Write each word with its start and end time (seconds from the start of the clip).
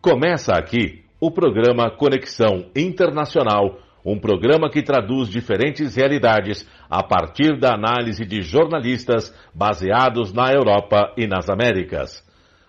Começa 0.00 0.52
aqui 0.52 1.02
o 1.20 1.28
programa 1.28 1.90
Conexão 1.90 2.70
Internacional, 2.76 3.80
um 4.04 4.16
programa 4.16 4.70
que 4.70 4.80
traduz 4.80 5.28
diferentes 5.28 5.96
realidades 5.96 6.64
a 6.88 7.02
partir 7.02 7.58
da 7.58 7.74
análise 7.74 8.24
de 8.24 8.40
jornalistas 8.40 9.34
baseados 9.52 10.32
na 10.32 10.52
Europa 10.52 11.12
e 11.16 11.26
nas 11.26 11.50
Américas. 11.50 12.24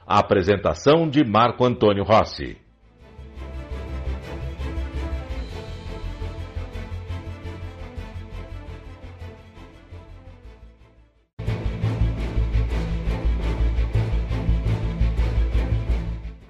Apresentação 0.07 1.07
de 1.07 1.23
Marco 1.23 1.63
Antônio 1.63 2.03
Rossi. 2.03 2.57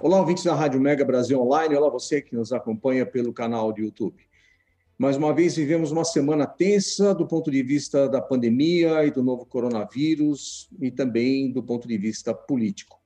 Olá, 0.09 0.21
ouvintes 0.21 0.43
da 0.43 0.55
Rádio 0.55 0.81
Mega 0.81 1.05
Brasil 1.05 1.39
Online. 1.39 1.75
Olá, 1.75 1.87
você 1.87 2.19
que 2.19 2.35
nos 2.35 2.51
acompanha 2.51 3.05
pelo 3.05 3.31
canal 3.31 3.71
do 3.71 3.79
YouTube. 3.79 4.17
Mais 4.97 5.15
uma 5.15 5.31
vez, 5.31 5.55
vivemos 5.55 5.91
uma 5.91 6.03
semana 6.03 6.47
tensa 6.47 7.13
do 7.13 7.27
ponto 7.27 7.51
de 7.51 7.61
vista 7.61 8.09
da 8.09 8.19
pandemia 8.19 9.05
e 9.05 9.11
do 9.11 9.21
novo 9.21 9.45
coronavírus 9.45 10.67
e 10.81 10.89
também 10.89 11.51
do 11.51 11.61
ponto 11.61 11.87
de 11.87 11.95
vista 11.95 12.33
político. 12.33 12.99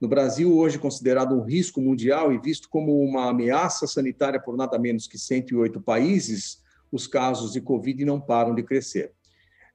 No 0.00 0.06
Brasil, 0.06 0.56
hoje 0.56 0.78
considerado 0.78 1.34
um 1.34 1.42
risco 1.42 1.80
mundial 1.80 2.32
e 2.32 2.38
visto 2.38 2.68
como 2.68 3.00
uma 3.00 3.30
ameaça 3.30 3.88
sanitária 3.88 4.40
por 4.40 4.56
nada 4.56 4.78
menos 4.78 5.08
que 5.08 5.18
108 5.18 5.80
países, 5.80 6.62
os 6.92 7.08
casos 7.08 7.50
de 7.50 7.60
Covid 7.60 8.04
não 8.04 8.20
param 8.20 8.54
de 8.54 8.62
crescer. 8.62 9.12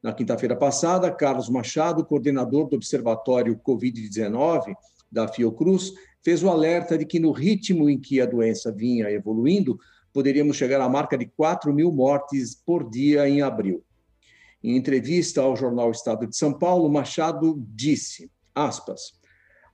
Na 0.02 0.14
quinta-feira 0.14 0.56
passada, 0.56 1.12
Carlos 1.12 1.50
Machado, 1.50 2.06
coordenador 2.06 2.70
do 2.70 2.78
Observatório 2.78 3.60
Covid-19 3.62 4.74
da 5.12 5.28
Fiocruz, 5.28 5.92
fez 6.24 6.42
o 6.42 6.50
alerta 6.50 6.98
de 6.98 7.06
que, 7.06 7.20
no 7.20 7.32
ritmo 7.32 7.90
em 7.90 8.00
que 8.00 8.22
a 8.22 8.26
doença 8.26 8.72
vinha 8.72 9.12
evoluindo, 9.12 9.78
poderíamos 10.14 10.56
chegar 10.56 10.80
à 10.80 10.88
marca 10.88 11.18
de 11.18 11.26
4 11.26 11.74
mil 11.74 11.92
mortes 11.92 12.56
por 12.56 12.90
dia 12.90 13.28
em 13.28 13.42
abril. 13.42 13.84
Em 14.64 14.78
entrevista 14.78 15.42
ao 15.42 15.56
jornal 15.56 15.92
Estado 15.92 16.26
de 16.26 16.38
São 16.38 16.54
Paulo, 16.54 16.90
Machado 16.90 17.62
disse, 17.76 18.32
aspas, 18.56 19.14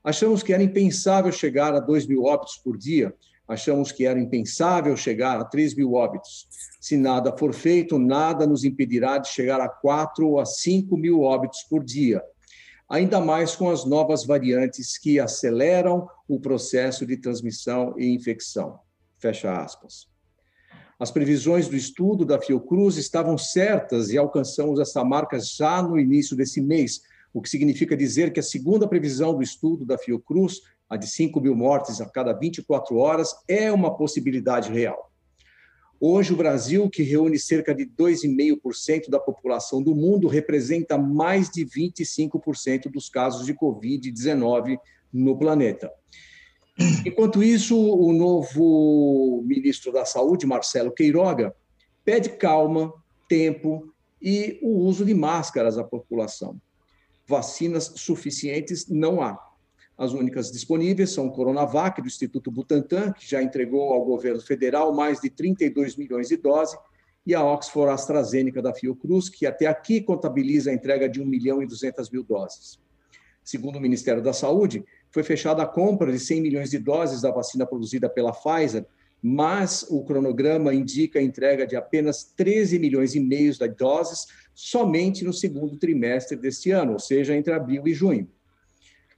achamos 0.04 0.42
que 0.42 0.52
era 0.52 0.64
impensável 0.64 1.32
chegar 1.32 1.76
a 1.76 1.80
2 1.80 2.08
mil 2.08 2.24
óbitos 2.24 2.58
por 2.58 2.76
dia, 2.76 3.14
achamos 3.48 3.92
que 3.92 4.06
era 4.06 4.20
impensável 4.20 4.96
chegar 4.98 5.40
a 5.40 5.44
3 5.44 5.76
mil 5.76 5.94
óbitos. 5.94 6.48
Se 6.82 6.98
nada 6.98 7.36
for 7.38 7.54
feito, 7.54 8.00
nada 8.00 8.48
nos 8.48 8.64
impedirá 8.64 9.20
de 9.20 9.28
chegar 9.28 9.60
a 9.62 9.70
4 9.70 10.28
ou 10.28 10.40
a 10.40 10.46
5 10.46 10.98
mil 10.98 11.22
óbitos 11.22 11.64
por 11.70 11.84
dia 11.84 12.24
ainda 12.90 13.22
mais 13.22 13.56
com 13.56 13.70
as 13.70 13.86
novas 13.86 14.26
variantes 14.26 14.98
que 14.98 15.20
aceleram 15.20 16.10
o 16.28 16.40
processo 16.40 17.06
de 17.06 17.16
transmissão 17.18 17.94
e 17.98 18.10
infecção. 18.10 18.80
Fecha 19.20 19.56
aspas. 19.62 20.08
As 21.00 21.12
previsões 21.12 21.68
do 21.68 21.76
estudo 21.76 22.26
da 22.26 22.42
Fiocruz 22.42 22.98
estavam 22.98 23.38
certas 23.38 24.10
e 24.10 24.18
alcançamos 24.18 24.80
essa 24.80 25.04
marca 25.04 25.40
já 25.40 25.82
no 25.82 26.00
início 26.00 26.36
desse 26.36 26.60
mês, 26.60 27.02
o 27.34 27.42
que 27.42 27.50
significa 27.50 27.96
dizer 27.96 28.34
que 28.34 28.40
a 28.40 28.44
segunda 28.44 28.88
previsão 28.88 29.34
do 29.34 29.44
estudo 29.44 29.86
da 29.86 29.98
Fiocruz, 29.98 30.62
a 30.90 30.98
de 30.98 31.08
5 31.08 31.40
mil 31.40 31.56
mortes 31.56 32.02
a 32.02 32.10
cada 32.10 32.34
24 32.34 32.98
horas, 32.98 33.34
é 33.48 33.72
uma 33.72 33.96
possibilidade 33.96 34.74
real. 34.74 35.09
Hoje, 36.02 36.32
o 36.32 36.38
Brasil, 36.38 36.90
que 36.90 37.04
reúne 37.04 37.38
cerca 37.38 37.76
de 37.76 37.86
2,5% 37.86 39.10
da 39.10 39.20
população 39.20 39.84
do 39.84 39.94
mundo, 39.94 40.30
representa 40.30 40.98
mais 40.98 41.50
de 41.50 41.66
25% 41.66 42.90
dos 42.90 43.10
casos 43.10 43.46
de 43.46 43.54
Covid-19 43.54 44.78
no 45.12 45.38
planeta. 45.38 45.92
Enquanto 47.06 47.44
isso, 47.44 47.78
o 47.78 48.14
novo 48.14 49.44
ministro 49.46 49.92
da 49.92 50.06
Saúde, 50.06 50.48
Marcelo 50.48 50.94
Queiroga, 50.94 51.54
pede 52.06 52.30
calma, 52.30 52.94
tempo 53.28 53.94
e 54.22 54.58
o 54.62 54.70
uso 54.86 55.04
de 55.04 55.14
máscaras 55.14 55.78
à 55.78 55.84
população. 55.84 56.60
Vacinas 57.28 57.92
suficientes 57.98 58.88
não 58.88 59.22
há. 59.22 59.38
As 60.00 60.14
únicas 60.14 60.50
disponíveis 60.50 61.10
são 61.10 61.28
o 61.28 61.32
Coronavac, 61.32 62.02
do 62.02 62.08
Instituto 62.08 62.50
Butantan, 62.50 63.12
que 63.12 63.30
já 63.30 63.44
entregou 63.44 63.92
ao 63.92 64.06
governo 64.06 64.40
federal 64.40 64.94
mais 64.94 65.20
de 65.20 65.30
32 65.30 65.98
milhões 65.98 66.30
de 66.30 66.38
doses, 66.38 66.80
e 67.28 67.36
a 67.36 67.44
Oxford 67.44 67.92
AstraZeneca 67.92 68.62
da 68.62 68.74
Fiocruz, 68.74 69.28
que 69.28 69.46
até 69.46 69.66
aqui 69.66 70.00
contabiliza 70.00 70.72
a 70.72 70.74
entrega 70.74 71.10
de 71.10 71.22
1 71.22 71.26
milhão 71.26 71.62
e 71.62 71.68
200 71.68 72.10
mil 72.12 72.24
doses. 72.24 72.80
Segundo 73.44 73.76
o 73.76 73.82
Ministério 73.82 74.24
da 74.24 74.32
Saúde, 74.32 74.86
foi 75.12 75.22
fechada 75.22 75.64
a 75.64 75.68
compra 75.68 76.10
de 76.14 76.20
100 76.20 76.42
milhões 76.42 76.70
de 76.70 76.80
doses 76.80 77.22
da 77.22 77.30
vacina 77.30 77.66
produzida 77.66 78.10
pela 78.10 78.32
Pfizer, 78.32 78.86
mas 79.22 79.86
o 79.90 80.02
cronograma 80.06 80.74
indica 80.74 81.20
a 81.20 81.22
entrega 81.22 81.68
de 81.68 81.76
apenas 81.76 82.24
13 82.24 82.80
milhões 82.80 83.16
e 83.16 83.20
meio 83.20 83.52
de 83.52 83.68
doses 83.68 84.28
somente 84.56 85.26
no 85.26 85.34
segundo 85.34 85.76
trimestre 85.76 86.38
deste 86.38 86.72
ano, 86.72 86.94
ou 86.94 87.00
seja, 87.00 87.36
entre 87.36 87.52
abril 87.52 87.86
e 87.86 87.94
junho. 87.94 88.30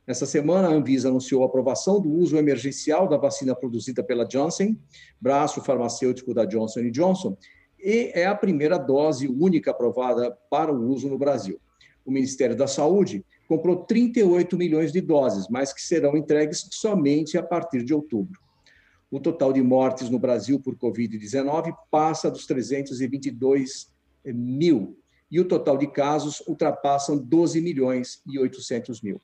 Nessa 0.07 0.25
semana, 0.25 0.67
a 0.67 0.71
Anvisa 0.71 1.09
anunciou 1.09 1.43
a 1.43 1.45
aprovação 1.45 2.01
do 2.01 2.09
uso 2.11 2.35
emergencial 2.35 3.07
da 3.07 3.17
vacina 3.17 3.55
produzida 3.55 4.03
pela 4.03 4.25
Johnson, 4.25 4.75
braço 5.19 5.61
farmacêutico 5.61 6.33
da 6.33 6.43
Johnson 6.43 6.89
Johnson, 6.89 7.37
e 7.79 8.11
é 8.13 8.25
a 8.25 8.35
primeira 8.35 8.77
dose 8.77 9.27
única 9.27 9.71
aprovada 9.71 10.35
para 10.49 10.73
o 10.73 10.89
uso 10.89 11.07
no 11.07 11.17
Brasil. 11.17 11.59
O 12.03 12.11
Ministério 12.11 12.55
da 12.55 12.67
Saúde 12.67 13.23
comprou 13.47 13.85
38 13.85 14.57
milhões 14.57 14.91
de 14.91 15.01
doses, 15.01 15.47
mas 15.49 15.71
que 15.71 15.81
serão 15.81 16.17
entregues 16.17 16.67
somente 16.71 17.37
a 17.37 17.43
partir 17.43 17.83
de 17.83 17.93
outubro. 17.93 18.39
O 19.09 19.19
total 19.19 19.53
de 19.53 19.61
mortes 19.61 20.09
no 20.09 20.17
Brasil 20.17 20.59
por 20.59 20.75
Covid-19 20.77 21.75
passa 21.91 22.31
dos 22.31 22.47
322 22.47 23.91
mil, 24.25 24.97
e 25.29 25.39
o 25.39 25.45
total 25.45 25.77
de 25.77 25.87
casos 25.87 26.41
ultrapassam 26.47 27.17
12 27.17 27.61
milhões 27.61 28.21
e 28.25 28.39
800 28.39 29.01
mil. 29.01 29.21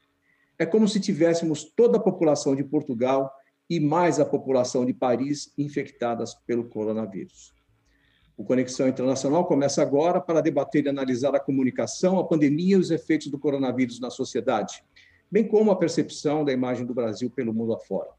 É 0.60 0.66
como 0.66 0.88
se 0.88 1.00
tivéssemos 1.00 1.64
toda 1.64 1.98
a 1.98 2.02
população 2.02 2.56
de 2.56 2.64
Portugal 2.64 3.32
e 3.70 3.80
mais 3.80 4.20
a 4.20 4.26
população 4.26 4.86
de 4.86 4.94
Paris 4.94 5.54
infectadas 5.58 6.34
pelo 6.34 6.66
coronavírus. 6.66 7.54
O 8.36 8.44
Conexão 8.44 8.88
Internacional 8.88 9.46
começa 9.46 9.82
agora 9.82 10.22
para 10.22 10.42
debater 10.42 10.86
e 10.86 10.90
analisar 10.90 11.36
a 11.36 11.40
comunicação, 11.40 12.20
a 12.20 12.28
pandemia 12.28 12.76
e 12.76 12.80
os 12.80 12.92
efeitos 12.92 13.28
do 13.28 13.40
coronavírus 13.40 14.00
na 14.00 14.10
sociedade, 14.10 14.84
bem 15.30 15.48
como 15.48 15.72
a 15.72 15.76
percepção 15.76 16.46
da 16.46 16.54
imagem 16.54 16.86
do 16.86 16.94
Brasil 16.94 17.30
pelo 17.30 17.54
mundo 17.54 17.74
afora. 17.74 18.10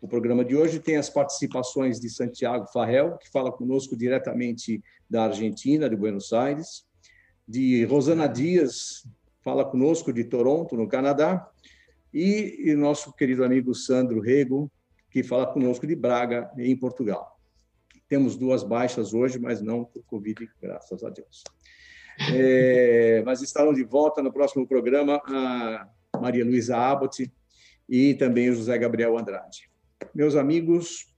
O 0.00 0.08
programa 0.08 0.44
de 0.44 0.54
hoje 0.54 0.80
tem 0.80 0.96
as 0.96 1.08
participações 1.08 1.98
de 1.98 2.10
Santiago 2.10 2.66
Farrell, 2.66 3.16
que 3.16 3.30
fala 3.30 3.50
conosco 3.50 3.96
diretamente 3.96 4.82
da 5.08 5.24
Argentina, 5.24 5.88
de 5.88 5.96
Buenos 5.96 6.32
Aires, 6.32 6.84
de 7.46 7.84
Rosana 7.84 8.26
Dias, 8.26 9.06
fala 9.44 9.64
conosco 9.64 10.12
de 10.12 10.24
Toronto, 10.24 10.74
no 10.74 10.88
Canadá, 10.88 11.46
e, 12.12 12.70
e 12.70 12.74
nosso 12.74 13.12
querido 13.12 13.44
amigo 13.44 13.74
Sandro 13.74 14.20
Rego, 14.20 14.72
que 15.10 15.22
fala 15.22 15.46
conosco 15.46 15.86
de 15.86 15.94
Braga, 15.94 16.50
em 16.58 16.74
Portugal. 16.76 17.38
Temos 18.08 18.36
duas 18.36 18.62
baixas 18.62 19.12
hoje, 19.12 19.38
mas 19.38 19.60
não 19.60 19.84
por 19.84 20.02
Covid, 20.06 20.48
graças 20.60 21.04
a 21.04 21.10
Deus. 21.10 21.44
É, 22.32 23.22
mas 23.26 23.42
estarão 23.42 23.74
de 23.74 23.84
volta 23.84 24.22
no 24.22 24.32
próximo 24.32 24.66
programa 24.66 25.20
a 25.26 25.88
Maria 26.20 26.44
Luísa 26.44 26.76
Abbott 26.76 27.30
e 27.88 28.14
também 28.14 28.48
o 28.48 28.54
José 28.54 28.78
Gabriel 28.78 29.18
Andrade. 29.18 29.68
Meus 30.14 30.36
amigos, 30.36 31.12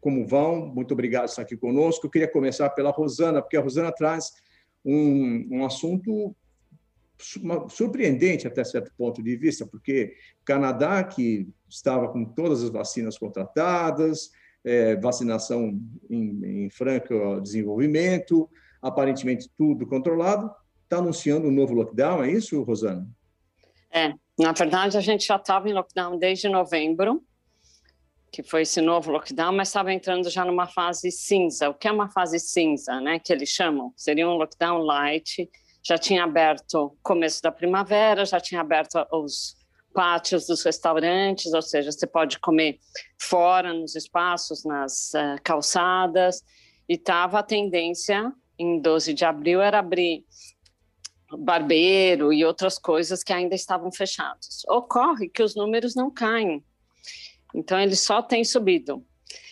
como 0.00 0.26
vão? 0.26 0.66
Muito 0.66 0.92
obrigado 0.92 1.22
por 1.22 1.30
estar 1.30 1.42
aqui 1.42 1.56
conosco. 1.56 2.06
Eu 2.06 2.10
queria 2.10 2.28
começar 2.28 2.68
pela 2.70 2.90
Rosana, 2.90 3.40
porque 3.40 3.56
a 3.56 3.60
Rosana 3.60 3.90
traz 3.90 4.32
um, 4.84 5.48
um 5.50 5.64
assunto 5.64 6.36
surpreendente 7.68 8.46
até 8.46 8.64
certo 8.64 8.92
ponto 8.96 9.22
de 9.22 9.36
vista, 9.36 9.66
porque 9.66 10.14
o 10.40 10.44
Canadá, 10.44 11.02
que 11.04 11.48
estava 11.68 12.08
com 12.08 12.24
todas 12.24 12.62
as 12.62 12.70
vacinas 12.70 13.16
contratadas, 13.16 14.30
é, 14.64 14.96
vacinação 14.96 15.80
em, 16.10 16.64
em 16.64 16.70
franco 16.70 17.40
desenvolvimento, 17.40 18.48
aparentemente 18.80 19.48
tudo 19.56 19.86
controlado, 19.86 20.50
está 20.82 20.98
anunciando 20.98 21.48
um 21.48 21.52
novo 21.52 21.74
lockdown, 21.74 22.24
é 22.24 22.30
isso, 22.30 22.62
Rosana? 22.62 23.08
É, 23.90 24.12
na 24.38 24.52
verdade 24.52 24.96
a 24.96 25.00
gente 25.00 25.26
já 25.26 25.36
estava 25.36 25.68
em 25.68 25.72
lockdown 25.72 26.18
desde 26.18 26.48
novembro, 26.48 27.22
que 28.32 28.42
foi 28.42 28.62
esse 28.62 28.80
novo 28.80 29.10
lockdown, 29.10 29.52
mas 29.52 29.68
estava 29.68 29.92
entrando 29.92 30.30
já 30.30 30.42
numa 30.44 30.66
fase 30.66 31.10
cinza. 31.10 31.68
O 31.68 31.74
que 31.74 31.86
é 31.86 31.92
uma 31.92 32.08
fase 32.08 32.40
cinza, 32.40 32.98
né? 32.98 33.18
Que 33.18 33.30
eles 33.30 33.50
chamam? 33.50 33.92
Seria 33.94 34.26
um 34.26 34.36
lockdown 34.36 34.78
light, 34.78 35.50
já 35.82 35.98
tinha 35.98 36.24
aberto 36.24 36.96
começo 37.02 37.42
da 37.42 37.50
primavera, 37.50 38.24
já 38.24 38.40
tinha 38.40 38.60
aberto 38.60 39.04
os 39.12 39.56
pátios 39.92 40.46
dos 40.46 40.62
restaurantes, 40.62 41.52
ou 41.52 41.62
seja, 41.62 41.92
você 41.92 42.06
pode 42.06 42.38
comer 42.38 42.78
fora, 43.20 43.74
nos 43.74 43.94
espaços, 43.94 44.64
nas 44.64 45.12
uh, 45.14 45.40
calçadas, 45.42 46.42
e 46.88 46.94
estava 46.94 47.40
a 47.40 47.42
tendência, 47.42 48.32
em 48.58 48.80
12 48.80 49.12
de 49.12 49.24
abril, 49.24 49.60
era 49.60 49.78
abrir 49.78 50.24
barbeiro 51.38 52.32
e 52.32 52.44
outras 52.44 52.78
coisas 52.78 53.22
que 53.22 53.32
ainda 53.32 53.54
estavam 53.54 53.90
fechados. 53.90 54.62
Ocorre 54.68 55.28
que 55.28 55.42
os 55.42 55.54
números 55.54 55.94
não 55.94 56.10
caem. 56.10 56.62
Então, 57.54 57.78
ele 57.78 57.96
só 57.96 58.22
tem 58.22 58.44
subido. 58.44 59.04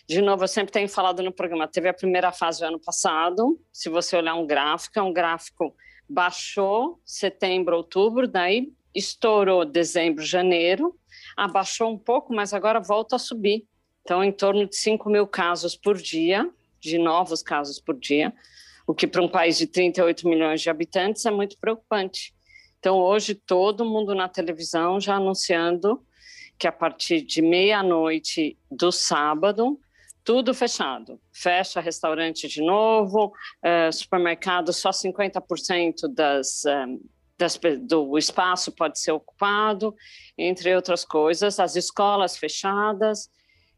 De 0.07 0.21
novo, 0.21 0.45
eu 0.45 0.49
sempre 0.49 0.73
tenho 0.73 0.89
falado 0.89 1.23
no 1.23 1.33
programa, 1.33 1.69
teve 1.69 1.89
a 1.89 1.95
primeira 1.95 2.33
fase 2.33 2.61
do 2.61 2.67
ano 2.67 2.81
passado, 2.81 3.61
se 3.73 3.89
você 3.89 4.17
olhar 4.17 4.35
um 4.35 4.47
gráfico, 4.47 4.99
é 4.99 5.03
um 5.03 5.13
gráfico 5.13 5.75
baixou 6.11 7.01
setembro, 7.05 7.77
outubro, 7.77 8.27
daí 8.27 8.73
estourou 8.93 9.65
dezembro, 9.65 10.25
janeiro, 10.25 10.99
abaixou 11.37 11.89
um 11.93 11.97
pouco, 11.97 12.35
mas 12.35 12.53
agora 12.53 12.81
volta 12.81 13.15
a 13.15 13.19
subir. 13.19 13.65
Então, 14.03 14.25
em 14.25 14.33
torno 14.33 14.67
de 14.67 14.75
5 14.77 15.09
mil 15.09 15.27
casos 15.27 15.77
por 15.77 15.97
dia, 15.97 16.51
de 16.81 16.99
novos 16.99 17.43
casos 17.43 17.79
por 17.79 17.97
dia, 17.97 18.33
o 18.87 18.95
que 18.95 19.07
para 19.07 19.23
um 19.23 19.29
país 19.29 19.57
de 19.59 19.69
38 19.69 20.29
milhões 20.29 20.61
de 20.61 20.69
habitantes 20.69 21.25
é 21.25 21.31
muito 21.31 21.57
preocupante. 21.59 22.35
Então, 22.81 22.99
hoje, 22.99 23.35
todo 23.35 23.85
mundo 23.85 24.13
na 24.13 24.29
televisão 24.29 24.99
já 24.99 25.15
anunciando 25.15 26.05
que 26.59 26.67
a 26.67 26.73
partir 26.73 27.21
de 27.23 27.41
meia-noite 27.41 28.59
do 28.71 28.91
sábado, 28.91 29.79
tudo 30.25 30.55
fechado. 30.55 31.21
Fecha 31.33 31.81
restaurante 31.81 32.49
de 32.49 32.63
novo, 32.63 33.33
uh, 33.65 33.93
supermercado, 33.93 34.73
só 34.73 34.91
50% 34.91 36.13
das, 36.13 36.63
um, 36.67 37.01
das, 37.39 37.59
do 37.83 38.19
espaço 38.19 38.73
pode 38.73 39.01
ser 39.01 39.13
ocupado, 39.13 39.95
entre 40.37 40.75
outras 40.75 41.05
coisas. 41.05 41.59
As 41.59 41.77
escolas 41.77 42.37
fechadas, 42.37 43.29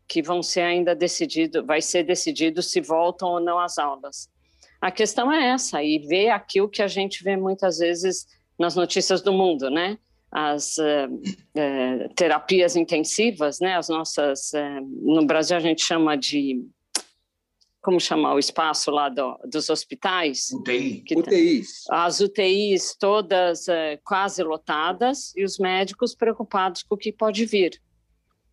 que 0.09 0.23
vão 0.23 0.43
ser 0.43 0.63
ainda 0.63 0.95
decidido, 0.95 1.65
vai 1.65 1.81
ser 1.81 2.03
decidido 2.03 2.63
se 2.63 2.81
voltam 2.81 3.29
ou 3.29 3.41
não 3.41 3.59
às 3.59 3.79
aulas. 3.79 4.29
A 4.81 4.91
questão 4.91 5.33
é 5.33 5.51
essa, 5.51 5.83
e 5.83 5.99
ver 6.01 6.31
aqui 6.31 6.61
o 6.61 6.69
que 6.69 6.83
a 6.83 6.89
gente 6.89 7.23
vê 7.23 7.37
muitas 7.37 7.79
vezes 7.79 8.27
nas 8.59 8.75
notícias 8.75 9.23
do 9.23 9.33
mundo, 9.33 9.71
né? 9.71 9.97
As 10.33 10.79
uh, 10.79 11.13
uh, 11.13 12.15
terapias 12.15 12.75
intensivas, 12.75 13.61
né? 13.61 13.77
As 13.77 13.89
nossas, 13.89 14.51
uh, 14.55 14.81
no 15.03 15.27
Brasil 15.27 15.57
a 15.57 15.61
gente 15.61 15.85
chama 15.85 16.17
de 16.17 16.67
como 17.83 18.01
chamar 18.01 18.35
o 18.35 18.39
espaço 18.39 18.91
lá 18.91 19.09
do, 19.09 19.39
dos 19.45 19.69
hospitais? 19.69 20.51
UTI. 20.53 21.03
Que, 21.03 21.19
UTIs. 21.19 21.83
As 21.91 22.21
UTIs 22.21 22.97
todas 22.99 23.67
quase 24.05 24.43
lotadas 24.43 25.35
e 25.37 25.45
os 25.45 25.59
médicos 25.59 26.15
preocupados 26.15 26.85
com 26.85 26.95
o 26.95 26.99
que 26.99 27.13
pode 27.13 27.45
vir. 27.45 27.83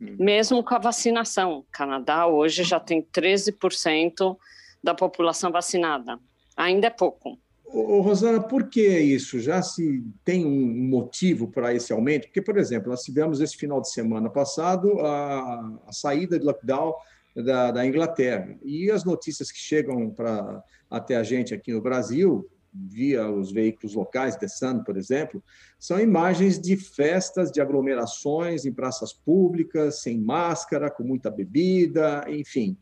Hum. 0.01 0.15
Mesmo 0.19 0.63
com 0.63 0.73
a 0.73 0.79
vacinação. 0.79 1.59
O 1.59 1.65
Canadá 1.71 2.25
hoje 2.25 2.63
já 2.63 2.79
tem 2.79 3.03
13% 3.03 4.35
da 4.83 4.95
população 4.95 5.51
vacinada. 5.51 6.19
Ainda 6.57 6.87
é 6.87 6.89
pouco. 6.89 7.39
Ô, 7.71 8.01
Rosana, 8.01 8.41
por 8.41 8.67
que 8.67 8.99
isso? 8.99 9.39
Já 9.39 9.61
se 9.61 10.03
tem 10.25 10.43
um 10.43 10.87
motivo 10.87 11.47
para 11.47 11.73
esse 11.73 11.93
aumento? 11.93 12.23
Porque, 12.23 12.41
por 12.41 12.57
exemplo, 12.57 12.89
nós 12.89 13.03
tivemos 13.03 13.39
esse 13.41 13.55
final 13.55 13.79
de 13.79 13.91
semana 13.91 14.27
passado 14.27 14.99
a, 15.01 15.79
a 15.85 15.91
saída 15.91 16.39
de 16.39 16.45
lockdown 16.45 16.93
da, 17.35 17.69
da, 17.71 17.85
Inglaterra. 17.85 18.57
E 18.63 18.89
as 18.89 19.03
notícias 19.03 19.51
que 19.51 19.59
chegam 19.59 20.09
para 20.09 20.63
até 20.89 21.15
a 21.15 21.23
gente 21.23 21.53
aqui 21.53 21.71
no 21.71 21.79
Brasil, 21.81 22.49
via 22.73 23.29
os 23.29 23.51
veículos 23.51 23.93
locais, 23.93 24.35
The 24.35 24.47
Sun, 24.47 24.83
por 24.83 24.97
exemplo, 24.97 25.43
são 25.77 25.99
imagens 25.99 26.59
de 26.59 26.75
festas, 26.75 27.51
de 27.51 27.61
aglomerações 27.61 28.65
em 28.65 28.73
praças 28.73 29.13
públicas, 29.13 30.01
sem 30.01 30.17
máscara, 30.17 30.89
com 30.89 31.03
muita 31.03 31.29
bebida, 31.29 32.25
enfim. 32.27 32.77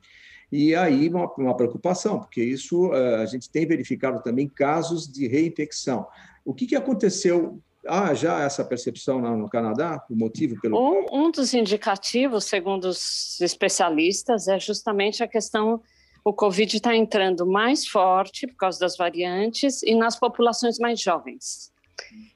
E 0.51 0.73
aí 0.75 1.09
uma, 1.09 1.31
uma 1.35 1.55
preocupação, 1.55 2.19
porque 2.19 2.41
isso 2.41 2.93
eh, 2.93 3.21
a 3.21 3.25
gente 3.25 3.49
tem 3.49 3.65
verificado 3.65 4.21
também 4.23 4.47
casos 4.47 5.07
de 5.07 5.27
reinfecção. 5.27 6.07
O 6.45 6.53
que, 6.53 6.65
que 6.65 6.75
aconteceu 6.75 7.59
há 7.85 8.13
já 8.13 8.41
essa 8.41 8.63
percepção 8.63 9.21
no 9.21 9.49
Canadá, 9.49 10.03
o 10.09 10.15
motivo 10.15 10.59
pelo 10.61 10.77
um, 10.77 11.25
um, 11.25 11.31
dos 11.31 11.53
indicativos, 11.53 12.45
segundo 12.45 12.85
os 12.85 13.39
especialistas, 13.41 14.47
é 14.47 14.59
justamente 14.59 15.23
a 15.23 15.27
questão 15.27 15.81
o 16.23 16.33
Covid 16.33 16.75
está 16.75 16.93
entrando 16.93 17.45
mais 17.45 17.87
forte 17.87 18.47
por 18.47 18.57
causa 18.57 18.79
das 18.79 18.97
variantes 18.97 19.81
e 19.83 19.95
nas 19.95 20.19
populações 20.19 20.77
mais 20.77 20.99
jovens. 20.99 21.71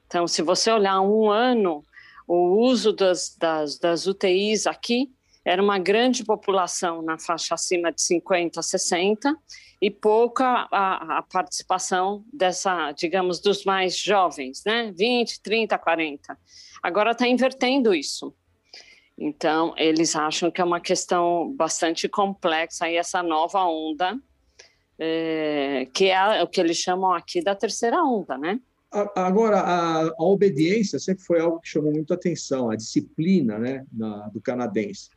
Então, 0.06 0.26
se 0.26 0.40
você 0.40 0.70
olhar 0.70 1.00
um 1.02 1.30
ano, 1.30 1.84
o 2.26 2.58
uso 2.58 2.92
das, 2.92 3.36
das, 3.38 3.78
das 3.78 4.06
UTIs 4.06 4.66
aqui 4.66 5.10
era 5.44 5.62
uma 5.62 5.78
grande 5.78 6.24
população 6.24 7.02
na 7.02 7.18
faixa 7.18 7.54
acima 7.54 7.90
de 7.90 8.00
50, 8.02 8.62
60 8.62 9.36
e 9.80 9.90
pouca 9.90 10.68
a, 10.70 11.18
a, 11.18 11.22
participação 11.22 12.24
dessa, 12.32 12.92
digamos, 12.92 13.40
dos 13.40 13.64
mais 13.64 13.98
jovens, 13.98 14.62
né? 14.64 14.92
20, 14.96 15.42
30, 15.42 15.76
40. 15.76 16.38
Agora 16.82 17.10
está 17.10 17.26
invertendo 17.26 17.92
isso. 17.92 18.32
Então, 19.18 19.74
eles 19.76 20.14
acham 20.14 20.50
que 20.50 20.60
é 20.60 20.64
uma 20.64 20.80
questão 20.80 21.52
bastante 21.56 22.08
complexa 22.08 22.88
essa 22.88 23.22
nova 23.22 23.64
onda, 23.64 24.16
é, 24.98 25.88
que 25.92 26.10
é 26.10 26.42
o 26.42 26.46
que 26.46 26.60
eles 26.60 26.76
chamam 26.76 27.12
aqui 27.12 27.42
da 27.42 27.54
terceira 27.54 28.02
onda, 28.02 28.38
né? 28.38 28.60
Agora, 29.14 29.58
a, 29.60 30.02
a, 30.02 30.24
obediência 30.24 30.98
sempre 30.98 31.24
foi 31.24 31.40
algo 31.40 31.60
que 31.60 31.68
chamou 31.68 31.92
muito 31.92 32.12
atenção, 32.12 32.70
a 32.70 32.76
disciplina 32.76 33.58
né, 33.58 33.86
na, 33.92 34.28
do 34.28 34.40
canadense. 34.40 35.08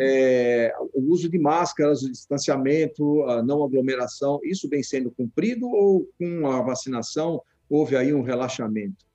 É, 0.00 0.74
o 0.92 1.12
uso 1.12 1.28
de 1.28 1.38
máscaras, 1.38 2.02
o 2.02 2.10
distanciamento, 2.10 3.22
a 3.24 3.42
não 3.42 3.62
aglomeração, 3.62 4.40
isso 4.42 4.68
vem 4.68 4.82
sendo 4.82 5.10
cumprido 5.10 5.68
ou 5.68 6.08
com 6.18 6.48
a 6.48 6.60
vacinação 6.62 7.40
houve 7.70 7.96
aí 7.96 8.12
um 8.12 8.22
relaxamento? 8.22 9.06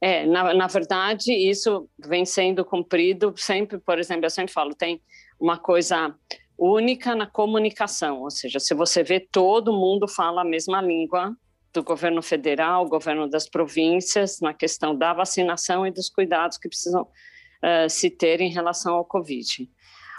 É, 0.00 0.26
na, 0.26 0.54
na 0.54 0.66
verdade, 0.66 1.32
isso 1.32 1.88
vem 1.98 2.24
sendo 2.24 2.64
cumprido 2.64 3.32
sempre, 3.36 3.78
por 3.78 3.98
exemplo, 3.98 4.26
eu 4.26 4.30
sempre 4.30 4.52
falo, 4.52 4.74
tem 4.74 5.00
uma 5.40 5.58
coisa 5.58 6.14
única 6.56 7.14
na 7.16 7.26
comunicação, 7.26 8.22
ou 8.22 8.30
seja, 8.30 8.60
se 8.60 8.74
você 8.74 9.02
vê 9.02 9.18
todo 9.18 9.72
mundo 9.72 10.06
fala 10.06 10.42
a 10.42 10.44
mesma 10.44 10.82
língua, 10.82 11.34
do 11.72 11.82
governo 11.82 12.22
federal, 12.22 12.88
governo 12.88 13.28
das 13.28 13.48
províncias, 13.48 14.40
na 14.40 14.54
questão 14.54 14.96
da 14.96 15.12
vacinação 15.12 15.86
e 15.86 15.90
dos 15.90 16.08
cuidados 16.08 16.58
que 16.58 16.68
precisam 16.68 17.02
uh, 17.02 17.88
se 17.88 18.10
ter 18.10 18.40
em 18.40 18.50
relação 18.50 18.94
ao 18.94 19.04
Covid. 19.04 19.68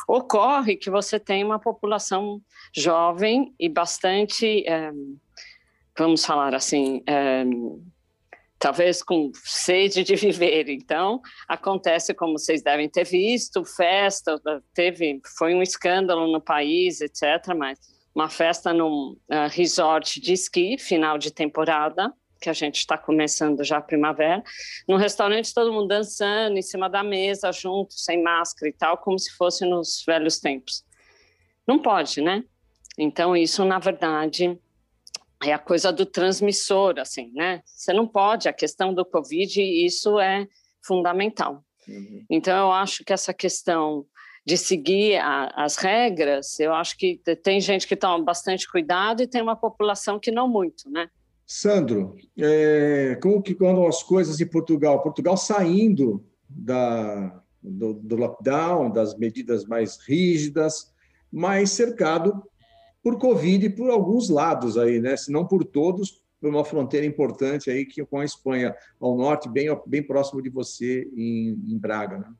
Ocorre 0.07 0.75
que 0.75 0.89
você 0.89 1.19
tem 1.19 1.43
uma 1.43 1.59
população 1.59 2.41
jovem 2.75 3.53
e 3.59 3.69
bastante, 3.69 4.67
eh, 4.67 4.91
vamos 5.95 6.25
falar 6.25 6.55
assim, 6.55 7.03
eh, 7.05 7.45
talvez 8.57 9.03
com 9.03 9.31
sede 9.35 10.03
de 10.03 10.15
viver. 10.17 10.67
Então, 10.67 11.21
acontece 11.47 12.11
como 12.15 12.39
vocês 12.39 12.63
devem 12.63 12.89
ter 12.89 13.05
visto, 13.05 13.63
festa, 13.63 14.41
teve, 14.73 15.21
foi 15.37 15.53
um 15.53 15.61
escândalo 15.61 16.25
no 16.31 16.41
país, 16.41 17.01
etc. 17.01 17.53
Mas 17.55 17.77
uma 18.13 18.29
festa 18.29 18.73
num 18.73 19.17
uh, 19.29 19.49
resort 19.51 20.19
de 20.19 20.33
esqui, 20.33 20.77
final 20.77 21.17
de 21.17 21.31
temporada, 21.31 22.13
que 22.39 22.49
a 22.49 22.53
gente 22.53 22.77
está 22.77 22.97
começando 22.97 23.63
já 23.63 23.77
a 23.77 23.81
primavera, 23.81 24.41
num 24.87 24.95
restaurante 24.95 25.53
todo 25.53 25.73
mundo 25.73 25.87
dançando 25.87 26.57
em 26.57 26.61
cima 26.61 26.89
da 26.89 27.03
mesa, 27.03 27.51
junto, 27.51 27.93
sem 27.93 28.23
máscara 28.23 28.69
e 28.69 28.73
tal, 28.73 28.97
como 28.97 29.19
se 29.19 29.31
fosse 29.35 29.65
nos 29.65 30.03
velhos 30.05 30.39
tempos. 30.39 30.83
Não 31.67 31.79
pode, 31.79 32.21
né? 32.21 32.43
Então, 32.97 33.35
isso, 33.35 33.63
na 33.65 33.77
verdade, 33.79 34.57
é 35.43 35.53
a 35.53 35.59
coisa 35.59 35.91
do 35.91 36.05
transmissor, 36.05 36.99
assim, 36.99 37.31
né? 37.33 37.61
Você 37.65 37.93
não 37.93 38.07
pode, 38.07 38.49
a 38.49 38.53
questão 38.53 38.93
do 38.93 39.05
Covid, 39.05 39.61
isso 39.61 40.19
é 40.19 40.47
fundamental. 40.83 41.63
Uhum. 41.87 42.25
Então, 42.29 42.57
eu 42.67 42.71
acho 42.71 43.03
que 43.03 43.13
essa 43.13 43.33
questão 43.33 44.05
de 44.45 44.57
seguir 44.57 45.17
a, 45.17 45.51
as 45.55 45.75
regras, 45.75 46.59
eu 46.59 46.73
acho 46.73 46.97
que 46.97 47.21
tem 47.43 47.59
gente 47.59 47.87
que 47.87 47.95
toma 47.95 48.23
bastante 48.23 48.69
cuidado 48.69 49.21
e 49.21 49.27
tem 49.27 49.41
uma 49.41 49.55
população 49.55 50.19
que 50.19 50.31
não 50.31 50.47
muito, 50.47 50.89
né? 50.89 51.09
Sandro, 51.45 52.15
é, 52.37 53.17
como 53.21 53.41
que 53.41 53.53
andam 53.65 53.87
as 53.87 54.03
coisas 54.03 54.39
em 54.39 54.45
Portugal? 54.45 55.01
Portugal 55.01 55.35
saindo 55.35 56.23
da, 56.47 57.41
do, 57.61 57.93
do 57.93 58.15
lockdown, 58.15 58.91
das 58.91 59.17
medidas 59.17 59.65
mais 59.65 59.97
rígidas, 59.97 60.93
mas 61.31 61.71
cercado 61.71 62.43
por 63.01 63.17
Covid 63.17 63.69
por 63.71 63.89
alguns 63.89 64.29
lados 64.29 64.77
aí, 64.77 64.99
né? 64.99 65.17
Se 65.17 65.31
não 65.31 65.45
por 65.45 65.63
todos, 65.63 66.21
por 66.39 66.49
uma 66.49 66.63
fronteira 66.63 67.05
importante 67.05 67.69
aí 67.69 67.85
que 67.85 68.05
com 68.05 68.19
a 68.19 68.25
Espanha 68.25 68.75
ao 68.99 69.17
norte, 69.17 69.49
bem, 69.49 69.67
bem 69.87 70.03
próximo 70.03 70.41
de 70.41 70.49
você 70.49 71.09
em, 71.15 71.59
em 71.67 71.77
Braga, 71.77 72.19
né? 72.19 72.31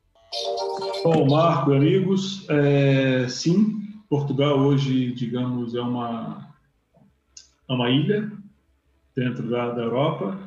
Bom, 1.04 1.28
Marco, 1.28 1.74
amigos, 1.74 2.48
é, 2.50 3.28
sim, 3.28 3.82
Portugal 4.08 4.60
hoje, 4.60 5.12
digamos, 5.14 5.74
é 5.74 5.82
uma, 5.82 6.54
é 7.68 7.74
uma 7.74 7.90
ilha 7.90 8.32
dentro 9.16 9.50
da, 9.50 9.72
da 9.72 9.82
Europa. 9.82 10.38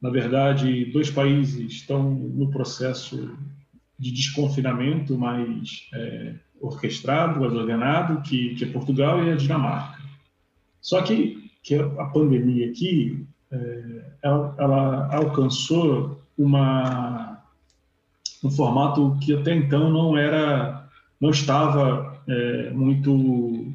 Na 0.00 0.10
verdade, 0.10 0.84
dois 0.86 1.10
países 1.10 1.72
estão 1.72 2.10
no 2.10 2.50
processo 2.50 3.36
de 3.98 4.12
desconfinamento 4.12 5.18
mais 5.18 5.88
é, 5.92 6.34
orquestrado, 6.60 7.40
mais 7.40 7.52
ordenado, 7.52 8.22
que, 8.22 8.54
que 8.54 8.64
é 8.64 8.68
Portugal 8.68 9.24
e 9.24 9.32
a 9.32 9.36
Dinamarca. 9.36 10.00
Só 10.80 11.02
que, 11.02 11.50
que 11.64 11.74
a 11.74 12.04
pandemia 12.06 12.70
aqui, 12.70 13.26
é, 13.50 14.04
ela, 14.22 14.54
ela 14.58 15.16
alcançou 15.16 16.20
uma 16.38 17.35
um 18.44 18.50
formato 18.50 19.16
que 19.20 19.34
até 19.34 19.54
então 19.54 19.90
não 19.90 20.16
era 20.16 20.88
não 21.20 21.30
estava 21.30 22.22
é, 22.28 22.70
muito 22.70 23.74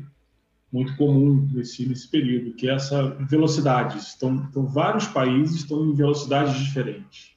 muito 0.72 0.96
comum 0.96 1.50
nesse, 1.52 1.86
nesse 1.86 2.08
período, 2.08 2.54
que 2.54 2.70
é 2.70 2.76
essa 2.76 3.10
velocidade. 3.30 4.00
Então, 4.16 4.48
então, 4.50 4.66
vários 4.66 5.06
países 5.06 5.58
estão 5.58 5.86
em 5.86 5.94
velocidades 5.94 6.56
diferentes. 6.56 7.32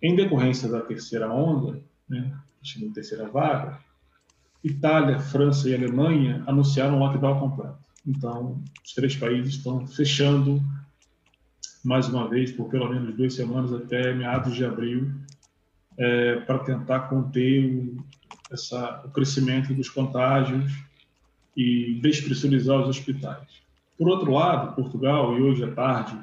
Em 0.00 0.14
decorrência 0.14 0.68
da 0.68 0.80
terceira 0.80 1.28
onda, 1.28 1.82
né, 2.08 2.32
a 2.62 2.94
terceira 2.94 3.28
vaga, 3.28 3.80
Itália, 4.62 5.18
França 5.18 5.68
e 5.68 5.74
Alemanha 5.74 6.44
anunciaram 6.46 6.96
um 6.96 6.98
lockdown 7.00 7.40
completo. 7.40 7.78
Então, 8.06 8.62
os 8.84 8.94
três 8.94 9.16
países 9.16 9.54
estão 9.54 9.86
fechando 9.86 10.62
mais 11.82 12.08
uma 12.08 12.28
vez 12.28 12.52
por 12.52 12.68
pelo 12.68 12.88
menos 12.88 13.16
duas 13.16 13.34
semanas 13.34 13.72
até 13.72 14.14
meados 14.14 14.54
de 14.54 14.64
abril 14.64 15.10
é, 15.98 16.36
para 16.36 16.58
tentar 16.60 17.00
conter 17.00 17.64
o, 17.66 18.04
essa, 18.50 19.02
o 19.04 19.10
crescimento 19.10 19.74
dos 19.74 19.88
contágios 19.88 20.72
e 21.56 21.98
despressurizar 22.00 22.80
os 22.80 22.88
hospitais. 22.88 23.60
Por 23.98 24.08
outro 24.08 24.32
lado, 24.32 24.74
Portugal, 24.74 25.36
e 25.38 25.42
hoje 25.42 25.62
à 25.64 25.70
tarde, 25.72 26.18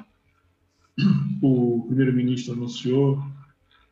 o 1.42 1.84
primeiro-ministro 1.86 2.54
anunciou 2.54 3.22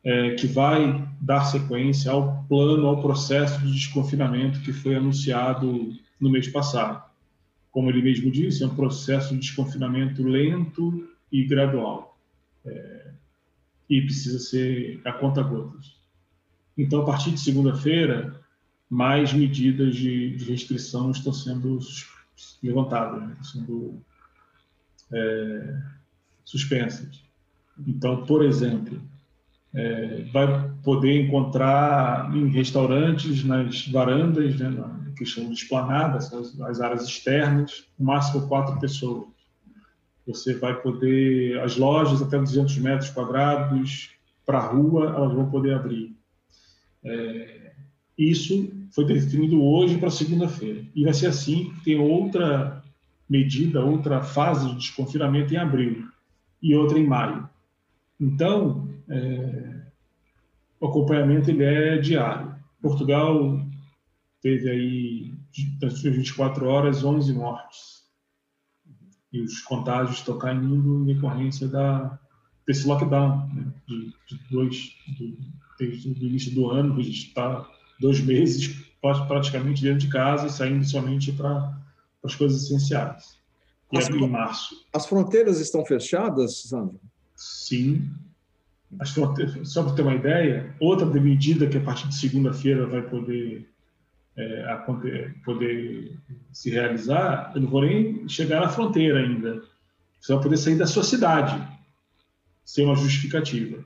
é, 0.03 0.35
que 0.35 0.47
vai 0.47 1.07
dar 1.19 1.43
sequência 1.45 2.11
ao 2.11 2.43
plano, 2.43 2.87
ao 2.87 3.01
processo 3.01 3.59
de 3.61 3.73
desconfinamento 3.73 4.61
que 4.61 4.71
foi 4.71 4.95
anunciado 4.95 5.93
no 6.19 6.29
mês 6.29 6.47
passado. 6.47 7.03
Como 7.71 7.89
ele 7.89 8.01
mesmo 8.01 8.31
disse, 8.31 8.63
é 8.63 8.67
um 8.67 8.75
processo 8.75 9.33
de 9.33 9.39
desconfinamento 9.39 10.23
lento 10.23 11.07
e 11.31 11.43
gradual. 11.45 12.17
É, 12.65 13.06
e 13.89 14.01
precisa 14.01 14.39
ser 14.39 15.01
a 15.05 15.13
conta 15.13 15.41
gotas. 15.41 15.97
Então, 16.77 17.01
a 17.01 17.05
partir 17.05 17.31
de 17.31 17.39
segunda-feira, 17.39 18.39
mais 18.89 19.33
medidas 19.33 19.95
de, 19.95 20.35
de, 20.35 20.45
restrição 20.45 21.11
estão 21.11 21.33
sendo 21.33 21.79
levantadas, 22.61 23.21
né? 23.21 23.37
estão 23.41 23.61
sendo 23.61 24.01
é, 25.11 25.81
suspensas. 26.45 27.23
Então, 27.85 28.25
por 28.25 28.43
exemplo, 28.43 29.01
é, 29.73 30.23
vai 30.31 30.71
poder 30.83 31.25
encontrar 31.25 32.35
em 32.35 32.47
restaurantes, 32.47 33.43
nas 33.43 33.87
varandas, 33.87 34.57
né, 34.57 34.69
na 34.69 35.11
questão 35.15 35.47
de 35.47 35.53
esplanadas, 35.53 36.33
as, 36.33 36.59
as 36.61 36.79
áreas 36.79 37.03
externas, 37.03 37.85
no 37.97 38.05
máximo 38.05 38.47
quatro 38.47 38.79
pessoas. 38.79 39.36
Você 40.27 40.53
vai 40.55 40.79
poder, 40.81 41.59
as 41.61 41.77
lojas 41.77 42.21
até 42.21 42.37
200 42.37 42.77
metros 42.79 43.09
quadrados 43.09 44.11
para 44.45 44.59
a 44.59 44.67
rua, 44.67 45.13
elas 45.15 45.33
vão 45.33 45.49
poder 45.49 45.73
abrir. 45.73 46.15
É, 47.03 47.71
isso 48.17 48.69
foi 48.91 49.05
definido 49.05 49.63
hoje 49.63 49.97
para 49.97 50.09
segunda-feira. 50.09 50.83
E 50.93 51.03
vai 51.03 51.13
ser 51.13 51.27
assim, 51.27 51.73
tem 51.83 51.97
outra 51.97 52.83
medida, 53.29 53.83
outra 53.83 54.21
fase 54.21 54.69
de 54.69 54.75
desconfinamento 54.75 55.53
em 55.53 55.57
abril 55.57 56.07
e 56.61 56.75
outra 56.75 56.97
em 56.99 57.05
maio. 57.05 57.47
Então, 58.19 58.89
é, 59.09 59.81
o 60.79 60.87
acompanhamento 60.87 61.49
ele 61.49 61.63
é 61.63 61.97
diário. 61.97 62.55
Portugal 62.81 63.59
teve 64.41 64.69
aí, 64.69 65.33
nas 65.81 66.01
24 66.01 66.67
horas, 66.67 67.03
11 67.03 67.33
mortes. 67.33 67.96
E 69.37 69.41
os 69.41 69.61
contágios 69.61 70.17
estão 70.17 70.37
caindo 70.37 70.75
em 70.75 71.05
decorrência 71.05 71.67
da, 71.67 72.17
desse 72.65 72.87
lockdown, 72.87 73.47
né? 73.53 73.65
de, 73.87 74.13
de 74.27 74.39
dois, 74.49 74.95
do, 75.17 75.37
desde 75.79 76.09
o 76.09 76.27
início 76.27 76.53
do 76.53 76.69
ano, 76.71 76.99
a 76.99 77.03
gente 77.03 77.27
está 77.27 77.69
dois 77.99 78.19
meses 78.19 78.85
praticamente 79.27 79.83
dentro 79.83 79.99
de 79.99 80.09
casa 80.09 80.47
e 80.47 80.49
saindo 80.49 80.83
somente 80.83 81.31
para 81.31 81.77
as 82.23 82.35
coisas 82.35 82.63
essenciais. 82.63 83.37
E 83.91 83.97
as, 83.97 84.09
em 84.09 84.27
março. 84.27 84.75
As 84.93 85.05
fronteiras 85.05 85.59
estão 85.61 85.85
fechadas, 85.85 86.63
Sandro? 86.63 86.99
Sim. 87.35 88.09
As 88.99 89.11
fronteiras, 89.11 89.71
só 89.71 89.83
para 89.83 89.93
ter 89.93 90.01
uma 90.01 90.15
ideia, 90.15 90.75
outra 90.79 91.05
medida 91.05 91.67
que 91.67 91.77
a 91.77 91.81
partir 91.81 92.07
de 92.07 92.15
segunda-feira 92.15 92.85
vai 92.87 93.01
poder, 93.01 93.69
é, 94.37 95.33
poder 95.43 96.15
se 96.51 96.69
realizar, 96.69 97.51
eu 97.55 97.61
não 97.61 97.69
vou 97.69 97.81
nem 97.81 98.27
chegar 98.29 98.61
na 98.61 98.69
fronteira 98.69 99.19
ainda. 99.19 99.63
Você 100.21 100.33
vai 100.33 100.43
poder 100.43 100.57
sair 100.57 100.75
da 100.75 100.85
sua 100.85 101.03
cidade 101.03 101.61
sem 102.63 102.85
uma 102.85 102.95
justificativa. 102.95 103.83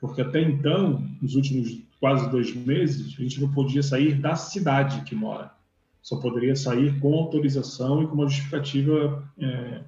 Porque 0.00 0.20
até 0.20 0.40
então, 0.40 1.04
nos 1.20 1.34
últimos 1.34 1.80
quase 1.98 2.30
dois 2.30 2.54
meses, 2.54 3.14
a 3.18 3.22
gente 3.22 3.40
não 3.40 3.50
podia 3.50 3.82
sair 3.82 4.14
da 4.14 4.36
cidade 4.36 5.02
que 5.02 5.14
mora. 5.14 5.50
Só 6.00 6.16
poderia 6.16 6.54
sair 6.54 6.98
com 7.00 7.14
autorização 7.14 8.02
e 8.02 8.06
com 8.06 8.14
uma 8.14 8.28
justificativa, 8.28 9.28
é, 9.38 9.80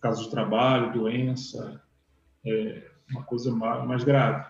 caso 0.00 0.24
de 0.24 0.30
trabalho, 0.30 0.92
doença, 0.92 1.82
é, 2.46 2.82
uma 3.10 3.22
coisa 3.24 3.50
mais, 3.54 3.86
mais 3.86 4.04
grave. 4.04 4.46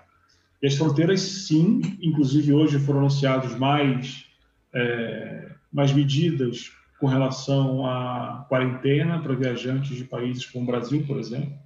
E 0.63 0.67
as 0.67 0.77
fronteiras, 0.77 1.21
sim, 1.21 1.81
inclusive 2.01 2.53
hoje 2.53 2.79
foram 2.79 3.01
anunciados 3.01 3.57
mais, 3.57 4.30
é, 4.75 5.53
mais 5.73 5.93
medidas 5.93 6.73
com 6.99 7.07
relação 7.07 7.87
à 7.87 8.45
quarentena 8.49 9.21
para 9.21 9.35
viajantes 9.35 9.97
de 9.97 10.05
países 10.05 10.45
como 10.45 10.65
o 10.65 10.67
Brasil, 10.67 11.05
por 11.07 11.19
exemplo. 11.19 11.59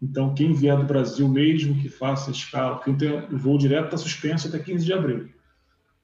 Então, 0.00 0.34
quem 0.34 0.52
vier 0.52 0.76
do 0.76 0.84
Brasil, 0.84 1.28
mesmo 1.28 1.80
que 1.80 1.88
faça 1.88 2.30
escala, 2.30 2.76
porque 2.76 3.06
o 3.30 3.38
voo 3.38 3.58
direto 3.58 3.84
está 3.84 3.96
suspenso 3.96 4.48
até 4.48 4.58
15 4.58 4.84
de 4.84 4.92
abril. 4.92 5.28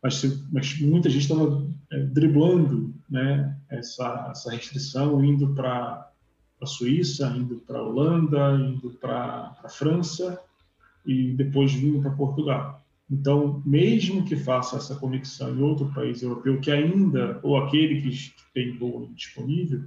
Mas, 0.00 0.22
mas 0.52 0.80
muita 0.80 1.10
gente 1.10 1.22
estava 1.22 1.66
é, 1.90 1.98
driblando 2.04 2.94
né, 3.10 3.56
essa, 3.68 4.28
essa 4.30 4.52
restrição, 4.52 5.24
indo 5.24 5.52
para 5.54 6.08
a 6.60 6.66
Suíça, 6.66 7.26
indo 7.36 7.56
para 7.66 7.78
a 7.78 7.82
Holanda, 7.82 8.54
indo 8.54 8.90
para 9.00 9.56
a 9.64 9.68
França 9.68 10.40
e 11.04 11.32
depois 11.32 11.72
vindo 11.72 12.00
para 12.00 12.10
Portugal. 12.10 12.84
Então, 13.10 13.62
mesmo 13.64 14.24
que 14.24 14.36
faça 14.36 14.76
essa 14.76 14.94
conexão 14.96 15.56
em 15.56 15.62
outro 15.62 15.92
país 15.94 16.22
europeu, 16.22 16.60
que 16.60 16.70
ainda, 16.70 17.40
ou 17.42 17.56
aquele 17.56 18.02
que 18.02 18.34
tem 18.52 18.76
voo 18.76 19.08
disponível, 19.14 19.84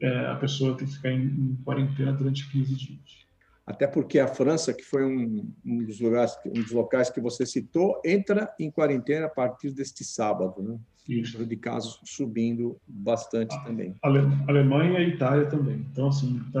é, 0.00 0.26
a 0.26 0.36
pessoa 0.36 0.76
tem 0.76 0.86
que 0.86 0.94
ficar 0.94 1.10
em, 1.10 1.22
em, 1.22 1.58
quarentena 1.64 2.12
durante 2.12 2.50
15 2.50 2.74
dias. 2.74 3.28
Até 3.66 3.86
porque 3.86 4.18
a 4.18 4.28
França, 4.28 4.72
que 4.72 4.82
foi 4.82 5.04
um, 5.04 5.52
um, 5.64 5.84
dos 5.84 6.00
lugares, 6.00 6.36
um 6.46 6.52
dos 6.52 6.70
locais 6.70 7.10
que 7.10 7.20
você 7.20 7.44
citou, 7.44 8.00
entra 8.04 8.54
em 8.58 8.70
quarentena 8.70 9.26
a 9.26 9.30
partir 9.30 9.72
deste 9.72 10.04
sábado, 10.04 10.62
né? 10.62 10.78
Isso. 11.08 11.30
O 11.36 11.40
número 11.40 11.48
de 11.48 11.56
casos 11.56 12.00
subindo 12.04 12.78
bastante 12.86 13.54
a, 13.54 13.60
também. 13.60 13.94
Alemanha 14.02 15.00
e 15.00 15.10
Itália 15.10 15.46
também. 15.46 15.86
Então, 15.90 16.08
assim, 16.08 16.42
tá, 16.52 16.60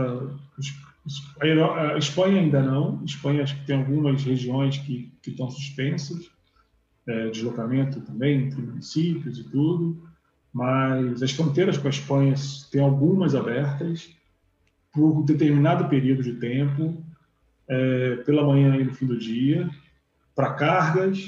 a 1.40 1.98
Espanha 1.98 2.40
ainda 2.40 2.62
não. 2.62 2.98
A 3.00 3.04
Espanha 3.04 3.42
acho 3.42 3.58
que 3.58 3.66
tem 3.66 3.76
algumas 3.76 4.22
regiões 4.22 4.78
que, 4.78 5.12
que 5.22 5.30
estão 5.30 5.50
suspensas, 5.50 6.30
é, 7.06 7.30
deslocamento 7.30 8.00
também 8.02 8.44
entre 8.44 8.60
municípios 8.60 9.38
e 9.38 9.44
tudo 9.44 10.08
mas 10.52 11.22
as 11.22 11.30
fronteiras 11.32 11.78
com 11.78 11.86
a 11.86 11.90
Espanha 11.90 12.34
têm 12.70 12.82
algumas 12.82 13.34
abertas 13.34 14.10
por 14.92 15.18
um 15.18 15.24
determinado 15.24 15.88
período 15.88 16.22
de 16.22 16.34
tempo, 16.34 17.00
é, 17.68 18.16
pela 18.16 18.44
manhã 18.44 18.76
e 18.76 18.84
no 18.84 18.92
fim 18.92 19.06
do 19.06 19.18
dia, 19.18 19.68
para 20.34 20.54
cargas, 20.54 21.22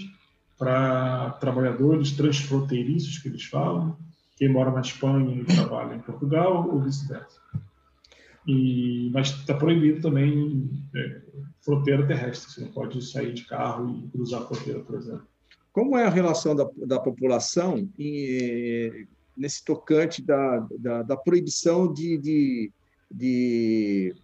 para 0.59 1.31
trabalhadores 1.41 2.13
transfronteiriços, 2.13 3.19
que 3.19 3.29
eles 3.29 3.45
falam, 3.45 3.97
quem 4.37 4.49
mora 4.49 4.71
na 4.71 4.81
Espanha 4.81 5.35
e 5.35 5.45
trabalha 5.45 5.95
em 5.95 6.01
Portugal, 6.01 6.69
ou 6.69 6.81
vice-versa. 6.81 7.41
E, 8.51 9.11
mas 9.13 9.29
está 9.29 9.55
proibido 9.55 10.01
também 10.01 10.69
é, 10.93 11.23
fronteira 11.63 12.05
terrestre, 12.05 12.53
você 12.53 12.61
não 12.63 12.73
pode 12.73 13.01
sair 13.05 13.33
de 13.33 13.45
carro 13.45 13.89
e 14.05 14.09
cruzar 14.09 14.43
a 14.43 14.47
fronteira, 14.47 14.81
por 14.81 14.97
exemplo. 14.97 15.27
Como 15.73 15.97
é 15.97 16.05
a 16.05 16.11
relação 16.11 16.57
da, 16.57 16.69
da 16.79 16.99
população 16.99 17.89
em, 17.97 19.07
nesse 19.37 19.65
tocante 19.65 20.21
da, 20.21 20.67
da, 20.79 21.03
da 21.03 21.17
proibição 21.17 21.93
de, 21.93 22.19
de, 22.19 22.73
de, 23.09 24.15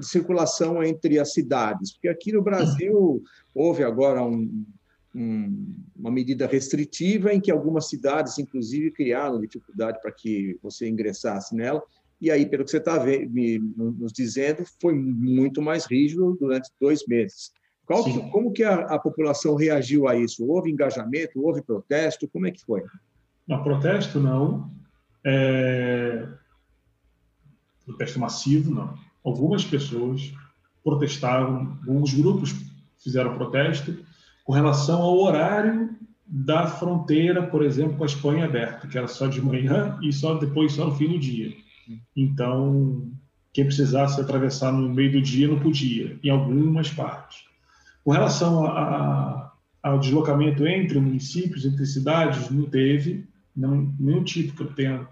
circulação 0.00 0.82
entre 0.82 1.20
as 1.20 1.32
cidades? 1.32 1.92
Porque 1.92 2.08
aqui 2.08 2.32
no 2.32 2.42
Brasil 2.42 3.22
houve 3.54 3.84
agora 3.84 4.20
um, 4.24 4.66
um, 5.14 5.76
uma 5.94 6.10
medida 6.10 6.44
restritiva 6.44 7.32
em 7.32 7.40
que 7.40 7.52
algumas 7.52 7.88
cidades, 7.88 8.36
inclusive, 8.36 8.90
criaram 8.90 9.40
dificuldade 9.40 10.00
para 10.02 10.10
que 10.10 10.58
você 10.60 10.88
ingressasse 10.88 11.54
nela. 11.54 11.80
E 12.24 12.30
aí, 12.30 12.46
pelo 12.46 12.64
que 12.64 12.70
você 12.70 12.78
está 12.78 13.04
nos 13.76 14.10
dizendo, 14.10 14.64
foi 14.80 14.94
muito 14.94 15.60
mais 15.60 15.84
rígido 15.84 16.34
durante 16.40 16.70
dois 16.80 17.06
meses. 17.06 17.52
Que, 17.86 18.30
como 18.30 18.50
que 18.50 18.64
a, 18.64 18.76
a, 18.76 18.98
população 18.98 19.54
reagiu 19.54 20.08
a 20.08 20.16
isso? 20.16 20.42
Houve 20.48 20.70
engajamento? 20.70 21.44
Houve 21.44 21.60
protesto? 21.60 22.26
Como 22.26 22.46
é 22.46 22.50
que 22.50 22.64
foi? 22.64 22.82
Não, 23.46 23.62
protesto 23.62 24.18
não. 24.18 24.70
É... 25.22 26.26
Protesto 27.84 28.18
massivo, 28.18 28.74
não. 28.74 28.94
Algumas 29.22 29.62
pessoas 29.62 30.32
protestaram, 30.82 31.78
alguns 31.86 32.14
grupos 32.14 32.54
fizeram 33.02 33.36
protesto 33.36 33.98
com 34.46 34.54
relação 34.54 35.02
ao 35.02 35.18
horário 35.18 35.94
da 36.26 36.68
fronteira, 36.68 37.42
por 37.42 37.62
exemplo, 37.62 37.98
com 37.98 38.04
a 38.04 38.06
Espanha 38.06 38.46
aberta, 38.46 38.88
que 38.88 38.96
era 38.96 39.08
só 39.08 39.26
de 39.26 39.42
manhã 39.42 39.98
e 40.00 40.10
só 40.10 40.32
depois 40.38 40.72
só 40.72 40.86
no 40.86 40.96
fim 40.96 41.08
do 41.08 41.18
dia. 41.18 41.63
Então, 42.16 43.10
quem 43.52 43.64
precisasse 43.64 44.20
atravessar 44.20 44.72
no 44.72 44.92
meio 44.92 45.12
do 45.12 45.22
dia 45.22 45.48
não 45.48 45.60
podia, 45.60 46.18
em 46.22 46.30
algumas 46.30 46.90
partes. 46.90 47.44
Com 48.02 48.10
relação 48.10 48.66
a, 48.66 48.70
a, 48.70 49.52
ao 49.82 49.98
deslocamento 49.98 50.66
entre 50.66 50.98
municípios, 50.98 51.64
entre 51.64 51.86
cidades, 51.86 52.50
não 52.50 52.64
teve 52.68 53.26
não, 53.56 53.94
nenhum 53.98 54.24
tipo 54.24 54.54
que 54.54 54.62
eu 54.62 54.74
tenha 54.74 55.08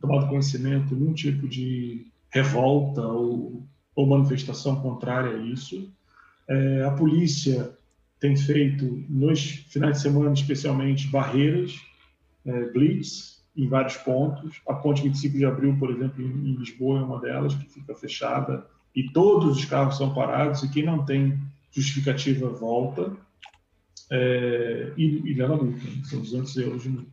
tomado 0.00 0.28
conhecimento, 0.28 0.94
nenhum 0.96 1.12
tipo 1.12 1.46
de 1.46 2.06
revolta 2.30 3.02
ou, 3.02 3.62
ou 3.94 4.06
manifestação 4.06 4.76
contrária 4.76 5.36
a 5.36 5.42
isso. 5.42 5.92
É, 6.48 6.84
a 6.84 6.90
polícia 6.90 7.76
tem 8.18 8.36
feito, 8.36 9.04
nos 9.08 9.40
finais 9.40 9.96
de 9.96 10.02
semana 10.02 10.32
especialmente, 10.32 11.08
barreiras, 11.08 11.78
é, 12.44 12.70
blitz, 12.70 13.41
em 13.56 13.68
vários 13.68 13.96
pontos. 13.96 14.60
A 14.66 14.74
ponte 14.74 15.02
25 15.02 15.36
de 15.36 15.44
abril, 15.44 15.76
por 15.78 15.90
exemplo, 15.90 16.22
em 16.22 16.54
Lisboa 16.54 17.00
é 17.00 17.02
uma 17.02 17.20
delas, 17.20 17.54
que 17.54 17.66
fica 17.66 17.94
fechada 17.94 18.66
e 18.94 19.10
todos 19.10 19.56
os 19.56 19.64
carros 19.64 19.96
são 19.96 20.12
parados 20.12 20.62
e 20.62 20.70
quem 20.70 20.84
não 20.84 21.04
tem 21.04 21.38
justificativa 21.70 22.48
volta 22.50 23.12
é, 24.10 24.92
e, 24.96 25.30
e 25.30 25.34
leva 25.34 25.56
multa, 25.56 25.84
né? 25.84 26.02
são 26.04 26.20
200 26.20 26.56
euros 26.58 26.82
de 26.82 26.90
multa. 26.90 27.10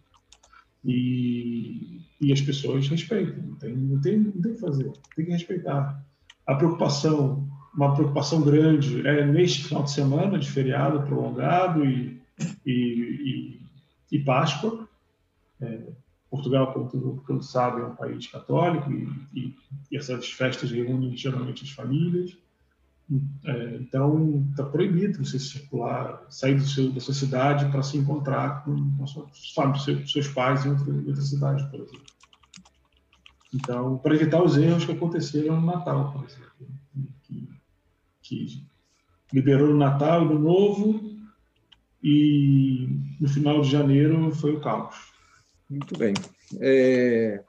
E, 0.84 2.02
e 2.22 2.34
as 2.34 2.42
pessoas 2.42 2.88
respeitam, 2.88 3.42
não 3.44 3.56
tem, 3.56 3.76
não, 3.76 4.02
tem, 4.02 4.18
não 4.18 4.42
tem 4.42 4.54
que 4.54 4.60
fazer, 4.60 4.92
tem 5.16 5.26
que 5.26 5.32
respeitar. 5.32 6.04
A 6.46 6.56
preocupação, 6.56 7.48
uma 7.74 7.94
preocupação 7.94 8.42
grande 8.42 9.06
é 9.08 9.26
neste 9.26 9.66
final 9.66 9.84
de 9.84 9.92
semana 9.92 10.38
de 10.38 10.50
feriado 10.50 11.04
prolongado 11.04 11.86
e, 11.86 12.22
e, 12.66 12.72
e, 14.12 14.18
e 14.18 14.20
Páscoa. 14.20 14.88
É, 15.62 15.80
Portugal, 16.30 16.74
como 16.74 17.22
todos 17.26 17.52
sabem, 17.52 17.84
é 17.84 17.88
um 17.88 17.96
país 17.96 18.28
católico 18.28 18.92
e, 18.92 19.10
e, 19.34 19.56
e 19.92 19.98
essas 19.98 20.32
festas 20.32 20.72
reúnem 20.72 21.16
geralmente 21.18 21.64
as 21.64 21.72
famílias. 21.72 22.38
É, 23.44 23.78
então, 23.78 24.48
está 24.52 24.64
proibido 24.64 25.26
você 25.26 25.40
circular, 25.40 26.24
sair 26.30 26.56
do 26.56 26.66
seu, 26.66 26.92
da 26.92 27.00
sua 27.00 27.14
cidade 27.16 27.72
para 27.72 27.82
se 27.82 27.98
encontrar 27.98 28.64
com, 28.64 28.76
com 28.98 29.08
seus, 29.76 30.12
seus 30.12 30.28
pais 30.28 30.66
em 30.66 30.70
outra, 30.70 30.94
outra 30.94 31.22
cidade, 31.22 31.68
por 31.72 31.80
exemplo. 31.80 32.06
Então, 33.52 33.98
para 33.98 34.14
evitar 34.14 34.44
os 34.44 34.56
erros 34.58 34.86
que 34.86 34.92
aconteceram 34.92 35.60
no 35.60 35.66
Natal, 35.66 36.14
por 36.14 36.24
exemplo, 36.24 36.68
que, 37.24 37.50
que 38.22 38.64
liberou 39.34 39.70
no 39.70 39.78
Natal 39.78 40.24
no 40.24 40.38
Novo, 40.38 41.10
e 42.04 42.88
no 43.20 43.28
final 43.28 43.62
de 43.62 43.70
janeiro 43.70 44.32
foi 44.32 44.56
o 44.56 44.62
caos. 44.62 45.09
Muito 45.70 45.98
bem. 45.98 46.14
É, 46.60 47.44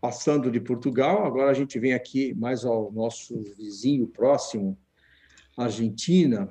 passando 0.00 0.50
de 0.50 0.60
Portugal, 0.60 1.24
agora 1.24 1.50
a 1.50 1.54
gente 1.54 1.78
vem 1.78 1.94
aqui 1.94 2.34
mais 2.34 2.64
ao 2.64 2.90
nosso 2.90 3.40
vizinho 3.56 4.08
próximo, 4.08 4.76
Argentina, 5.56 6.48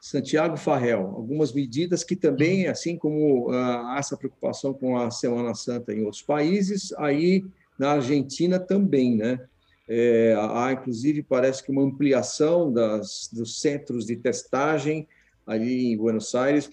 Santiago 0.00 0.56
Farrell. 0.56 1.00
Algumas 1.00 1.52
medidas 1.52 2.02
que 2.02 2.16
também, 2.16 2.66
assim 2.68 2.96
como 2.96 3.50
ah, 3.50 3.94
há 3.94 3.98
essa 3.98 4.16
preocupação 4.16 4.72
com 4.72 4.96
a 4.96 5.10
Semana 5.10 5.54
Santa 5.54 5.92
em 5.92 6.04
outros 6.04 6.22
países, 6.22 6.92
aí 6.94 7.44
na 7.78 7.92
Argentina 7.92 8.58
também, 8.58 9.16
né? 9.16 9.38
É, 9.86 10.34
há, 10.38 10.72
inclusive, 10.72 11.22
parece 11.22 11.64
que 11.64 11.70
uma 11.70 11.82
ampliação 11.82 12.72
das, 12.72 13.28
dos 13.32 13.60
centros 13.60 14.06
de 14.06 14.16
testagem 14.16 15.06
ali 15.46 15.92
em 15.92 15.96
Buenos 15.96 16.32
Aires 16.34 16.70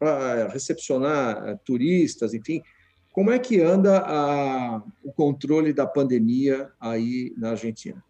para 0.00 0.48
recepcionar 0.48 1.46
eh, 1.46 1.58
turistas, 1.64 2.34
enfim, 2.34 2.60
como 3.16 3.30
é 3.30 3.38
que 3.38 3.62
anda 3.62 4.04
a, 4.06 4.82
o 5.02 5.10
controle 5.10 5.72
da 5.72 5.86
pandemia 5.86 6.70
aí 6.78 7.32
na 7.38 7.52
Argentina? 7.52 8.04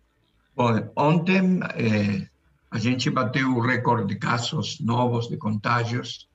Bom, 0.56 0.90
ontem 0.96 1.60
eh, 1.76 2.26
a 2.68 2.76
gente 2.76 3.08
bateu 3.08 3.48
o 3.54 3.60
recorde 3.60 4.12
de 4.12 4.16
casos 4.18 4.80
novos 4.80 5.28
de 5.28 5.36
contágios, 5.36 6.28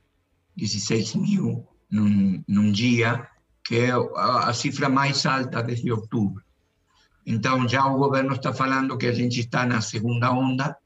16 0.56 1.16
mil 1.16 1.68
num, 1.92 2.42
num 2.48 2.72
dia, 2.72 3.28
que 3.62 3.76
é 3.76 3.92
a, 3.92 4.48
a 4.48 4.54
cifra 4.54 4.88
mais 4.88 5.26
alta 5.26 5.62
desde 5.62 5.92
outubro. 5.92 6.42
Então, 7.26 7.68
já 7.68 7.86
o 7.86 7.98
governo 7.98 8.36
está 8.36 8.54
falando 8.54 8.98
que 8.98 9.06
a 9.06 9.14
gente 9.14 9.42
está 9.42 9.66
na 9.66 9.82
segunda 9.82 10.32
onda 10.32 10.78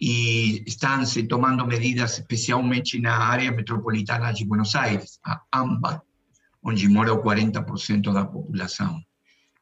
e 0.00 0.64
estão 0.66 1.06
se 1.06 1.22
tomando 1.22 1.64
medidas, 1.64 2.18
especialmente 2.18 2.98
na 2.98 3.16
área 3.16 3.52
metropolitana 3.52 4.32
de 4.32 4.44
Buenos 4.44 4.74
Aires, 4.74 5.20
a 5.24 5.40
AMBA, 5.52 6.02
onde 6.64 6.88
mora 6.88 7.12
o 7.12 7.22
40% 7.22 8.12
da 8.12 8.24
população. 8.24 9.00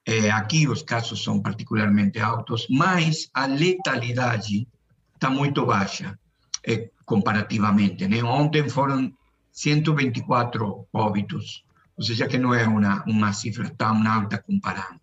É, 0.06 0.30
aqui 0.30 0.68
os 0.68 0.82
casos 0.82 1.22
são 1.22 1.40
particularmente 1.40 2.18
altos, 2.18 2.66
mas 2.70 3.28
a 3.34 3.46
letalidade 3.46 4.66
está 5.14 5.30
muito 5.30 5.64
baixa 5.64 6.18
é, 6.66 6.90
comparativamente. 7.04 8.06
Né? 8.06 8.22
Ontem 8.22 8.68
foram 8.68 9.12
124 9.52 10.86
óbitos, 10.92 11.64
ou 11.96 12.04
seja, 12.04 12.26
que 12.26 12.38
não 12.38 12.54
é 12.54 12.66
uma, 12.66 13.04
uma 13.04 13.32
cifra 13.32 13.70
tão 13.70 14.06
alta 14.06 14.38
comparando. 14.38 15.00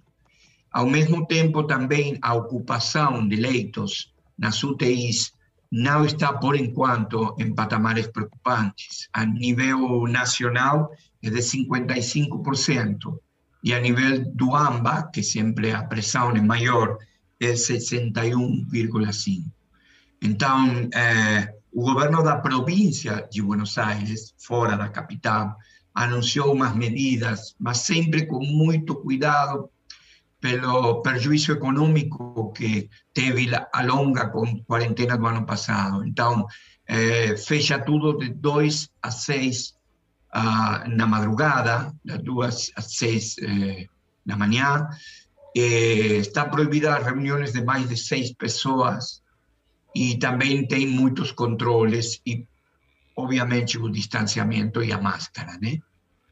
Ao 0.71 0.85
mesmo 0.85 1.25
tempo, 1.25 1.63
também 1.63 2.17
a 2.21 2.33
ocupação 2.33 3.27
de 3.27 3.35
leitos 3.35 4.13
nas 4.37 4.63
UTIs 4.63 5.33
não 5.71 6.03
está, 6.03 6.33
por 6.33 6.55
enquanto, 6.55 7.35
em 7.39 7.53
patamares 7.53 8.07
preocupantes. 8.07 9.07
A 9.13 9.25
nível 9.25 10.07
nacional, 10.07 10.91
é 11.21 11.29
de 11.29 11.39
55%, 11.39 13.19
e 13.63 13.73
a 13.73 13.79
nível 13.79 14.23
do 14.33 14.55
AMBA, 14.55 15.09
que 15.11 15.21
sempre 15.21 15.71
a 15.71 15.83
pressão 15.83 16.31
é 16.31 16.41
maior, 16.41 16.97
é 17.39 17.53
61,5%. 17.53 19.43
Então, 20.21 20.89
eh, 20.93 21.53
o 21.71 21.83
governo 21.83 22.23
da 22.23 22.37
província 22.37 23.27
de 23.31 23.41
Buenos 23.41 23.77
Aires, 23.77 24.33
fora 24.37 24.75
da 24.75 24.89
capital, 24.89 25.55
anunciou 25.93 26.53
umas 26.53 26.75
medidas, 26.75 27.55
mas 27.59 27.79
sempre 27.79 28.25
com 28.25 28.39
muito 28.43 28.95
cuidado 28.95 29.69
pelo 30.39 31.01
prejuízo 31.01 31.51
econômico 31.51 32.51
que 32.53 32.89
teve 33.13 33.49
a 33.73 33.83
longa 33.83 34.31
quarentena 34.65 35.17
do 35.17 35.25
ano 35.25 35.45
passado. 35.45 36.05
Então, 36.05 36.45
eh, 36.87 37.35
fecha 37.35 37.77
tudo 37.79 38.17
de 38.17 38.29
2 38.29 38.89
a 39.01 39.11
6 39.11 39.78
ah, 40.31 40.85
na 40.87 41.07
madrugada, 41.07 41.93
das 42.03 42.21
duas 42.21 42.71
às 42.75 42.95
seis 42.95 43.35
eh, 43.41 43.87
da 44.25 44.37
manhã. 44.37 44.87
Eh, 45.55 46.17
está 46.17 46.45
proibida 46.45 46.95
as 46.95 47.05
reuniões 47.05 47.53
de 47.53 47.63
mais 47.63 47.89
de 47.89 47.97
seis 47.97 48.31
pessoas 48.33 49.23
e 49.95 50.17
também 50.17 50.67
tem 50.67 50.85
muitos 50.85 51.31
controles 51.31 52.21
e, 52.25 52.45
obviamente, 53.15 53.77
o 53.77 53.89
distanciamento 53.89 54.83
e 54.83 54.91
a 54.91 55.01
máscara, 55.01 55.57
né? 55.59 55.79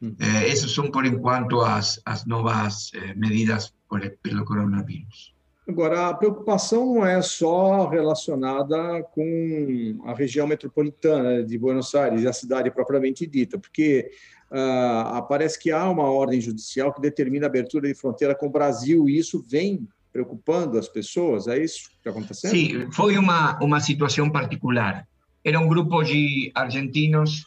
Uhum. 0.00 0.14
Eh, 0.18 0.50
essas 0.50 0.72
são, 0.72 0.90
por 0.90 1.04
enquanto, 1.04 1.60
as, 1.60 2.00
as 2.04 2.24
novas 2.24 2.92
eh, 2.94 3.14
medidas 3.14 3.74
por, 3.88 4.00
pelo 4.22 4.44
coronavírus. 4.44 5.34
Agora, 5.68 6.08
a 6.08 6.14
preocupação 6.14 6.94
não 6.94 7.06
é 7.06 7.20
só 7.20 7.86
relacionada 7.88 9.02
com 9.12 10.00
a 10.06 10.14
região 10.14 10.46
metropolitana 10.46 11.44
de 11.44 11.58
Buenos 11.58 11.94
Aires 11.94 12.22
e 12.22 12.26
a 12.26 12.32
cidade 12.32 12.70
propriamente 12.70 13.26
dita, 13.26 13.58
porque 13.58 14.10
uh, 14.50 15.22
parece 15.28 15.58
que 15.60 15.70
há 15.70 15.90
uma 15.90 16.04
ordem 16.04 16.40
judicial 16.40 16.90
que 16.90 17.02
determina 17.02 17.44
a 17.44 17.50
abertura 17.50 17.86
de 17.86 17.94
fronteira 17.94 18.34
com 18.34 18.46
o 18.46 18.50
Brasil 18.50 19.10
e 19.10 19.18
isso 19.18 19.44
vem 19.46 19.86
preocupando 20.10 20.78
as 20.78 20.88
pessoas. 20.88 21.46
É 21.46 21.62
isso 21.62 21.90
que 21.90 21.96
está 21.98 22.10
acontecendo? 22.10 22.50
Sim, 22.50 22.90
foi 22.90 23.18
uma, 23.18 23.58
uma 23.62 23.78
situação 23.78 24.30
particular. 24.30 25.06
Era 25.44 25.60
um 25.60 25.68
grupo 25.68 26.02
de 26.02 26.50
argentinos 26.54 27.44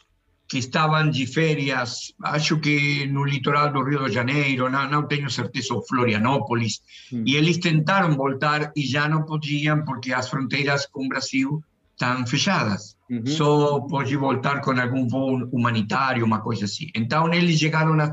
que 0.52 0.58
estavam 0.58 1.08
de 1.08 1.26
férias, 1.26 2.12
acho 2.24 2.60
que 2.60 3.06
no 3.06 3.24
litoral 3.24 3.72
do 3.72 3.82
Rio 3.82 4.06
de 4.06 4.12
Janeiro, 4.12 4.70
não, 4.70 4.86
não 4.86 5.06
tenho 5.06 5.30
certeza, 5.30 5.72
ou 5.72 5.82
Florianópolis, 5.82 6.82
hum. 7.10 7.24
e 7.26 7.36
eles 7.36 7.56
tentaram 7.56 8.14
voltar 8.14 8.70
e 8.76 8.82
já 8.82 9.08
não 9.08 9.24
podiam 9.24 9.82
porque 9.82 10.12
as 10.12 10.28
fronteiras 10.28 10.84
com 10.84 11.06
o 11.06 11.08
Brasil 11.08 11.64
estão 11.92 12.26
fechadas. 12.26 12.98
Uhum. 13.08 13.24
Só 13.24 13.80
pode 13.80 14.14
voltar 14.14 14.60
com 14.60 14.78
algum 14.78 15.08
voo 15.08 15.48
humanitário, 15.50 16.22
uma 16.22 16.42
coisa 16.42 16.66
assim. 16.66 16.88
Então 16.94 17.32
eles 17.32 17.58
chegaram 17.58 17.96
na 17.96 18.12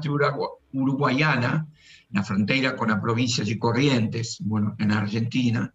Uruguaiana, 0.74 1.68
na 2.10 2.24
fronteira 2.24 2.72
com 2.72 2.86
a 2.86 2.96
província 2.96 3.44
de 3.44 3.58
Corrientes, 3.58 4.38
bueno, 4.40 4.74
na 4.80 5.02
Argentina, 5.02 5.74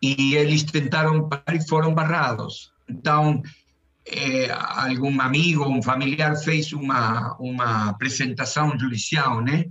e 0.00 0.34
eles 0.34 0.62
tentaram 0.62 1.28
parar 1.28 1.54
e 1.54 1.68
foram 1.68 1.92
barrados. 1.92 2.72
Então, 2.88 3.42
eh, 4.06 4.48
algum 4.50 5.20
amigo, 5.20 5.64
um 5.64 5.82
familiar 5.82 6.36
fez 6.36 6.72
uma, 6.72 7.36
uma 7.38 7.90
apresentação 7.90 8.78
judicial, 8.78 9.40
né? 9.40 9.66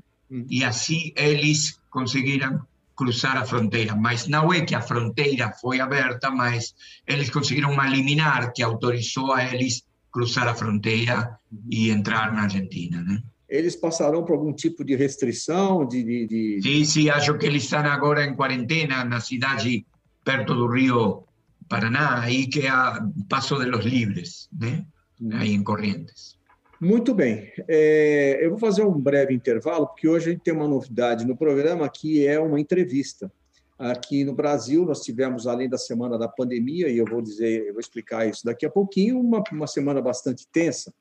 E 0.49 0.63
assim 0.63 1.11
eles 1.15 1.79
conseguiram 1.89 2.61
cruzar 2.95 3.37
a 3.37 3.45
fronteira. 3.45 3.95
Mas 3.95 4.27
não 4.27 4.53
é 4.53 4.61
que 4.61 4.75
a 4.75 4.81
fronteira 4.81 5.51
foi 5.61 5.79
aberta, 5.79 6.29
mas 6.29 6.75
eles 7.07 7.29
conseguiram 7.29 7.71
uma 7.71 7.87
liminar 7.87 8.51
que 8.53 8.61
autorizou 8.61 9.33
a 9.33 9.43
eles 9.43 9.83
cruzar 10.11 10.47
a 10.47 10.55
fronteira 10.55 11.37
e 11.71 11.89
entrar 11.89 12.33
na 12.33 12.43
Argentina, 12.43 13.01
né? 13.01 13.21
Eles 13.47 13.75
passarão 13.75 14.23
por 14.23 14.33
algum 14.33 14.53
tipo 14.53 14.83
de 14.83 14.95
restrição? 14.95 15.87
De, 15.87 16.03
de, 16.03 16.27
de... 16.27 16.61
Sim, 16.61 16.85
sim, 16.85 17.09
acho 17.09 17.35
que 17.37 17.47
eles 17.47 17.63
estão 17.63 17.79
agora 17.79 18.23
em 18.23 18.35
quarentena 18.35 19.03
na 19.03 19.19
cidade 19.19 19.85
perto 20.23 20.53
do 20.53 20.67
Rio 20.67 21.23
Paraná, 21.69 22.21
aí 22.21 22.47
que 22.47 22.61
é 22.61 22.69
a 22.69 23.07
Passo 23.29 23.57
de 23.59 23.65
los 23.65 23.85
Livres, 23.85 24.49
né? 24.51 24.85
Aí 25.33 25.53
em 25.53 25.63
Corrientes. 25.63 26.39
Muito 26.81 27.13
bem. 27.13 27.51
É, 27.67 28.39
eu 28.41 28.51
vou 28.51 28.59
fazer 28.59 28.83
um 28.83 28.99
breve 28.99 29.33
intervalo, 29.33 29.87
porque 29.87 30.07
hoje 30.07 30.29
a 30.29 30.31
gente 30.31 30.43
tem 30.43 30.53
uma 30.53 30.67
novidade 30.67 31.25
no 31.25 31.37
programa 31.37 31.87
que 31.89 32.25
é 32.25 32.39
uma 32.39 32.59
entrevista. 32.59 33.31
Aqui 33.77 34.23
no 34.23 34.33
Brasil, 34.33 34.85
nós 34.85 35.01
tivemos, 35.01 35.45
além 35.45 35.69
da 35.69 35.77
semana 35.77 36.17
da 36.17 36.27
pandemia, 36.27 36.89
e 36.89 36.97
eu 36.97 37.05
vou 37.05 37.21
dizer, 37.21 37.67
eu 37.67 37.73
vou 37.73 37.79
explicar 37.79 38.27
isso 38.27 38.43
daqui 38.43 38.65
a 38.65 38.69
pouquinho, 38.69 39.19
uma, 39.19 39.43
uma 39.51 39.67
semana 39.67 40.01
bastante 40.01 40.47
tensa 40.51 40.93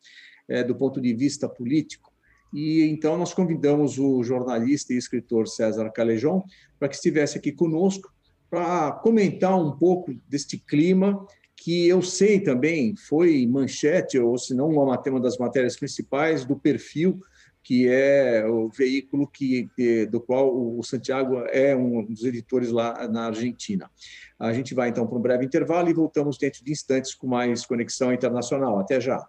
é, 0.49 0.63
do 0.63 0.75
ponto 0.75 1.01
de 1.01 1.15
vista 1.15 1.49
político. 1.49 2.13
E 2.53 2.83
então 2.85 3.17
nós 3.17 3.35
convidamos 3.35 3.99
o 3.99 4.23
jornalista 4.23 4.93
e 4.93 4.97
escritor 4.97 5.47
César 5.47 5.91
Calejon 5.91 6.43
para 6.79 6.89
que 6.89 6.95
estivesse 6.95 7.39
aqui 7.39 7.53
conosco 7.53 8.13
para 8.51 8.93
comentar 8.93 9.59
um 9.59 9.73
pouco 9.73 10.15
deste 10.29 10.59
clima 10.59 11.27
que 11.57 11.89
eu 11.89 12.01
sei 12.01 12.41
também 12.41 12.95
foi 12.97 13.47
manchete, 13.47 14.19
ou 14.19 14.39
se 14.39 14.55
não 14.55 14.69
uma, 14.69 14.99
uma 14.99 15.21
das 15.21 15.37
matérias 15.37 15.77
principais 15.77 16.45
do 16.45 16.57
perfil, 16.57 17.21
que 17.63 17.89
é 17.89 18.47
o 18.47 18.69
veículo 18.69 19.27
que, 19.27 19.69
do 20.11 20.21
qual 20.21 20.51
o 20.57 20.83
Santiago 20.83 21.41
é 21.49 21.77
um 21.77 22.05
dos 22.05 22.25
editores 22.25 22.71
lá 22.71 23.07
na 23.09 23.27
Argentina. 23.27 23.91
A 24.39 24.53
gente 24.53 24.73
vai 24.73 24.89
então 24.89 25.07
para 25.07 25.19
um 25.19 25.21
breve 25.21 25.45
intervalo 25.45 25.91
e 25.91 25.93
voltamos 25.93 26.39
dentro 26.39 26.65
de 26.65 26.73
instantes 26.73 27.13
com 27.13 27.27
mais 27.27 27.67
Conexão 27.67 28.13
Internacional. 28.13 28.79
Até 28.79 29.01
já. 29.01 29.27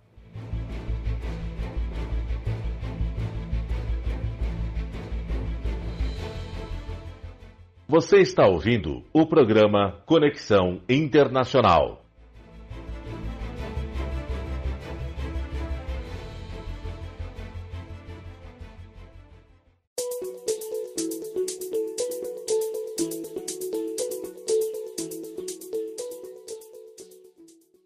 Você 7.91 8.17
está 8.17 8.45
ouvindo 8.45 9.03
o 9.11 9.25
programa 9.25 10.03
Conexão 10.05 10.79
Internacional. 10.87 12.05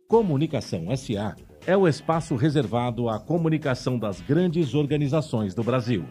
Comunicação 0.06 0.94
SA 0.98 1.38
é 1.66 1.78
o 1.78 1.88
espaço 1.88 2.36
reservado 2.36 3.08
à 3.08 3.22
comunicação 3.22 3.98
das 3.98 4.20
grandes 4.20 4.74
organizações 4.74 5.56
do 5.56 5.64
Brasil. 5.64 6.06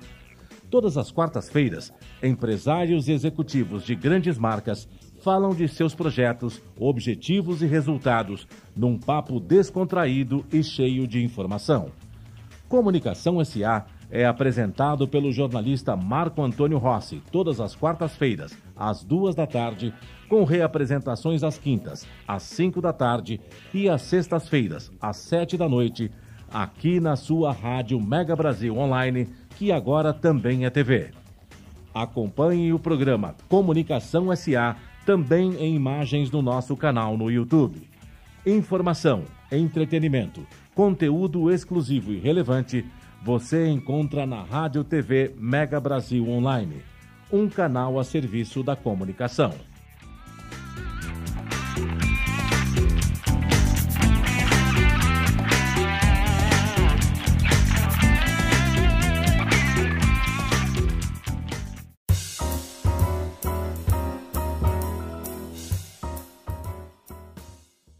Todas 0.72 0.96
as 0.96 1.10
quartas-feiras, 1.10 1.92
empresários 2.22 3.06
e 3.06 3.12
executivos 3.12 3.84
de 3.84 3.94
grandes 3.94 4.38
marcas 4.38 4.88
falam 5.20 5.50
de 5.50 5.68
seus 5.68 5.94
projetos, 5.94 6.62
objetivos 6.80 7.60
e 7.60 7.66
resultados 7.66 8.48
num 8.74 8.98
papo 8.98 9.38
descontraído 9.38 10.46
e 10.50 10.64
cheio 10.64 11.06
de 11.06 11.22
informação. 11.22 11.90
Comunicação 12.70 13.44
SA 13.44 13.84
é 14.10 14.24
apresentado 14.24 15.06
pelo 15.06 15.30
jornalista 15.30 15.94
Marco 15.94 16.40
Antônio 16.42 16.78
Rossi 16.78 17.20
todas 17.30 17.60
as 17.60 17.76
quartas-feiras, 17.76 18.56
às 18.74 19.04
duas 19.04 19.34
da 19.34 19.46
tarde, 19.46 19.92
com 20.26 20.42
reapresentações 20.42 21.42
às 21.42 21.58
quintas, 21.58 22.08
às 22.26 22.44
cinco 22.44 22.80
da 22.80 22.94
tarde 22.94 23.38
e 23.74 23.90
às 23.90 24.00
sextas-feiras, 24.00 24.90
às 24.98 25.18
sete 25.18 25.58
da 25.58 25.68
noite, 25.68 26.10
aqui 26.52 27.00
na 27.00 27.16
sua 27.16 27.52
rádio 27.52 28.00
Mega 28.00 28.36
Brasil 28.36 28.76
Online, 28.76 29.28
que 29.62 29.70
agora 29.70 30.12
também 30.12 30.64
é 30.64 30.70
TV. 30.70 31.10
Acompanhe 31.94 32.72
o 32.72 32.80
programa 32.80 33.36
Comunicação 33.48 34.34
SA 34.34 34.74
também 35.06 35.54
em 35.54 35.76
imagens 35.76 36.32
no 36.32 36.42
nosso 36.42 36.76
canal 36.76 37.16
no 37.16 37.30
YouTube. 37.30 37.88
Informação, 38.44 39.22
entretenimento, 39.52 40.44
conteúdo 40.74 41.48
exclusivo 41.48 42.12
e 42.12 42.18
relevante 42.18 42.84
você 43.22 43.68
encontra 43.68 44.26
na 44.26 44.42
Rádio 44.42 44.82
TV 44.82 45.32
Mega 45.38 45.78
Brasil 45.78 46.28
Online, 46.28 46.82
um 47.32 47.48
canal 47.48 48.00
a 48.00 48.02
serviço 48.02 48.64
da 48.64 48.74
comunicação. 48.74 49.54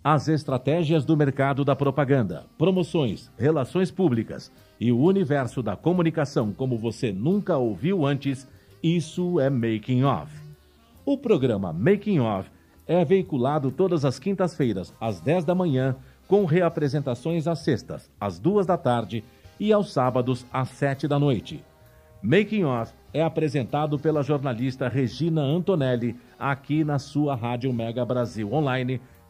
As 0.05 0.27
estratégias 0.27 1.05
do 1.05 1.17
mercado 1.17 1.65
da 1.65 1.77
propaganda, 1.77 2.47
promoções, 2.59 3.31
relações 3.39 3.91
públicas 3.91 4.51
e 4.81 4.91
o 4.91 4.99
universo 4.99 5.63
da 5.63 5.77
comunicação 5.77 6.53
como 6.53 6.77
você 6.77 7.13
nunca 7.13 7.57
ouviu 7.57 8.05
antes, 8.05 8.49
isso 8.83 9.39
é 9.39 9.49
Making 9.49 10.03
Off. 10.03 10.33
O 11.05 11.17
programa 11.17 11.73
Making 11.73 12.19
Off 12.19 12.51
é 12.85 13.05
veiculado 13.05 13.71
todas 13.71 14.05
as 14.05 14.19
quintas-feiras, 14.19 14.93
às 15.01 15.21
10 15.21 15.45
da 15.45 15.55
manhã, 15.55 15.95
com 16.27 16.45
reapresentações 16.45 17.47
às 17.47 17.61
sextas, 17.61 18.11
às 18.21 18.41
2 18.41 18.67
da 18.67 18.77
tarde 18.77 19.23
e 19.61 19.73
aos 19.73 19.93
sábados, 19.93 20.45
às 20.53 20.69
7 20.71 21.07
da 21.07 21.19
noite. 21.19 21.63
Making 22.21 22.65
Off 22.65 22.93
é 23.15 23.23
apresentado 23.23 23.99
pela 23.99 24.23
jornalista 24.23 24.89
Regina 24.89 25.43
Antonelli, 25.43 26.17
aqui 26.39 26.83
na 26.83 26.99
sua 26.99 27.37
Rádio 27.37 27.73
Mega 27.73 28.05
Brasil 28.05 28.53
Online 28.53 29.01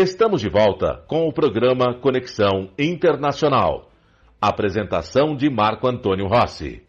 Estamos 0.00 0.40
de 0.40 0.48
volta 0.48 1.02
com 1.08 1.26
o 1.26 1.32
programa 1.32 1.92
Conexão 1.92 2.70
Internacional. 2.78 3.90
Apresentação 4.40 5.34
de 5.34 5.50
Marco 5.50 5.88
Antônio 5.88 6.28
Rossi. 6.28 6.80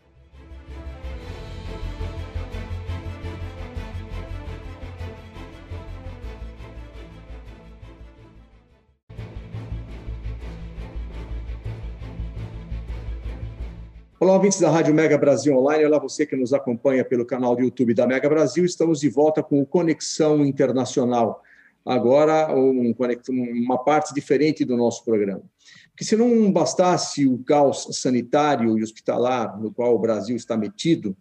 Olá, 14.19 14.33
ouvintes 14.33 14.61
da 14.61 14.69
Rádio 14.69 14.93
Mega 14.93 15.17
Brasil 15.17 15.57
Online. 15.57 15.83
Olá, 15.85 15.97
você 15.97 16.27
que 16.27 16.35
nos 16.35 16.53
acompanha 16.53 17.03
pelo 17.03 17.25
canal 17.25 17.55
do 17.55 17.63
YouTube 17.63 17.95
da 17.95 18.05
Mega 18.05 18.29
Brasil. 18.29 18.63
Estamos 18.63 18.99
de 18.99 19.09
volta 19.09 19.41
com 19.41 19.59
o 19.59 19.65
Conexão 19.65 20.45
Internacional 20.45 21.41
agora 21.85 22.53
um, 22.55 22.93
uma 23.29 23.77
parte 23.77 24.13
diferente 24.13 24.63
do 24.65 24.77
nosso 24.77 25.03
programa. 25.03 25.43
Porque 25.89 26.05
se 26.05 26.15
não 26.15 26.51
bastasse 26.51 27.27
o 27.27 27.39
caos 27.39 27.87
sanitário 27.91 28.77
e 28.77 28.83
hospitalar 28.83 29.59
no 29.59 29.71
qual 29.71 29.95
o 29.95 29.99
Brasil 29.99 30.35
está 30.35 30.55
metido, 30.55 31.15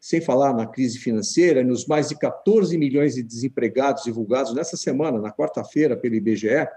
sem 0.00 0.20
falar 0.20 0.52
na 0.52 0.66
crise 0.66 0.98
financeira, 0.98 1.64
nos 1.64 1.86
mais 1.86 2.08
de 2.08 2.18
14 2.18 2.76
milhões 2.76 3.14
de 3.14 3.22
desempregados 3.22 4.04
divulgados 4.04 4.52
nessa 4.52 4.76
semana, 4.76 5.18
na 5.18 5.32
quarta-feira, 5.32 5.96
pelo 5.96 6.14
IBGE, 6.14 6.68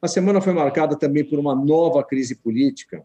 a 0.00 0.08
semana 0.08 0.40
foi 0.40 0.52
marcada 0.52 0.96
também 0.96 1.24
por 1.24 1.38
uma 1.38 1.54
nova 1.54 2.04
crise 2.04 2.36
política. 2.36 3.04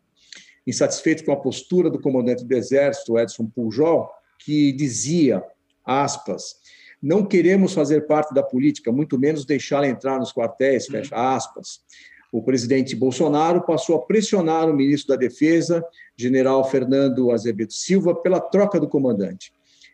Insatisfeito 0.67 1.25
com 1.25 1.31
a 1.31 1.37
postura 1.37 1.89
do 1.89 1.99
comandante 1.99 2.45
do 2.45 2.53
Exército, 2.53 3.17
Edson 3.17 3.47
Pujol, 3.47 4.09
que 4.37 4.71
dizia, 4.71 5.43
aspas, 5.83 6.58
não 7.01 7.25
queremos 7.25 7.73
fazer 7.73 8.05
parte 8.05 8.33
da 8.33 8.43
política, 8.43 8.91
muito 8.91 9.17
menos 9.17 9.45
deixá-la 9.45 9.87
entrar 9.87 10.19
nos 10.19 10.33
quartéis, 10.33 10.85
uhum. 10.85 10.91
fecha 10.91 11.35
aspas. 11.35 11.81
O 12.31 12.43
presidente 12.43 12.95
Bolsonaro 12.95 13.61
passou 13.61 13.95
a 13.95 14.01
pressionar 14.01 14.69
o 14.69 14.73
ministro 14.73 15.09
da 15.09 15.15
Defesa, 15.15 15.83
general 16.15 16.69
Fernando 16.69 17.31
Azevedo 17.31 17.73
Silva, 17.73 18.13
pela 18.13 18.39
troca 18.39 18.79
do 18.79 18.87
comandante. 18.87 19.51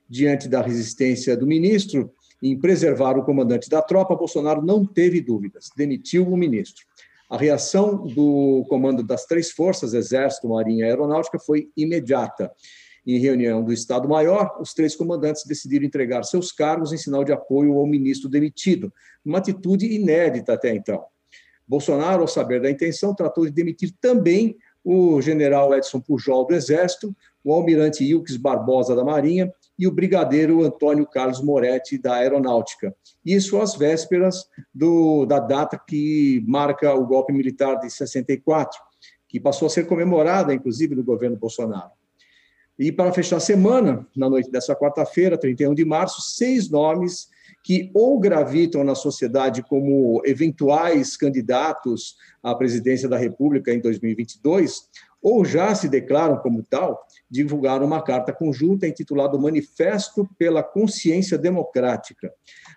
Diante 0.10 0.50
da 0.50 0.62
resistência 0.62 1.38
do 1.38 1.48
ministro 1.48 2.12
em 2.44 2.60
preservar 2.60 3.18
o 3.18 3.24
comandante 3.24 3.70
da 3.70 3.82
tropa, 3.82 4.16
Bolsonaro 4.16 4.62
não 4.62 4.86
teve 4.86 5.22
dúvidas, 5.22 5.70
demitiu 5.76 6.28
o 6.28 6.38
ministro. 6.38 6.86
A 7.30 7.38
reação 7.38 8.06
do 8.06 8.66
comando 8.70 9.02
das 9.02 9.26
três 9.26 9.52
forças, 9.52 9.94
Exército, 9.94 10.50
Marinha 10.50 10.86
e 10.86 10.90
Aeronáutica, 10.90 11.40
foi 11.40 11.70
imediata. 11.76 12.52
Em 13.06 13.20
reunião 13.20 13.64
do 13.64 13.72
Estado-Maior, 13.72 14.58
os 14.60 14.74
três 14.74 14.96
comandantes 14.96 15.44
decidiram 15.46 15.86
entregar 15.86 16.24
seus 16.24 16.52
cargos 16.52 16.92
em 16.92 16.98
sinal 16.98 17.24
de 17.24 17.32
apoio 17.32 17.78
ao 17.78 17.86
ministro 17.86 18.28
demitido, 18.28 18.92
uma 19.24 19.38
atitude 19.38 19.86
inédita 19.86 20.54
até 20.54 20.74
então. 20.74 21.06
Bolsonaro, 21.68 22.22
ao 22.22 22.28
saber 22.28 22.62
da 22.62 22.70
intenção, 22.70 23.14
tratou 23.14 23.46
de 23.46 23.52
demitir 23.52 23.94
também 24.00 24.58
o 24.84 25.20
general 25.20 25.74
Edson 25.76 26.00
Pujol 26.00 26.46
do 26.46 26.54
Exército, 26.54 27.16
o 27.44 27.52
almirante 27.52 28.04
Ilques 28.04 28.38
Barbosa 28.38 28.96
da 28.96 29.04
Marinha 29.04 29.52
e 29.78 29.88
o 29.88 29.92
brigadeiro 29.92 30.64
Antônio 30.64 31.06
Carlos 31.06 31.42
Moretti 31.42 31.98
da 31.98 32.16
Aeronáutica. 32.16 32.96
Isso 33.26 33.60
às 33.60 33.76
vésperas 33.76 34.48
do, 34.74 35.26
da 35.26 35.40
data 35.40 35.78
que 35.78 36.44
marca 36.48 36.94
o 36.94 37.06
golpe 37.06 37.34
militar 37.34 37.80
de 37.80 37.90
64, 37.90 38.80
que 39.28 39.40
passou 39.40 39.68
a 39.68 39.70
ser 39.70 39.86
comemorada, 39.88 40.54
inclusive, 40.54 40.96
no 40.96 41.04
governo 41.04 41.36
Bolsonaro. 41.36 41.92
E 42.78 42.92
para 42.92 43.14
fechar 43.14 43.38
a 43.38 43.40
semana, 43.40 44.06
na 44.16 44.30
noite 44.30 44.52
dessa 44.52 44.76
quarta-feira, 44.76 45.38
31 45.38 45.74
de 45.74 45.86
março, 45.86 46.22
seis 46.22 46.70
nomes 46.70 47.30
que 47.64 47.90
ou 47.96 48.20
gravitam 48.20 48.84
na 48.84 48.94
sociedade 48.94 49.64
como 49.64 50.22
eventuais 50.24 51.18
candidatos 51.18 52.16
à 52.44 52.54
presidência 52.54 53.10
da 53.10 53.18
República 53.18 53.74
em 53.74 53.80
2022, 53.80 54.88
ou 55.26 55.44
já 55.44 55.74
se 55.74 55.90
declaram 55.90 56.38
como 56.38 56.62
tal, 56.62 57.04
divulgaram 57.28 57.88
uma 57.88 58.04
carta 58.04 58.32
conjunta 58.32 58.88
intitulada 58.88 59.36
Manifesto 59.40 60.30
pela 60.38 60.62
Consciência 60.62 61.36
Democrática. 61.36 62.32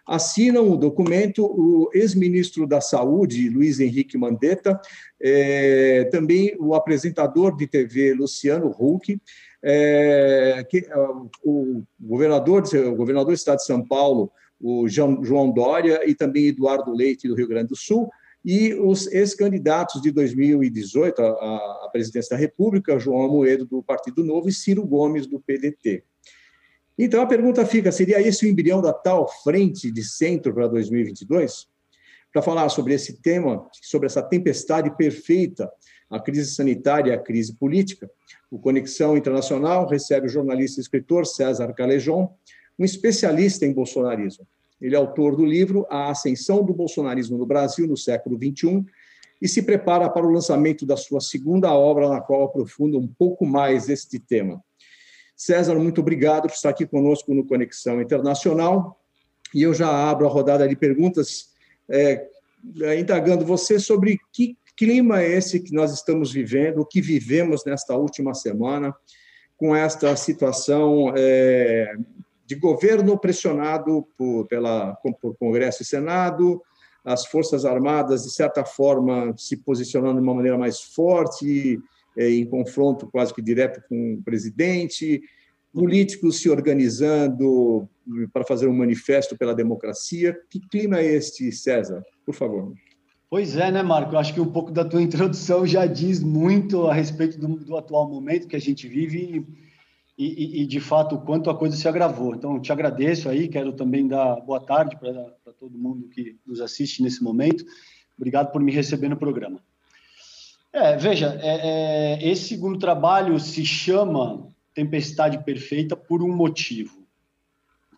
Assinam 0.06 0.70
o 0.70 0.76
documento 0.78 1.44
o 1.44 1.90
ex-ministro 1.92 2.66
da 2.66 2.80
Saúde, 2.80 3.50
Luiz 3.50 3.80
Henrique 3.80 4.16
Mandetta, 4.16 4.80
é, 5.20 6.04
também 6.10 6.56
o 6.58 6.74
apresentador 6.74 7.54
de 7.54 7.66
TV, 7.66 8.14
Luciano 8.14 8.74
Huck, 8.78 9.20
é, 9.62 10.64
que, 10.68 10.78
é, 10.78 10.98
o, 11.44 11.82
governador, 12.00 12.62
o 12.62 12.94
governador 12.94 13.28
do 13.28 13.34
estado 13.34 13.58
de 13.58 13.64
São 13.64 13.84
Paulo, 13.84 14.30
o 14.60 14.88
João 14.88 15.50
Dória, 15.50 16.08
e 16.08 16.14
também 16.14 16.46
Eduardo 16.46 16.92
Leite, 16.92 17.28
do 17.28 17.34
Rio 17.34 17.48
Grande 17.48 17.68
do 17.68 17.76
Sul, 17.76 18.08
e 18.44 18.74
os 18.74 19.06
ex-candidatos 19.08 20.00
de 20.00 20.10
2018 20.10 21.20
à, 21.20 21.88
presidência 21.92 22.36
da 22.36 22.40
República, 22.40 22.98
João 22.98 23.22
Amoedo, 23.22 23.66
do 23.66 23.82
Partido 23.82 24.24
Novo, 24.24 24.48
e 24.48 24.52
Ciro 24.52 24.86
Gomes, 24.86 25.26
do 25.26 25.40
PDT. 25.40 26.04
Então, 26.98 27.22
a 27.22 27.26
pergunta 27.26 27.64
fica: 27.66 27.92
seria 27.92 28.20
esse 28.20 28.46
o 28.46 28.48
embrião 28.48 28.80
da 28.80 28.92
tal 28.92 29.28
frente 29.42 29.90
de 29.90 30.02
centro 30.02 30.52
para 30.52 30.66
2022? 30.66 31.66
Para 32.32 32.42
falar 32.42 32.68
sobre 32.68 32.94
esse 32.94 33.20
tema, 33.20 33.66
sobre 33.72 34.06
essa 34.06 34.22
tempestade 34.22 34.94
perfeita, 34.96 35.70
a 36.10 36.18
crise 36.18 36.54
sanitária 36.54 37.10
e 37.10 37.14
a 37.14 37.18
crise 37.18 37.54
política, 37.54 38.10
o 38.50 38.58
Conexão 38.58 39.16
Internacional 39.16 39.86
recebe 39.86 40.26
o 40.26 40.30
jornalista 40.30 40.80
e 40.80 40.82
escritor 40.82 41.26
César 41.26 41.72
Calejon, 41.74 42.34
um 42.78 42.84
especialista 42.84 43.66
em 43.66 43.72
bolsonarismo. 43.72 44.46
Ele 44.80 44.94
é 44.94 44.98
autor 44.98 45.36
do 45.36 45.44
livro 45.44 45.86
A 45.90 46.10
Ascensão 46.10 46.64
do 46.64 46.72
Bolsonarismo 46.72 47.36
no 47.36 47.44
Brasil 47.44 47.86
no 47.86 47.96
século 47.96 48.38
XXI 48.38 48.84
e 49.40 49.48
se 49.48 49.62
prepara 49.62 50.08
para 50.08 50.26
o 50.26 50.30
lançamento 50.30 50.86
da 50.86 50.96
sua 50.96 51.20
segunda 51.20 51.72
obra, 51.72 52.08
na 52.08 52.20
qual 52.20 52.44
aprofunda 52.44 52.96
um 52.96 53.06
pouco 53.06 53.44
mais 53.44 53.88
este 53.88 54.18
tema. 54.18 54.62
César, 55.36 55.76
muito 55.76 56.00
obrigado 56.00 56.42
por 56.42 56.54
estar 56.54 56.70
aqui 56.70 56.86
conosco 56.86 57.32
no 57.34 57.46
Conexão 57.46 58.00
Internacional. 58.00 59.00
E 59.54 59.62
eu 59.62 59.72
já 59.72 59.88
abro 60.10 60.26
a 60.26 60.30
rodada 60.30 60.68
de 60.68 60.76
perguntas, 60.76 61.50
é, 61.88 62.28
indagando 62.98 63.44
você 63.44 63.78
sobre 63.78 64.18
que 64.32 64.56
clima 64.78 65.20
é 65.20 65.32
esse 65.32 65.58
que 65.58 65.74
nós 65.74 65.92
estamos 65.92 66.32
vivendo, 66.32 66.78
o 66.78 66.86
que 66.86 67.02
vivemos 67.02 67.64
nesta 67.66 67.96
última 67.96 68.32
semana, 68.32 68.94
com 69.56 69.74
esta 69.74 70.14
situação 70.14 71.12
é, 71.16 71.96
de 72.46 72.54
governo 72.54 73.18
pressionado 73.18 74.06
por, 74.16 74.46
pela, 74.46 74.94
por 75.20 75.36
Congresso 75.36 75.82
e 75.82 75.84
Senado, 75.84 76.62
as 77.04 77.26
Forças 77.26 77.64
Armadas, 77.64 78.22
de 78.22 78.32
certa 78.32 78.64
forma, 78.64 79.34
se 79.36 79.56
posicionando 79.56 80.20
de 80.20 80.22
uma 80.22 80.34
maneira 80.34 80.56
mais 80.56 80.80
forte, 80.80 81.80
é, 82.16 82.30
em 82.30 82.46
confronto 82.46 83.08
quase 83.10 83.34
que 83.34 83.42
direto 83.42 83.82
com 83.88 84.14
o 84.14 84.22
presidente, 84.22 85.20
políticos 85.72 86.40
se 86.40 86.48
organizando 86.48 87.88
para 88.32 88.44
fazer 88.44 88.68
um 88.68 88.76
manifesto 88.76 89.36
pela 89.36 89.54
democracia. 89.54 90.38
Que 90.48 90.60
clima 90.68 91.00
é 91.00 91.16
este, 91.16 91.50
César? 91.50 92.02
Por 92.24 92.34
favor. 92.34 92.72
Pois 93.30 93.56
é, 93.56 93.70
né, 93.70 93.82
Marco? 93.82 94.14
Eu 94.14 94.18
acho 94.18 94.32
que 94.32 94.40
um 94.40 94.50
pouco 94.50 94.70
da 94.70 94.84
tua 94.84 95.02
introdução 95.02 95.66
já 95.66 95.84
diz 95.86 96.22
muito 96.22 96.86
a 96.86 96.94
respeito 96.94 97.38
do, 97.38 97.56
do 97.56 97.76
atual 97.76 98.08
momento 98.08 98.48
que 98.48 98.56
a 98.56 98.60
gente 98.60 98.88
vive 98.88 99.46
e, 100.16 100.26
e, 100.26 100.62
e, 100.62 100.66
de 100.66 100.80
fato, 100.80 101.14
o 101.14 101.20
quanto 101.20 101.50
a 101.50 101.56
coisa 101.56 101.76
se 101.76 101.86
agravou. 101.86 102.34
Então, 102.34 102.60
te 102.60 102.72
agradeço 102.72 103.28
aí, 103.28 103.46
quero 103.46 103.72
também 103.72 104.08
dar 104.08 104.36
boa 104.40 104.58
tarde 104.58 104.96
para 104.96 105.52
todo 105.60 105.78
mundo 105.78 106.08
que 106.08 106.36
nos 106.46 106.60
assiste 106.60 107.02
nesse 107.02 107.22
momento. 107.22 107.64
Obrigado 108.16 108.50
por 108.50 108.60
me 108.60 108.72
receber 108.72 109.08
no 109.08 109.16
programa. 109.16 109.60
É, 110.72 110.96
veja, 110.96 111.38
é, 111.40 112.18
é, 112.22 112.28
esse 112.28 112.48
segundo 112.48 112.78
trabalho 112.78 113.38
se 113.38 113.64
chama 113.64 114.48
Tempestade 114.74 115.44
Perfeita 115.44 115.96
por 115.96 116.22
um 116.22 116.34
motivo. 116.34 117.06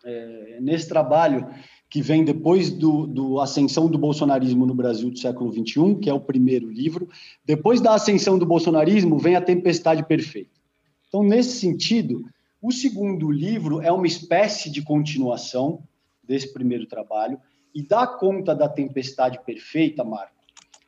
É, 0.03 0.57
nesse 0.61 0.87
trabalho, 0.87 1.47
que 1.91 2.01
vem 2.01 2.23
depois 2.23 2.71
do, 2.71 3.05
do 3.05 3.41
ascensão 3.41 3.89
do 3.89 3.97
bolsonarismo 3.97 4.65
no 4.65 4.73
Brasil 4.73 5.11
do 5.11 5.19
século 5.19 5.51
XXI, 5.51 5.95
que 6.01 6.09
é 6.09 6.13
o 6.13 6.21
primeiro 6.21 6.71
livro, 6.71 7.09
depois 7.45 7.81
da 7.81 7.93
ascensão 7.93 8.39
do 8.39 8.45
bolsonarismo 8.45 9.19
vem 9.19 9.35
a 9.35 9.41
Tempestade 9.41 10.07
Perfeita. 10.07 10.61
Então, 11.09 11.21
nesse 11.21 11.59
sentido, 11.59 12.23
o 12.61 12.71
segundo 12.71 13.29
livro 13.29 13.81
é 13.81 13.91
uma 13.91 14.07
espécie 14.07 14.71
de 14.71 14.81
continuação 14.81 15.83
desse 16.23 16.53
primeiro 16.53 16.85
trabalho 16.85 17.37
e 17.75 17.85
dá 17.85 18.07
conta 18.07 18.55
da 18.55 18.69
tempestade 18.69 19.39
perfeita, 19.45 20.03
Marco 20.03 20.35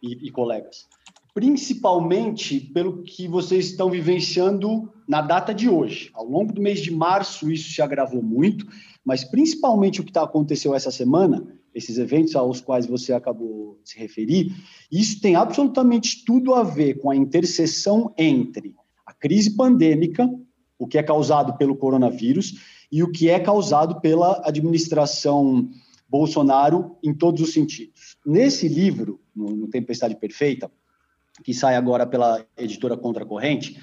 e, 0.02 0.28
e 0.28 0.32
colegas, 0.32 0.88
principalmente 1.34 2.62
pelo 2.62 3.04
que 3.04 3.28
vocês 3.28 3.66
estão 3.66 3.90
vivenciando 3.90 4.90
na 5.06 5.22
data 5.22 5.54
de 5.54 5.68
hoje. 5.68 6.10
Ao 6.14 6.26
longo 6.26 6.54
do 6.54 6.62
mês 6.62 6.80
de 6.80 6.92
março, 6.92 7.52
isso 7.52 7.74
se 7.74 7.82
agravou 7.82 8.24
muito, 8.24 8.66
mas 9.06 9.24
principalmente 9.24 10.02
o 10.02 10.04
que 10.04 10.12
tá, 10.12 10.24
aconteceu 10.24 10.74
essa 10.74 10.92
semana, 10.92 11.46
esses 11.74 11.98
eventos 11.98 12.36
aos 12.36 12.62
quais 12.62 12.86
você 12.86 13.14
acabou 13.14 13.80
de 13.84 13.90
se 13.90 14.00
referir, 14.00 14.52
isso 14.92 15.20
tem 15.20 15.36
absolutamente 15.36 16.24
tudo 16.26 16.54
a 16.54 16.64
ver 16.64 17.00
com 17.00 17.10
a 17.10 17.16
interseção 17.16 18.14
entre 18.18 18.76
crise 19.24 19.56
pandêmica, 19.56 20.30
o 20.78 20.86
que 20.86 20.98
é 20.98 21.04
causado 21.04 21.58
pelo 21.58 21.78
coronavírus 21.78 22.56
e 22.92 23.02
o 23.02 23.10
que 23.10 23.30
é 23.30 23.40
causado 23.40 24.02
pela 24.02 24.42
administração 24.46 25.70
Bolsonaro 26.10 26.98
em 27.02 27.14
todos 27.14 27.42
os 27.42 27.54
sentidos. 27.54 28.18
Nesse 28.26 28.68
livro, 28.68 29.22
no, 29.34 29.66
Tempestade 29.70 30.18
Perfeita, 30.18 30.70
que 31.42 31.54
sai 31.54 31.78
agora 31.78 32.06
pela 32.06 32.46
editora 32.58 32.98
Contracorrente, 32.98 33.80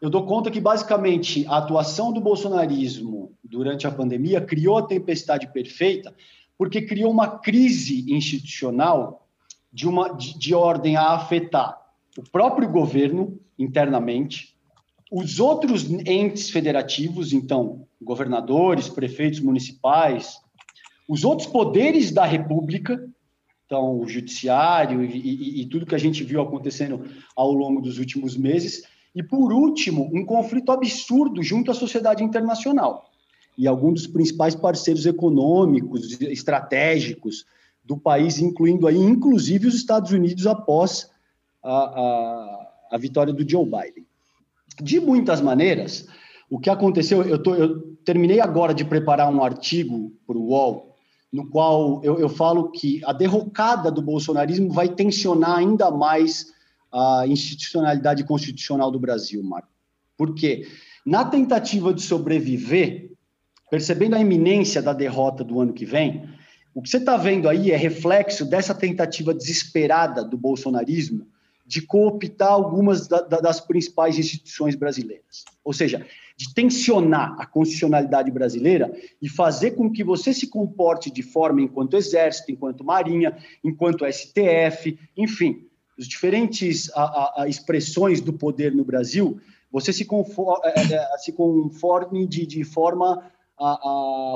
eu 0.00 0.08
dou 0.08 0.24
conta 0.24 0.50
que, 0.50 0.60
basicamente, 0.60 1.44
a 1.46 1.58
atuação 1.58 2.12
do 2.12 2.20
bolsonarismo 2.20 3.32
durante 3.42 3.86
a 3.86 3.90
pandemia 3.90 4.40
criou 4.40 4.78
a 4.78 4.86
tempestade 4.86 5.52
perfeita, 5.52 6.14
porque 6.56 6.82
criou 6.82 7.10
uma 7.10 7.38
crise 7.38 8.12
institucional 8.12 9.26
de, 9.72 9.88
uma, 9.88 10.10
de, 10.10 10.38
de 10.38 10.54
ordem 10.54 10.96
a 10.96 11.10
afetar 11.10 11.76
o 12.16 12.22
próprio 12.22 12.68
governo, 12.68 13.40
internamente. 13.58 14.56
Os 15.10 15.40
outros 15.40 15.88
entes 16.06 16.50
federativos, 16.50 17.32
então, 17.32 17.86
governadores, 18.00 18.88
prefeitos 18.88 19.40
municipais, 19.40 20.38
os 21.08 21.24
outros 21.24 21.48
poderes 21.48 22.12
da 22.12 22.24
República, 22.24 23.08
então, 23.64 24.00
o 24.00 24.08
judiciário 24.08 25.04
e, 25.04 25.16
e, 25.16 25.60
e 25.62 25.66
tudo 25.66 25.86
que 25.86 25.94
a 25.94 25.98
gente 25.98 26.24
viu 26.24 26.40
acontecendo 26.40 27.04
ao 27.36 27.52
longo 27.52 27.80
dos 27.80 27.98
últimos 27.98 28.36
meses. 28.36 28.82
E, 29.18 29.22
por 29.22 29.52
último, 29.52 30.08
um 30.12 30.24
conflito 30.24 30.70
absurdo 30.70 31.42
junto 31.42 31.70
à 31.70 31.74
sociedade 31.74 32.22
internacional 32.22 33.10
e 33.56 33.66
alguns 33.66 34.02
dos 34.02 34.06
principais 34.06 34.54
parceiros 34.54 35.04
econômicos, 35.04 36.20
estratégicos 36.20 37.44
do 37.84 37.96
país, 37.96 38.38
incluindo 38.38 38.86
aí, 38.86 38.96
inclusive, 38.96 39.66
os 39.66 39.74
Estados 39.74 40.12
Unidos 40.12 40.46
após 40.46 41.10
a, 41.62 41.74
a 41.74 42.68
a 42.90 42.98
vitória 42.98 43.32
do 43.32 43.48
Joe 43.48 43.64
Biden. 43.64 44.06
De 44.80 45.00
muitas 45.00 45.40
maneiras, 45.40 46.06
o 46.50 46.58
que 46.58 46.70
aconteceu, 46.70 47.22
eu, 47.22 47.42
tô, 47.42 47.54
eu 47.54 47.96
terminei 48.04 48.40
agora 48.40 48.72
de 48.72 48.84
preparar 48.84 49.32
um 49.32 49.42
artigo 49.42 50.12
para 50.26 50.36
o 50.36 50.48
UOL, 50.48 50.94
no 51.32 51.48
qual 51.48 52.00
eu, 52.02 52.18
eu 52.18 52.28
falo 52.28 52.70
que 52.70 53.02
a 53.04 53.12
derrocada 53.12 53.90
do 53.90 54.00
bolsonarismo 54.00 54.70
vai 54.70 54.88
tensionar 54.88 55.58
ainda 55.58 55.90
mais 55.90 56.52
a 56.92 57.24
institucionalidade 57.26 58.24
constitucional 58.24 58.90
do 58.90 58.98
Brasil, 58.98 59.42
Marco. 59.42 59.68
Por 60.16 60.34
quê? 60.34 60.66
Na 61.04 61.24
tentativa 61.24 61.92
de 61.92 62.02
sobreviver, 62.02 63.12
percebendo 63.70 64.16
a 64.16 64.20
iminência 64.20 64.82
da 64.82 64.92
derrota 64.92 65.44
do 65.44 65.60
ano 65.60 65.72
que 65.72 65.84
vem, 65.84 66.28
o 66.74 66.82
que 66.82 66.88
você 66.88 66.98
está 66.98 67.16
vendo 67.16 67.48
aí 67.48 67.70
é 67.70 67.76
reflexo 67.76 68.44
dessa 68.44 68.74
tentativa 68.74 69.34
desesperada 69.34 70.24
do 70.24 70.36
bolsonarismo 70.36 71.26
de 71.68 71.82
cooptar 71.82 72.50
algumas 72.50 73.06
da, 73.06 73.20
da, 73.20 73.40
das 73.40 73.60
principais 73.60 74.18
instituições 74.18 74.74
brasileiras. 74.74 75.44
Ou 75.62 75.74
seja, 75.74 76.06
de 76.34 76.54
tensionar 76.54 77.36
a 77.38 77.44
constitucionalidade 77.44 78.30
brasileira 78.30 78.90
e 79.20 79.28
fazer 79.28 79.72
com 79.72 79.90
que 79.92 80.02
você 80.02 80.32
se 80.32 80.46
comporte 80.46 81.10
de 81.10 81.22
forma 81.22 81.60
enquanto 81.60 81.96
Exército, 81.96 82.50
enquanto 82.50 82.84
Marinha, 82.84 83.36
enquanto 83.62 84.06
STF, 84.10 84.98
enfim, 85.14 85.67
as 85.98 86.06
diferentes 86.06 86.90
a, 86.94 87.02
a, 87.02 87.42
a 87.42 87.48
expressões 87.48 88.20
do 88.20 88.32
poder 88.32 88.74
no 88.74 88.84
Brasil, 88.84 89.40
você 89.70 89.92
se, 89.92 90.04
conforme, 90.04 90.66
é, 90.66 90.80
é, 90.80 90.94
é, 90.94 91.18
se 91.18 91.32
conforme 91.32 92.26
de, 92.26 92.46
de 92.46 92.64
forma 92.64 93.30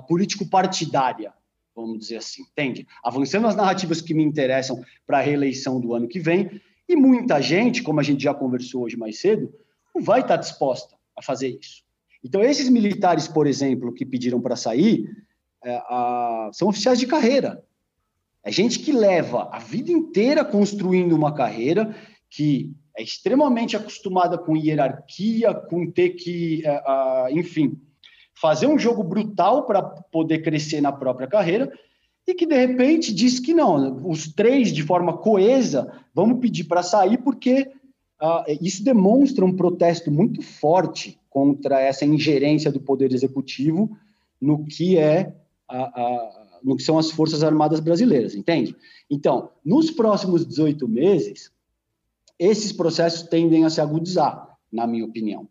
político-partidária, 0.09 1.33
vamos 1.77 2.01
dizer 2.01 2.17
assim, 2.17 2.43
entende? 2.43 2.89
Avançando 3.05 3.47
as 3.47 3.55
narrativas 3.55 4.01
que 4.01 4.13
me 4.13 4.25
interessam 4.25 4.85
para 5.07 5.19
a 5.19 5.23
reeleição 5.23 5.81
do 5.81 5.95
ano 5.95 6.09
que 6.09 6.19
vem, 6.19 6.61
e 6.89 6.97
muita 6.97 7.41
gente, 7.41 7.85
como 7.85 8.01
a 8.01 8.03
gente 8.03 8.21
já 8.21 8.35
conversou 8.35 8.83
hoje 8.83 8.97
mais 8.97 9.21
cedo, 9.21 9.55
não 9.95 10.03
vai 10.03 10.23
estar 10.23 10.37
disposta 10.37 10.97
a 11.17 11.23
fazer 11.23 11.57
isso. 11.61 11.85
Então, 12.25 12.43
esses 12.43 12.69
militares, 12.69 13.29
por 13.29 13.47
exemplo, 13.47 13.95
que 13.95 14.05
pediram 14.05 14.41
para 14.41 14.57
sair, 14.57 15.09
é, 15.65 15.77
a, 15.89 16.51
são 16.53 16.69
oficiais 16.69 16.99
de 16.99 17.07
carreira. 17.07 17.65
É 18.45 18.51
gente 18.51 18.79
que 18.81 18.93
leva 18.93 19.49
a 19.53 19.59
vida 19.59 19.93
inteira 19.93 20.45
construindo 20.45 21.15
uma 21.15 21.33
carreira, 21.33 21.95
que 22.29 22.73
é 22.97 23.03
extremamente 23.03 23.77
acostumada 23.77 24.37
com 24.37 24.57
hierarquia, 24.57 25.55
com 25.55 25.91
ter 25.91 26.11
que, 26.11 26.63
é, 26.67 27.33
enfim, 27.33 27.79
fazer 28.35 28.67
um 28.67 28.79
jogo 28.79 29.05
brutal 29.05 29.65
para 29.65 29.83
poder 29.83 30.41
crescer 30.41 30.81
na 30.81 30.91
própria 30.93 31.29
carreira, 31.29 31.73
e 32.27 32.35
que 32.35 32.47
de 32.47 32.55
repente 32.55 33.13
diz 33.13 33.41
que 33.41 33.53
não, 33.53 34.09
os 34.09 34.33
três 34.33 34.73
de 34.73 34.83
forma 34.83 35.17
coesa 35.19 35.93
vamos 36.15 36.41
pedir 36.41 36.65
para 36.65 36.83
sair 36.83 37.19
porque 37.19 37.71
uh, 38.21 38.45
isso 38.61 38.85
demonstra 38.85 39.45
um 39.45 39.55
protesto 39.55 40.11
muito 40.11 40.41
forte 40.41 41.19
contra 41.29 41.81
essa 41.81 42.05
ingerência 42.05 42.71
do 42.71 42.81
poder 42.81 43.13
executivo 43.13 43.97
no 44.41 44.65
que 44.65 44.97
é 44.99 45.35
a, 45.69 45.83
a, 45.83 46.42
no 46.65 46.77
que 46.77 46.83
são 46.83 46.99
as 46.99 47.11
forças 47.11 47.43
armadas 47.43 47.81
brasileiras, 47.81 48.35
entende? 48.35 48.75
Então, 49.11 49.51
nos 49.65 49.91
próximos 49.91 50.47
18 50.47 50.87
meses, 50.89 51.51
esses 52.39 52.73
processos 52.73 53.23
tendem 53.23 53.65
a 53.65 53.71
se 53.71 53.81
agudizar, 53.81 54.57
na 54.71 54.87
minha 54.87 55.05
opinião, 55.05 55.49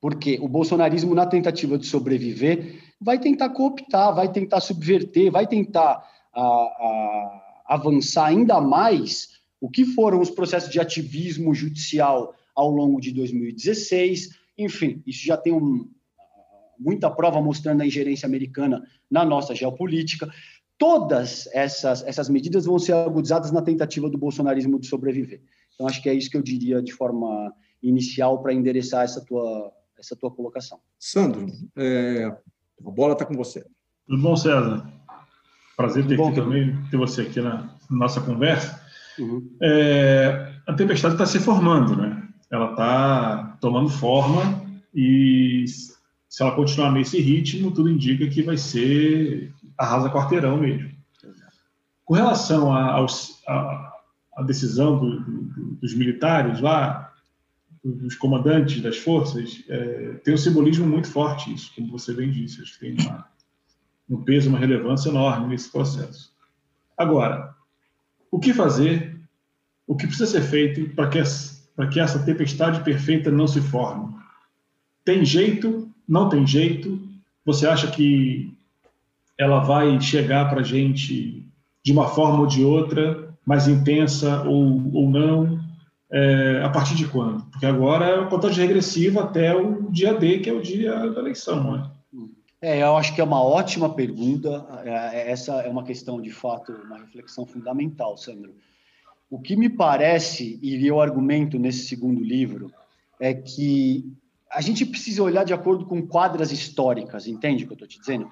porque 0.00 0.38
o 0.40 0.48
bolsonarismo 0.48 1.14
na 1.14 1.26
tentativa 1.26 1.78
de 1.78 1.86
sobreviver 1.86 2.82
vai 3.00 3.18
tentar 3.18 3.50
cooptar, 3.50 4.14
vai 4.14 4.30
tentar 4.30 4.60
subverter, 4.60 5.30
vai 5.30 5.46
tentar 5.46 6.02
a, 6.34 6.42
a, 6.42 7.64
avançar 7.66 8.26
ainda 8.26 8.60
mais 8.60 9.40
o 9.60 9.70
que 9.70 9.84
foram 9.84 10.20
os 10.20 10.30
processos 10.30 10.70
de 10.70 10.80
ativismo 10.80 11.54
judicial 11.54 12.34
ao 12.54 12.70
longo 12.70 13.00
de 13.00 13.12
2016. 13.12 14.30
Enfim, 14.58 15.02
isso 15.06 15.24
já 15.24 15.36
tem 15.36 15.52
um, 15.52 15.88
muita 16.78 17.10
prova 17.10 17.40
mostrando 17.40 17.82
a 17.82 17.86
ingerência 17.86 18.26
americana 18.26 18.82
na 19.10 19.24
nossa 19.24 19.54
geopolítica. 19.54 20.28
Todas 20.78 21.48
essas, 21.52 22.04
essas 22.04 22.28
medidas 22.28 22.66
vão 22.66 22.78
ser 22.78 22.92
agudizadas 22.92 23.50
na 23.50 23.62
tentativa 23.62 24.10
do 24.10 24.18
bolsonarismo 24.18 24.78
de 24.78 24.86
sobreviver. 24.86 25.40
Então, 25.74 25.86
acho 25.86 26.02
que 26.02 26.08
é 26.08 26.14
isso 26.14 26.30
que 26.30 26.36
eu 26.36 26.42
diria 26.42 26.82
de 26.82 26.92
forma 26.92 27.52
inicial 27.82 28.42
para 28.42 28.52
endereçar 28.52 29.04
essa 29.04 29.24
tua, 29.24 29.72
essa 29.98 30.16
tua 30.16 30.30
colocação. 30.30 30.78
Sandro, 30.98 31.46
é, 31.76 32.24
a 32.24 32.90
bola 32.90 33.12
está 33.12 33.24
com 33.24 33.34
você. 33.34 33.64
Tudo 34.06 34.22
bom, 34.22 34.36
César? 34.36 34.86
Prazer 35.76 36.06
ter, 36.06 36.16
bom, 36.16 36.32
também, 36.32 36.74
ter 36.90 36.96
você 36.96 37.22
aqui 37.22 37.40
na 37.40 37.74
nossa 37.90 38.20
conversa. 38.20 38.80
Uhum. 39.18 39.50
É, 39.62 40.52
a 40.66 40.74
tempestade 40.74 41.14
está 41.14 41.26
se 41.26 41.38
formando, 41.38 41.96
né? 41.96 42.22
Ela 42.50 42.70
está 42.70 43.58
tomando 43.60 43.88
forma 43.88 44.62
e 44.94 45.64
se 46.28 46.42
ela 46.42 46.54
continuar 46.54 46.92
nesse 46.92 47.20
ritmo, 47.20 47.70
tudo 47.70 47.88
indica 47.88 48.28
que 48.28 48.42
vai 48.42 48.56
ser 48.56 49.54
arrasa 49.78 50.10
quarteirão 50.10 50.58
mesmo. 50.58 50.90
Com 52.04 52.14
relação 52.14 52.72
à 52.72 54.42
decisão 54.46 54.98
do, 54.98 55.20
do, 55.20 55.74
dos 55.76 55.94
militares 55.94 56.60
lá, 56.60 57.12
dos 57.84 58.16
comandantes 58.16 58.80
das 58.80 58.96
forças, 58.96 59.64
é, 59.68 60.14
tem 60.24 60.34
um 60.34 60.38
simbolismo 60.38 60.86
muito 60.86 61.08
forte 61.08 61.52
isso, 61.52 61.72
como 61.74 61.92
você 61.92 62.12
bem 62.12 62.30
disse. 62.30 62.60
Acho 62.60 62.74
que 62.74 62.80
tem 62.80 62.96
uma, 63.06 63.28
um 64.08 64.22
peso, 64.22 64.48
uma 64.48 64.58
relevância 64.58 65.08
enorme 65.08 65.48
nesse 65.48 65.70
processo. 65.70 66.32
Agora, 66.96 67.54
o 68.30 68.38
que 68.38 68.52
fazer, 68.52 69.20
o 69.86 69.96
que 69.96 70.06
precisa 70.06 70.30
ser 70.30 70.42
feito 70.42 70.94
para 70.94 71.08
que, 71.08 71.22
que 71.92 72.00
essa 72.00 72.18
tempestade 72.18 72.82
perfeita 72.82 73.30
não 73.30 73.46
se 73.46 73.60
forme? 73.60 74.14
Tem 75.04 75.24
jeito? 75.24 75.92
Não 76.08 76.28
tem 76.28 76.46
jeito? 76.46 77.00
Você 77.44 77.66
acha 77.66 77.90
que 77.90 78.52
ela 79.38 79.60
vai 79.60 80.00
chegar 80.00 80.48
para 80.48 80.60
a 80.60 80.64
gente 80.64 81.44
de 81.84 81.92
uma 81.92 82.08
forma 82.08 82.40
ou 82.40 82.46
de 82.46 82.64
outra, 82.64 83.34
mais 83.44 83.68
intensa 83.68 84.42
ou, 84.42 84.90
ou 84.92 85.10
não? 85.10 85.60
É, 86.10 86.62
a 86.64 86.68
partir 86.68 86.94
de 86.94 87.06
quando? 87.06 87.44
Porque 87.50 87.66
agora 87.66 88.06
é 88.06 88.18
uma 88.18 88.30
contagem 88.30 88.64
regressiva 88.64 89.22
até 89.22 89.54
o 89.54 89.90
dia 89.90 90.14
D, 90.14 90.38
que 90.38 90.48
é 90.48 90.52
o 90.52 90.62
dia 90.62 90.94
da 91.10 91.20
eleição, 91.20 91.72
né? 91.72 91.90
É, 92.60 92.82
eu 92.82 92.96
acho 92.96 93.14
que 93.14 93.20
é 93.20 93.24
uma 93.24 93.42
ótima 93.42 93.92
pergunta. 93.94 94.66
É, 94.84 94.90
é, 94.90 95.30
essa 95.30 95.60
é 95.62 95.68
uma 95.68 95.84
questão, 95.84 96.20
de 96.20 96.30
fato, 96.30 96.72
uma 96.72 96.98
reflexão 96.98 97.44
fundamental, 97.44 98.16
Sandro. 98.16 98.54
O 99.30 99.38
que 99.38 99.56
me 99.56 99.68
parece, 99.68 100.58
e 100.62 100.86
eu 100.86 101.00
argumento 101.00 101.58
nesse 101.58 101.86
segundo 101.86 102.22
livro, 102.22 102.72
é 103.20 103.34
que 103.34 104.12
a 104.56 104.62
gente 104.62 104.86
precisa 104.86 105.22
olhar 105.22 105.44
de 105.44 105.52
acordo 105.52 105.84
com 105.84 106.06
quadras 106.06 106.50
históricas, 106.50 107.26
entende 107.26 107.64
o 107.64 107.66
que 107.66 107.72
eu 107.74 107.74
estou 107.74 107.86
te 107.86 108.00
dizendo? 108.00 108.26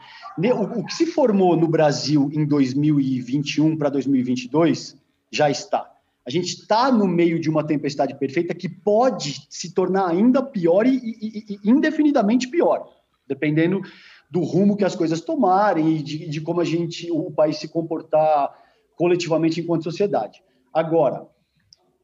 O, 0.75 0.83
que 0.83 0.95
se 0.95 1.05
formou 1.05 1.55
no 1.55 1.69
Brasil 1.69 2.31
em 2.33 2.47
2021 2.47 3.77
para 3.77 3.91
2022 3.91 4.97
já 5.31 5.51
está. 5.51 5.93
A 6.27 6.31
gente 6.31 6.47
está 6.47 6.91
no 6.91 7.07
meio 7.07 7.39
de 7.39 7.51
uma 7.51 7.63
tempestade 7.63 8.19
perfeita 8.19 8.55
que 8.55 8.71
pode 8.71 9.47
se 9.51 9.75
tornar 9.75 10.09
ainda 10.09 10.43
pior 10.43 10.87
e, 10.87 10.97
e, 10.97 11.59
e 11.63 11.71
indefinidamente 11.71 12.49
pior, 12.49 12.89
dependendo 13.29 13.83
do 14.31 14.41
rumo 14.41 14.79
que 14.79 14.85
as 14.85 14.97
coisas 14.97 15.21
tomarem 15.21 15.97
e 15.99 16.03
de, 16.03 16.27
de 16.27 16.41
como 16.41 16.63
a 16.63 16.65
gente, 16.65 17.11
o 17.11 17.31
país 17.31 17.59
se 17.59 17.69
comportar 17.69 18.51
coletivamente 18.97 19.61
enquanto 19.61 19.85
sociedade. 19.85 20.43
Agora, 20.73 21.29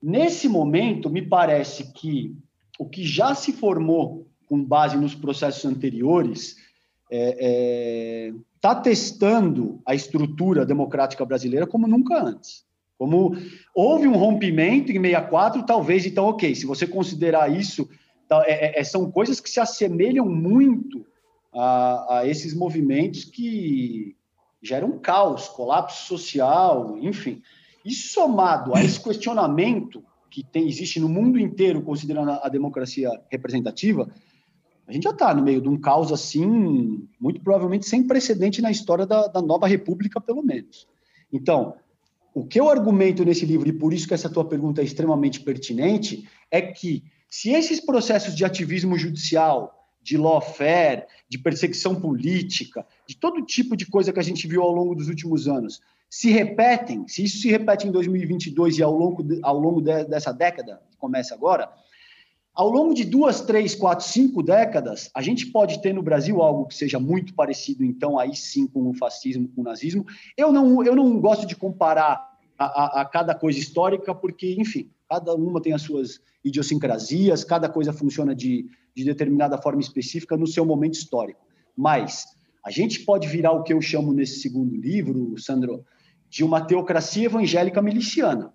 nesse 0.03 0.47
momento, 0.47 1.09
me 1.09 1.23
parece 1.23 1.91
que 1.95 2.37
o 2.81 2.87
que 2.87 3.05
já 3.05 3.35
se 3.35 3.53
formou 3.53 4.27
com 4.49 4.65
base 4.65 4.97
nos 4.97 5.15
processos 5.15 5.67
anteriores 5.67 6.57
está 6.57 6.67
é, 7.11 8.29
é, 8.31 8.33
tá 8.59 8.75
testando 8.75 9.83
a 9.85 9.95
estrutura 9.95 10.65
democrática 10.65 11.23
brasileira 11.27 11.67
como 11.67 11.87
nunca 11.87 12.25
antes. 12.25 12.65
Como 12.97 13.37
houve 13.75 14.09
um 14.09 14.17
rompimento 14.17 14.91
em 14.91 14.99
64, 14.99 15.63
talvez, 15.67 16.07
então, 16.07 16.25
ok, 16.25 16.55
se 16.55 16.65
você 16.65 16.87
considerar 16.87 17.55
isso, 17.55 17.87
tá, 18.27 18.43
é, 18.47 18.81
é, 18.81 18.83
são 18.83 19.11
coisas 19.11 19.41
que 19.41 19.51
se 19.51 19.61
assemelham 19.61 20.25
muito 20.25 21.05
a, 21.53 22.21
a 22.21 22.27
esses 22.27 22.55
movimentos 22.55 23.27
que 23.27 24.17
geram 24.63 24.99
caos, 24.99 25.49
colapso 25.49 26.07
social, 26.07 26.97
enfim. 26.97 27.43
Isso 27.85 28.15
somado 28.15 28.75
a 28.75 28.83
esse 28.83 28.99
questionamento 28.99 30.03
que 30.31 30.45
tem, 30.45 30.69
existe 30.69 31.01
no 31.01 31.09
mundo 31.09 31.39
inteiro, 31.39 31.83
considerando 31.83 32.31
a, 32.31 32.47
a 32.47 32.49
democracia 32.49 33.11
representativa, 33.31 34.09
a 34.87 34.93
gente 34.93 35.05
já 35.05 35.11
está 35.11 35.35
no 35.35 35.43
meio 35.43 35.61
de 35.61 35.69
um 35.69 35.79
caos 35.79 36.13
assim, 36.13 37.07
muito 37.21 37.41
provavelmente 37.41 37.87
sem 37.87 38.07
precedente 38.07 38.61
na 38.61 38.71
história 38.71 39.07
da, 39.07 39.27
da 39.29 39.41
nova 39.41 39.67
república, 39.67 40.21
pelo 40.21 40.43
menos. 40.43 40.89
Então, 41.33 41.77
o 42.35 42.45
que 42.45 42.59
eu 42.59 42.69
argumento 42.69 43.25
nesse 43.25 43.45
livro, 43.45 43.69
e 43.69 43.73
por 43.73 43.93
isso 43.93 44.07
que 44.07 44.15
essa 44.15 44.29
tua 44.29 44.45
pergunta 44.45 44.81
é 44.81 44.85
extremamente 44.85 45.41
pertinente, 45.41 46.29
é 46.51 46.61
que 46.61 47.05
se 47.29 47.51
esses 47.51 47.81
processos 47.81 48.35
de 48.35 48.45
ativismo 48.45 48.99
judicial, 48.99 49.81
de 50.03 50.17
lawfare, 50.17 51.05
de 51.29 51.39
perseguição 51.39 52.01
política, 52.01 52.87
de 53.07 53.17
todo 53.17 53.45
tipo 53.45 53.77
de 53.77 53.87
coisa 53.87 54.13
que 54.13 54.19
a 54.19 54.25
gente 54.25 54.49
viu 54.49 54.63
ao 54.63 54.73
longo 54.73 54.95
dos 54.95 55.09
últimos 55.09 55.47
anos, 55.47 55.81
se 56.11 56.31
repetem, 56.33 57.07
se 57.07 57.23
isso 57.23 57.39
se 57.39 57.49
repete 57.49 57.87
em 57.87 57.93
2022 57.93 58.79
e 58.79 58.83
ao 58.83 58.93
longo, 58.93 59.23
de, 59.23 59.39
ao 59.45 59.57
longo 59.57 59.81
de, 59.81 60.05
dessa 60.05 60.33
década, 60.33 60.83
que 60.91 60.97
começa 60.97 61.33
agora, 61.33 61.71
ao 62.53 62.69
longo 62.69 62.93
de 62.93 63.05
duas, 63.05 63.41
três, 63.43 63.77
quatro, 63.77 64.05
cinco 64.05 64.43
décadas, 64.43 65.09
a 65.15 65.23
gente 65.23 65.47
pode 65.47 65.81
ter 65.81 65.95
no 65.95 66.03
Brasil 66.03 66.43
algo 66.43 66.67
que 66.67 66.75
seja 66.75 66.99
muito 66.99 67.33
parecido, 67.33 67.85
então, 67.85 68.19
aí 68.19 68.35
sim, 68.35 68.67
com 68.67 68.91
o 68.91 68.95
fascismo, 68.95 69.49
com 69.55 69.61
o 69.61 69.65
nazismo. 69.65 70.05
Eu 70.37 70.53
não, 70.53 70.85
eu 70.85 70.97
não 70.97 71.21
gosto 71.21 71.47
de 71.47 71.55
comparar 71.55 72.29
a, 72.59 72.65
a, 72.65 73.01
a 73.03 73.05
cada 73.05 73.33
coisa 73.33 73.61
histórica, 73.61 74.13
porque, 74.13 74.57
enfim, 74.59 74.91
cada 75.09 75.33
uma 75.33 75.63
tem 75.63 75.73
as 75.73 75.83
suas 75.83 76.21
idiosincrasias, 76.45 77.45
cada 77.45 77.69
coisa 77.69 77.93
funciona 77.93 78.35
de, 78.35 78.69
de 78.95 79.05
determinada 79.05 79.57
forma 79.57 79.81
específica 79.81 80.37
no 80.37 80.47
seu 80.47 80.67
momento 80.67 80.95
histórico. 80.95 81.47
Mas 81.77 82.27
A 82.65 82.71
gente 82.71 83.01
pode 83.01 83.27
virar 83.27 83.53
o 83.53 83.63
que 83.63 83.73
eu 83.73 83.81
chamo 83.81 84.13
nesse 84.13 84.41
segundo 84.41 84.75
livro, 84.77 85.35
Sandro, 85.39 85.85
de 86.31 86.45
uma 86.45 86.61
teocracia 86.61 87.27
evangélica 87.27 87.83
miliciana. 87.83 88.53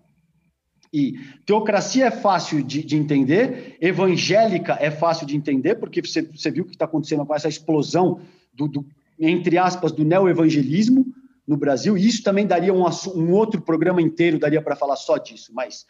E 0.92 1.18
teocracia 1.44 2.06
é 2.06 2.10
fácil 2.10 2.62
de, 2.62 2.82
de, 2.82 2.96
entender, 2.96 3.76
evangélica 3.80 4.78
é 4.80 4.90
fácil 4.90 5.26
de 5.26 5.36
entender, 5.36 5.74
porque 5.74 6.00
você, 6.00 6.22
você 6.22 6.50
viu 6.50 6.64
o 6.64 6.66
que 6.66 6.74
está 6.74 6.86
acontecendo 6.86 7.26
com 7.26 7.34
essa 7.34 7.48
explosão 7.48 8.20
do, 8.54 8.66
do 8.66 8.86
entre 9.18 9.58
aspas, 9.58 9.92
do 9.92 10.04
neoevangelismo 10.04 11.06
no 11.46 11.56
Brasil, 11.56 11.96
e 11.96 12.06
isso 12.06 12.22
também 12.22 12.46
daria 12.46 12.72
um, 12.72 12.84
um 13.14 13.32
outro 13.32 13.60
programa 13.60 14.00
inteiro, 14.00 14.38
daria 14.38 14.60
para 14.60 14.74
falar 14.74 14.96
só 14.96 15.16
disso, 15.16 15.52
mas 15.54 15.86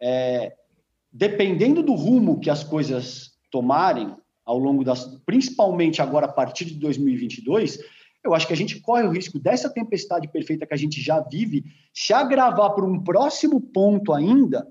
é, 0.00 0.52
dependendo 1.12 1.82
do 1.82 1.94
rumo 1.94 2.38
que 2.38 2.50
as 2.50 2.62
coisas 2.62 3.32
tomarem 3.50 4.14
ao 4.44 4.58
longo 4.58 4.84
das, 4.84 5.04
principalmente 5.24 6.02
agora 6.02 6.26
a 6.26 6.32
partir 6.32 6.64
de 6.66 6.74
2022, 6.74 7.78
eu 8.24 8.34
acho 8.34 8.46
que 8.46 8.52
a 8.52 8.56
gente 8.56 8.80
corre 8.80 9.02
o 9.02 9.10
risco 9.10 9.38
dessa 9.38 9.68
tempestade 9.68 10.28
perfeita 10.28 10.66
que 10.66 10.74
a 10.74 10.78
gente 10.78 11.00
já 11.00 11.20
vive 11.20 11.64
se 11.92 12.12
agravar 12.12 12.74
para 12.74 12.84
um 12.84 13.02
próximo 13.02 13.60
ponto 13.60 14.12
ainda 14.12 14.66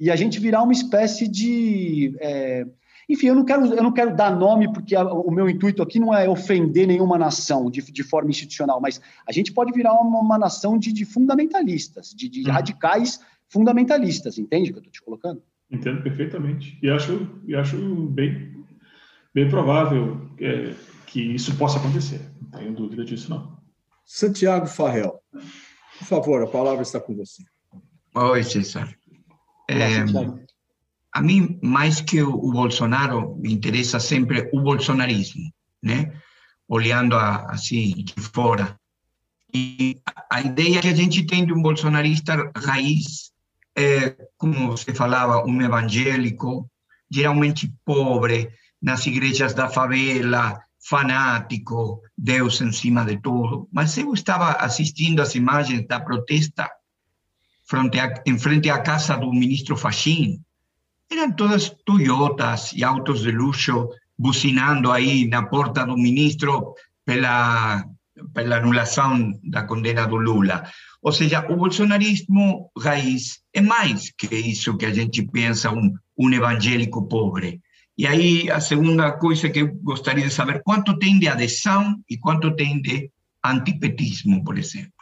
e 0.00 0.10
a 0.10 0.16
gente 0.16 0.40
virar 0.40 0.62
uma 0.62 0.72
espécie 0.72 1.28
de. 1.28 2.16
É... 2.20 2.66
Enfim, 3.06 3.26
eu 3.26 3.34
não, 3.34 3.44
quero, 3.44 3.66
eu 3.66 3.82
não 3.82 3.92
quero 3.92 4.16
dar 4.16 4.34
nome, 4.34 4.72
porque 4.72 4.96
a, 4.96 5.04
o 5.04 5.30
meu 5.30 5.46
intuito 5.46 5.82
aqui 5.82 6.00
não 6.00 6.14
é 6.14 6.26
ofender 6.26 6.86
nenhuma 6.86 7.18
nação 7.18 7.70
de, 7.70 7.82
de 7.82 8.02
forma 8.02 8.30
institucional, 8.30 8.80
mas 8.80 8.98
a 9.28 9.32
gente 9.32 9.52
pode 9.52 9.72
virar 9.72 9.92
uma, 9.92 10.20
uma 10.20 10.38
nação 10.38 10.78
de, 10.78 10.90
de 10.90 11.04
fundamentalistas, 11.04 12.14
de, 12.16 12.30
de 12.30 12.48
hum. 12.48 12.52
radicais 12.52 13.20
fundamentalistas, 13.46 14.38
entende 14.38 14.70
o 14.70 14.72
que 14.72 14.78
eu 14.78 14.80
estou 14.80 14.92
te 14.92 15.02
colocando? 15.02 15.42
Entendo 15.70 16.02
perfeitamente. 16.02 16.78
E 16.82 16.88
acho, 16.88 17.28
e 17.46 17.54
acho 17.54 17.76
bem, 18.06 18.64
bem 19.34 19.50
provável 19.50 20.30
é, 20.40 20.72
que 21.14 21.20
isso 21.20 21.54
possa 21.54 21.78
acontecer. 21.78 22.28
Não 22.42 22.50
tenho 22.58 22.74
dúvida 22.74 23.04
disso, 23.04 23.30
não. 23.30 23.56
Santiago 24.04 24.66
Farrell, 24.66 25.20
por 25.30 26.06
favor, 26.08 26.42
a 26.42 26.46
palavra 26.48 26.82
está 26.82 26.98
com 26.98 27.14
você. 27.14 27.44
Oi, 28.16 28.42
César. 28.42 28.92
É, 29.70 30.04
a 31.12 31.22
mim, 31.22 31.56
mais 31.62 32.00
que 32.00 32.20
o, 32.20 32.50
Bolsonaro, 32.50 33.36
me 33.36 33.52
interessa 33.52 34.00
sempre 34.00 34.50
o 34.52 34.60
bolsonarismo, 34.60 35.52
né? 35.80 36.12
Olhando 36.66 37.14
a, 37.14 37.46
assim 37.52 37.94
de 37.94 38.20
fora. 38.20 38.76
E 39.54 40.00
a 40.28 40.40
ideia 40.40 40.80
que 40.80 40.88
a 40.88 40.94
gente 40.94 41.24
tem 41.24 41.46
de 41.46 41.52
um 41.52 41.62
bolsonarista 41.62 42.50
raiz 42.56 43.32
é, 43.76 44.16
como 44.36 44.72
você 44.72 44.92
falava, 44.92 45.44
um 45.46 45.62
evangélico, 45.62 46.68
geralmente 47.08 47.72
pobre, 47.84 48.50
nas 48.82 49.06
igrejas 49.06 49.54
da 49.54 49.68
favela, 49.68 50.60
fanático, 50.84 52.02
Deus 52.16 52.60
em 52.60 52.72
cima 52.72 53.04
de 53.04 53.16
tudo. 53.20 53.68
Mas 53.72 53.96
eu 53.96 54.12
estava 54.12 54.52
assistindo 54.52 55.20
as 55.20 55.34
imagens 55.34 55.86
da 55.86 55.98
protesta 55.98 56.70
frente 57.66 57.98
a, 57.98 58.22
em 58.26 58.38
frente 58.38 58.68
à 58.68 58.78
casa 58.78 59.16
do 59.16 59.32
ministro 59.32 59.76
Fachin. 59.76 60.40
Eram 61.10 61.32
todas 61.32 61.70
Toyotas 61.84 62.72
e 62.74 62.84
autos 62.84 63.22
de 63.22 63.30
luxo 63.30 63.88
buzinando 64.18 64.92
aí 64.92 65.26
na 65.26 65.42
porta 65.42 65.84
do 65.86 65.96
ministro 65.96 66.74
pela, 67.04 67.84
pela 68.32 68.56
anulação 68.56 69.32
da 69.42 69.64
condena 69.64 70.06
do 70.06 70.16
Lula. 70.16 70.64
Ou 71.02 71.12
seja, 71.12 71.46
o 71.50 71.56
bolsonarismo 71.56 72.70
raiz 72.78 73.40
é 73.52 73.60
mais 73.60 74.10
que 74.10 74.34
isso 74.34 74.76
que 74.76 74.86
a 74.86 74.92
gente 74.92 75.22
pensa 75.22 75.70
um, 75.70 75.94
um 76.18 76.32
evangélico 76.32 77.08
pobre. 77.08 77.60
E 77.96 78.06
aí, 78.06 78.50
a 78.50 78.60
segunda 78.60 79.12
coisa 79.12 79.48
que 79.48 79.60
eu 79.60 79.72
gostaria 79.76 80.24
de 80.24 80.32
saber, 80.32 80.62
quanto 80.64 80.98
tem 80.98 81.18
de 81.18 81.28
adesão 81.28 81.96
e 82.10 82.18
quanto 82.18 82.54
tem 82.54 82.80
de 82.80 83.10
antipetismo, 83.44 84.42
por 84.42 84.58
exemplo? 84.58 84.92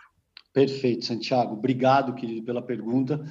Perfeito, 0.53 1.07
Santiago. 1.07 1.55
Obrigado, 1.55 2.15
querido, 2.15 2.45
pela 2.45 2.61
pergunta. 2.61 3.25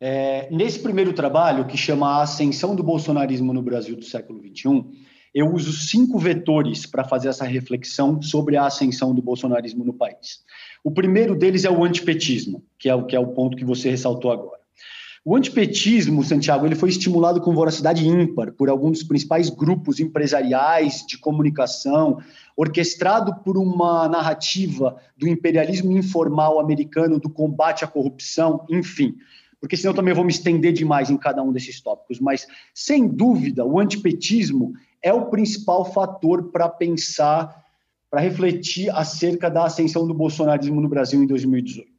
É, 0.00 0.48
nesse 0.50 0.78
primeiro 0.78 1.12
trabalho, 1.12 1.66
que 1.66 1.76
chama 1.76 2.06
A 2.06 2.22
Ascensão 2.22 2.76
do 2.76 2.82
Bolsonarismo 2.82 3.52
no 3.52 3.62
Brasil 3.62 3.96
do 3.96 4.04
século 4.04 4.40
XXI, 4.40 4.84
eu 5.34 5.52
uso 5.52 5.72
cinco 5.72 6.18
vetores 6.18 6.86
para 6.86 7.04
fazer 7.04 7.28
essa 7.28 7.44
reflexão 7.44 8.20
sobre 8.20 8.56
a 8.56 8.66
ascensão 8.66 9.14
do 9.14 9.22
bolsonarismo 9.22 9.84
no 9.84 9.92
país. 9.92 10.44
O 10.82 10.90
primeiro 10.90 11.36
deles 11.36 11.64
é 11.64 11.70
o 11.70 11.84
antipetismo, 11.84 12.64
que 12.78 12.88
é 12.88 12.94
o, 12.94 13.04
que 13.04 13.14
é 13.14 13.20
o 13.20 13.28
ponto 13.28 13.56
que 13.56 13.64
você 13.64 13.90
ressaltou 13.90 14.32
agora. 14.32 14.59
O 15.22 15.36
antipetismo, 15.36 16.24
Santiago, 16.24 16.64
ele 16.64 16.74
foi 16.74 16.88
estimulado 16.88 17.42
com 17.42 17.54
voracidade 17.54 18.08
ímpar 18.08 18.52
por 18.52 18.70
alguns 18.70 19.00
dos 19.00 19.06
principais 19.06 19.50
grupos 19.50 20.00
empresariais 20.00 21.04
de 21.06 21.18
comunicação, 21.18 22.22
orquestrado 22.56 23.34
por 23.44 23.58
uma 23.58 24.08
narrativa 24.08 24.96
do 25.14 25.28
imperialismo 25.28 25.92
informal 25.92 26.58
americano, 26.58 27.20
do 27.20 27.28
combate 27.28 27.84
à 27.84 27.86
corrupção, 27.86 28.64
enfim. 28.70 29.14
Porque 29.60 29.76
senão 29.76 29.90
eu 29.90 29.96
também 29.96 30.14
vou 30.14 30.24
me 30.24 30.32
estender 30.32 30.72
demais 30.72 31.10
em 31.10 31.18
cada 31.18 31.42
um 31.42 31.52
desses 31.52 31.82
tópicos. 31.82 32.18
Mas, 32.18 32.46
sem 32.74 33.06
dúvida, 33.06 33.62
o 33.62 33.78
antipetismo 33.78 34.72
é 35.02 35.12
o 35.12 35.26
principal 35.26 35.84
fator 35.84 36.50
para 36.50 36.66
pensar, 36.66 37.62
para 38.10 38.22
refletir 38.22 38.88
acerca 38.88 39.50
da 39.50 39.64
ascensão 39.64 40.06
do 40.06 40.14
bolsonarismo 40.14 40.80
no 40.80 40.88
Brasil 40.88 41.22
em 41.22 41.26
2018. 41.26 41.89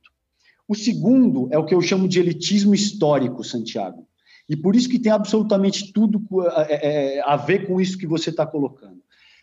O 0.71 0.73
segundo 0.73 1.49
é 1.51 1.57
o 1.57 1.65
que 1.65 1.75
eu 1.75 1.81
chamo 1.81 2.07
de 2.07 2.17
elitismo 2.17 2.73
histórico, 2.73 3.43
Santiago. 3.43 4.07
E 4.47 4.55
por 4.55 4.73
isso 4.73 4.87
que 4.87 4.97
tem 4.97 5.11
absolutamente 5.11 5.91
tudo 5.91 6.23
é, 6.69 7.17
é, 7.17 7.21
a 7.25 7.35
ver 7.35 7.67
com 7.67 7.81
isso 7.81 7.97
que 7.97 8.07
você 8.07 8.29
está 8.29 8.45
colocando. 8.45 9.01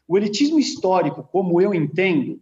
O 0.08 0.16
elitismo 0.16 0.58
histórico, 0.58 1.22
como 1.22 1.60
eu 1.60 1.74
entendo, 1.74 2.40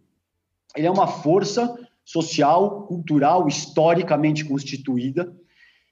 ele 0.73 0.87
é 0.87 0.89
uma 0.89 1.05
força 1.05 1.77
social, 2.05 2.87
cultural, 2.87 3.45
historicamente 3.49 4.45
constituída, 4.45 5.35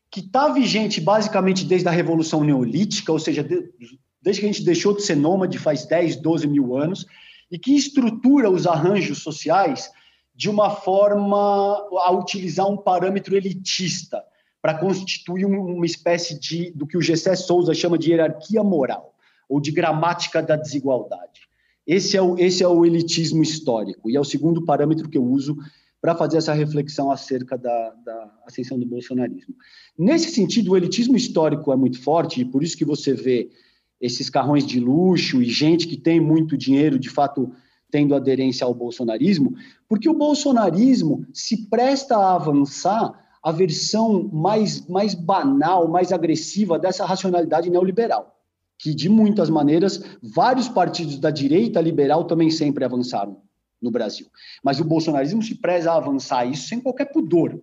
que 0.09 0.21
está 0.21 0.47
vigente 0.47 1.01
basicamente 1.01 1.65
desde 1.65 1.89
a 1.89 1.91
Revolução 1.91 2.45
Neolítica, 2.45 3.11
ou 3.11 3.19
seja, 3.19 3.43
desde 4.21 4.39
que 4.39 4.47
a 4.47 4.53
gente 4.53 4.63
deixou 4.63 4.95
de 4.95 5.03
ser 5.03 5.17
nômade 5.17 5.59
faz 5.59 5.85
10, 5.85 6.15
12 6.21 6.47
mil 6.47 6.77
anos, 6.77 7.05
e 7.51 7.59
que 7.59 7.75
estrutura 7.75 8.49
os 8.49 8.65
arranjos 8.65 9.21
sociais 9.21 9.91
de 10.35 10.49
uma 10.49 10.69
forma 10.69 11.37
a 11.37 12.11
utilizar 12.11 12.67
um 12.67 12.77
parâmetro 12.77 13.35
elitista 13.35 14.21
para 14.61 14.77
constituir 14.77 15.45
uma 15.45 15.85
espécie 15.85 16.39
de 16.39 16.71
do 16.71 16.85
que 16.85 16.97
o 16.97 17.01
Gessé 17.01 17.35
Souza 17.35 17.73
chama 17.73 17.97
de 17.97 18.11
hierarquia 18.11 18.63
moral 18.63 19.15
ou 19.47 19.61
de 19.61 19.71
gramática 19.71 20.41
da 20.41 20.55
desigualdade. 20.55 21.41
Esse 21.85 22.17
é 22.17 22.21
o, 22.21 22.37
esse 22.37 22.63
é 22.63 22.67
o 22.67 22.85
elitismo 22.85 23.43
histórico 23.43 24.09
e 24.09 24.15
é 24.15 24.19
o 24.19 24.23
segundo 24.23 24.65
parâmetro 24.65 25.07
que 25.07 25.17
eu 25.17 25.23
uso 25.23 25.55
para 26.01 26.15
fazer 26.15 26.37
essa 26.37 26.53
reflexão 26.53 27.11
acerca 27.11 27.57
da, 27.57 27.89
da 28.03 28.31
ascensão 28.45 28.77
do 28.77 28.85
bolsonarismo. 28.85 29.55
Nesse 29.97 30.31
sentido, 30.31 30.71
o 30.71 30.77
elitismo 30.77 31.15
histórico 31.15 31.71
é 31.71 31.75
muito 31.75 32.01
forte 32.01 32.41
e 32.41 32.45
por 32.45 32.63
isso 32.63 32.77
que 32.77 32.85
você 32.85 33.13
vê 33.13 33.49
esses 34.01 34.29
carrões 34.29 34.65
de 34.65 34.79
luxo 34.79 35.41
e 35.41 35.45
gente 35.45 35.87
que 35.87 35.97
tem 35.97 36.19
muito 36.19 36.57
dinheiro, 36.57 36.99
de 36.99 37.09
fato, 37.09 37.51
tendo 37.95 38.13
aderência 38.13 38.65
ao 38.65 38.73
bolsonarismo, 38.73 39.55
porque 39.87 40.09
o 40.09 40.13
bolsonarismo 40.13 41.25
se 41.33 41.69
presta 41.69 42.17
a 42.17 42.35
avançar 42.35 43.25
a 43.41 43.53
versão 43.53 44.29
mais, 44.33 44.85
mais 44.85 45.13
banal, 45.13 45.87
mais 45.87 46.11
agressiva 46.11 46.77
dessa 46.77 47.05
racionalidade 47.05 47.69
neoliberal, 47.69 48.37
que 48.77 48.93
de 48.93 49.07
muitas 49.07 49.49
maneiras 49.49 50.03
vários 50.21 50.67
partidos 50.67 51.17
da 51.17 51.29
direita 51.29 51.79
liberal 51.79 52.25
também 52.25 52.49
sempre 52.49 52.83
avançaram 52.83 53.37
no 53.81 53.89
Brasil. 53.89 54.27
Mas 54.61 54.81
o 54.81 54.83
bolsonarismo 54.83 55.41
se 55.41 55.55
preza 55.55 55.89
a 55.89 55.95
avançar 55.95 56.43
isso 56.45 56.67
sem 56.67 56.81
qualquer 56.81 57.05
pudor. 57.05 57.61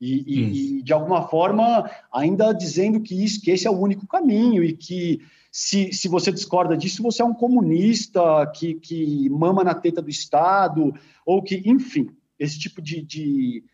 E, 0.00 0.22
e, 0.28 0.78
e 0.78 0.82
de 0.82 0.92
alguma 0.92 1.26
forma, 1.26 1.90
ainda 2.12 2.52
dizendo 2.52 3.00
que, 3.00 3.24
isso, 3.24 3.40
que 3.40 3.50
esse 3.50 3.66
é 3.66 3.70
o 3.70 3.80
único 3.80 4.06
caminho 4.06 4.62
e 4.62 4.74
que 4.74 5.22
se, 5.52 5.92
se 5.92 6.08
você 6.08 6.32
discorda 6.32 6.76
disso, 6.76 7.02
você 7.02 7.20
é 7.20 7.24
um 7.24 7.34
comunista 7.34 8.50
que, 8.54 8.74
que 8.74 9.28
mama 9.28 9.62
na 9.62 9.74
teta 9.74 10.00
do 10.00 10.08
Estado, 10.08 10.94
ou 11.26 11.42
que, 11.42 11.62
enfim, 11.66 12.08
esse 12.38 12.58
tipo 12.58 12.80
de, 12.80 13.02
de 13.02 13.64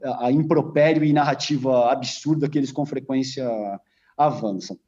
a 0.00 0.30
impropério 0.30 1.02
e 1.02 1.12
narrativa 1.12 1.90
absurda 1.90 2.48
que 2.48 2.56
eles 2.56 2.70
com 2.70 2.86
frequência 2.86 3.44
avançam. 4.16 4.78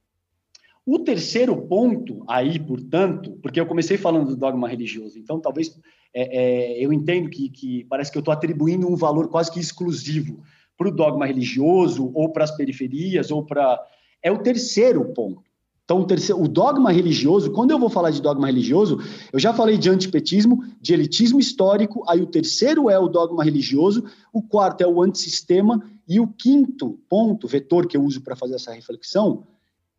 O 0.84 1.00
terceiro 1.00 1.56
ponto 1.66 2.22
aí, 2.28 2.60
portanto, 2.60 3.36
porque 3.42 3.60
eu 3.60 3.66
comecei 3.66 3.98
falando 3.98 4.28
do 4.28 4.36
dogma 4.36 4.68
religioso, 4.68 5.18
então 5.18 5.40
talvez 5.40 5.76
é, 6.14 6.76
é, 6.78 6.84
eu 6.84 6.92
entendo 6.92 7.28
que, 7.28 7.50
que 7.50 7.84
parece 7.86 8.12
que 8.12 8.18
eu 8.18 8.20
estou 8.20 8.32
atribuindo 8.32 8.88
um 8.88 8.94
valor 8.94 9.28
quase 9.28 9.50
que 9.50 9.58
exclusivo 9.58 10.44
para 10.78 10.88
o 10.88 10.94
dogma 10.94 11.26
religioso, 11.26 12.12
ou 12.14 12.30
para 12.30 12.44
as 12.44 12.56
periferias, 12.56 13.30
ou 13.30 13.44
para. 13.44 13.82
É 14.22 14.30
o 14.30 14.38
terceiro 14.38 15.12
ponto. 15.12 15.45
Então, 15.86 16.00
o, 16.00 16.04
terceiro, 16.04 16.42
o 16.42 16.48
dogma 16.48 16.90
religioso, 16.90 17.52
quando 17.52 17.70
eu 17.70 17.78
vou 17.78 17.88
falar 17.88 18.10
de 18.10 18.20
dogma 18.20 18.48
religioso, 18.48 18.98
eu 19.32 19.38
já 19.38 19.54
falei 19.54 19.78
de 19.78 19.88
antipetismo, 19.88 20.64
de 20.80 20.92
elitismo 20.92 21.38
histórico, 21.38 22.02
aí 22.08 22.20
o 22.20 22.26
terceiro 22.26 22.90
é 22.90 22.98
o 22.98 23.08
dogma 23.08 23.44
religioso, 23.44 24.04
o 24.32 24.42
quarto 24.42 24.80
é 24.80 24.86
o 24.86 25.00
antissistema, 25.00 25.80
e 26.08 26.18
o 26.18 26.26
quinto 26.26 26.98
ponto, 27.08 27.46
vetor 27.46 27.86
que 27.86 27.96
eu 27.96 28.02
uso 28.02 28.20
para 28.20 28.34
fazer 28.34 28.56
essa 28.56 28.72
reflexão, 28.72 29.46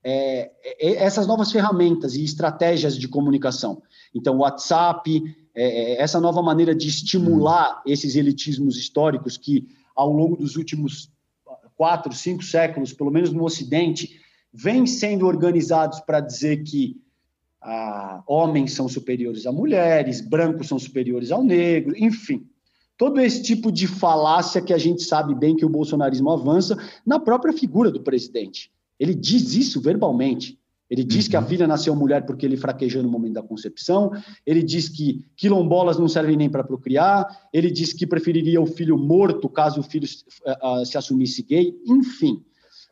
é, 0.03 0.51
é, 0.65 1.03
essas 1.05 1.25
novas 1.25 1.53
ferramentas 1.53 2.15
e 2.15 2.23
estratégias 2.23 2.97
de 2.97 3.07
comunicação. 3.07 3.81
Então, 4.13 4.39
WhatsApp, 4.39 5.23
é, 5.55 5.93
é, 5.93 6.01
essa 6.01 6.19
nova 6.19 6.41
maneira 6.41 6.75
de 6.75 6.89
estimular 6.89 7.81
esses 7.85 8.17
elitismos 8.17 8.75
históricos 8.75 9.37
que, 9.37 9.65
ao 9.95 10.11
longo 10.11 10.35
dos 10.35 10.57
últimos 10.57 11.09
quatro, 11.77 12.13
cinco 12.13 12.43
séculos, 12.43 12.91
pelo 12.91 13.11
menos 13.11 13.31
no 13.31 13.45
Ocidente, 13.45 14.19
vêm 14.53 14.85
sendo 14.85 15.25
organizados 15.25 15.99
para 15.99 16.19
dizer 16.19 16.63
que 16.63 16.99
ah, 17.61 18.23
homens 18.27 18.73
são 18.73 18.87
superiores 18.87 19.45
a 19.45 19.51
mulheres, 19.51 20.21
brancos 20.21 20.67
são 20.67 20.79
superiores 20.79 21.31
ao 21.31 21.43
negro, 21.43 21.93
enfim. 21.97 22.45
Todo 22.97 23.19
esse 23.19 23.43
tipo 23.43 23.71
de 23.71 23.85
falácia 23.85 24.61
que 24.61 24.73
a 24.73 24.77
gente 24.77 25.03
sabe 25.03 25.35
bem 25.35 25.55
que 25.55 25.65
o 25.65 25.69
bolsonarismo 25.69 26.31
avança 26.31 26.77
na 27.05 27.19
própria 27.19 27.53
figura 27.53 27.91
do 27.91 28.01
presidente. 28.01 28.71
Ele 28.99 29.13
diz 29.13 29.53
isso 29.53 29.79
verbalmente. 29.79 30.57
Ele 30.89 31.03
diz 31.03 31.25
uhum. 31.25 31.29
que 31.29 31.35
a 31.35 31.41
uhum. 31.41 31.47
filha 31.47 31.67
nasceu 31.67 31.95
mulher 31.95 32.25
porque 32.25 32.45
ele 32.45 32.57
fraquejou 32.57 33.03
no 33.03 33.09
momento 33.09 33.33
da 33.33 33.43
concepção. 33.43 34.11
Ele 34.45 34.63
diz 34.63 34.89
que 34.89 35.25
quilombolas 35.35 35.99
não 35.99 36.07
servem 36.07 36.37
nem 36.37 36.49
para 36.49 36.63
procriar. 36.63 37.27
Ele 37.53 37.69
diz 37.69 37.93
que 37.93 38.07
preferiria 38.07 38.61
o 38.61 38.65
filho 38.65 38.97
morto 38.97 39.49
caso 39.49 39.81
o 39.81 39.83
filho 39.83 40.07
uh, 40.07 40.85
se 40.85 40.97
assumisse 40.97 41.43
gay. 41.43 41.75
Enfim, 41.85 42.43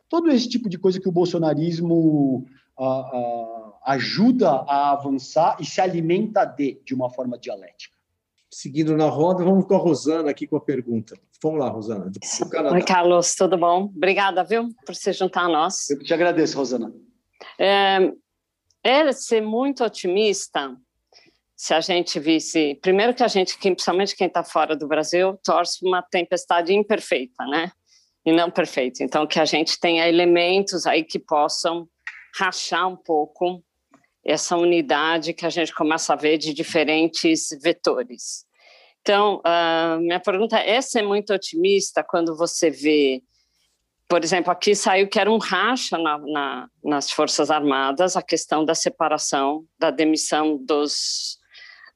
todo 0.08 0.30
esse 0.30 0.48
tipo 0.48 0.68
de 0.68 0.78
coisa 0.78 1.00
que 1.00 1.08
o 1.08 1.12
bolsonarismo 1.12 2.46
uh, 2.78 2.84
uh, 2.84 3.72
ajuda 3.84 4.50
a 4.50 4.92
avançar 4.92 5.56
e 5.60 5.64
se 5.64 5.80
alimenta 5.80 6.44
de, 6.44 6.80
de 6.84 6.94
uma 6.94 7.10
forma 7.10 7.38
dialética. 7.38 7.96
Seguindo 8.50 8.96
na 8.96 9.08
roda, 9.08 9.44
vamos 9.44 9.66
com 9.66 9.74
a 9.74 9.78
Rosana 9.78 10.30
aqui 10.30 10.46
com 10.46 10.56
a 10.56 10.60
pergunta. 10.60 11.18
Vamos 11.42 11.60
lá, 11.60 11.68
Rosana. 11.68 12.10
Oi, 12.72 12.82
Carlos, 12.82 13.34
tudo 13.34 13.58
bom? 13.58 13.92
Obrigada, 13.94 14.42
viu, 14.42 14.68
por 14.84 14.94
se 14.94 15.12
juntar 15.12 15.42
a 15.42 15.48
nós. 15.48 15.90
Eu 15.90 15.98
te 15.98 16.14
agradeço, 16.14 16.56
Rosana. 16.56 16.92
É, 17.58 18.12
é 18.82 19.12
ser 19.12 19.42
muito 19.42 19.84
otimista 19.84 20.74
se 21.54 21.74
a 21.74 21.80
gente 21.80 22.18
visse. 22.20 22.78
Primeiro, 22.80 23.14
que 23.14 23.22
a 23.22 23.28
gente, 23.28 23.58
principalmente 23.58 24.16
quem 24.16 24.26
está 24.26 24.44
fora 24.44 24.76
do 24.76 24.86
Brasil, 24.86 25.38
torce 25.44 25.84
uma 25.84 26.02
tempestade 26.02 26.72
imperfeita, 26.72 27.44
né? 27.46 27.72
E 28.26 28.32
não 28.32 28.50
perfeita. 28.50 29.04
Então, 29.04 29.26
que 29.26 29.38
a 29.38 29.44
gente 29.44 29.78
tenha 29.78 30.08
elementos 30.08 30.84
aí 30.84 31.04
que 31.04 31.18
possam 31.18 31.88
rachar 32.38 32.88
um 32.88 32.96
pouco 32.96 33.62
essa 34.24 34.56
unidade 34.56 35.32
que 35.32 35.46
a 35.46 35.50
gente 35.50 35.72
começa 35.72 36.12
a 36.12 36.16
ver 36.16 36.36
de 36.36 36.52
diferentes 36.52 37.48
vetores. 37.62 38.44
Então, 39.00 39.40
uh, 39.46 40.00
minha 40.00 40.18
pergunta 40.18 40.58
é 40.58 40.80
ser 40.80 41.02
muito 41.02 41.32
otimista 41.32 42.02
quando 42.02 42.36
você 42.36 42.68
vê 42.68 43.22
por 44.08 44.22
exemplo, 44.22 44.52
aqui 44.52 44.74
saiu 44.74 45.08
que 45.08 45.18
era 45.18 45.30
um 45.30 45.38
racha 45.38 45.98
na, 45.98 46.18
na, 46.18 46.68
nas 46.84 47.10
Forças 47.10 47.50
Armadas 47.50 48.16
a 48.16 48.22
questão 48.22 48.64
da 48.64 48.74
separação, 48.74 49.64
da 49.78 49.90
demissão 49.90 50.56
dos, 50.64 51.38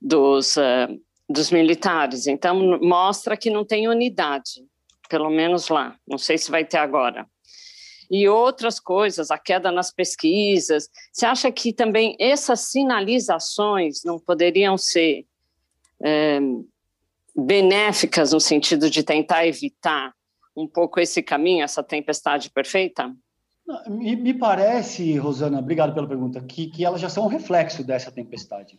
dos, 0.01 0.57
uh, 0.57 1.01
dos 1.29 1.53
militares. 1.53 2.27
Então, 2.27 2.81
mostra 2.81 3.37
que 3.37 3.49
não 3.49 3.65
tem 3.65 3.89
unidade, 3.89 4.67
pelo 5.11 5.29
menos 5.29 5.69
lá. 5.69 5.97
Não 6.09 6.17
sei 6.17 6.39
se 6.39 6.51
vai 6.51 6.65
ter 6.65 6.79
agora. 6.79 7.27
E 8.11 8.29
outras 8.29 8.81
coisas, 8.81 9.31
a 9.31 9.39
queda 9.39 9.71
nas 9.71 9.93
pesquisas. 9.93 10.89
Você 11.13 11.27
acha 11.27 11.53
que 11.53 11.73
também 11.73 12.17
essas 12.19 12.61
sinalizações 12.61 14.03
não 14.05 14.19
poderiam 14.19 14.79
ser 14.79 15.27
é, 16.03 16.41
benéficas 17.37 18.33
no 18.33 18.41
sentido 18.41 18.89
de 18.89 19.03
tentar 19.03 19.47
evitar 19.47 20.13
um 20.57 20.67
pouco 20.67 21.01
esse 21.01 21.23
caminho, 21.23 21.65
essa 21.65 21.83
tempestade 21.83 22.51
perfeita? 22.51 23.13
Me, 23.87 24.17
me 24.17 24.35
parece, 24.35 25.17
Rosana, 25.17 25.59
obrigado 25.61 25.95
pela 25.95 26.09
pergunta, 26.09 26.41
que, 26.41 26.69
que 26.69 26.85
elas 26.85 27.01
já 27.01 27.09
são 27.09 27.25
um 27.25 27.29
reflexo 27.29 27.85
dessa 27.85 28.11
tempestade. 28.11 28.77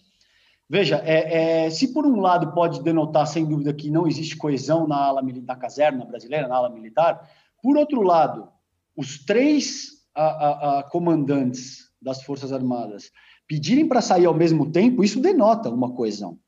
Veja, 0.72 1.02
é, 1.04 1.66
é, 1.66 1.70
se 1.70 1.90
por 1.90 2.06
um 2.06 2.22
lado 2.22 2.54
pode 2.54 2.82
denotar, 2.82 3.28
sem 3.28 3.46
dúvida, 3.46 3.74
que 3.74 3.92
não 3.92 4.08
existe 4.08 4.38
coesão 4.38 4.88
na 4.88 4.96
ala 4.96 5.22
na 5.22 5.56
caserna 5.58 6.06
brasileira, 6.06 6.48
na 6.48 6.56
ala 6.56 6.70
militar, 6.70 7.30
por 7.62 7.76
outro 7.76 8.02
lado, 8.02 8.48
os 8.96 9.18
três 9.26 10.02
a, 10.16 10.24
a, 10.24 10.80
a 10.80 10.84
comandantes 10.84 11.90
das 12.02 12.24
Forças 12.24 12.54
Armadas 12.54 13.12
pedirem 13.50 13.86
para 13.86 14.00
sair 14.00 14.26
ao 14.26 14.34
mesmo 14.34 14.72
tempo, 14.72 15.04
isso 15.04 15.20
denota 15.20 15.70
uma 15.70 15.92
coesão. 15.92 16.40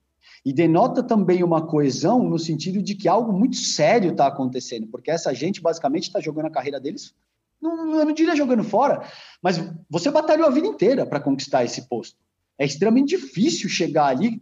E 0.45 0.53
denota 0.53 1.03
também 1.03 1.43
uma 1.43 1.67
coesão 1.67 2.24
no 2.24 2.39
sentido 2.39 2.82
de 2.82 2.95
que 2.95 3.09
algo 3.09 3.34
muito 3.34 3.57
sério 3.57 4.11
está 4.11 4.28
acontecendo, 4.28 4.88
porque 4.88 5.11
essa 5.11 5.34
gente 5.34 5.59
basicamente 5.59 6.03
está 6.03 6.21
jogando 6.21 6.45
a 6.45 6.51
carreira 6.51 6.80
deles, 6.80 7.13
não, 7.61 7.99
eu 7.99 8.05
não 8.05 8.13
diria 8.13 8.38
jogando 8.38 8.63
fora, 8.63 9.05
mas 9.41 9.61
você 9.89 10.09
batalhou 10.09 10.47
a 10.47 10.49
vida 10.49 10.67
inteira 10.67 11.05
para 11.05 11.19
conquistar 11.19 11.65
esse 11.65 11.89
posto. 11.89 12.24
É 12.64 12.66
extremamente 12.66 13.18
difícil 13.18 13.68
chegar 13.68 14.05
ali. 14.05 14.41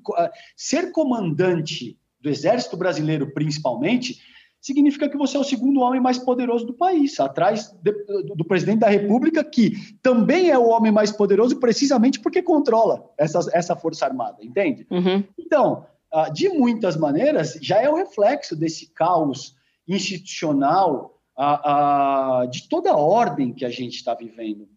Ser 0.56 0.92
comandante 0.92 1.98
do 2.22 2.30
Exército 2.30 2.78
Brasileiro, 2.78 3.34
principalmente, 3.34 4.22
significa 4.62 5.10
que 5.10 5.18
você 5.18 5.38
é 5.38 5.40
o 5.40 5.44
segundo 5.44 5.80
homem 5.80 6.00
mais 6.00 6.20
poderoso 6.20 6.68
do 6.68 6.74
país, 6.76 7.20
atrás 7.20 7.76
de, 7.82 7.92
do, 7.92 8.36
do, 8.36 8.46
presidente 8.46 8.82
da 8.82 8.90
República, 8.90 9.44
que 9.44 9.72
também 10.04 10.52
é 10.52 10.58
o 10.58 10.68
homem 10.68 10.92
mais 10.92 11.12
poderoso 11.12 11.60
precisamente 11.60 12.20
porque 12.20 12.44
controla 12.44 13.10
essa, 13.18 13.40
essa 13.54 13.76
Força 13.76 14.06
Armada, 14.06 14.38
entende? 14.44 14.86
Uhum. 14.92 15.24
Então, 15.36 15.88
ah, 16.14 16.30
de 16.30 16.48
muitas 16.48 16.96
maneiras, 16.96 17.58
já 17.60 17.82
é 17.82 17.90
o 17.90 17.96
reflexo 17.96 18.56
desse 18.56 18.94
caos 18.94 19.56
institucional 19.88 21.20
ah, 21.36 22.42
ah, 22.44 22.46
de 22.46 22.70
toda 22.70 22.92
a 22.92 22.98
ordem 22.98 23.52
que 23.52 23.66
a 23.66 23.70
gente 23.70 23.96
está 23.96 24.14
vivendo. 24.14 24.70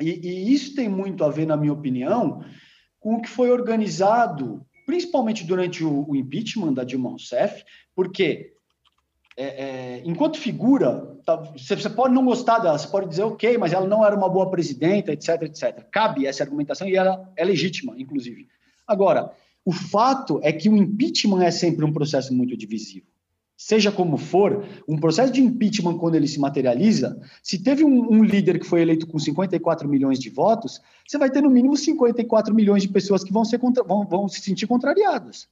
E, 0.00 0.10
e, 0.10 0.52
isso 0.52 0.74
tem 0.74 0.88
muito 0.88 1.24
a 1.24 1.28
ver, 1.28 1.46
na 1.46 1.56
minha 1.56 1.72
opinião, 1.72 2.42
com 3.02 3.16
o 3.16 3.20
que 3.20 3.28
foi 3.28 3.50
organizado, 3.50 4.64
principalmente 4.86 5.44
durante 5.44 5.84
o, 5.84 6.08
o 6.08 6.16
impeachment 6.16 6.72
da 6.72 6.84
Dilma 6.84 7.10
Rousseff, 7.10 7.64
porque 7.94 8.52
é, 9.36 9.44
é, 9.44 10.02
enquanto 10.04 10.38
figura, 10.38 11.18
tá, 11.24 11.36
você, 11.36 11.74
você, 11.74 11.90
pode 11.90 12.14
não 12.14 12.24
gostar 12.24 12.60
dela, 12.60 12.78
você 12.78 12.86
pode 12.86 13.08
dizer, 13.08 13.24
ok, 13.24 13.58
mas 13.58 13.72
ela 13.72 13.86
não 13.86 14.04
era 14.04 14.14
uma 14.14 14.28
boa 14.28 14.50
presidenta, 14.50 15.12
etc, 15.12 15.42
etc. 15.42 15.84
Cabe 15.90 16.26
essa 16.26 16.44
argumentação 16.44 16.88
e 16.88 16.94
ela 16.94 17.30
é 17.36 17.44
legítima, 17.44 17.94
inclusive. 17.98 18.46
Agora, 18.86 19.32
o 19.64 19.72
fato 19.72 20.38
é 20.42 20.52
que 20.52 20.68
o 20.68 20.76
impeachment 20.76 21.42
é 21.42 21.50
sempre 21.50 21.84
um 21.84 21.92
processo 21.92 22.32
muito 22.32 22.56
divisivo. 22.56 23.06
Seja 23.64 23.92
como 23.92 24.16
for, 24.16 24.66
um 24.88 24.98
processo 24.98 25.32
de 25.32 25.40
impeachment, 25.40 25.96
quando 25.96 26.16
ele 26.16 26.26
se 26.26 26.40
materializa, 26.40 27.16
se 27.44 27.62
teve 27.62 27.84
um, 27.84 28.12
um, 28.12 28.24
líder 28.24 28.58
que 28.58 28.66
foi 28.66 28.82
eleito 28.82 29.06
com 29.06 29.20
54 29.20 29.88
milhões 29.88 30.18
de 30.18 30.28
votos, 30.30 30.80
você 31.06 31.16
vai 31.16 31.30
ter 31.30 31.40
no 31.40 31.48
mínimo 31.48 31.76
54 31.76 32.52
milhões 32.52 32.82
de 32.82 32.88
pessoas 32.88 33.22
que 33.22 33.32
vão, 33.32 33.44
ser 33.44 33.60
contra, 33.60 33.84
vão, 33.84 34.04
vão 34.04 34.28
se 34.28 34.40
sentir 34.40 34.66
contrariadas 34.66 35.46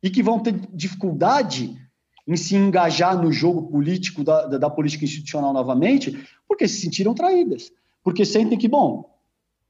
e 0.00 0.08
que 0.08 0.22
vão 0.22 0.38
ter 0.38 0.54
dificuldade 0.72 1.76
em 2.24 2.36
se 2.36 2.54
engajar 2.54 3.20
no 3.20 3.32
jogo 3.32 3.62
político 3.62 4.22
da, 4.22 4.46
da, 4.46 4.56
da 4.56 4.70
política 4.70 5.04
institucional 5.04 5.52
novamente, 5.52 6.24
porque 6.46 6.68
se 6.68 6.80
sentiram 6.80 7.14
traídas. 7.14 7.72
Porque 8.04 8.24
sentem 8.24 8.56
que, 8.56 8.68
bom, 8.68 9.10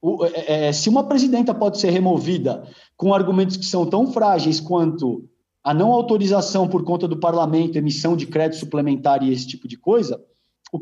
o, 0.03 0.27
é, 0.27 0.69
é, 0.69 0.73
se 0.73 0.91
uma 0.91 1.05
presidenta 1.05 1.55
pode 1.55 1.81
ser 1.81 1.89
removida 1.89 2.63
com 2.95 3.15
argumentos 3.15 3.57
que 3.57 3.65
são 3.65 3.87
tão 3.87 4.13
frágeis 4.13 4.61
quanto 4.61 5.30
a 5.63 5.75
não 5.75 5.93
autorização 5.93 6.69
por 6.69 6.85
conta 6.85 7.07
do 7.07 7.19
parlamento, 7.19 7.77
emissão 7.77 8.17
de 8.17 8.27
crédito 8.27 8.61
suplementar 8.61 9.23
e 9.23 9.33
esse 9.33 9.47
tipo 9.47 9.69
de 9.69 9.77
coisa, 9.77 10.23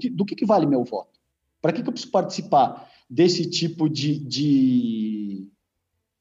que, 0.01 0.09
do 0.09 0.25
que, 0.25 0.35
que, 0.35 0.47
vale 0.47 0.67
meu 0.67 0.85
voto? 0.85 1.19
Para 1.61 1.73
que, 1.73 1.83
que, 1.83 1.89
eu 1.89 1.93
preciso 1.93 2.13
participar 2.13 2.89
desse 3.11 3.49
tipo 3.49 3.89
de, 3.89 4.19
de, 4.19 5.49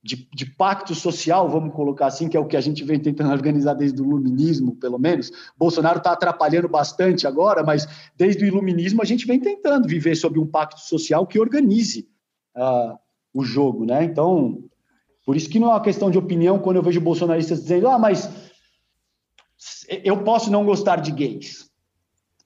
de, 0.02 0.28
de, 0.34 0.46
pacto 0.56 0.96
social, 0.96 1.50
vamos 1.50 1.76
colocar 1.76 2.08
assim, 2.08 2.28
que 2.30 2.38
é 2.38 2.40
o 2.40 2.48
que 2.48 2.58
a 2.58 2.62
gente 2.62 2.84
vem 2.84 3.00
tentando 3.00 3.30
organizar 3.34 3.74
desde 3.74 4.02
o 4.02 4.06
iluminismo, 4.06 4.76
pelo 4.76 4.98
menos. 4.98 5.32
Bolsonaro 5.58 5.98
está 5.98 6.14
atrapalhando 6.14 6.68
bastante 6.68 7.28
agora, 7.28 7.64
mas 7.64 7.88
desde 8.16 8.44
o 8.44 8.48
iluminismo 8.48 9.02
a 9.02 9.06
gente 9.06 9.28
vem 9.28 9.40
tentando 9.40 9.88
viver 9.88 10.16
sob 10.16 10.40
um 10.40 10.48
pacto 10.48 10.80
social 10.80 11.28
que 11.28 11.40
organize 11.40 12.08
uh, 12.56 12.98
o 13.34 13.44
jogo, 13.44 13.86
né? 13.86 14.04
Então, 14.04 14.64
por 15.26 15.36
isso 15.36 15.50
que 15.50 15.60
não 15.60 15.68
é 15.68 15.74
uma 15.74 15.82
questão 15.82 16.10
de 16.10 16.18
opinião 16.18 16.58
quando 16.58 16.78
eu 16.78 16.84
vejo 16.84 17.02
bolsonaristas 17.02 17.62
dizendo, 17.62 17.90
ah, 17.90 18.00
mas 18.00 18.47
eu 19.88 20.24
posso 20.24 20.52
não 20.52 20.66
gostar 20.66 20.98
de 20.98 21.12
gays. 21.12 21.70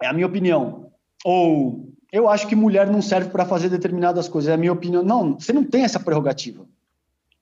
É 0.02 0.08
a 0.08 0.14
minha 0.14 0.28
opinião. 0.28 0.92
Ou 1.24 1.92
eu 2.12 2.28
acho 2.28 2.48
que 2.48 2.56
mulher 2.56 2.90
não 2.90 3.02
serve 3.02 3.30
para 3.30 3.46
fazer 3.46 3.70
determinadas 3.70 4.28
coisas. 4.28 4.50
É 4.50 4.54
a 4.54 4.58
minha 4.58 4.74
opinião. 4.74 5.04
Não, 5.04 5.40
você 5.40 5.54
não 5.54 5.64
tem 5.64 5.84
essa 5.84 6.00
prerrogativa. 6.00 6.66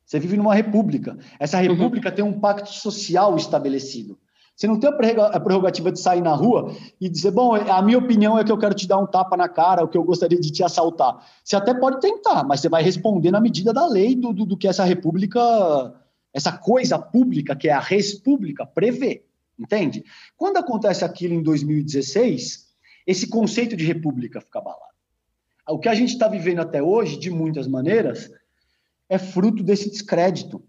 Você 0.05 0.19
vive 0.19 0.37
numa 0.37 0.55
república. 0.55 1.17
Essa 1.39 1.57
uhum. 1.57 1.63
república 1.63 2.09
uhum. 2.09 2.15
tem 2.15 2.25
um 2.25 2.39
pacto 2.39 2.69
social 2.69 3.35
estabelecido. 3.35 4.17
Você 4.55 4.67
não 4.67 4.77
tem 4.77 4.89
a 4.89 5.39
prerrogativa 5.39 5.89
de 5.89 6.01
sair 6.01 6.19
na 6.19 6.33
rua 6.33 6.75
e 6.99 7.07
dizer, 7.07 7.31
bom, 7.31 7.55
a 7.55 7.81
minha 7.81 7.97
opinião 7.97 8.37
é 8.37 8.43
que 8.43 8.51
eu 8.51 8.57
quero 8.57 8.75
te 8.75 8.85
dar 8.85 8.97
um 8.97 9.05
tapa 9.05 9.37
na 9.37 9.47
cara, 9.47 9.83
ou 9.83 9.87
que 9.87 9.97
eu 9.97 10.03
gostaria 10.03 10.37
de 10.37 10.51
te 10.51 10.61
assaltar. 10.61 11.25
Você 11.41 11.55
até 11.55 11.73
pode 11.73 12.01
tentar, 12.01 12.43
mas 12.43 12.59
você 12.59 12.67
vai 12.67 12.83
responder 12.83 13.31
na 13.31 13.39
medida 13.39 13.71
da 13.71 13.87
lei 13.87 14.15
do, 14.15 14.33
do, 14.33 14.45
do 14.45 14.57
que 14.57 14.67
essa 14.67 14.83
república, 14.83 15.39
essa 16.33 16.51
coisa 16.51 16.99
pública, 16.99 17.55
que 17.55 17.69
é 17.69 17.71
a 17.71 17.79
res 17.79 18.13
pública, 18.15 18.65
prevê. 18.65 19.23
Entende? 19.59 20.03
Quando 20.37 20.57
acontece 20.57 21.03
aquilo 21.03 21.33
em 21.33 21.43
2016, 21.43 22.69
esse 23.05 23.27
conceito 23.27 23.75
de 23.75 23.85
república 23.85 24.39
fica 24.39 24.59
abalado. 24.59 24.83
O 25.67 25.77
que 25.77 25.89
a 25.89 25.93
gente 25.93 26.13
está 26.13 26.27
vivendo 26.27 26.59
até 26.59 26.81
hoje, 26.81 27.19
de 27.19 27.29
muitas 27.29 27.67
maneiras, 27.67 28.31
é 29.07 29.17
fruto 29.17 29.61
desse 29.63 29.89
descrédito 29.89 30.63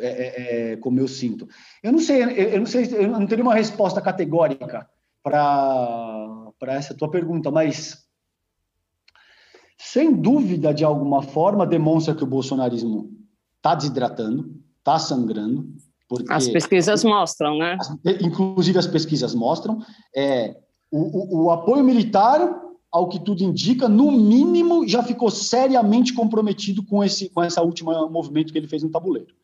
é, 0.00 0.06
é, 0.06 0.72
é, 0.72 0.76
como 0.76 1.00
eu 1.00 1.08
sinto. 1.08 1.48
Eu 1.82 1.92
não 1.92 1.98
sei, 1.98 2.22
eu 2.22 2.58
não 2.58 2.66
sei, 2.66 2.84
eu 2.92 3.08
não 3.08 3.26
teria 3.26 3.44
uma 3.44 3.54
resposta 3.54 4.00
categórica 4.00 4.88
para 5.22 6.52
essa 6.68 6.94
tua 6.94 7.10
pergunta, 7.10 7.50
mas 7.50 8.06
sem 9.76 10.12
dúvida, 10.12 10.72
de 10.72 10.84
alguma 10.84 11.22
forma, 11.22 11.66
demonstra 11.66 12.14
que 12.14 12.22
o 12.22 12.28
bolsonarismo 12.28 13.10
está 13.56 13.74
desidratando, 13.74 14.62
está 14.78 14.98
sangrando. 14.98 15.68
Porque, 16.08 16.32
as 16.32 16.48
pesquisas 16.48 17.02
mostram, 17.02 17.58
né? 17.58 17.76
Inclusive 18.20 18.78
as 18.78 18.86
pesquisas 18.86 19.34
mostram. 19.34 19.80
É, 20.14 20.56
o, 20.90 20.98
o, 20.98 21.44
o 21.44 21.50
apoio 21.50 21.82
militar 21.82 22.40
ao 22.92 23.08
que 23.08 23.18
tudo 23.18 23.42
indica, 23.42 23.88
no 23.88 24.10
mínimo, 24.10 24.86
já 24.86 25.02
ficou 25.02 25.30
seriamente 25.30 26.14
comprometido 26.14 26.82
com 26.84 27.02
esse 27.02 27.28
com 27.28 27.42
essa 27.42 27.60
última 27.60 28.08
movimento 28.08 28.52
que 28.52 28.58
ele 28.58 28.68
fez 28.68 28.82
no 28.82 28.90
tabuleiro. 28.90 29.34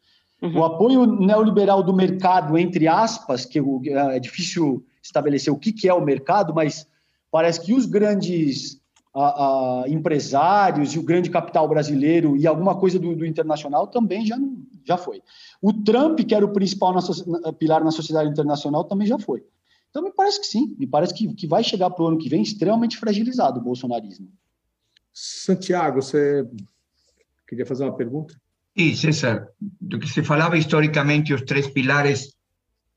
Uhum. 0.41 0.59
O 0.59 0.65
apoio 0.65 1.07
neoliberal 1.07 1.83
do 1.83 1.93
mercado, 1.93 2.57
entre 2.59 2.89
aspas, 2.89 3.45
que 3.45 3.61
é 3.91 4.19
difícil 4.19 4.85
estabelecer 5.03 5.53
o 5.53 5.59
que, 5.59 5.73
que 5.73 5.89
é 5.89 5.95
o 5.95 6.05
mercado, 6.05 6.55
mas 6.55 6.87
parece 7.31 7.61
que 7.61 7.75
os 7.75 7.87
grandes 7.87 8.81
a, 9.15 9.83
a, 9.83 9.89
empresários 9.89 10.95
e 10.95 10.99
o 10.99 11.03
grande 11.03 11.31
capital 11.31 11.69
brasileiro 11.69 12.37
e 12.37 12.47
alguma 12.47 12.75
coisa 12.75 12.99
do, 12.99 13.15
do, 13.15 13.27
internacional 13.27 13.87
também 13.87 14.25
já, 14.25 14.37
não, 14.37 14.57
já 14.85 14.97
foi. 14.97 15.23
O 15.61 15.73
Trump, 15.73 16.21
que 16.21 16.35
era 16.35 16.45
o 16.45 16.53
principal 16.53 16.95
na, 16.95 17.53
pilar 17.53 17.85
na 17.85 17.91
sociedade 17.91 18.31
internacional, 18.31 18.85
também 18.85 19.07
já 19.07 19.19
foi. 19.19 19.45
Então, 19.91 20.03
me 20.03 20.13
parece 20.13 20.41
que 20.41 20.47
sim, 20.47 20.75
me 20.79 20.87
parece 20.87 21.13
que, 21.13 21.33
que 21.35 21.47
vai 21.47 21.63
chegar 21.63 21.91
para 21.91 22.05
o 22.05 22.09
ano 22.09 22.19
que 22.19 22.29
vem 22.29 22.43
extremamente 22.43 22.97
fragilizado 22.97 23.61
o 23.61 23.63
bolsonarismo. 23.63 24.33
Santiago, 25.13 26.01
você 26.01 26.49
queria 27.47 27.67
fazer 27.67 27.85
uma 27.85 27.97
pergunta? 27.97 28.35
Sim, 28.77 28.95
César, 28.95 29.49
do 29.79 29.99
que 29.99 30.09
se 30.09 30.23
falava 30.23 30.57
historicamente, 30.57 31.35
os 31.35 31.43
três 31.43 31.67
pilares, 31.67 32.35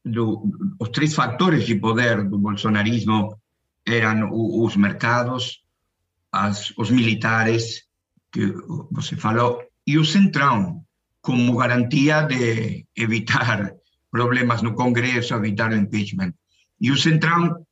do, 0.05 0.49
os 0.79 0.88
três 0.89 1.13
fatores 1.13 1.65
de 1.65 1.75
poder 1.75 2.23
do 2.23 2.39
bolsonarismo 2.39 3.38
eram 3.86 4.29
os 4.31 4.77
mercados, 4.77 5.61
as, 6.31 6.71
os 6.77 6.89
militares, 6.89 7.83
que 8.31 8.53
você 8.89 9.17
falou, 9.17 9.61
e 9.86 9.97
o 9.97 10.05
Centrão, 10.05 10.84
como 11.26 11.57
garantia 11.57 12.21
de 12.21 12.86
evitar 12.95 13.73
problemas 14.11 14.61
no 14.61 14.76
Congresso, 14.76 15.34
evitar 15.34 15.71
o 15.71 15.76
impeachment. 15.76 16.34
E 16.80 16.91
o 16.91 16.97
Centrão, 16.97 17.65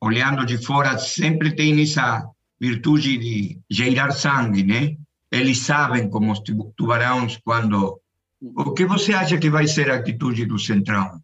olhando 0.00 0.44
de 0.44 0.58
fora, 0.58 0.98
sempre 0.98 1.56
tem 1.56 1.80
essa 1.82 2.28
virtude 2.60 3.16
de 3.16 3.58
gerar 3.70 4.10
sangue, 4.10 4.62
né? 4.62 4.96
Eles 5.30 5.58
sabem 5.58 6.08
como 6.10 6.32
os 6.32 6.42
tubarões 6.76 7.38
quando... 7.44 8.00
O 8.40 8.72
que 8.72 8.84
você 8.84 9.12
acha 9.14 9.38
que 9.38 9.50
vai 9.50 9.66
ser 9.66 9.90
a 9.90 9.96
atitude 9.96 10.44
do 10.44 10.58
Centrão 10.58 11.20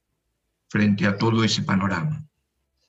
frente 0.70 1.06
a 1.06 1.12
todo 1.12 1.44
esse 1.44 1.62
panorama? 1.62 2.18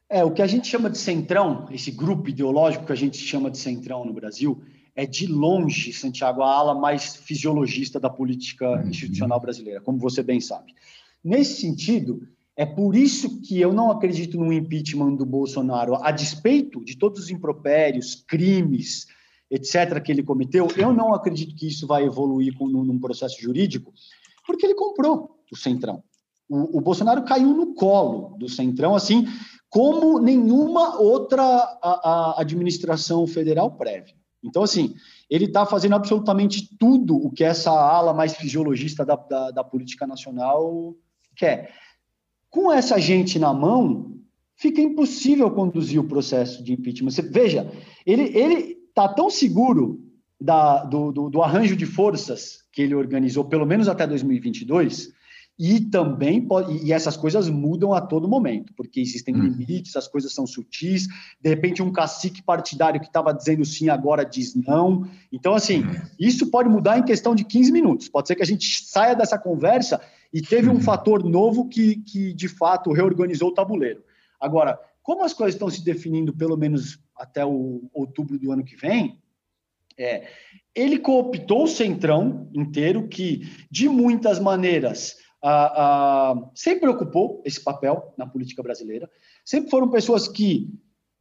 É, 0.10 0.24
o 0.24 0.32
que 0.32 0.42
a 0.42 0.48
gente 0.48 0.68
chama 0.68 0.90
de 0.90 0.98
centrão, 0.98 1.68
esse 1.72 1.92
grupo 1.92 2.30
ideológico 2.30 2.86
que 2.86 2.94
a 2.94 2.96
gente 2.96 3.18
chama 3.18 3.52
de 3.52 3.58
centrão 3.58 4.06
no 4.06 4.14
Brasil, 4.14 4.64
é 4.96 5.06
de 5.06 5.28
longe, 5.28 5.92
Santiago, 5.92 6.42
a 6.42 6.52
ala 6.52 6.74
mais 6.74 7.16
fisiologista 7.16 8.00
da 8.00 8.10
política 8.10 8.70
uhum. 8.70 8.90
institucional 8.90 9.40
brasileira, 9.40 9.82
como 9.82 10.00
você 10.00 10.24
bem 10.24 10.40
sabe. 10.40 10.74
Nesse 11.24 11.60
sentido, 11.62 12.26
é 12.56 12.66
por 12.66 12.96
isso 12.96 13.42
que 13.42 13.60
eu 13.60 13.74
não 13.74 13.92
acredito 13.92 14.38
no 14.38 14.54
impeachment 14.54 15.16
do 15.16 15.26
Bolsonaro, 15.26 15.96
a 15.96 16.12
despeito 16.12 16.84
de 16.84 16.98
todos 16.98 17.24
os 17.24 17.30
impropérios, 17.30 18.16
crimes, 18.16 19.08
etc., 19.52 20.02
que 20.02 20.12
ele 20.12 20.24
cometeu, 20.24 20.68
eu 20.78 20.94
não 20.94 21.14
acredito 21.14 21.56
que 21.56 21.68
isso 21.68 21.86
vai 21.86 22.06
evoluir 22.06 22.56
com, 22.58 22.68
num 22.68 23.00
processo 23.00 23.42
jurídico, 23.42 23.94
porque 24.48 24.66
ele 24.66 24.76
comprou 24.76 25.42
o 25.52 25.58
Centrão. 25.58 26.02
O, 26.48 26.78
o 26.78 26.82
Bolsonaro 26.82 27.24
caiu 27.24 27.54
no 27.54 27.74
colo 27.74 28.38
do 28.38 28.48
Centrão, 28.48 28.96
assim, 28.96 29.28
como 29.70 30.20
nenhuma 30.20 31.02
outra 31.02 31.44
a, 31.44 32.36
a 32.38 32.42
administração 32.42 33.28
federal 33.28 33.72
prévia. 33.72 34.16
Então, 34.48 34.64
assim, 34.64 34.96
ele 35.30 35.46
está 35.46 35.66
fazendo 35.66 35.96
absolutamente 35.96 36.78
tudo 36.78 37.16
o 37.16 37.32
que 37.32 37.44
essa 37.44 37.72
ala 37.72 38.14
mais 38.14 38.36
fisiologista 38.36 39.06
da, 39.06 39.16
da, 39.16 39.52
da, 39.52 39.64
política 39.64 40.06
nacional 40.06 40.96
quer. 41.36 41.74
Com 42.50 42.72
essa 42.72 43.00
gente 43.00 43.38
na 43.40 43.54
mão, 43.54 44.18
fica 44.56 44.82
impossível 44.82 45.50
conduzir 45.52 46.00
o 46.00 46.08
processo 46.08 46.64
de 46.64 46.74
impeachment. 46.74 47.10
Você, 47.10 47.22
veja, 47.22 47.72
ele 48.06 48.78
está 48.90 49.08
tão 49.08 49.30
seguro 49.30 50.06
da, 50.40 50.84
do, 50.84 51.12
do, 51.12 51.30
do 51.30 51.42
arranjo 51.42 51.76
de 51.76 51.86
forças 51.86 52.64
que 52.72 52.82
ele 52.82 52.94
organizou, 52.94 53.46
pelo 53.46 53.66
menos 53.66 53.88
até 53.88 54.06
2022, 54.06 55.15
e 55.58 55.80
também 55.80 56.42
pode, 56.42 56.86
e 56.86 56.92
essas 56.92 57.16
coisas 57.16 57.50
mudam 57.50 57.94
a 57.94 58.02
todo 58.02 58.28
momento, 58.28 58.74
porque 58.76 59.00
existem 59.00 59.34
hum. 59.34 59.42
limites, 59.42 59.96
as 59.96 60.08
coisas 60.08 60.34
são 60.34 60.46
sutis. 60.46 61.08
De 61.40 61.50
repente, 61.50 61.82
um 61.82 61.94
cacique 61.94 62.44
partidário 62.44 63.00
que 63.00 63.08
estava 63.08 63.34
dizendo 63.34 63.64
sim 63.64 63.88
agora 63.88 64.26
diz 64.26 64.54
não. 64.54 65.08
Então, 65.32 65.54
assim, 65.56 65.86
hum. 65.86 66.02
isso 66.20 66.52
pode 66.52 66.68
mudar 66.68 66.98
em 66.98 67.06
questão 67.06 67.34
de 67.34 67.46
15 67.46 67.72
minutos. 67.72 68.10
Pode 68.10 68.28
ser 68.28 68.36
que 68.36 68.44
a 68.44 68.46
gente 68.46 68.86
saia 68.86 69.16
dessa 69.16 69.40
conversa 69.40 70.02
e 70.34 70.42
teve 70.42 70.70
um 70.70 70.76
hum. 70.76 70.82
fator 70.82 71.24
novo 71.24 71.70
que, 71.70 71.98
que 72.02 72.34
de 72.34 72.50
fato 72.50 72.92
reorganizou 72.92 73.50
o 73.50 73.54
tabuleiro. 73.54 74.04
Agora, 74.40 74.78
como 75.02 75.24
as 75.24 75.34
coisas 75.34 75.56
estão 75.56 75.70
se 75.70 75.86
definindo, 75.86 76.36
pelo 76.36 76.58
menos 76.58 77.00
até 77.16 77.46
o 77.46 77.90
outubro 77.94 78.38
do 78.38 78.52
ano 78.52 78.66
que 78.66 78.76
vem, 78.76 79.18
é, 79.98 80.28
ele 80.76 81.00
cooptou 81.00 81.64
o 81.64 81.68
centrão 81.68 82.50
inteiro, 82.54 83.08
que 83.08 83.50
de 83.72 83.88
muitas 83.88 84.40
maneiras 84.40 85.16
ah, 85.48 85.74
ah, 85.78 86.50
sempre 86.56 86.90
ocupou 86.90 87.40
esse 87.46 87.64
papel 87.64 88.12
na 88.18 88.26
política 88.26 88.64
brasileira. 88.64 89.08
Sempre 89.46 89.70
foram 89.70 89.88
pessoas 89.90 90.28
que 90.28 90.74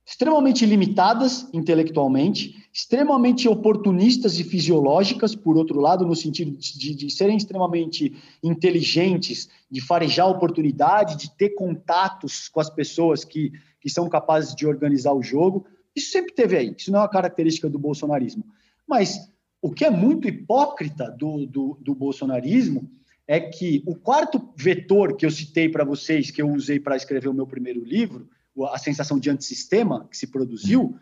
extremamente 0.07 0.65
limitadas 0.65 1.47
intelectualmente, 1.53 2.55
extremamente 2.73 3.47
oportunistas 3.47 4.39
e 4.39 4.45
fisiológicas, 4.45 5.35
por 5.35 5.59
outro 5.59 5.79
lado, 5.79 6.07
no 6.07 6.17
sentido 6.17 6.57
de, 6.57 6.95
de, 6.95 7.11
serem 7.11 7.37
extremamente 7.37 8.17
inteligentes, 8.43 9.51
de 9.71 9.83
farejar 9.83 10.31
oportunidade, 10.31 11.19
de 11.19 11.31
ter 11.37 11.51
contatos 11.51 12.49
com 12.49 12.61
as 12.61 12.71
pessoas 12.71 13.27
que, 13.27 13.53
que 13.79 13.91
são 13.91 14.09
capazes 14.09 14.55
de 14.55 14.67
organizar 14.67 15.13
o 15.13 15.23
jogo. 15.23 15.67
Isso 15.95 16.11
sempre 16.11 16.35
teve 16.35 16.57
aí, 16.57 16.75
isso 16.75 16.91
não 16.91 17.01
é 17.01 17.03
uma 17.03 17.11
característica 17.11 17.69
do 17.69 17.79
bolsonarismo. 17.79 18.43
Mas 18.89 19.19
o 19.61 19.71
que 19.71 19.85
é 19.85 19.91
muito 19.91 20.27
hipócrita 20.27 21.11
do, 21.11 21.45
do, 21.45 21.79
do 21.83 21.95
bolsonarismo 21.95 22.91
é 23.27 23.41
que 23.41 23.83
o 23.87 23.95
quarto 23.95 24.53
vetor 24.57 25.17
que 25.17 25.25
eu 25.25 25.31
citei 25.31 25.69
para 25.69 25.85
vocês, 25.85 26.31
que 26.31 26.43
eu 26.43 26.51
usei 26.51 26.79
para 26.79 26.97
escrever 26.97 27.29
o 27.29 27.35
meu 27.35 27.47
primeiro 27.47 27.83
livro, 27.83 28.29
a 28.71 28.79
sensação 28.79 29.19
de 29.19 29.31
antissistema 29.31 30.07
que 30.11 30.17
se 30.17 30.27
produziu, 30.27 30.97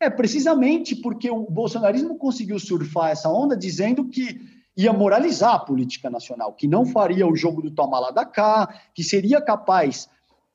é 0.00 0.08
precisamente 0.08 0.94
porque 0.96 1.30
o 1.30 1.50
bolsonarismo 1.50 2.16
conseguiu 2.16 2.58
surfar 2.58 3.10
essa 3.10 3.28
onda 3.28 3.56
dizendo 3.56 4.08
que 4.08 4.40
ia 4.76 4.92
moralizar 4.92 5.54
a 5.54 5.58
política 5.58 6.10
nacional, 6.10 6.52
que 6.52 6.66
não 6.66 6.84
faria 6.84 7.26
o 7.26 7.36
jogo 7.36 7.62
do 7.62 7.70
toma 7.70 7.98
lá 7.98 8.10
da 8.10 8.24
cá, 8.24 8.80
que 8.94 9.04
seria 9.04 9.40
capaz 9.40 10.08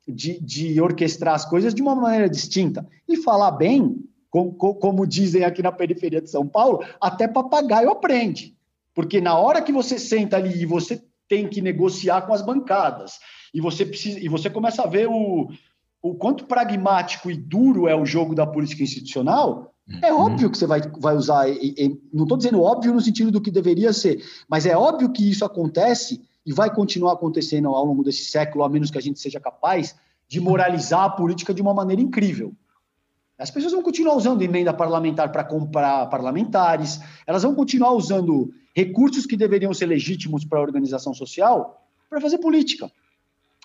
de, 0.06 0.38
de 0.40 0.80
orquestrar 0.80 1.34
as 1.34 1.44
coisas 1.44 1.74
de 1.74 1.80
uma 1.80 1.94
maneira 1.94 2.28
distinta. 2.28 2.86
E 3.08 3.16
falar 3.16 3.52
bem, 3.52 4.04
como, 4.28 4.52
como 4.52 5.06
dizem 5.06 5.44
aqui 5.44 5.62
na 5.62 5.72
periferia 5.72 6.20
de 6.20 6.30
São 6.30 6.46
Paulo, 6.46 6.84
até 7.00 7.26
papagaio 7.26 7.90
aprende. 7.90 8.54
Porque 8.94 9.20
na 9.20 9.38
hora 9.38 9.62
que 9.62 9.72
você 9.72 9.98
senta 9.98 10.36
ali 10.36 10.62
e 10.62 10.66
você 10.66 11.02
tem 11.30 11.46
que 11.48 11.62
negociar 11.62 12.22
com 12.22 12.34
as 12.34 12.42
bancadas. 12.42 13.20
E 13.54 13.60
você 13.60 13.86
precisa, 13.86 14.18
e 14.18 14.28
você 14.28 14.50
começa 14.50 14.82
a 14.82 14.86
ver 14.86 15.08
o, 15.08 15.48
o 16.02 16.14
quanto 16.16 16.44
pragmático 16.44 17.30
e 17.30 17.36
duro 17.36 17.86
é 17.86 17.94
o 17.94 18.04
jogo 18.04 18.34
da 18.34 18.44
política 18.44 18.82
institucional. 18.82 19.72
É 20.02 20.12
uhum. 20.12 20.22
óbvio 20.22 20.50
que 20.50 20.58
você 20.58 20.66
vai, 20.66 20.80
vai 20.98 21.14
usar. 21.14 21.48
E, 21.48 21.74
e, 21.78 22.00
não 22.12 22.24
estou 22.24 22.36
dizendo 22.36 22.60
óbvio 22.60 22.92
no 22.92 23.00
sentido 23.00 23.30
do 23.30 23.40
que 23.40 23.50
deveria 23.50 23.92
ser, 23.92 24.20
mas 24.48 24.66
é 24.66 24.76
óbvio 24.76 25.12
que 25.12 25.30
isso 25.30 25.44
acontece 25.44 26.20
e 26.44 26.52
vai 26.52 26.74
continuar 26.74 27.12
acontecendo 27.12 27.68
ao 27.68 27.84
longo 27.84 28.02
desse 28.02 28.24
século, 28.24 28.64
a 28.64 28.68
menos 28.68 28.90
que 28.90 28.98
a 28.98 29.02
gente 29.02 29.20
seja 29.20 29.38
capaz 29.38 29.94
de 30.26 30.40
moralizar 30.40 31.04
a 31.04 31.10
política 31.10 31.54
de 31.54 31.62
uma 31.62 31.72
maneira 31.72 32.02
incrível. 32.02 32.52
As 33.38 33.50
pessoas 33.50 33.72
vão 33.72 33.82
continuar 33.82 34.16
usando 34.16 34.42
emenda 34.42 34.72
parlamentar 34.72 35.30
para 35.30 35.44
comprar 35.44 36.06
parlamentares, 36.08 37.00
elas 37.26 37.42
vão 37.42 37.54
continuar 37.54 37.92
usando 37.92 38.52
recursos 38.74 39.26
que 39.26 39.36
deveriam 39.36 39.72
ser 39.74 39.86
legítimos 39.86 40.44
para 40.44 40.58
a 40.58 40.62
organização 40.62 41.12
social 41.14 41.86
para 42.08 42.20
fazer 42.20 42.38
política. 42.38 42.90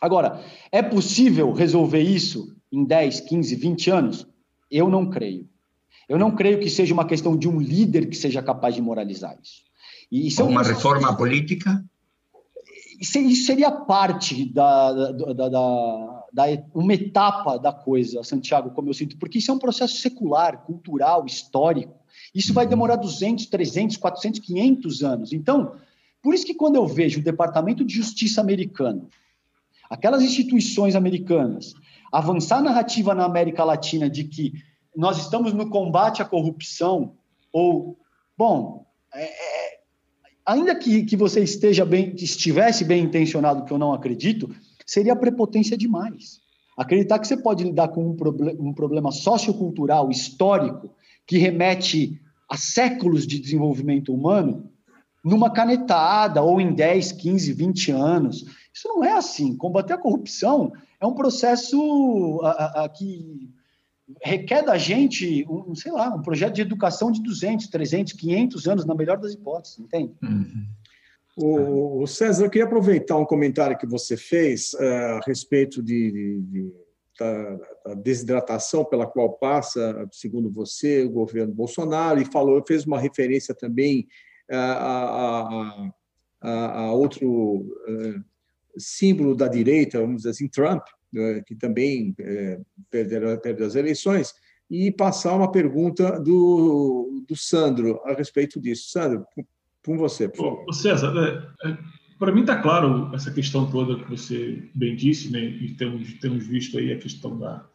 Agora, 0.01 0.43
é 0.71 0.81
possível 0.81 1.51
resolver 1.53 2.01
isso 2.01 2.55
em 2.71 2.83
10, 2.83 3.21
15, 3.21 3.55
20 3.55 3.91
anos? 3.91 4.27
Eu 4.69 4.89
não 4.89 5.09
creio. 5.09 5.47
Eu 6.07 6.19
não 6.19 6.35
creio 6.35 6.59
que 6.59 6.69
seja 6.69 6.93
uma 6.93 7.05
questão 7.07 7.35
de 7.35 7.47
um 7.47 7.59
líder 7.59 8.07
que 8.07 8.15
seja 8.15 8.41
capaz 8.41 8.75
de 8.75 8.81
moralizar 8.81 9.37
isso. 9.41 9.63
E 10.11 10.27
isso 10.27 10.41
é 10.41 10.45
uma 10.45 10.61
reforma 10.61 11.15
política? 11.15 11.83
Isso 12.99 13.45
seria 13.45 13.71
parte 13.71 14.45
da, 14.53 14.93
da, 14.93 15.33
da, 15.33 15.49
da 15.49 16.15
da, 16.35 16.43
uma 16.73 16.93
etapa 16.93 17.57
da 17.57 17.71
coisa, 17.71 18.21
Santiago, 18.21 18.71
como 18.71 18.89
eu 18.89 18.93
sinto, 18.93 19.17
porque 19.17 19.37
isso 19.37 19.49
é 19.49 19.53
um 19.53 19.59
processo 19.59 19.95
secular, 19.97 20.65
cultural, 20.65 21.25
histórico. 21.25 21.95
Isso 22.35 22.53
vai 22.53 22.67
demorar 22.67 22.97
200, 22.97 23.45
300, 23.45 23.97
400, 23.97 24.39
500 24.41 25.03
anos. 25.03 25.33
Então, 25.33 25.75
Por 26.25 26.33
isso 26.33 26.43
que 26.43 26.55
quando 26.55 26.75
eu 26.75 26.87
vejo 26.87 27.19
o 27.19 27.23
Departamento 27.23 27.85
de 27.85 27.93
Justiça 27.93 28.41
americano, 28.41 29.07
aquelas 29.87 30.23
instituições 30.23 30.95
americanas, 30.95 31.75
avançar 32.11 32.57
a 32.57 32.63
narrativa 32.63 33.13
na 33.13 33.25
América 33.25 33.63
Latina 33.63 34.09
de 34.09 34.23
que 34.23 34.53
nós 34.97 35.19
estamos 35.19 35.53
no 35.53 35.69
combate 35.69 36.23
à 36.23 36.25
corrupção, 36.25 37.13
ou, 37.53 37.95
bom, 38.35 38.87
é, 39.13 39.23
é, 39.23 39.79
ainda 40.43 40.73
que, 40.73 41.03
que 41.03 41.15
você 41.15 41.43
esteja 41.43 41.85
bem, 41.85 42.15
estivesse 42.15 42.83
bem 42.83 43.03
intencionado, 43.03 43.63
que 43.63 43.71
eu 43.71 43.77
não 43.77 43.93
acredito, 43.93 44.49
seria 44.83 45.15
prepotência 45.15 45.77
demais. 45.77 46.41
Acreditar 46.75 47.19
que 47.19 47.27
você 47.27 47.37
pode 47.37 47.63
lidar 47.63 47.89
com 47.89 48.03
um, 48.03 48.17
um 48.59 48.73
problema 48.73 49.11
sociocultural, 49.11 50.09
histórico, 50.09 50.89
que 51.27 51.37
remete 51.37 52.19
a 52.49 52.57
séculos 52.57 53.25
de 53.25 53.39
desenvolvimento 53.39 54.13
humano, 54.13 54.71
numa 55.23 55.51
canetada, 55.51 56.41
ou 56.41 56.61
em 56.61 56.73
10, 56.73 57.13
15, 57.13 57.53
20 57.53 57.91
anos. 57.91 58.45
Isso 58.73 58.87
não 58.87 59.03
é 59.03 59.13
assim. 59.13 59.55
Combater 59.57 59.93
a 59.93 59.97
corrupção 59.97 60.71
é 60.99 61.05
um 61.05 61.15
processo 61.15 62.39
a, 62.43 62.49
a, 62.49 62.85
a 62.85 62.89
que 62.89 63.49
requer 64.23 64.63
da 64.63 64.77
gente, 64.77 65.45
um, 65.49 65.73
sei 65.73 65.91
lá, 65.91 66.13
um 66.13 66.21
projeto 66.21 66.53
de 66.53 66.61
educação 66.61 67.11
de 67.11 67.21
200, 67.23 67.67
300, 67.67 68.13
500 68.13 68.67
anos, 68.67 68.85
na 68.85 68.93
melhor 68.93 69.17
das 69.17 69.33
hipóteses, 69.33 69.79
entende? 69.79 70.13
Uhum. 70.21 70.67
O, 71.37 72.07
César, 72.07 72.45
eu 72.45 72.49
queria 72.49 72.65
aproveitar 72.65 73.17
um 73.17 73.25
comentário 73.25 73.77
que 73.77 73.85
você 73.85 74.15
fez 74.15 74.73
uh, 74.73 75.17
a 75.17 75.19
respeito 75.25 75.83
de, 75.83 76.11
de, 76.11 76.41
de 76.41 76.73
da, 77.19 77.59
da, 77.85 77.93
desidratação 77.93 78.83
pela 78.83 79.05
qual 79.05 79.33
passa, 79.33 80.07
segundo 80.11 80.49
você, 80.49 81.03
o 81.03 81.11
governo 81.11 81.53
Bolsonaro, 81.53 82.21
e 82.21 82.25
falou, 82.25 82.63
fez 82.65 82.85
uma 82.85 82.99
referência 82.99 83.53
também 83.53 84.07
uh, 84.51 84.55
a, 84.55 85.91
a, 86.41 86.79
a, 86.81 86.93
outro 86.93 87.29
uh, 87.29 88.23
símbolo 88.77 89.35
da 89.35 89.47
direita, 89.47 90.01
vamos 90.01 90.17
dizer 90.17 90.29
assim, 90.31 90.47
Trump, 90.47 90.83
que 91.45 91.55
também 91.55 92.13
perdeu, 92.89 93.39
perdeu 93.39 93.65
as 93.65 93.75
eleições, 93.75 94.33
e 94.69 94.91
passar 94.91 95.35
uma 95.35 95.51
pergunta 95.51 96.19
do, 96.19 97.23
do 97.27 97.35
Sandro 97.37 98.01
a 98.03 98.13
respeito 98.13 98.59
disso. 98.59 98.89
Sandro, 98.89 99.25
com 99.85 99.97
você, 99.97 100.27
por 100.27 100.37
favor. 100.37 100.73
César, 100.73 101.13
é, 101.63 101.69
é, 101.69 101.77
para 102.17 102.31
mim 102.31 102.41
está 102.41 102.61
claro 102.61 103.13
essa 103.13 103.31
questão 103.31 103.69
toda 103.69 104.03
que 104.03 104.09
você 104.09 104.69
bem 104.73 104.95
disse, 104.95 105.31
né? 105.31 105.39
E 105.39 105.75
temos, 105.75 106.13
temos 106.15 106.47
visto 106.47 106.77
aí 106.77 106.91
a 106.91 106.97
questão 106.97 107.37
da 107.37 107.57
a 107.57 107.69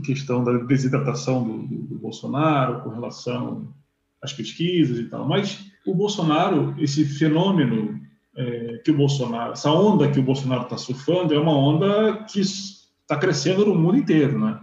questão 0.00 0.42
da 0.42 0.52
desidratação 0.58 1.44
do, 1.44 1.66
do, 1.66 1.82
do, 1.82 1.98
Bolsonaro 1.98 2.80
com 2.80 2.90
relação 2.90 3.74
às 4.22 4.32
pesquisas 4.32 4.98
e 4.98 5.04
tal. 5.04 5.28
Mas 5.28 5.66
o 5.86 5.94
Bolsonaro, 5.94 6.74
esse 6.78 7.04
fenômeno 7.04 8.00
é, 8.36 8.80
que 8.84 8.90
o 8.90 8.96
Bolsonaro, 8.96 9.52
essa 9.52 9.70
onda 9.70 10.10
que 10.10 10.18
o 10.18 10.22
Bolsonaro 10.22 10.62
está 10.62 10.78
surfando, 10.78 11.34
é 11.34 11.38
uma 11.38 11.56
onda 11.56 12.24
que 12.24 12.40
está 12.40 13.16
crescendo 13.18 13.66
no 13.66 13.74
mundo 13.74 13.98
inteiro, 13.98 14.38
né? 14.38 14.58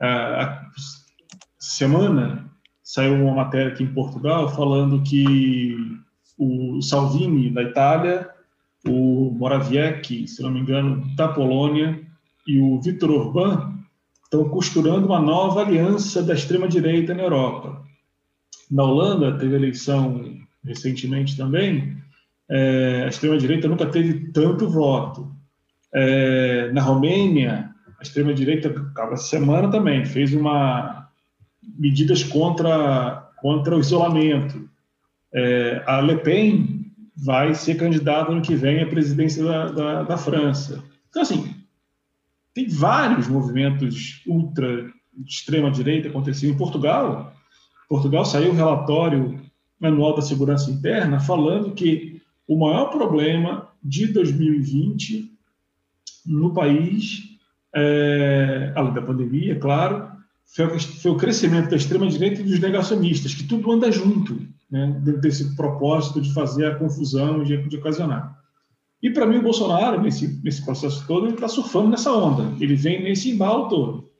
A 0.00 0.66
semana 1.58 2.50
saiu 2.82 3.14
uma 3.14 3.34
matéria 3.36 3.72
aqui 3.72 3.84
em 3.84 3.94
Portugal 3.94 4.48
falando 4.48 5.02
que 5.02 5.76
o 6.36 6.82
Salvini 6.82 7.50
da 7.50 7.62
Itália, 7.62 8.28
o 8.84 9.30
Morawiecki, 9.30 10.26
se 10.26 10.42
não 10.42 10.50
me 10.50 10.60
engano, 10.60 11.06
da 11.14 11.28
Polônia 11.28 12.02
e 12.46 12.58
o 12.58 12.80
Viktor 12.80 13.10
Orbán 13.10 13.71
estão 14.32 14.48
costurando 14.48 15.06
uma 15.06 15.20
nova 15.20 15.60
aliança 15.60 16.22
da 16.22 16.32
extrema 16.32 16.66
direita 16.66 17.12
na 17.12 17.22
Europa. 17.22 17.84
Na 18.70 18.82
Holanda 18.82 19.36
teve 19.38 19.54
eleição 19.54 20.38
recentemente 20.64 21.36
também. 21.36 21.98
É, 22.50 23.02
a 23.04 23.08
extrema 23.08 23.36
direita 23.36 23.68
nunca 23.68 23.84
teve 23.84 24.32
tanto 24.32 24.66
voto. 24.66 25.30
É, 25.92 26.72
na 26.72 26.80
Romênia, 26.80 27.70
a 28.00 28.02
extrema 28.02 28.32
direita, 28.32 28.74
essa 29.12 29.24
semana 29.24 29.70
também 29.70 30.06
fez 30.06 30.32
uma 30.32 31.10
medidas 31.78 32.24
contra, 32.24 33.30
contra 33.36 33.76
o 33.76 33.80
isolamento. 33.80 34.66
É, 35.34 35.82
a 35.86 36.00
Le 36.00 36.16
Pen 36.16 36.86
vai 37.14 37.54
ser 37.54 37.74
candidata 37.74 38.32
no 38.32 38.40
que 38.40 38.54
vem 38.54 38.82
à 38.82 38.86
presidência 38.86 39.44
da, 39.44 39.66
da, 39.66 40.02
da 40.04 40.16
França. 40.16 40.82
Então, 41.10 41.20
assim, 41.20 41.51
tem 42.54 42.68
vários 42.68 43.28
movimentos 43.28 44.22
ultra 44.26 44.90
de 45.14 45.32
extrema 45.32 45.70
direita 45.70 46.08
acontecendo 46.08 46.52
em 46.52 46.56
Portugal. 46.56 47.34
Portugal 47.88 48.24
saiu 48.24 48.52
um 48.52 48.56
relatório 48.56 49.40
anual 49.82 50.14
da 50.14 50.22
segurança 50.22 50.70
interna 50.70 51.20
falando 51.20 51.74
que 51.74 52.20
o 52.46 52.58
maior 52.58 52.86
problema 52.86 53.68
de 53.82 54.06
2020 54.06 55.30
no 56.26 56.52
país, 56.54 57.22
é, 57.74 58.72
além 58.76 58.94
da 58.94 59.02
pandemia, 59.02 59.58
claro, 59.58 60.10
foi, 60.44 60.78
foi 60.78 61.10
o 61.10 61.16
crescimento 61.16 61.70
da 61.70 61.76
extrema-direita 61.76 62.40
e 62.40 62.44
dos 62.44 62.60
negacionistas, 62.60 63.34
que 63.34 63.44
tudo 63.44 63.72
anda 63.72 63.90
junto, 63.90 64.46
né, 64.70 65.00
dentro 65.02 65.20
desse 65.20 65.56
propósito 65.56 66.20
de 66.20 66.32
fazer 66.32 66.66
a 66.66 66.74
confusão, 66.76 67.42
de, 67.42 67.56
de 67.68 67.76
ocasionar. 67.76 68.41
E, 69.02 69.10
para 69.10 69.26
mim, 69.26 69.38
o 69.38 69.42
Bolsonaro, 69.42 70.00
nesse, 70.00 70.40
nesse 70.44 70.64
processo 70.64 71.04
todo, 71.06 71.26
ele 71.26 71.34
está 71.34 71.48
surfando 71.48 71.88
nessa 71.88 72.12
onda, 72.12 72.54
ele 72.62 72.76
vem 72.76 73.02
nesse 73.02 73.30
embalo 73.30 73.68
todo. 73.68 74.12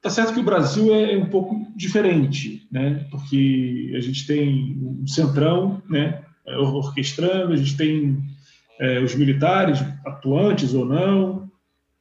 Tá 0.00 0.10
certo 0.10 0.34
que 0.34 0.40
o 0.40 0.44
Brasil 0.44 0.94
é, 0.94 1.14
é 1.14 1.18
um 1.18 1.30
pouco 1.30 1.66
diferente, 1.74 2.68
né? 2.70 3.06
Porque 3.10 3.92
a 3.96 4.00
gente 4.00 4.26
tem 4.26 4.78
um 4.80 5.06
centrão, 5.06 5.82
né? 5.88 6.22
Orquestrando, 6.46 7.54
a 7.54 7.56
gente 7.56 7.76
tem 7.76 8.22
é, 8.78 9.00
os 9.00 9.14
militares 9.14 9.80
atuantes 10.04 10.74
ou 10.74 10.84
não. 10.84 11.50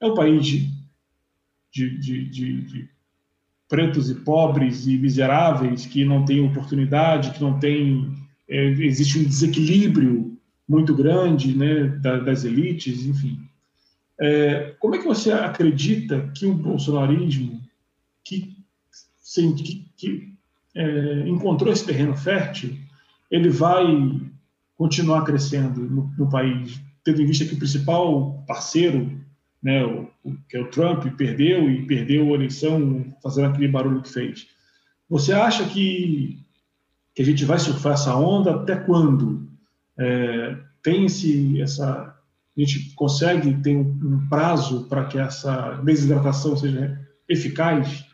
É 0.01 0.05
um 0.05 0.13
país 0.13 0.45
de, 0.45 0.69
de, 1.71 1.97
de, 1.97 2.61
de 2.61 2.89
pretos 3.69 4.09
e 4.09 4.15
pobres 4.15 4.85
e 4.85 4.97
miseráveis 4.97 5.85
que 5.85 6.03
não 6.03 6.25
têm 6.25 6.45
oportunidade, 6.45 7.31
que 7.31 7.41
não 7.41 7.57
têm 7.57 8.13
é, 8.49 8.65
existe 8.65 9.17
um 9.17 9.23
desequilíbrio 9.23 10.32
muito 10.67 10.95
grande, 10.95 11.55
né, 11.55 11.87
das 11.99 12.43
elites, 12.43 13.05
enfim. 13.05 13.39
É, 14.19 14.75
como 14.79 14.95
é 14.95 14.99
que 14.99 15.05
você 15.05 15.31
acredita 15.31 16.31
que 16.35 16.45
o 16.45 16.53
bolsonarismo, 16.53 17.61
que, 18.23 18.55
que, 19.55 19.85
que 19.97 20.33
é, 20.75 21.27
encontrou 21.27 21.71
esse 21.71 21.85
terreno 21.85 22.15
fértil, 22.15 22.77
ele 23.29 23.49
vai 23.49 23.85
continuar 24.77 25.23
crescendo 25.23 25.81
no, 25.81 26.13
no 26.17 26.29
país, 26.29 26.79
tendo 27.03 27.21
em 27.21 27.25
vista 27.25 27.45
que 27.45 27.55
o 27.55 27.57
principal 27.57 28.43
parceiro 28.47 29.23
né, 29.63 29.83
o, 29.85 30.09
o, 30.23 30.35
que 30.49 30.57
é 30.57 30.61
o 30.61 30.69
Trump, 30.69 31.05
perdeu 31.15 31.71
e 31.71 31.85
perdeu 31.85 32.31
a 32.31 32.35
eleição 32.35 33.15
fazendo 33.23 33.47
aquele 33.47 33.69
barulho 33.69 34.01
que 34.01 34.11
fez. 34.11 34.47
Você 35.09 35.31
acha 35.31 35.63
que, 35.65 36.39
que 37.15 37.21
a 37.21 37.25
gente 37.25 37.45
vai 37.45 37.57
surfar 37.57 37.93
essa 37.93 38.13
onda 38.15 38.55
até 38.55 38.75
quando? 38.75 39.47
É, 39.97 40.57
tem 40.81 41.05
esse, 41.05 41.61
essa, 41.61 42.17
a 42.55 42.59
gente 42.59 42.93
consegue 42.95 43.61
ter 43.61 43.75
um, 43.75 44.27
prazo 44.29 44.87
para 44.87 45.05
que 45.05 45.17
essa 45.17 45.73
desidratação 45.83 46.55
seja 46.57 46.99
eficaz? 47.27 48.05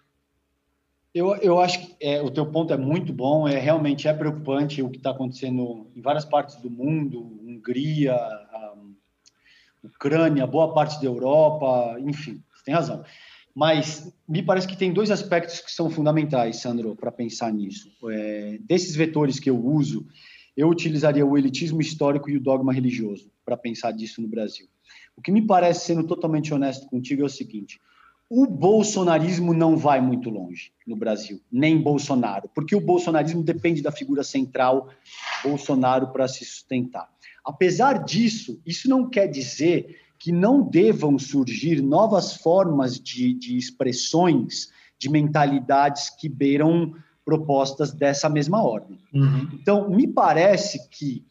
Eu, 1.13 1.35
eu 1.37 1.59
acho 1.59 1.79
que 1.79 1.95
é, 1.99 2.21
o 2.21 2.29
teu 2.29 2.45
ponto 2.45 2.73
é 2.73 2.77
muito 2.77 3.11
bom, 3.11 3.47
é 3.47 3.57
realmente 3.57 4.07
é 4.07 4.13
preocupante 4.13 4.81
o 4.81 4.89
que 4.89 4.97
está 4.97 5.11
acontecendo 5.11 5.89
em 5.95 6.01
várias 6.01 6.25
partes 6.25 6.57
do 6.57 6.69
mundo, 6.69 7.19
Hungria, 7.41 8.15
Ucrânia, 9.83 10.45
boa 10.45 10.73
parte 10.73 10.99
da 10.99 11.07
Europa, 11.07 11.97
enfim, 11.99 12.43
tem 12.65 12.73
razão. 12.73 13.03
Mas 13.55 14.13
me 14.27 14.43
parece 14.43 14.67
que 14.67 14.77
tem 14.77 14.93
dois 14.93 15.09
aspectos 15.11 15.59
que 15.59 15.71
são 15.71 15.89
fundamentais, 15.89 16.57
Sandro, 16.57 16.95
para 16.95 17.11
pensar 17.11 17.51
nisso. 17.51 17.89
É, 18.09 18.57
desses 18.61 18.95
vetores 18.95 19.39
que 19.39 19.49
eu 19.49 19.57
uso, 19.57 20.05
eu 20.55 20.69
utilizaria 20.69 21.25
o 21.25 21.37
elitismo 21.37 21.81
histórico 21.81 22.29
e 22.29 22.37
o 22.37 22.41
dogma 22.41 22.73
religioso 22.73 23.31
para 23.45 23.57
pensar 23.57 23.91
disso 23.91 24.21
no 24.21 24.27
Brasil. 24.27 24.67
O 25.15 25.21
que 25.21 25.31
me 25.31 25.41
parece, 25.41 25.87
sendo 25.87 26.05
totalmente 26.05 26.53
honesto 26.53 26.87
contigo, 26.87 27.21
é 27.21 27.25
o 27.25 27.29
seguinte: 27.29 27.79
o 28.29 28.45
bolsonarismo 28.45 29.53
não 29.53 29.75
vai 29.75 29.99
muito 29.99 30.29
longe 30.29 30.71
no 30.85 30.95
Brasil, 30.95 31.41
nem 31.51 31.81
Bolsonaro, 31.81 32.49
porque 32.53 32.75
o 32.75 32.81
bolsonarismo 32.81 33.41
depende 33.41 33.81
da 33.81 33.91
figura 33.91 34.23
central 34.23 34.89
Bolsonaro 35.43 36.11
para 36.13 36.27
se 36.27 36.45
sustentar. 36.45 37.09
Apesar 37.43 38.03
disso, 38.03 38.61
isso 38.65 38.87
não 38.87 39.09
quer 39.09 39.27
dizer 39.27 39.97
que 40.19 40.31
não 40.31 40.61
devam 40.61 41.17
surgir 41.17 41.81
novas 41.81 42.35
formas 42.35 42.99
de, 42.99 43.33
de 43.33 43.57
expressões, 43.57 44.69
de 44.97 45.09
mentalidades 45.09 46.09
que 46.09 46.29
beiram 46.29 46.93
propostas 47.29 47.91
dessa 47.91 48.27
mesma 48.27 48.63
ordem. 48.63 48.99
Uhum. 49.13 49.47
Então, 49.53 49.87
me 49.87 50.07
parece 50.07 50.89
que, 50.89 51.23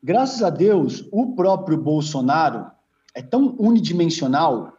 graças 0.00 0.44
a 0.44 0.48
Deus, 0.48 1.04
o 1.10 1.34
próprio 1.34 1.76
Bolsonaro 1.76 2.70
é 3.16 3.20
tão 3.20 3.56
unidimensional, 3.58 4.72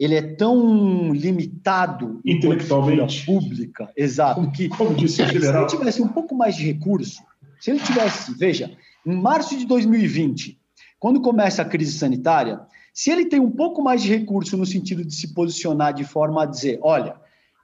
ele 0.00 0.16
é 0.16 0.22
tão 0.22 1.12
limitado 1.12 2.20
intelectualmente 2.24 3.24
pública, 3.24 3.88
exato, 3.96 4.40
como, 4.40 4.52
que 4.52 4.68
como 4.68 4.94
disse 4.94 5.22
o 5.22 5.28
se 5.28 5.36
ele 5.36 5.66
tivesse 5.66 6.02
um 6.02 6.08
pouco 6.08 6.34
mais 6.34 6.56
de 6.56 6.64
recurso, 6.64 7.22
se 7.60 7.70
ele 7.70 7.78
tivesse, 7.78 8.36
veja, 8.36 8.76
em 9.06 9.14
março 9.14 9.56
de 9.56 9.64
2020, 9.64 10.58
quando 10.98 11.20
começa 11.20 11.62
a 11.62 11.64
crise 11.64 11.96
sanitária, 11.96 12.60
se 12.92 13.10
ele 13.10 13.26
tem 13.26 13.38
um 13.38 13.50
pouco 13.50 13.80
mais 13.80 14.02
de 14.02 14.08
recurso 14.08 14.56
no 14.56 14.66
sentido 14.66 15.04
de 15.04 15.14
se 15.14 15.32
posicionar 15.32 15.94
de 15.94 16.02
forma 16.02 16.42
a 16.42 16.46
dizer: 16.46 16.80
olha, 16.82 17.14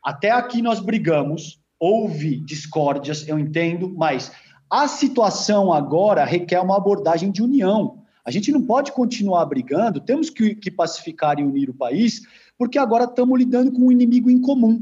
até 0.02 0.30
aqui 0.30 0.60
nós 0.60 0.80
brigamos, 0.80 1.61
houve 1.82 2.36
discórdias, 2.36 3.26
eu 3.26 3.36
entendo, 3.36 3.92
mas 3.96 4.30
a 4.70 4.86
situação 4.86 5.72
agora 5.72 6.24
requer 6.24 6.60
uma 6.60 6.76
abordagem 6.76 7.32
de 7.32 7.42
união. 7.42 7.98
A 8.24 8.30
gente 8.30 8.52
não 8.52 8.62
pode 8.62 8.92
continuar 8.92 9.44
brigando, 9.46 9.98
temos 9.98 10.30
que, 10.30 10.54
que 10.54 10.70
pacificar 10.70 11.40
e 11.40 11.42
unir 11.42 11.68
o 11.68 11.74
país, 11.74 12.22
porque 12.56 12.78
agora 12.78 13.02
estamos 13.02 13.36
lidando 13.36 13.72
com 13.72 13.86
um 13.86 13.90
inimigo 13.90 14.30
em 14.30 14.40
comum. 14.40 14.80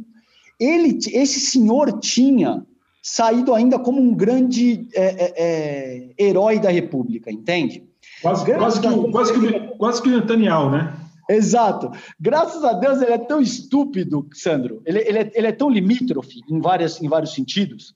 Ele, 0.61 0.99
esse 1.15 1.41
senhor 1.41 1.99
tinha 2.01 2.67
saído 3.03 3.55
ainda 3.55 3.79
como 3.79 3.99
um 3.99 4.15
grande 4.15 4.87
é, 4.95 5.05
é, 5.05 5.35
é, 5.39 6.11
herói 6.19 6.59
da 6.59 6.69
República, 6.69 7.33
entende? 7.33 7.83
Quase, 8.21 8.45
quase, 8.45 8.79
que, 8.79 9.11
quase, 9.11 9.33
que, 9.33 9.61
quase 9.79 10.03
que 10.03 10.09
o 10.11 10.21
Netanyahu, 10.21 10.71
né? 10.71 11.00
Exato. 11.31 11.93
Graças 12.19 12.65
a 12.65 12.73
Deus 12.73 13.01
ele 13.01 13.13
é 13.13 13.19
tão 13.19 13.41
estúpido, 13.41 14.29
Sandro, 14.33 14.83
ele, 14.85 14.99
ele, 14.99 15.19
é, 15.19 15.33
ele 15.33 15.47
é 15.47 15.53
tão 15.53 15.71
limítrofe 15.71 16.41
em, 16.51 16.61
várias, 16.61 17.01
em 17.01 17.09
vários 17.09 17.33
sentidos, 17.33 17.95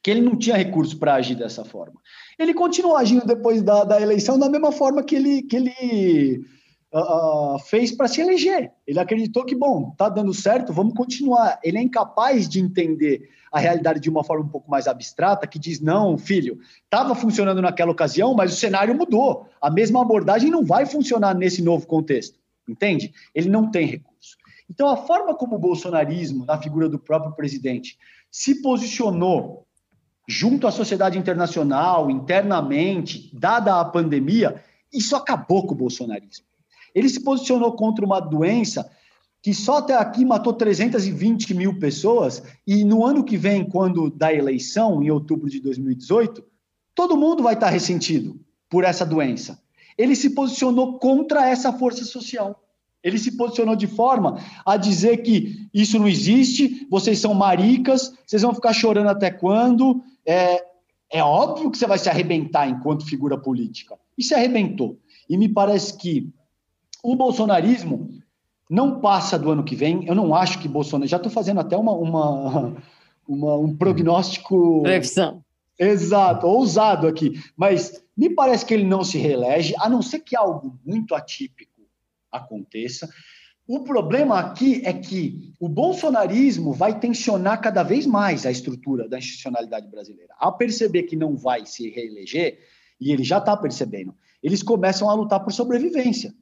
que 0.00 0.08
ele 0.08 0.20
não 0.20 0.36
tinha 0.36 0.56
recurso 0.56 0.96
para 0.96 1.14
agir 1.14 1.34
dessa 1.34 1.64
forma. 1.64 2.00
Ele 2.38 2.54
continuou 2.54 2.96
agindo 2.96 3.26
depois 3.26 3.60
da, 3.60 3.82
da 3.82 4.00
eleição 4.00 4.38
da 4.38 4.48
mesma 4.48 4.70
forma 4.70 5.02
que 5.02 5.16
ele, 5.16 5.42
que 5.42 5.56
ele 5.56 6.44
uh, 6.92 7.58
fez 7.58 7.90
para 7.90 8.06
se 8.06 8.20
eleger. 8.20 8.70
Ele 8.86 9.00
acreditou 9.00 9.44
que, 9.44 9.56
bom, 9.56 9.90
tá 9.96 10.08
dando 10.08 10.32
certo, 10.32 10.72
vamos 10.72 10.94
continuar. 10.94 11.58
Ele 11.62 11.78
é 11.78 11.82
incapaz 11.82 12.48
de 12.48 12.60
entender 12.60 13.28
a 13.50 13.58
realidade 13.58 13.98
de 13.98 14.10
uma 14.10 14.22
forma 14.22 14.44
um 14.44 14.48
pouco 14.48 14.70
mais 14.70 14.86
abstrata, 14.86 15.46
que 15.46 15.58
diz: 15.58 15.80
não, 15.80 16.16
filho, 16.16 16.58
estava 16.84 17.14
funcionando 17.14 17.60
naquela 17.60 17.90
ocasião, 17.90 18.32
mas 18.34 18.52
o 18.52 18.56
cenário 18.56 18.94
mudou. 18.94 19.48
A 19.60 19.70
mesma 19.70 20.02
abordagem 20.02 20.50
não 20.50 20.64
vai 20.64 20.86
funcionar 20.86 21.34
nesse 21.34 21.60
novo 21.60 21.86
contexto. 21.86 22.43
Entende? 22.68 23.12
Ele 23.34 23.48
não 23.48 23.70
tem 23.70 23.86
recurso. 23.86 24.36
Então, 24.70 24.88
a 24.88 24.96
forma 24.96 25.34
como 25.34 25.56
o 25.56 25.58
bolsonarismo, 25.58 26.44
na 26.46 26.60
figura 26.60 26.88
do 26.88 26.98
próprio 26.98 27.34
presidente, 27.34 27.98
se 28.30 28.62
posicionou 28.62 29.66
junto 30.26 30.66
à 30.66 30.72
sociedade 30.72 31.18
internacional, 31.18 32.10
internamente, 32.10 33.30
dada 33.32 33.78
a 33.78 33.84
pandemia, 33.84 34.62
isso 34.92 35.14
acabou 35.14 35.66
com 35.66 35.74
o 35.74 35.76
bolsonarismo. 35.76 36.46
Ele 36.94 37.08
se 37.08 37.22
posicionou 37.22 37.72
contra 37.72 38.04
uma 38.04 38.20
doença 38.20 38.90
que 39.42 39.52
só 39.52 39.76
até 39.76 39.94
aqui 39.94 40.24
matou 40.24 40.54
320 40.54 41.52
mil 41.52 41.78
pessoas, 41.78 42.42
e 42.66 42.82
no 42.82 43.04
ano 43.04 43.22
que 43.22 43.36
vem, 43.36 43.62
quando 43.62 44.08
da 44.08 44.32
eleição, 44.32 45.02
em 45.02 45.10
outubro 45.10 45.50
de 45.50 45.60
2018, 45.60 46.42
todo 46.94 47.14
mundo 47.14 47.42
vai 47.42 47.52
estar 47.52 47.68
ressentido 47.68 48.40
por 48.70 48.84
essa 48.84 49.04
doença. 49.04 49.62
Ele 49.96 50.16
se 50.16 50.30
posicionou 50.30 50.98
contra 50.98 51.48
essa 51.48 51.72
força 51.72 52.04
social. 52.04 52.60
Ele 53.02 53.18
se 53.18 53.36
posicionou 53.36 53.76
de 53.76 53.86
forma 53.86 54.40
a 54.64 54.78
dizer 54.78 55.18
que 55.18 55.68
isso 55.74 55.98
não 55.98 56.08
existe, 56.08 56.86
vocês 56.90 57.18
são 57.18 57.34
maricas, 57.34 58.14
vocês 58.26 58.40
vão 58.40 58.54
ficar 58.54 58.72
chorando 58.72 59.08
até 59.08 59.30
quando? 59.30 60.02
É, 60.26 60.64
é 61.10 61.22
óbvio 61.22 61.70
que 61.70 61.76
você 61.76 61.86
vai 61.86 61.98
se 61.98 62.08
arrebentar 62.08 62.66
enquanto 62.66 63.04
figura 63.04 63.36
política. 63.36 63.96
E 64.16 64.24
se 64.24 64.34
arrebentou. 64.34 64.98
E 65.28 65.36
me 65.36 65.48
parece 65.48 65.98
que 65.98 66.32
o 67.02 67.14
bolsonarismo 67.14 68.08
não 68.70 69.00
passa 69.00 69.38
do 69.38 69.50
ano 69.50 69.62
que 69.62 69.76
vem. 69.76 70.06
Eu 70.06 70.14
não 70.14 70.34
acho 70.34 70.58
que 70.58 70.66
Bolsonaro. 70.66 71.08
Já 71.08 71.18
estou 71.18 71.30
fazendo 71.30 71.60
até 71.60 71.76
uma, 71.76 71.92
uma, 71.92 72.74
uma, 73.28 73.56
um 73.58 73.76
prognóstico. 73.76 74.82
Previsão. 74.82 75.43
Exato, 75.78 76.46
ousado 76.46 77.06
aqui. 77.06 77.32
Mas 77.56 78.02
me 78.16 78.30
parece 78.30 78.64
que 78.64 78.74
ele 78.74 78.84
não 78.84 79.02
se 79.02 79.18
reelege, 79.18 79.74
a 79.78 79.88
não 79.88 80.02
ser 80.02 80.20
que 80.20 80.36
algo 80.36 80.78
muito 80.84 81.14
atípico 81.14 81.82
aconteça. 82.30 83.08
O 83.66 83.80
problema 83.82 84.38
aqui 84.38 84.82
é 84.84 84.92
que 84.92 85.54
o 85.58 85.68
bolsonarismo 85.68 86.72
vai 86.72 86.98
tensionar 86.98 87.60
cada 87.60 87.82
vez 87.82 88.04
mais 88.04 88.44
a 88.44 88.50
estrutura 88.50 89.08
da 89.08 89.18
institucionalidade 89.18 89.88
brasileira. 89.88 90.34
Ao 90.38 90.56
perceber 90.56 91.04
que 91.04 91.16
não 91.16 91.34
vai 91.34 91.64
se 91.64 91.88
reeleger, 91.88 92.58
e 93.00 93.10
ele 93.10 93.24
já 93.24 93.38
está 93.38 93.56
percebendo, 93.56 94.14
eles 94.42 94.62
começam 94.62 95.08
a 95.08 95.14
lutar 95.14 95.42
por 95.42 95.52
sobrevivência. 95.52 96.34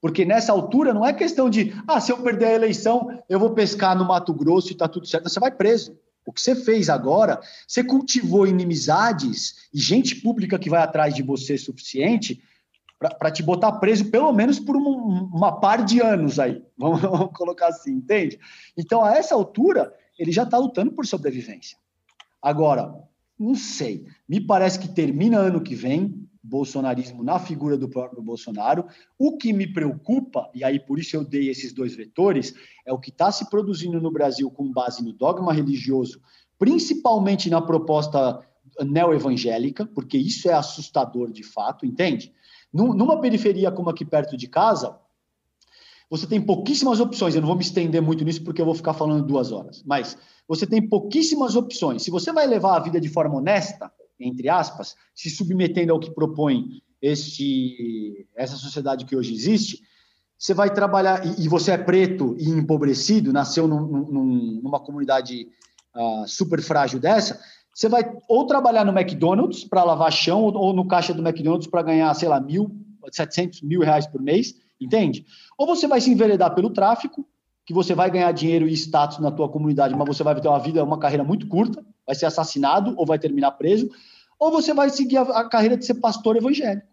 Porque 0.00 0.24
nessa 0.24 0.52
altura 0.52 0.94
não 0.94 1.04
é 1.04 1.12
questão 1.12 1.50
de, 1.50 1.74
ah, 1.86 2.00
se 2.00 2.12
eu 2.12 2.22
perder 2.22 2.46
a 2.46 2.54
eleição, 2.54 3.08
eu 3.28 3.40
vou 3.40 3.50
pescar 3.50 3.98
no 3.98 4.04
Mato 4.04 4.32
Grosso 4.32 4.68
e 4.68 4.72
está 4.72 4.86
tudo 4.86 5.06
certo. 5.06 5.28
Você 5.28 5.40
vai 5.40 5.50
preso. 5.50 5.98
O 6.28 6.32
que 6.32 6.42
você 6.42 6.54
fez 6.54 6.90
agora, 6.90 7.40
você 7.66 7.82
cultivou 7.82 8.46
inimizades 8.46 9.66
e 9.72 9.80
gente 9.80 10.14
pública 10.14 10.58
que 10.58 10.68
vai 10.68 10.82
atrás 10.82 11.14
de 11.14 11.22
você 11.22 11.56
suficiente 11.56 12.42
para 12.98 13.30
te 13.30 13.42
botar 13.42 13.72
preso 13.72 14.10
pelo 14.10 14.30
menos 14.30 14.58
por 14.58 14.76
uma, 14.76 14.90
uma 14.90 15.58
par 15.58 15.82
de 15.82 16.02
anos 16.02 16.38
aí. 16.38 16.62
Vamos, 16.76 17.00
vamos, 17.00 17.30
colocar 17.32 17.68
assim, 17.68 17.92
entende? 17.92 18.38
Então, 18.76 19.02
a 19.02 19.16
essa 19.16 19.34
altura, 19.34 19.90
ele 20.18 20.30
já 20.30 20.42
está 20.42 20.58
lutando 20.58 20.92
por 20.92 21.06
sobrevivência. 21.06 21.78
Agora, 22.42 22.94
não 23.38 23.54
sei. 23.54 24.04
Me 24.28 24.38
parece 24.38 24.78
que 24.78 24.86
termina 24.86 25.38
ano 25.38 25.62
que 25.62 25.74
vem, 25.74 26.28
bolsonarismo 26.48 27.22
na 27.22 27.38
figura 27.38 27.76
do 27.76 27.88
próprio 27.88 28.22
Bolsonaro. 28.22 28.86
O 29.18 29.36
que 29.36 29.52
me 29.52 29.66
preocupa, 29.72 30.50
e 30.54 30.64
aí 30.64 30.80
por 30.80 30.98
isso 30.98 31.14
eu 31.14 31.24
dei 31.24 31.48
esses 31.48 31.72
dois 31.72 31.94
vetores, 31.94 32.54
é 32.86 32.92
o 32.92 32.98
que 32.98 33.10
está 33.10 33.30
se 33.30 33.48
produzindo 33.50 34.00
no 34.00 34.10
Brasil 34.10 34.50
com 34.50 34.72
base 34.72 35.04
no 35.04 35.12
dogma 35.12 35.52
religioso, 35.52 36.20
principalmente 36.58 37.50
na 37.50 37.60
proposta 37.60 38.40
neoevangélica, 38.80 39.86
porque 39.86 40.16
isso 40.16 40.48
é 40.48 40.52
assustador 40.52 41.30
de 41.30 41.42
fato, 41.42 41.84
entende? 41.84 42.32
Numa 42.72 43.20
periferia 43.20 43.70
como 43.70 43.90
aqui 43.90 44.04
perto 44.04 44.36
de 44.36 44.46
casa, 44.48 44.98
você 46.10 46.26
tem 46.26 46.40
pouquíssimas 46.40 47.00
opções. 47.00 47.34
Eu 47.34 47.40
não 47.40 47.48
vou 47.48 47.56
me 47.56 47.62
estender 47.62 48.00
muito 48.00 48.24
nisso 48.24 48.42
porque 48.42 48.60
eu 48.60 48.66
vou 48.66 48.74
ficar 48.74 48.94
falando 48.94 49.26
duas 49.26 49.52
horas. 49.52 49.82
Mas 49.86 50.16
você 50.46 50.66
tem 50.66 50.86
pouquíssimas 50.86 51.56
opções. 51.56 52.02
Se 52.02 52.10
você 52.10 52.32
vai 52.32 52.46
levar 52.46 52.76
a 52.76 52.80
vida 52.80 53.00
de 53.00 53.08
forma 53.08 53.36
honesta, 53.36 53.92
entre 54.18 54.48
aspas, 54.48 54.96
se 55.14 55.30
submetendo 55.30 55.92
ao 55.92 56.00
que 56.00 56.10
propõe 56.10 56.82
este, 57.00 58.26
essa 58.36 58.56
sociedade 58.56 59.04
que 59.04 59.16
hoje 59.16 59.32
existe, 59.32 59.82
você 60.38 60.54
vai 60.54 60.72
trabalhar, 60.72 61.26
e, 61.26 61.44
e 61.44 61.48
você 61.48 61.72
é 61.72 61.78
preto 61.78 62.36
e 62.38 62.48
empobrecido, 62.48 63.32
nasceu 63.32 63.66
num, 63.66 63.80
num, 63.80 64.60
numa 64.62 64.80
comunidade 64.80 65.48
uh, 65.94 66.26
super 66.26 66.62
frágil 66.62 67.00
dessa, 67.00 67.40
você 67.74 67.88
vai 67.88 68.02
ou 68.28 68.46
trabalhar 68.46 68.84
no 68.84 68.96
McDonald's 68.96 69.64
para 69.64 69.84
lavar 69.84 70.12
chão, 70.12 70.42
ou, 70.42 70.54
ou, 70.56 70.72
no 70.72 70.86
caixa 70.86 71.14
do 71.14 71.26
McDonald's 71.26 71.68
para 71.68 71.82
ganhar, 71.82 72.12
sei 72.14 72.28
lá, 72.28 72.40
mil, 72.40 72.70
700 73.10 73.62
mil 73.62 73.80
reais 73.80 74.06
por 74.06 74.20
mês, 74.20 74.54
entende? 74.80 75.24
Ou 75.56 75.66
você 75.66 75.86
vai 75.86 76.00
se 76.00 76.10
enveredar 76.10 76.54
pelo 76.54 76.70
tráfico, 76.70 77.26
que 77.64 77.74
você 77.74 77.94
vai 77.94 78.10
ganhar 78.10 78.32
dinheiro 78.32 78.66
e 78.66 78.72
status 78.72 79.18
na 79.18 79.30
tua 79.30 79.48
comunidade, 79.48 79.94
mas 79.94 80.08
você 80.08 80.22
vai 80.22 80.40
ter 80.40 80.48
uma 80.48 80.58
vida, 80.58 80.82
uma 80.82 80.98
carreira 80.98 81.22
muito 81.22 81.46
curta, 81.46 81.84
vai 82.08 82.14
ser 82.16 82.24
assassinado 82.24 82.94
ou 82.96 83.04
vai 83.04 83.18
terminar 83.18 83.50
preso, 83.52 83.90
ou 84.40 84.50
você 84.50 84.72
vai 84.72 84.88
seguir 84.88 85.18
a, 85.18 85.22
a 85.22 85.48
carreira 85.48 85.76
de 85.76 85.84
ser 85.84 85.94
pastor 85.94 86.36
evangélico. 86.36 86.88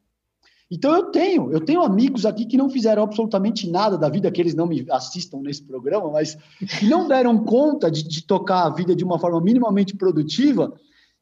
Então 0.70 0.94
eu 0.94 1.06
tenho, 1.06 1.52
eu 1.54 1.62
tenho 1.64 1.82
amigos 1.82 2.26
aqui 2.26 2.44
que 2.44 2.58
não 2.58 2.70
fizeram 2.70 3.04
absolutamente 3.04 3.70
nada 3.70 3.98
da 3.98 4.10
vida, 4.10 4.32
que 4.32 4.42
eles 4.42 4.56
não 4.56 4.66
me 4.66 4.86
assistam 4.92 5.40
nesse 5.40 5.64
programa, 5.64 6.12
mas 6.12 6.38
que 6.80 6.88
não 6.88 7.08
deram 7.08 7.46
conta 7.46 7.90
de, 7.90 8.04
de 8.06 8.24
tocar 8.24 8.66
a 8.66 8.70
vida 8.70 8.96
de 8.96 9.04
uma 9.04 9.18
forma 9.18 9.40
minimamente 9.40 9.96
produtiva 9.96 10.74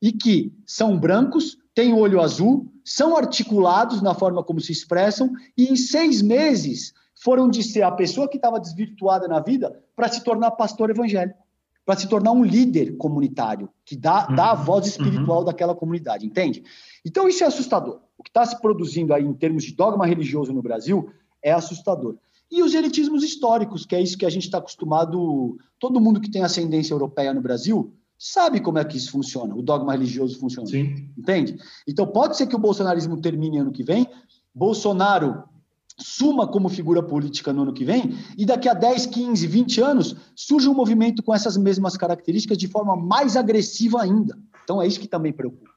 e 0.01 0.11
que 0.11 0.51
são 0.65 0.97
brancos, 0.97 1.57
têm 1.75 1.93
olho 1.93 2.21
azul, 2.21 2.71
são 2.83 3.15
articulados 3.15 4.01
na 4.01 4.15
forma 4.15 4.43
como 4.43 4.59
se 4.59 4.71
expressam 4.71 5.29
e 5.57 5.65
em 5.65 5.75
seis 5.75 6.21
meses 6.21 6.93
foram 7.13 7.49
de 7.49 7.61
ser 7.61 7.83
a 7.83 7.91
pessoa 7.91 8.29
que 8.29 8.37
estava 8.37 8.59
desvirtuada 8.59 9.27
na 9.27 9.39
vida 9.39 9.77
para 9.95 10.07
se 10.07 10.23
tornar 10.23 10.51
pastor 10.51 10.89
evangélico, 10.89 11.42
para 11.85 11.97
se 11.97 12.07
tornar 12.07 12.31
um 12.31 12.43
líder 12.43 12.95
comunitário, 12.97 13.69
que 13.85 13.95
dá, 13.95 14.27
uhum. 14.29 14.35
dá 14.35 14.51
a 14.51 14.55
voz 14.55 14.87
espiritual 14.87 15.39
uhum. 15.39 15.45
daquela 15.45 15.75
comunidade, 15.75 16.25
entende? 16.25 16.63
Então 17.05 17.27
isso 17.27 17.43
é 17.43 17.47
assustador. 17.47 17.99
O 18.17 18.23
que 18.23 18.29
está 18.29 18.45
se 18.45 18.59
produzindo 18.61 19.13
aí 19.13 19.23
em 19.23 19.33
termos 19.33 19.63
de 19.63 19.73
dogma 19.73 20.05
religioso 20.05 20.53
no 20.53 20.61
Brasil 20.61 21.09
é 21.41 21.51
assustador. 21.51 22.15
E 22.49 22.61
os 22.61 22.73
elitismos 22.73 23.23
históricos, 23.23 23.85
que 23.85 23.95
é 23.95 24.01
isso 24.01 24.17
que 24.17 24.25
a 24.25 24.29
gente 24.29 24.43
está 24.43 24.59
acostumado. 24.59 25.57
Todo 25.79 25.99
mundo 25.99 26.21
que 26.21 26.29
tem 26.29 26.43
ascendência 26.43 26.93
europeia 26.93 27.33
no 27.33 27.41
Brasil 27.41 27.91
sabe 28.17 28.61
como 28.61 28.77
é 28.77 28.85
que 28.85 28.95
isso 28.95 29.11
funciona, 29.11 29.53
o 29.53 29.61
dogma 29.61 29.91
religioso 29.91 30.39
funciona. 30.39 30.67
Sim. 30.69 31.09
Entende? 31.17 31.57
Então 31.87 32.07
pode 32.07 32.37
ser 32.37 32.47
que 32.47 32.55
o 32.55 32.59
bolsonarismo 32.59 33.19
termine 33.19 33.57
ano 33.57 33.71
que 33.71 33.83
vem. 33.83 34.07
Bolsonaro 34.55 35.43
suma 35.99 36.47
como 36.47 36.69
figura 36.69 37.03
política 37.03 37.53
no 37.53 37.63
ano 37.63 37.73
que 37.73 37.85
vem, 37.85 38.15
e 38.37 38.45
daqui 38.45 38.67
a 38.67 38.73
10, 38.73 39.07
15, 39.07 39.47
20 39.47 39.81
anos 39.81 40.15
surge 40.35 40.67
um 40.67 40.73
movimento 40.73 41.21
com 41.23 41.33
essas 41.33 41.57
mesmas 41.57 41.95
características 41.97 42.57
de 42.57 42.67
forma 42.67 42.95
mais 42.95 43.37
agressiva 43.37 44.01
ainda. 44.01 44.37
Então 44.63 44.81
é 44.81 44.87
isso 44.87 44.99
que 44.99 45.07
também 45.07 45.31
preocupa. 45.31 45.71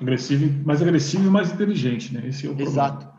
Agressivo, 0.00 0.64
mais 0.64 0.82
agressivo 0.82 1.26
e 1.26 1.30
mais 1.30 1.52
inteligente, 1.52 2.12
né? 2.12 2.26
Esse 2.26 2.46
é 2.46 2.50
o 2.50 2.56
problema. 2.56 2.70
Exato. 2.70 3.16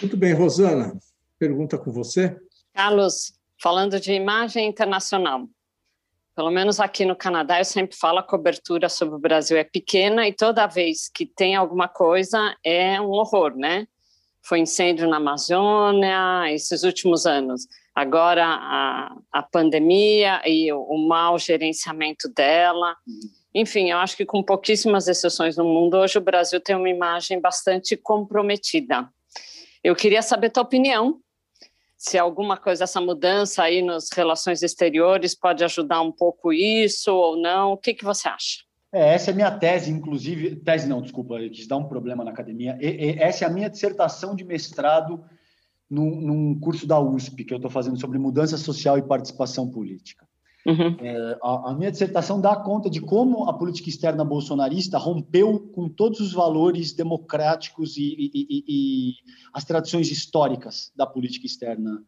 Muito 0.00 0.16
bem, 0.16 0.32
Rosana, 0.34 0.98
pergunta 1.38 1.78
com 1.78 1.90
você. 1.90 2.36
Carlos, 2.74 3.32
falando 3.60 3.98
de 3.98 4.12
imagem 4.12 4.68
internacional, 4.68 5.48
Pelo 6.36 6.50
menos 6.50 6.78
aqui 6.80 7.06
no 7.06 7.16
Canadá, 7.16 7.58
eu 7.58 7.64
sempre 7.64 7.96
falo 7.96 8.18
a 8.18 8.22
cobertura 8.22 8.90
sobre 8.90 9.14
o 9.14 9.18
Brasil 9.18 9.56
é 9.56 9.64
pequena 9.64 10.28
e 10.28 10.34
toda 10.34 10.66
vez 10.66 11.08
que 11.08 11.24
tem 11.24 11.56
alguma 11.56 11.88
coisa 11.88 12.54
é 12.62 13.00
um 13.00 13.08
horror, 13.08 13.56
né? 13.56 13.88
Foi 14.46 14.60
incêndio 14.60 15.08
na 15.08 15.16
Amazônia 15.16 16.52
esses 16.52 16.84
últimos 16.84 17.26
anos. 17.26 17.66
Agora 17.94 18.46
a, 18.46 19.16
a 19.32 19.42
pandemia 19.42 20.40
e 20.46 20.72
o, 20.72 20.80
o 20.82 21.08
mau 21.08 21.38
gerenciamento 21.38 22.28
dela. 22.28 22.96
Enfim, 23.54 23.90
eu 23.90 23.98
acho 23.98 24.16
que 24.16 24.24
com 24.24 24.42
pouquíssimas 24.42 25.08
exceções 25.08 25.56
no 25.56 25.64
mundo, 25.64 25.96
hoje 25.96 26.18
o 26.18 26.20
Brasil 26.20 26.60
tem 26.60 26.76
uma 26.76 26.88
imagem 26.88 27.40
bastante 27.40 27.96
comprometida. 27.96 29.08
Eu 29.82 29.96
queria 29.96 30.22
saber 30.22 30.50
tua 30.50 30.62
opinião 30.62 31.20
se 31.96 32.18
alguma 32.18 32.56
coisa, 32.56 32.84
essa 32.84 33.00
mudança 33.00 33.62
aí 33.62 33.82
nas 33.82 34.10
relações 34.12 34.62
exteriores 34.62 35.34
pode 35.34 35.64
ajudar 35.64 36.02
um 36.02 36.12
pouco 36.12 36.52
isso 36.52 37.12
ou 37.12 37.36
não. 37.36 37.72
O 37.72 37.76
que, 37.76 37.94
que 37.94 38.04
você 38.04 38.28
acha? 38.28 38.65
É, 38.96 39.12
essa 39.12 39.30
é 39.30 39.32
a 39.32 39.34
minha 39.34 39.50
tese, 39.50 39.90
inclusive. 39.90 40.56
Tese 40.56 40.88
não, 40.88 41.02
desculpa, 41.02 41.38
quis 41.50 41.66
dar 41.66 41.76
um 41.76 41.84
problema 41.84 42.24
na 42.24 42.30
academia. 42.30 42.78
E, 42.80 42.86
e, 42.86 43.18
essa 43.18 43.44
é 43.44 43.48
a 43.48 43.50
minha 43.50 43.68
dissertação 43.68 44.34
de 44.34 44.42
mestrado 44.42 45.22
num, 45.88 46.18
num 46.18 46.58
curso 46.58 46.86
da 46.86 46.98
USP, 46.98 47.44
que 47.44 47.52
eu 47.52 47.58
estou 47.58 47.70
fazendo 47.70 48.00
sobre 48.00 48.18
mudança 48.18 48.56
social 48.56 48.96
e 48.96 49.02
participação 49.02 49.68
política. 49.68 50.26
Uhum. 50.64 50.96
É, 50.98 51.38
a, 51.42 51.70
a, 51.70 51.74
minha 51.74 51.92
dissertação 51.92 52.40
dá 52.40 52.56
conta 52.56 52.88
de 52.88 53.02
como 53.02 53.44
a 53.50 53.52
política 53.52 53.90
externa 53.90 54.24
bolsonarista 54.24 54.96
rompeu 54.96 55.60
com 55.74 55.90
todos 55.90 56.18
os 56.18 56.32
valores 56.32 56.94
democráticos 56.94 57.98
e, 57.98 58.14
e, 58.18 58.30
e, 58.34 58.64
e 58.66 59.14
as 59.52 59.62
tradições 59.62 60.10
históricas 60.10 60.90
da 60.96 61.06
política 61.06 61.44
externa 61.44 62.02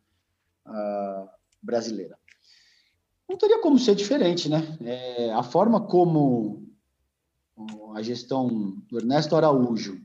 uh, 0.67 1.29
brasileira. 1.63 2.19
Não 3.29 3.37
teria 3.37 3.61
como 3.61 3.79
ser 3.79 3.95
diferente, 3.95 4.49
né? 4.49 4.63
É, 4.83 5.33
a 5.35 5.43
forma 5.43 5.83
como 5.83 6.67
a 7.95 8.03
gestão 8.03 8.77
do 8.91 8.99
Ernesto 8.99 9.37
Araújo. 9.37 10.01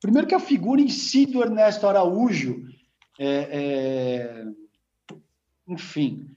Primeiro 0.00 0.26
que 0.26 0.34
a 0.34 0.40
figura 0.40 0.80
em 0.80 0.88
si 0.88 1.26
do 1.26 1.42
Ernesto 1.42 1.86
Araújo, 1.86 2.62
é, 3.18 3.26
é, 3.28 4.44
enfim, 5.68 6.30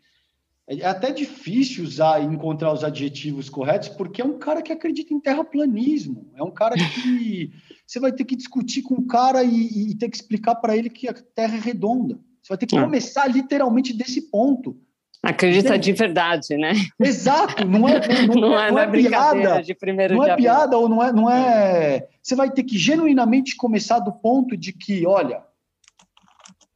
é 0.68 0.86
até 0.86 1.12
difícil 1.12 1.84
usar 1.84 2.24
encontrar 2.24 2.72
os 2.72 2.84
adjetivos 2.84 3.50
corretos, 3.50 3.90
porque 3.90 4.22
é 4.22 4.26
um 4.26 4.38
cara 4.38 4.62
que 4.62 4.72
acredita 4.72 5.14
em 5.14 5.20
terraplanismo. 5.20 6.32
É 6.36 6.44
um 6.44 6.52
cara 6.52 6.76
que 6.76 7.52
você 7.86 8.00
vai 8.00 8.12
ter 8.12 8.24
que 8.24 8.36
discutir 8.36 8.82
com 8.82 8.96
o 8.96 9.06
cara 9.06 9.44
e, 9.44 9.92
e 9.92 9.96
ter 9.96 10.10
que 10.10 10.16
explicar 10.16 10.56
para 10.56 10.76
ele 10.76 10.90
que 10.90 11.08
a 11.08 11.14
Terra 11.14 11.56
é 11.56 11.60
redonda. 11.60 12.20
Você 12.42 12.50
vai 12.50 12.58
ter 12.58 12.66
que 12.66 12.78
é. 12.78 12.82
começar 12.82 13.28
literalmente 13.28 13.94
desse 13.94 14.30
ponto. 14.30 14.78
Acredita 15.24 15.80
de 15.80 15.94
verdade, 15.94 16.58
né? 16.58 16.74
Exato, 17.00 17.66
não 17.66 17.88
é, 17.88 18.28
não, 18.28 18.36
não 18.36 18.60
é, 18.60 18.72
não 18.72 18.80
é, 18.80 18.84
é 18.84 18.92
piada, 18.92 19.64
de 19.64 19.74
primeiro 19.74 20.16
não 20.16 20.26
é 20.26 20.36
piada 20.36 20.78
ou 20.78 20.90
não 20.90 21.02
é, 21.02 21.14
não 21.14 21.30
é. 21.30 22.10
Você 22.22 22.36
vai 22.36 22.52
ter 22.52 22.64
que 22.64 22.78
genuinamente 22.78 23.56
começar 23.56 24.00
do 24.00 24.12
ponto 24.12 24.58
de 24.58 24.74
que, 24.74 25.08
olha, 25.08 25.42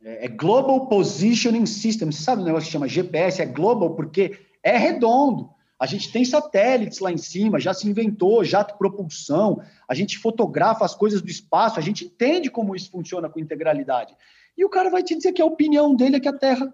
é, 0.02 0.26
é 0.26 0.28
Global 0.30 0.88
Positioning 0.88 1.66
System. 1.66 2.10
Você 2.10 2.24
sabe 2.24 2.42
o 2.42 2.46
negócio 2.46 2.68
que 2.68 2.72
chama 2.72 2.88
GPS? 2.88 3.42
É 3.42 3.46
global 3.46 3.96
porque 3.96 4.40
é 4.64 4.78
redondo. 4.78 5.50
A 5.78 5.86
gente 5.86 6.10
tem 6.12 6.24
satélites 6.24 7.00
lá 7.00 7.12
em 7.12 7.18
cima, 7.18 7.60
já 7.60 7.74
se 7.74 7.88
inventou 7.88 8.44
jato 8.46 8.78
propulsão, 8.78 9.62
a 9.88 9.94
gente 9.94 10.18
fotografa 10.18 10.86
as 10.86 10.96
coisas 10.96 11.22
do 11.22 11.30
espaço, 11.30 11.78
a 11.78 11.84
gente 11.84 12.06
entende 12.06 12.50
como 12.50 12.76
isso 12.76 12.90
funciona 12.90 13.30
com 13.30 13.40
integralidade. 13.40 14.16
E 14.58 14.66
o 14.66 14.70
cara 14.70 14.90
vai 14.90 15.04
te 15.04 15.16
dizer 15.16 15.34
que 15.34 15.42
a 15.42 15.46
opinião 15.46 15.94
dele 15.94 16.16
é 16.16 16.20
que 16.20 16.28
a 16.30 16.34
Terra. 16.34 16.74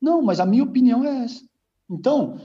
Não, 0.00 0.22
mas 0.22 0.40
a 0.40 0.46
minha 0.46 0.64
opinião 0.64 1.04
é 1.04 1.24
essa. 1.24 1.44
Então, 1.88 2.40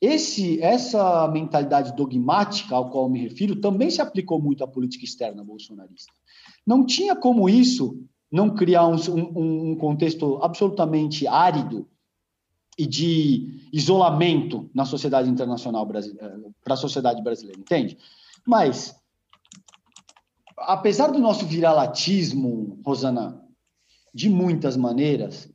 esse, 0.00 0.60
essa 0.60 1.26
mentalidade 1.28 1.94
dogmática 1.94 2.74
ao 2.74 2.90
qual 2.90 3.08
me 3.08 3.20
refiro 3.20 3.56
também 3.56 3.90
se 3.90 4.00
aplicou 4.00 4.40
muito 4.40 4.62
à 4.62 4.68
política 4.68 5.04
externa 5.04 5.44
bolsonarista. 5.44 6.12
Não 6.66 6.84
tinha 6.84 7.14
como 7.16 7.48
isso 7.48 8.04
não 8.30 8.54
criar 8.54 8.86
um, 8.86 8.96
um, 9.14 9.70
um 9.70 9.76
contexto 9.76 10.38
absolutamente 10.42 11.26
árido 11.26 11.88
e 12.78 12.86
de 12.86 13.68
isolamento 13.72 14.68
na 14.74 14.84
sociedade 14.84 15.30
internacional 15.30 15.86
brasileira, 15.86 16.38
para 16.62 16.74
a 16.74 16.76
sociedade 16.76 17.22
brasileira, 17.22 17.58
entende? 17.58 17.96
Mas, 18.46 18.94
apesar 20.58 21.08
do 21.08 21.18
nosso 21.18 21.46
viralatismo, 21.46 22.78
Rosana, 22.84 23.42
de 24.12 24.28
muitas 24.28 24.76
maneiras, 24.76 25.50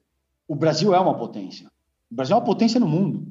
o 0.52 0.56
Brasil 0.56 0.94
é 0.94 1.00
uma 1.00 1.14
potência. 1.14 1.72
O 2.12 2.16
Brasil 2.16 2.36
é 2.36 2.38
uma 2.38 2.46
potência 2.46 2.78
no 2.78 2.86
mundo, 2.86 3.26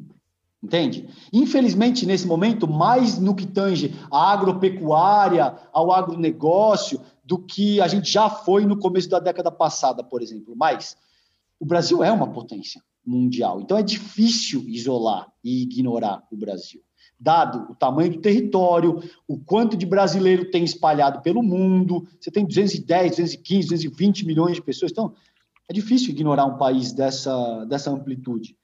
entende? 0.63 1.07
Infelizmente, 1.31 2.07
nesse 2.07 2.27
momento, 2.27 2.67
mais 2.67 3.19
no 3.19 3.35
que 3.35 3.47
tange 3.47 3.95
a 4.11 4.33
agropecuária, 4.33 5.55
ao 5.71 5.93
agronegócio, 5.93 6.99
do 7.23 7.39
que 7.39 7.79
a 7.79 7.89
gente 7.89 8.11
já 8.11 8.31
foi 8.31 8.65
no 8.65 8.79
começo 8.79 9.11
da 9.11 9.21
década 9.21 9.51
passada, 9.51 10.03
por 10.03 10.23
exemplo. 10.23 10.55
Mas 10.57 10.97
o 11.61 11.67
Brasil 11.67 12.03
é 12.03 12.11
uma 12.11 12.27
potência 12.27 12.83
mundial, 13.05 13.61
então 13.61 13.77
é 13.77 13.83
difícil 13.83 14.65
isolar 14.67 15.31
e 15.45 15.61
ignorar 15.61 16.27
o 16.33 16.37
Brasil. 16.39 16.81
Dado 17.19 17.71
o 17.71 17.75
tamanho 17.75 18.13
do 18.13 18.21
território, 18.23 19.03
o 19.29 19.39
quanto 19.39 19.77
de 19.77 19.85
brasileiro 19.85 20.51
tem 20.51 20.65
espalhado 20.65 21.21
pelo 21.21 21.43
mundo, 21.43 22.09
você 22.19 22.31
tem 22.31 22.47
210, 22.47 23.11
215, 23.11 23.69
220 23.69 24.25
milhões 24.25 24.55
de 24.55 24.63
pessoas, 24.63 24.91
então 24.91 25.13
é 25.71 25.73
difícil 25.73 26.11
ignorar 26.11 26.47
um 26.47 26.59
país 26.59 26.93
dessa, 26.93 27.65
dessa 27.65 27.93
amplitude. 27.93 28.57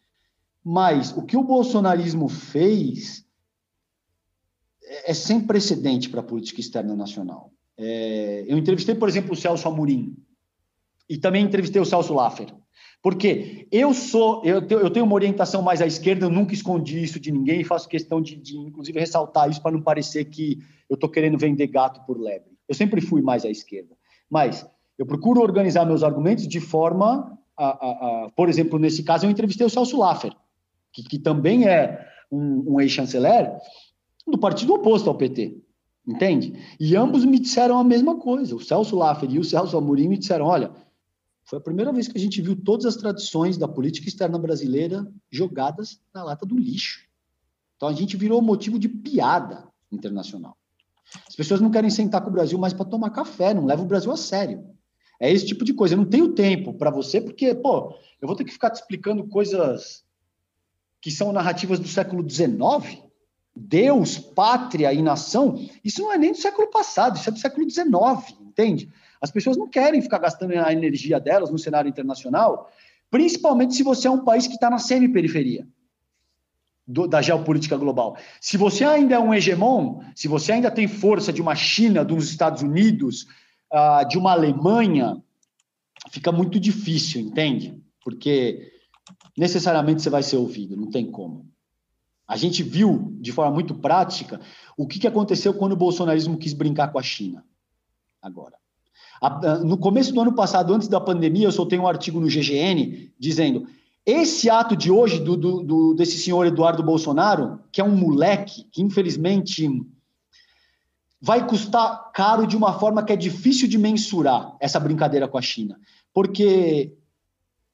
Mas 0.62 1.16
o 1.16 1.22
que 1.22 1.36
o 1.36 1.44
bolsonarismo 1.44 2.28
fez 2.28 3.24
é, 4.82 5.12
é 5.12 5.14
sem 5.14 5.40
precedente 5.40 6.08
para 6.08 6.18
a 6.18 6.24
política 6.24 6.60
externa 6.60 6.96
nacional. 6.96 7.52
É, 7.78 8.44
eu 8.48 8.58
entrevistei, 8.58 8.92
por 8.92 9.08
exemplo, 9.08 9.34
o 9.34 9.36
Celso 9.36 9.68
Amorim 9.68 10.16
e 11.08 11.16
também 11.16 11.44
entrevistei 11.44 11.80
o 11.80 11.84
Celso 11.84 12.12
Laffer. 12.12 12.52
Porque 13.00 13.68
eu 13.70 13.94
sou, 13.94 14.44
eu 14.44 14.66
tenho, 14.66 14.80
eu 14.80 14.90
tenho 14.90 15.06
uma 15.06 15.14
orientação 15.14 15.62
mais 15.62 15.80
à 15.80 15.86
esquerda, 15.86 16.26
eu 16.26 16.30
nunca 16.30 16.54
escondi 16.54 17.04
isso 17.04 17.20
de 17.20 17.30
ninguém 17.30 17.60
e 17.60 17.64
faço 17.64 17.88
questão 17.88 18.20
de, 18.20 18.34
de 18.34 18.58
inclusive, 18.58 18.98
ressaltar 18.98 19.48
isso 19.48 19.62
para 19.62 19.70
não 19.70 19.80
parecer 19.80 20.24
que 20.24 20.58
eu 20.90 20.94
estou 20.94 21.08
querendo 21.08 21.38
vender 21.38 21.68
gato 21.68 22.04
por 22.04 22.18
lebre. 22.20 22.50
Eu 22.68 22.74
sempre 22.74 23.00
fui 23.00 23.22
mais 23.22 23.44
à 23.44 23.48
esquerda. 23.48 23.94
Mas 24.28 24.66
eu 24.98 25.06
procuro 25.06 25.40
organizar 25.40 25.84
meus 25.84 26.02
argumentos 26.02 26.46
de 26.48 26.60
forma, 26.60 27.38
a, 27.56 27.66
a, 27.66 28.24
a 28.26 28.30
por 28.30 28.48
exemplo, 28.48 28.78
nesse 28.78 29.02
caso, 29.02 29.26
eu 29.26 29.30
entrevistei 29.30 29.66
o 29.66 29.70
Celso 29.70 29.98
Laffer, 29.98 30.32
que, 30.92 31.02
que 31.02 31.18
também 31.18 31.66
é 31.66 32.06
um, 32.30 32.74
um 32.74 32.80
ex-chanceler 32.80 33.52
do 34.26 34.38
partido 34.38 34.74
oposto 34.74 35.08
ao 35.08 35.16
PT. 35.16 35.62
Entende? 36.06 36.54
E 36.78 36.94
ambos 36.94 37.24
me 37.24 37.38
disseram 37.38 37.78
a 37.78 37.84
mesma 37.84 38.16
coisa. 38.16 38.54
O 38.54 38.60
Celso 38.60 38.94
Laffer 38.94 39.28
e 39.28 39.40
o 39.40 39.44
Celso 39.44 39.76
Amorim 39.76 40.06
me 40.06 40.16
disseram: 40.16 40.46
olha, 40.46 40.70
foi 41.42 41.58
a 41.58 41.62
primeira 41.62 41.92
vez 41.92 42.06
que 42.06 42.16
a 42.16 42.20
gente 42.20 42.40
viu 42.40 42.54
todas 42.54 42.86
as 42.86 42.96
tradições 42.96 43.58
da 43.58 43.66
política 43.66 44.08
externa 44.08 44.38
brasileira 44.38 45.06
jogadas 45.30 46.00
na 46.14 46.22
lata 46.22 46.46
do 46.46 46.56
lixo. 46.56 47.04
Então 47.76 47.88
a 47.88 47.92
gente 47.92 48.16
virou 48.16 48.40
motivo 48.40 48.78
de 48.78 48.88
piada 48.88 49.66
internacional. 49.90 50.56
As 51.28 51.34
pessoas 51.34 51.60
não 51.60 51.70
querem 51.70 51.90
sentar 51.90 52.20
com 52.20 52.30
o 52.30 52.32
Brasil 52.32 52.58
mais 52.58 52.72
para 52.72 52.84
tomar 52.84 53.10
café, 53.10 53.52
não 53.52 53.64
levam 53.64 53.84
o 53.84 53.88
Brasil 53.88 54.10
a 54.10 54.16
sério. 54.16 54.64
É 55.18 55.30
esse 55.30 55.46
tipo 55.46 55.64
de 55.64 55.72
coisa. 55.74 55.94
Eu 55.94 55.98
não 55.98 56.06
tenho 56.06 56.32
tempo 56.32 56.74
para 56.74 56.90
você, 56.90 57.20
porque, 57.20 57.54
pô, 57.54 57.94
eu 58.20 58.26
vou 58.28 58.36
ter 58.36 58.44
que 58.44 58.52
ficar 58.52 58.70
te 58.70 58.76
explicando 58.76 59.26
coisas 59.28 60.04
que 61.00 61.10
são 61.10 61.32
narrativas 61.32 61.78
do 61.78 61.88
século 61.88 62.28
XIX 62.28 63.06
Deus, 63.56 64.18
pátria 64.18 64.92
e 64.92 65.00
nação, 65.00 65.58
isso 65.82 66.02
não 66.02 66.12
é 66.12 66.18
nem 66.18 66.32
do 66.32 66.38
século 66.38 66.68
passado, 66.68 67.16
isso 67.16 67.28
é 67.28 67.32
do 67.32 67.38
século 67.38 67.68
XIX, 67.68 67.88
entende? 68.42 68.90
As 69.18 69.30
pessoas 69.30 69.56
não 69.56 69.66
querem 69.66 70.02
ficar 70.02 70.18
gastando 70.18 70.52
a 70.52 70.72
energia 70.72 71.18
delas 71.18 71.50
no 71.50 71.58
cenário 71.58 71.88
internacional, 71.88 72.70
principalmente 73.10 73.74
se 73.74 73.82
você 73.82 74.08
é 74.08 74.10
um 74.10 74.22
país 74.22 74.46
que 74.46 74.54
está 74.54 74.68
na 74.68 74.78
semi-periferia 74.78 75.66
da 76.86 77.20
geopolítica 77.20 77.76
global. 77.76 78.16
Se 78.40 78.56
você 78.56 78.84
ainda 78.84 79.16
é 79.16 79.18
um 79.18 79.34
hegemon, 79.34 80.02
se 80.14 80.28
você 80.28 80.52
ainda 80.52 80.70
tem 80.70 80.86
força 80.86 81.32
de 81.32 81.40
uma 81.40 81.54
China, 81.54 82.04
dos 82.04 82.30
Estados 82.30 82.62
Unidos, 82.62 83.26
uh, 83.72 84.06
de 84.08 84.18
uma 84.18 84.32
Alemanha, 84.32 85.22
fica 86.10 86.30
muito 86.32 86.58
difícil, 86.58 87.20
entende? 87.20 87.80
Porque 88.02 88.72
necessariamente 89.36 90.02
você 90.02 90.10
vai 90.10 90.22
ser 90.22 90.36
ouvido, 90.36 90.76
não 90.76 90.90
tem 90.90 91.10
como. 91.10 91.46
A 92.26 92.36
gente 92.36 92.62
viu 92.62 93.16
de 93.20 93.30
forma 93.30 93.52
muito 93.52 93.74
prática 93.74 94.40
o 94.76 94.86
que, 94.86 94.98
que 94.98 95.06
aconteceu 95.06 95.54
quando 95.54 95.72
o 95.72 95.76
bolsonarismo 95.76 96.36
quis 96.36 96.52
brincar 96.52 96.88
com 96.88 96.98
a 96.98 97.02
China. 97.02 97.44
Agora. 98.20 98.56
No 99.64 99.78
começo 99.78 100.12
do 100.12 100.20
ano 100.20 100.34
passado, 100.34 100.74
antes 100.74 100.88
da 100.88 101.00
pandemia, 101.00 101.46
eu 101.46 101.52
soltei 101.52 101.78
um 101.78 101.86
artigo 101.86 102.20
no 102.20 102.26
GGN 102.26 103.10
dizendo: 103.18 103.66
esse 104.04 104.50
ato 104.50 104.76
de 104.76 104.90
hoje 104.90 105.20
do, 105.20 105.36
do, 105.36 105.62
do, 105.62 105.94
desse 105.94 106.18
senhor 106.18 106.46
Eduardo 106.46 106.82
Bolsonaro, 106.82 107.60
que 107.72 107.80
é 107.80 107.84
um 107.84 107.96
moleque, 107.96 108.64
que 108.70 108.82
infelizmente 108.82 109.68
vai 111.26 111.44
custar 111.44 112.12
caro 112.12 112.46
de 112.46 112.56
uma 112.56 112.78
forma 112.78 113.04
que 113.04 113.12
é 113.12 113.16
difícil 113.16 113.66
de 113.66 113.76
mensurar 113.76 114.56
essa 114.60 114.78
brincadeira 114.78 115.26
com 115.26 115.36
a 115.36 115.42
China. 115.42 115.76
Porque 116.14 116.92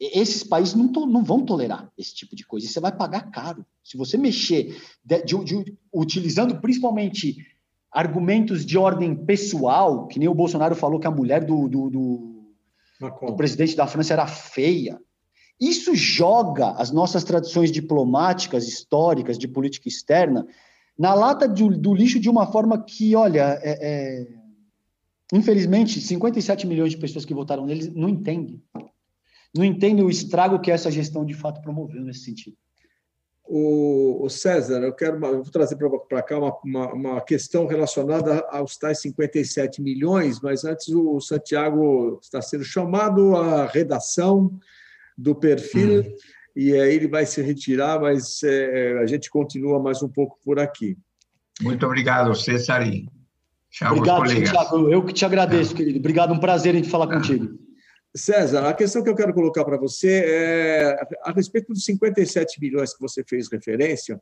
esses 0.01 0.43
países 0.43 0.75
não, 0.75 0.89
to, 0.89 1.05
não, 1.05 1.23
vão 1.23 1.45
tolerar 1.45 1.93
esse 1.99 2.15
tipo 2.15 2.35
de 2.35 2.47
coisa. 2.47 2.65
E 2.65 2.71
você 2.71 2.81
vai 2.81 2.91
pagar 2.91 3.31
caro. 3.31 3.67
Se 3.85 3.99
você 3.99 4.17
mexer, 4.17 4.81
de, 5.05 5.23
de, 5.23 5.45
de, 5.45 5.79
utilizando 5.93 6.63
principalmente 6.63 7.47
argumentos 7.91 8.65
de 8.65 8.79
ordem 8.79 9.15
pessoal, 9.15 10.07
que 10.09 10.19
nem 10.19 10.29
o 10.29 10.35
Bolsonaro 10.35 10.75
falou 10.75 10.99
que 10.99 11.07
a 11.07 11.11
mulher 11.11 11.45
do, 11.45 11.69
do, 11.69 11.91
do, 11.91 12.55
do 13.01 13.37
presidente 13.37 13.77
da 13.77 13.87
França 13.87 14.15
era 14.15 14.27
feia. 14.27 14.99
Isso 15.61 15.95
joga 15.95 16.71
as 16.71 16.91
nossas 16.91 17.23
tradições 17.23 17.71
diplomáticas, 17.71 18.67
históricas, 18.67 19.37
de 19.37 19.47
política 19.47 19.89
externa, 19.89 20.47
na 20.99 21.15
lata 21.15 21.49
do 21.49 21.95
lixo 21.95 22.21
de 22.21 22.29
uma 22.29 22.47
forma 22.51 22.83
que, 22.83 23.15
olha, 23.17 23.59
é, 23.63 23.79
é... 23.81 24.27
infelizmente, 25.33 26.01
57 26.01 26.67
milhões 26.67 26.93
de 26.93 26.99
pessoas 26.99 27.25
que 27.25 27.35
votaram 27.35 27.67
neles 27.67 27.93
não 27.95 28.09
entendem 28.09 28.63
não 29.55 29.65
entendem 29.65 30.05
o 30.05 30.11
estrago 30.11 30.61
que 30.61 30.71
essa 30.71 30.91
gestão 30.91 31.25
de 31.25 31.35
fato 31.35 31.61
promoveu 31.61 32.03
nesse 32.03 32.21
sentido. 32.21 32.57
O, 33.45 34.29
César, 34.31 34.83
eu 34.83 34.95
quero 34.95 35.17
eu 35.27 35.43
vou 35.43 35.53
trazer 35.53 35.77
para 36.09 36.23
cá 36.23 36.39
uma, 36.39 36.57
uma, 36.65 36.93
uma, 36.95 37.21
questão 37.21 37.67
relacionada 37.67 38.39
aos 38.49 38.79
tais 38.79 39.01
57 39.01 39.83
milhões, 39.83 40.41
mas 40.41 40.65
antes 40.65 40.89
o 40.89 41.21
Santiago 41.21 42.19
está 42.23 42.41
sendo 42.41 42.65
chamado 42.65 43.37
à 43.37 43.67
redação 43.67 44.59
do 45.19 45.35
perfil 45.35 46.01
hum. 46.01 46.15
E 46.55 46.73
aí 46.75 46.95
ele 46.95 47.09
vai 47.09 47.25
se 47.27 47.41
retirar, 47.41 48.01
mas 48.01 48.43
é, 48.43 48.99
a 48.99 49.07
gente 49.07 49.31
continua 49.31 49.81
mais 49.81 50.03
um 50.03 50.09
pouco 50.09 50.39
por 50.45 50.59
aqui. 50.59 50.97
Muito 51.61 51.85
obrigado, 51.87 52.35
César. 52.35 52.83
Obrigado, 53.83 54.29
Santiago. 54.29 54.89
Eu 54.91 55.05
que 55.05 55.13
te 55.13 55.25
agradeço, 55.25 55.73
ah. 55.73 55.77
querido. 55.77 55.99
Obrigado, 55.99 56.33
um 56.33 56.41
prazer 56.41 56.75
em 56.75 56.85
falar 56.85 57.07
ah. 57.07 57.17
contigo. 57.17 57.59
César, 58.15 58.69
a 58.69 58.75
questão 58.75 59.03
que 59.03 59.09
eu 59.09 59.15
quero 59.15 59.33
colocar 59.33 59.65
para 59.65 59.79
você 59.79 60.23
é 60.27 61.07
a 61.25 61.33
respeito 61.33 61.73
dos 61.73 61.85
57 61.85 62.61
milhões 62.61 62.93
que 62.93 63.01
você 63.01 63.25
fez 63.27 63.51
referência, 63.51 64.21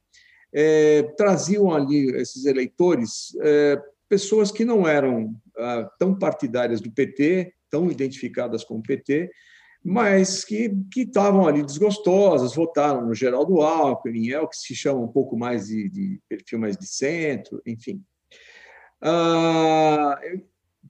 é, 0.53 1.03
traziam 1.17 1.73
ali 1.73 2.11
esses 2.17 2.45
eleitores 2.45 3.37
é, 3.41 3.81
pessoas 4.09 4.53
que 4.53 4.65
não 4.65 4.87
eram 4.87 5.35
ah, 5.57 5.89
tão 5.99 6.17
partidárias 6.17 6.81
do 6.81 6.91
PT, 6.91 7.53
tão 7.71 7.91
identificadas 7.91 8.65
com 8.65 8.79
o 8.79 8.83
PT, 8.83 9.31
mas 9.83 10.45
que, 10.45 10.71
estavam 10.95 11.47
ali 11.47 11.63
desgostosas, 11.63 12.55
votaram 12.55 13.07
no 13.07 13.15
Geraldo 13.15 13.61
Alckmin, 13.63 14.31
é 14.31 14.41
o 14.41 14.49
que 14.49 14.57
se 14.57 14.75
chama 14.75 15.01
um 15.01 15.09
pouco 15.09 15.37
mais 15.37 15.67
de, 15.67 15.89
de 15.89 16.21
perfil 16.29 16.59
mais 16.59 16.77
de 16.77 16.87
centro, 16.87 17.63
enfim. 17.67 18.03
Ah, 19.01 20.21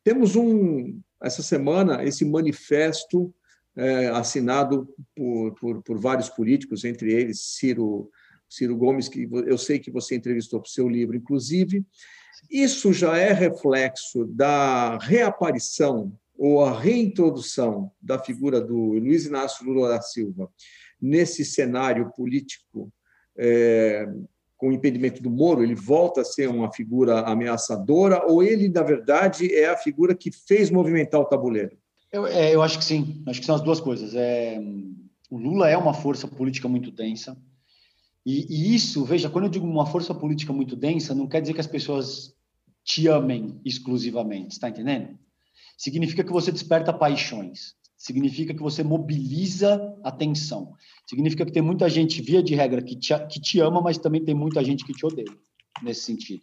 temos 0.03 0.35
um, 0.35 1.01
essa 1.23 1.43
semana 1.43 2.03
esse 2.05 2.25
manifesto 2.25 3.33
é, 3.77 4.09
assinado 4.09 4.93
por, 5.15 5.55
por, 5.55 5.83
por, 5.83 5.99
vários 5.99 6.29
políticos, 6.29 6.85
entre 6.85 7.13
eles 7.13 7.57
Ciro, 7.57 8.11
Ciro 8.49 8.77
Gomes, 8.77 9.09
que 9.09 9.29
eu 9.47 9.57
sei 9.57 9.79
que 9.79 9.91
você 9.91 10.17
entrevistou 10.17 10.61
para 10.61 10.69
o 10.69 10.71
seu 10.71 10.89
livro, 10.89 11.17
inclusive. 11.17 11.85
Isso 12.51 12.93
já 12.93 13.17
é 13.17 13.33
reflexo 13.33 14.25
da 14.25 14.99
reaparição 14.99 16.13
ou 16.41 16.65
a 16.65 16.73
reintrodução 16.73 17.93
da 18.01 18.19
figura 18.19 18.63
do 18.63 18.95
Luiz 18.95 19.27
Inácio 19.27 19.67
Lula 19.67 19.91
da 19.91 20.01
Silva 20.01 20.51
nesse 20.99 21.45
cenário 21.45 22.11
político 22.17 22.91
é, 23.37 24.09
com 24.57 24.71
o 24.71 24.73
impedimento 24.73 25.23
do 25.23 25.29
Moro, 25.29 25.63
ele 25.63 25.75
volta 25.75 26.23
a 26.23 26.25
ser 26.25 26.49
uma 26.49 26.73
figura 26.73 27.21
ameaçadora 27.21 28.25
ou 28.27 28.43
ele, 28.43 28.71
na 28.71 28.83
verdade, 28.83 29.55
é 29.55 29.69
a 29.69 29.77
figura 29.77 30.15
que 30.15 30.33
fez 30.33 30.71
movimentar 30.71 31.21
o 31.21 31.27
tabuleiro? 31.27 31.77
Eu, 32.11 32.27
é, 32.27 32.55
eu 32.55 32.63
acho 32.63 32.79
que 32.79 32.85
sim, 32.87 33.23
acho 33.27 33.41
que 33.41 33.47
são 33.47 33.57
as 33.57 33.63
duas 33.63 33.79
coisas. 33.79 34.15
É, 34.15 34.59
o 35.31 35.37
Lula 35.37 35.69
é 35.69 35.77
uma 35.77 35.93
força 35.93 36.27
política 36.27 36.67
muito 36.67 36.91
densa, 36.91 37.37
e, 38.25 38.47
e, 38.49 38.75
isso, 38.75 39.05
veja, 39.05 39.29
quando 39.29 39.45
eu 39.45 39.51
digo 39.51 39.67
uma 39.67 39.87
força 39.87 40.15
política 40.15 40.53
muito 40.53 40.75
densa, 40.75 41.15
não 41.15 41.27
quer 41.27 41.41
dizer 41.41 41.55
que 41.55 41.61
as 41.61 41.67
pessoas 41.67 42.35
te 42.83 43.09
amem 43.09 43.61
exclusivamente, 43.65 44.53
está 44.53 44.69
entendendo? 44.69 45.19
Significa 45.81 46.23
que 46.23 46.31
você 46.31 46.53
desperta 46.53 46.93
paixões, 46.93 47.75
significa 47.97 48.53
que 48.53 48.61
você 48.61 48.85
mobiliza 48.85 49.97
atenção. 50.05 50.75
Significa 51.07 51.47
que 51.47 51.53
tem 51.53 51.63
muita 51.63 51.89
gente, 51.89 52.21
via 52.21 52.43
de 52.43 52.55
regra, 52.55 52.83
que 52.83 52.95
te, 52.95 53.19
que 53.29 53.41
te 53.41 53.61
ama, 53.61 53.81
mas 53.81 53.97
também 53.97 54.23
tem 54.23 54.35
muita 54.35 54.63
gente 54.63 54.85
que 54.85 54.93
te 54.93 55.07
odeia, 55.07 55.35
nesse 55.83 56.03
sentido. 56.03 56.43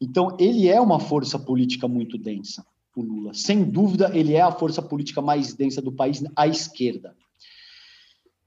Então, 0.00 0.36
ele 0.40 0.66
é 0.66 0.80
uma 0.80 0.98
força 0.98 1.38
política 1.38 1.86
muito 1.86 2.18
densa, 2.18 2.66
o 2.96 3.00
Lula. 3.00 3.32
Sem 3.32 3.62
dúvida, 3.62 4.10
ele 4.12 4.32
é 4.34 4.40
a 4.40 4.50
força 4.50 4.82
política 4.82 5.22
mais 5.22 5.54
densa 5.54 5.80
do 5.80 5.92
país 5.92 6.24
à 6.34 6.48
esquerda. 6.48 7.16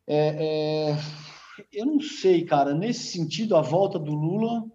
É, 0.05 0.89
é, 0.89 0.97
eu 1.71 1.86
não 1.86 2.01
sei, 2.01 2.43
cara, 2.43 2.73
nesse 2.73 3.13
sentido, 3.13 3.55
a 3.55 3.61
volta 3.61 3.97
do 3.97 4.11
Lula, 4.11 4.65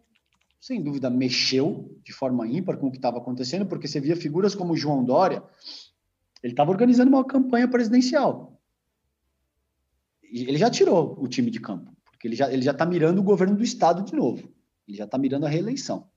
sem 0.62 0.80
dúvida, 0.80 1.10
mexeu 1.10 1.92
de 2.04 2.12
forma 2.12 2.46
ímpar 2.46 2.76
com 2.76 2.86
o 2.86 2.90
que 2.92 2.96
estava 2.96 3.18
acontecendo, 3.18 3.66
porque 3.66 3.88
você 3.88 3.98
via 3.98 4.14
figuras 4.14 4.54
como 4.54 4.76
João 4.76 5.02
Dória, 5.04 5.42
ele 6.40 6.52
estava 6.52 6.70
organizando 6.70 7.10
uma 7.10 7.24
campanha 7.24 7.66
presidencial. 7.66 8.56
E 10.22 10.42
ele 10.42 10.56
já 10.56 10.70
tirou 10.70 11.20
o 11.20 11.26
time 11.26 11.50
de 11.50 11.58
campo, 11.58 11.90
porque 12.04 12.28
ele 12.28 12.36
já 12.36 12.50
ele 12.50 12.62
já 12.62 12.70
está 12.70 12.86
mirando 12.86 13.18
o 13.18 13.24
governo 13.24 13.56
do 13.56 13.64
estado 13.64 14.04
de 14.04 14.14
novo. 14.14 14.48
Ele 14.86 14.96
já 14.96 15.04
está 15.04 15.18
mirando 15.18 15.46
a 15.46 15.48
reeleição. 15.48 16.08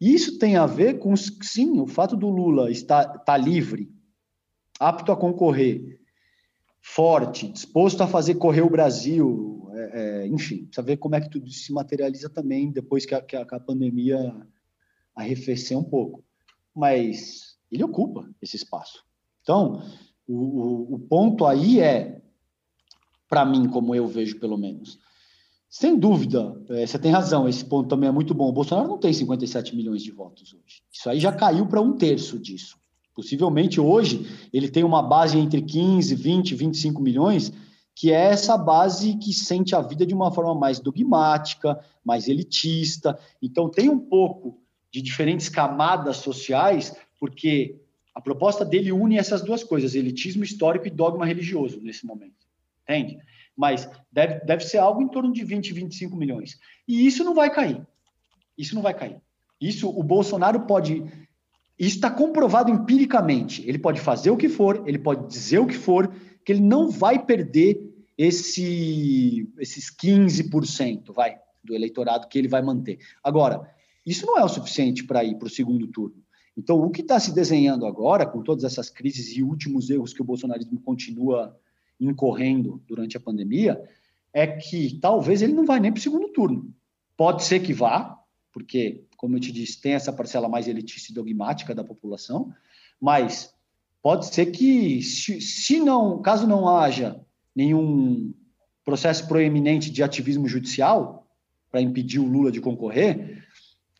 E 0.00 0.14
isso 0.14 0.38
tem 0.38 0.56
a 0.56 0.64
ver 0.64 1.00
com, 1.00 1.16
sim, 1.16 1.80
o 1.80 1.86
fato 1.88 2.16
do 2.16 2.28
Lula 2.28 2.70
estar 2.70 3.06
tá 3.24 3.36
livre, 3.36 3.92
apto 4.78 5.10
a 5.10 5.16
concorrer, 5.16 6.00
forte, 6.80 7.48
disposto 7.48 8.04
a 8.04 8.06
fazer 8.06 8.36
correr 8.36 8.62
o 8.62 8.70
Brasil, 8.70 9.57
é, 9.92 10.26
enfim, 10.26 10.66
precisa 10.66 10.82
ver 10.82 10.96
como 10.96 11.14
é 11.14 11.20
que 11.20 11.30
tudo 11.30 11.50
se 11.50 11.72
materializa 11.72 12.28
também 12.28 12.70
depois 12.70 13.04
que 13.06 13.14
a, 13.14 13.20
que 13.20 13.36
a, 13.36 13.44
que 13.44 13.54
a 13.54 13.60
pandemia 13.60 14.34
arrefecer 15.14 15.76
um 15.76 15.84
pouco. 15.84 16.24
Mas 16.74 17.56
ele 17.70 17.84
ocupa 17.84 18.28
esse 18.40 18.56
espaço. 18.56 19.04
Então, 19.42 19.82
o, 20.26 20.34
o, 20.34 20.94
o 20.94 20.98
ponto 20.98 21.46
aí 21.46 21.80
é, 21.80 22.20
para 23.28 23.44
mim, 23.44 23.68
como 23.68 23.94
eu 23.94 24.06
vejo 24.06 24.38
pelo 24.38 24.56
menos, 24.56 24.98
sem 25.68 25.98
dúvida, 25.98 26.56
é, 26.70 26.86
você 26.86 26.98
tem 26.98 27.12
razão, 27.12 27.46
esse 27.46 27.64
ponto 27.64 27.88
também 27.88 28.08
é 28.08 28.12
muito 28.12 28.32
bom. 28.32 28.48
O 28.48 28.52
Bolsonaro 28.52 28.88
não 28.88 28.98
tem 28.98 29.12
57 29.12 29.76
milhões 29.76 30.02
de 30.02 30.10
votos 30.10 30.54
hoje. 30.54 30.82
Isso 30.90 31.10
aí 31.10 31.20
já 31.20 31.30
caiu 31.30 31.66
para 31.66 31.80
um 31.80 31.92
terço 31.92 32.38
disso. 32.38 32.78
Possivelmente 33.14 33.80
hoje 33.80 34.26
ele 34.52 34.68
tem 34.68 34.84
uma 34.84 35.02
base 35.02 35.36
entre 35.38 35.60
15, 35.60 36.14
20, 36.14 36.54
25 36.54 37.02
milhões, 37.02 37.52
que 37.98 38.12
é 38.12 38.26
essa 38.26 38.56
base 38.56 39.16
que 39.16 39.34
sente 39.34 39.74
a 39.74 39.80
vida 39.80 40.06
de 40.06 40.14
uma 40.14 40.30
forma 40.30 40.54
mais 40.54 40.78
dogmática, 40.78 41.84
mais 42.04 42.28
elitista. 42.28 43.18
Então 43.42 43.68
tem 43.68 43.88
um 43.88 43.98
pouco 43.98 44.62
de 44.88 45.02
diferentes 45.02 45.48
camadas 45.48 46.18
sociais, 46.18 46.96
porque 47.18 47.80
a 48.14 48.20
proposta 48.20 48.64
dele 48.64 48.92
une 48.92 49.18
essas 49.18 49.42
duas 49.42 49.64
coisas, 49.64 49.96
elitismo 49.96 50.44
histórico 50.44 50.86
e 50.86 50.90
dogma 50.90 51.26
religioso, 51.26 51.80
nesse 51.80 52.06
momento. 52.06 52.46
Entende? 52.84 53.18
Mas 53.56 53.90
deve, 54.12 54.44
deve 54.44 54.64
ser 54.64 54.78
algo 54.78 55.02
em 55.02 55.08
torno 55.08 55.32
de 55.32 55.42
20, 55.42 55.72
25 55.72 56.14
milhões. 56.14 56.56
E 56.86 57.04
isso 57.04 57.24
não 57.24 57.34
vai 57.34 57.50
cair. 57.50 57.84
Isso 58.56 58.76
não 58.76 58.82
vai 58.82 58.94
cair. 58.94 59.20
Isso 59.60 59.88
o 59.88 60.04
Bolsonaro 60.04 60.60
pode. 60.68 61.02
Isso 61.76 61.96
está 61.96 62.12
comprovado 62.12 62.70
empiricamente. 62.70 63.68
Ele 63.68 63.76
pode 63.76 64.00
fazer 64.00 64.30
o 64.30 64.36
que 64.36 64.48
for, 64.48 64.84
ele 64.86 65.00
pode 65.00 65.26
dizer 65.26 65.58
o 65.58 65.66
que 65.66 65.74
for, 65.74 66.08
que 66.44 66.52
ele 66.52 66.62
não 66.62 66.88
vai 66.88 67.18
perder 67.18 67.88
esse, 68.18 69.48
esses 69.58 69.94
15% 69.94 71.12
vai, 71.14 71.38
do 71.62 71.72
eleitorado 71.72 72.26
que 72.26 72.36
ele 72.36 72.48
vai 72.48 72.60
manter. 72.60 72.98
Agora, 73.22 73.72
isso 74.04 74.26
não 74.26 74.36
é 74.36 74.44
o 74.44 74.48
suficiente 74.48 75.04
para 75.04 75.22
ir 75.22 75.36
para 75.36 75.46
o 75.46 75.50
segundo 75.50 75.86
turno. 75.86 76.16
Então, 76.56 76.80
o 76.82 76.90
que 76.90 77.02
está 77.02 77.20
se 77.20 77.32
desenhando 77.32 77.86
agora, 77.86 78.26
com 78.26 78.42
todas 78.42 78.64
essas 78.64 78.90
crises 78.90 79.36
e 79.36 79.44
últimos 79.44 79.88
erros 79.88 80.12
que 80.12 80.20
o 80.20 80.24
bolsonarismo 80.24 80.80
continua 80.80 81.56
incorrendo 82.00 82.82
durante 82.88 83.16
a 83.16 83.20
pandemia, 83.20 83.80
é 84.32 84.46
que 84.46 84.98
talvez 85.00 85.40
ele 85.40 85.52
não 85.52 85.64
vai 85.64 85.78
nem 85.78 85.92
para 85.92 86.00
o 86.00 86.02
segundo 86.02 86.28
turno. 86.30 86.74
Pode 87.16 87.44
ser 87.44 87.60
que 87.60 87.72
vá, 87.72 88.18
porque, 88.52 89.04
como 89.16 89.36
eu 89.36 89.40
te 89.40 89.52
disse, 89.52 89.80
tem 89.80 89.92
essa 89.92 90.12
parcela 90.12 90.48
mais 90.48 90.66
elitista 90.66 91.12
e 91.12 91.14
dogmática 91.14 91.72
da 91.72 91.84
população, 91.84 92.52
mas 93.00 93.54
pode 94.02 94.26
ser 94.26 94.46
que, 94.46 95.00
se 95.02 95.78
não, 95.78 96.20
caso 96.20 96.46
não 96.46 96.68
haja 96.68 97.24
nenhum 97.58 98.32
processo 98.84 99.26
proeminente 99.26 99.90
de 99.90 100.00
ativismo 100.00 100.46
judicial 100.46 101.26
para 101.72 101.80
impedir 101.80 102.20
o 102.20 102.28
Lula 102.28 102.52
de 102.52 102.60
concorrer, 102.60 103.44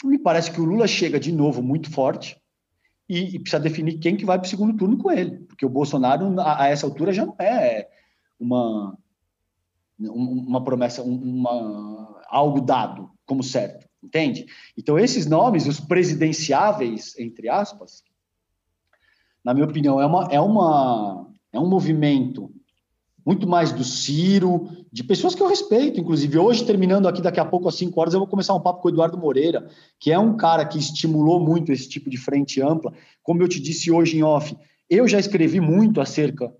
me 0.04 0.16
parece 0.16 0.52
que 0.52 0.60
o 0.60 0.64
Lula 0.64 0.86
chega 0.86 1.18
de 1.18 1.32
novo 1.32 1.60
muito 1.60 1.90
forte, 1.90 2.40
e, 3.08 3.34
e 3.34 3.38
precisa 3.40 3.58
definir 3.60 3.98
quem 3.98 4.16
que 4.16 4.24
vai 4.24 4.38
para 4.38 4.46
o 4.46 4.48
segundo 4.48 4.76
turno 4.76 4.96
com 4.96 5.10
ele, 5.10 5.38
porque 5.38 5.66
o 5.66 5.68
Bolsonaro, 5.68 6.40
a, 6.40 6.62
a 6.62 6.68
essa 6.68 6.86
altura, 6.86 7.12
já 7.12 7.26
não 7.26 7.34
é 7.40 7.88
uma, 8.38 8.96
uma 9.98 10.62
promessa, 10.62 11.02
uma, 11.02 12.22
algo 12.28 12.60
dado 12.60 13.10
como 13.26 13.42
certo, 13.42 13.88
entende? 14.00 14.46
Então, 14.76 14.96
esses 14.96 15.26
nomes, 15.26 15.66
os 15.66 15.80
presidenciáveis, 15.80 17.18
entre 17.18 17.48
aspas, 17.48 18.04
na 19.42 19.52
minha 19.52 19.66
opinião, 19.66 20.00
é, 20.00 20.06
uma, 20.06 20.28
é, 20.30 20.40
uma, 20.40 21.28
é 21.52 21.58
um 21.58 21.68
movimento 21.68 22.54
muito 23.28 23.46
mais 23.46 23.72
do 23.72 23.84
Ciro, 23.84 24.70
de 24.90 25.04
pessoas 25.04 25.34
que 25.34 25.42
eu 25.42 25.48
respeito, 25.48 26.00
inclusive. 26.00 26.38
Hoje, 26.38 26.64
terminando 26.64 27.06
aqui, 27.06 27.20
daqui 27.20 27.38
a 27.38 27.44
pouco, 27.44 27.68
às 27.68 27.74
5 27.74 28.00
horas, 28.00 28.14
eu 28.14 28.20
vou 28.20 28.26
começar 28.26 28.54
um 28.54 28.60
papo 28.60 28.80
com 28.80 28.88
o 28.88 28.90
Eduardo 28.90 29.18
Moreira, 29.18 29.68
que 30.00 30.10
é 30.10 30.18
um 30.18 30.34
cara 30.34 30.64
que 30.64 30.78
estimulou 30.78 31.38
muito 31.38 31.70
esse 31.70 31.86
tipo 31.86 32.08
de 32.08 32.16
frente 32.16 32.62
ampla. 32.62 32.90
Como 33.22 33.42
eu 33.42 33.46
te 33.46 33.60
disse 33.60 33.90
hoje 33.90 34.16
em 34.16 34.22
off, 34.22 34.56
eu 34.88 35.06
já 35.06 35.18
escrevi 35.18 35.60
muito 35.60 36.00
acerca 36.00 36.50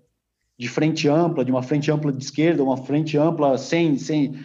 de 0.59 0.67
frente 0.67 1.07
ampla, 1.07 1.43
de 1.43 1.49
uma 1.49 1.63
frente 1.63 1.89
ampla 1.89 2.13
de 2.13 2.23
esquerda, 2.23 2.63
uma 2.63 2.77
frente 2.77 3.17
ampla 3.17 3.57
sem, 3.57 3.97
sem 3.97 4.35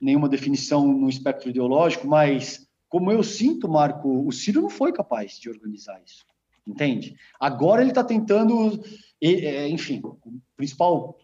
nenhuma 0.00 0.28
definição 0.28 0.84
no 0.84 1.08
espectro 1.08 1.48
ideológico, 1.48 2.08
mas 2.08 2.66
como 2.88 3.12
eu 3.12 3.22
sinto, 3.22 3.68
Marco, 3.68 4.26
o 4.26 4.32
Ciro 4.32 4.62
não 4.62 4.68
foi 4.68 4.92
capaz 4.92 5.38
de 5.38 5.48
organizar 5.48 6.02
isso, 6.04 6.24
entende? 6.66 7.14
Agora 7.38 7.82
ele 7.82 7.92
está 7.92 8.02
tentando, 8.02 8.82
é, 9.22 9.68
enfim, 9.68 10.00
o 10.02 10.18
principal, 10.56 11.16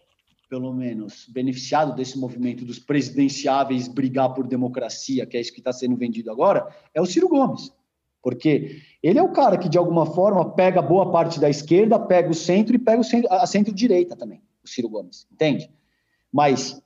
pelo 0.53 0.71
menos, 0.71 1.25
beneficiado 1.29 1.95
desse 1.95 2.15
movimento 2.15 2.63
dos 2.63 2.77
presidenciáveis 2.77 3.87
brigar 3.87 4.35
por 4.35 4.45
democracia, 4.45 5.25
que 5.25 5.35
é 5.35 5.41
isso 5.41 5.51
que 5.51 5.59
está 5.59 5.73
sendo 5.73 5.95
vendido 5.95 6.29
agora, 6.29 6.67
é 6.93 7.01
o 7.01 7.07
Ciro 7.07 7.27
Gomes. 7.27 7.73
Porque 8.21 8.79
ele 9.01 9.17
é 9.17 9.23
o 9.23 9.31
cara 9.31 9.57
que, 9.57 9.67
de 9.67 9.79
alguma 9.79 10.05
forma, 10.05 10.47
pega 10.51 10.79
boa 10.79 11.11
parte 11.11 11.39
da 11.39 11.49
esquerda, 11.49 11.97
pega 11.97 12.29
o 12.29 12.35
centro 12.35 12.75
e 12.75 12.77
pega 12.77 13.01
o 13.01 13.03
centro, 13.03 13.33
a 13.33 13.47
centro-direita 13.47 14.15
também, 14.15 14.43
o 14.63 14.69
Ciro 14.69 14.89
Gomes, 14.89 15.25
entende? 15.31 15.71
Mas 16.31 16.79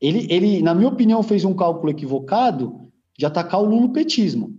ele, 0.00 0.26
ele, 0.30 0.62
na 0.62 0.74
minha 0.74 0.88
opinião, 0.88 1.22
fez 1.22 1.44
um 1.44 1.52
cálculo 1.52 1.90
equivocado 1.90 2.90
de 3.18 3.26
atacar 3.26 3.60
o 3.60 3.66
lulopetismo. 3.66 4.58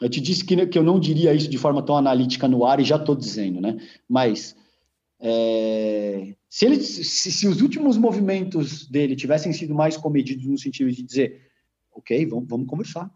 Eu 0.00 0.08
te 0.08 0.20
disse 0.20 0.44
que, 0.44 0.66
que 0.66 0.76
eu 0.76 0.82
não 0.82 0.98
diria 0.98 1.32
isso 1.32 1.48
de 1.48 1.58
forma 1.58 1.80
tão 1.80 1.96
analítica 1.96 2.48
no 2.48 2.64
ar 2.64 2.80
e 2.80 2.84
já 2.84 2.96
estou 2.96 3.14
dizendo, 3.14 3.60
né? 3.60 3.76
Mas 4.08 4.56
é, 5.20 6.34
se, 6.54 6.66
ele, 6.66 6.80
se, 6.80 7.32
se, 7.32 7.48
os 7.48 7.60
últimos 7.60 7.96
movimentos 7.96 8.86
dele 8.86 9.16
tivessem 9.16 9.52
sido 9.52 9.74
mais 9.74 9.96
comedidos 9.96 10.46
no 10.46 10.56
sentido 10.56 10.88
de 10.92 11.02
dizer, 11.02 11.50
ok, 11.92 12.24
vamos, 12.26 12.48
vamos 12.48 12.68
conversar, 12.68 13.10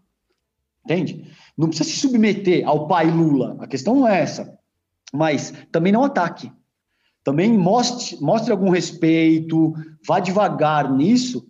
Entende? 0.84 1.30
Não 1.56 1.68
precisa 1.68 1.88
se 1.88 2.00
submeter 2.00 2.66
ao 2.66 2.88
pai 2.88 3.08
Lula. 3.08 3.56
A 3.60 3.68
questão 3.68 3.94
não 3.94 4.08
é 4.08 4.22
essa. 4.22 4.58
Mas 5.12 5.52
também 5.70 5.92
não 5.92 6.02
ataque. 6.02 6.50
Também 7.22 7.56
mostre, 7.56 8.20
mostre 8.20 8.50
algum 8.50 8.70
respeito, 8.70 9.72
vá 10.04 10.18
devagar 10.18 10.92
nisso, 10.92 11.48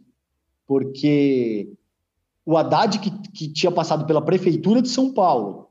porque 0.66 1.73
o 2.44 2.55
Haddad, 2.59 2.98
que, 2.98 3.10
que 3.31 3.48
tinha 3.51 3.73
passado 3.73 4.05
pela 4.05 4.20
prefeitura 4.20 4.82
de 4.82 4.90
São 4.90 5.15
Paulo, 5.15 5.70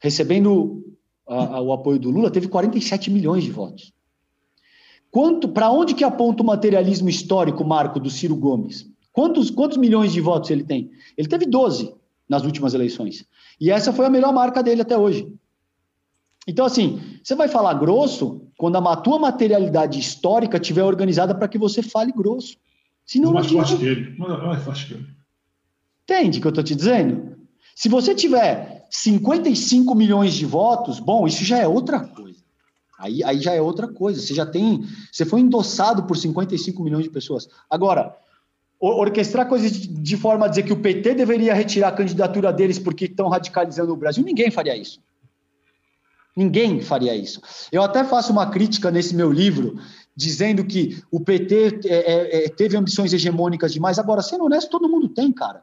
recebendo 0.00 0.96
a, 1.28 1.56
a, 1.58 1.60
o 1.60 1.72
apoio 1.72 2.00
do 2.00 2.10
Lula, 2.10 2.32
teve 2.32 2.48
47 2.48 3.12
milhões 3.12 3.44
de 3.44 3.52
votos. 3.52 3.92
Quanto, 5.10 5.48
para 5.48 5.70
onde 5.70 5.94
que 5.94 6.04
aponta 6.04 6.42
o 6.42 6.46
materialismo 6.46 7.08
histórico, 7.08 7.64
Marco, 7.64 7.98
do 7.98 8.08
Ciro 8.08 8.36
Gomes? 8.36 8.88
Quantos, 9.12 9.50
quantos 9.50 9.76
milhões 9.76 10.12
de 10.12 10.20
votos 10.20 10.50
ele 10.50 10.62
tem? 10.62 10.90
Ele 11.16 11.28
teve 11.28 11.46
12 11.46 11.92
nas 12.28 12.44
últimas 12.44 12.74
eleições. 12.74 13.26
E 13.60 13.70
essa 13.70 13.92
foi 13.92 14.06
a 14.06 14.10
melhor 14.10 14.32
marca 14.32 14.62
dele 14.62 14.82
até 14.82 14.96
hoje. 14.96 15.28
Então, 16.46 16.64
assim, 16.64 17.00
você 17.22 17.34
vai 17.34 17.48
falar 17.48 17.74
grosso 17.74 18.40
quando 18.56 18.76
a 18.76 18.96
tua 18.96 19.18
materialidade 19.18 19.98
histórica 19.98 20.58
estiver 20.58 20.84
organizada 20.84 21.34
para 21.34 21.48
que 21.48 21.58
você 21.58 21.82
fale 21.82 22.12
grosso. 22.12 22.56
Senão, 23.04 23.32
forte 23.42 23.76
que 23.76 23.84
ele. 23.84 24.16
Entende 26.04 26.38
o 26.38 26.40
que 26.40 26.46
eu 26.46 26.50
estou 26.50 26.64
te 26.64 26.74
dizendo? 26.74 27.36
Se 27.74 27.88
você 27.88 28.14
tiver 28.14 28.86
55 28.90 29.94
milhões 29.94 30.34
de 30.34 30.46
votos, 30.46 31.00
bom, 31.00 31.26
isso 31.26 31.44
já 31.44 31.58
é 31.58 31.66
outra 31.66 32.00
coisa. 32.00 32.29
Aí, 33.00 33.24
aí 33.24 33.40
já 33.40 33.52
é 33.52 33.60
outra 33.60 33.88
coisa. 33.88 34.20
Você 34.20 34.34
já 34.34 34.44
tem. 34.44 34.86
Você 35.10 35.24
foi 35.24 35.40
endossado 35.40 36.04
por 36.04 36.16
55 36.16 36.82
milhões 36.84 37.04
de 37.04 37.10
pessoas. 37.10 37.48
Agora, 37.68 38.14
orquestrar 38.78 39.48
coisas 39.48 39.72
de, 39.72 39.88
de, 39.88 40.16
forma 40.16 40.44
a 40.46 40.48
dizer 40.48 40.62
que 40.62 40.72
o 40.72 40.80
PT 40.80 41.14
deveria 41.14 41.54
retirar 41.54 41.88
a 41.88 41.92
candidatura 41.92 42.52
deles 42.52 42.78
porque 42.78 43.06
estão 43.06 43.28
radicalizando 43.28 43.92
o 43.92 43.96
Brasil. 43.96 44.22
Ninguém 44.22 44.50
faria 44.50 44.76
isso. 44.76 45.00
Ninguém 46.36 46.80
faria 46.80 47.16
isso. 47.16 47.40
Eu 47.72 47.82
até 47.82 48.04
faço 48.04 48.32
uma 48.32 48.50
crítica 48.50 48.90
nesse 48.90 49.14
meu 49.14 49.32
livro, 49.32 49.78
dizendo 50.14 50.64
que 50.64 51.02
o 51.10 51.20
PT 51.20 51.80
é, 51.86 51.94
é, 51.94 52.44
é, 52.44 52.48
teve 52.48 52.76
ambições 52.76 53.12
hegemônicas 53.12 53.72
demais. 53.72 53.98
Agora, 53.98 54.22
sendo 54.22 54.44
honesto, 54.44 54.70
todo 54.70 54.88
mundo 54.88 55.08
tem, 55.08 55.32
cara. 55.32 55.62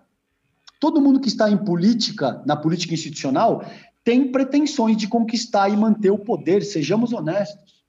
Todo 0.79 1.01
mundo 1.01 1.19
que 1.19 1.27
está 1.27 1.49
em 1.49 1.57
política, 1.57 2.41
na 2.45 2.55
política 2.55 2.93
institucional, 2.93 3.65
tem 4.07 4.31
pretensões 4.31 4.95
de 4.95 5.05
conquistar 5.05 5.67
e 5.67 5.75
manter 5.75 6.09
o 6.09 6.17
poder, 6.17 6.63
sejamos 6.63 7.11
honestos. 7.11 7.83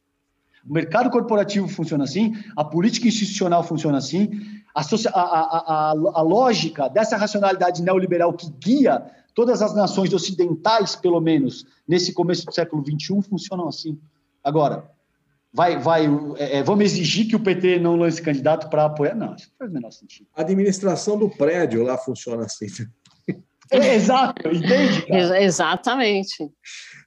O 0.68 0.72
mercado 0.72 1.10
corporativo 1.10 1.68
funciona 1.68 2.02
assim, 2.02 2.34
a 2.56 2.64
política 2.64 3.06
institucional 3.06 3.62
funciona 3.62 3.98
assim, 3.98 4.28
a, 4.74 4.82
a, 4.82 5.20
a, 5.20 5.90
a, 6.14 6.22
lógica 6.22 6.88
dessa 6.88 7.16
racionalidade 7.16 7.82
neoliberal 7.82 8.32
que 8.32 8.50
guia 8.50 9.00
todas 9.32 9.62
as 9.62 9.76
nações 9.76 10.12
ocidentais, 10.12 10.96
pelo 10.96 11.20
menos, 11.20 11.64
nesse 11.86 12.12
começo 12.12 12.44
do 12.44 12.52
século 12.52 12.82
XXI, 12.84 13.22
funcionam 13.22 13.68
assim. 13.68 13.96
Agora, 14.42 14.90
vai, 15.52 15.78
vai, 15.78 16.06
é, 16.36 16.58
é, 16.58 16.62
vamos 16.64 16.84
exigir 16.84 17.28
que 17.28 17.36
o 17.36 17.40
PT 17.40 17.78
não 17.78 17.94
lance 17.94 18.20
candidato 18.20 18.68
para 18.68 18.86
apoiar? 18.86 19.14
Não, 19.14 19.36
isso 19.36 19.50
não 19.50 19.56
faz 19.56 19.70
o 19.70 19.74
menor 19.74 19.92
sentido. 19.92 20.26
A 20.34 20.40
administração 20.40 21.16
do 21.16 21.30
prédio 21.30 21.84
lá 21.84 21.96
funciona 21.96 22.44
assim. 22.44 22.66
É, 23.70 23.94
exato, 23.94 24.48
entende? 24.48 25.02
Cara? 25.06 25.42
Exatamente. 25.42 26.50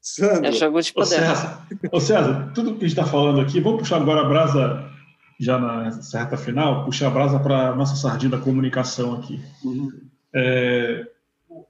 Sandro. 0.02 0.46
É 0.48 0.52
jogo 0.52 0.82
de 0.82 0.94
poder. 0.94 1.06
Ô 1.06 1.20
César, 1.20 1.68
ô 1.92 2.00
César, 2.00 2.52
tudo 2.54 2.72
que 2.72 2.86
a 2.86 2.88
gente 2.88 2.98
está 2.98 3.06
falando 3.06 3.40
aqui, 3.40 3.60
vamos 3.60 3.82
puxar 3.82 3.98
agora 3.98 4.22
a 4.22 4.30
brasa 4.30 4.92
já 5.40 5.58
na 5.58 5.92
certa 5.92 6.38
final, 6.38 6.86
puxar 6.86 7.08
a 7.08 7.12
brasa 7.12 7.40
para 7.40 7.70
a 7.70 7.76
nossa 7.76 7.96
sardinha 7.96 8.32
da 8.32 8.38
comunicação 8.38 9.16
aqui. 9.16 9.40
Uhum. 9.64 9.92
É, 10.34 11.08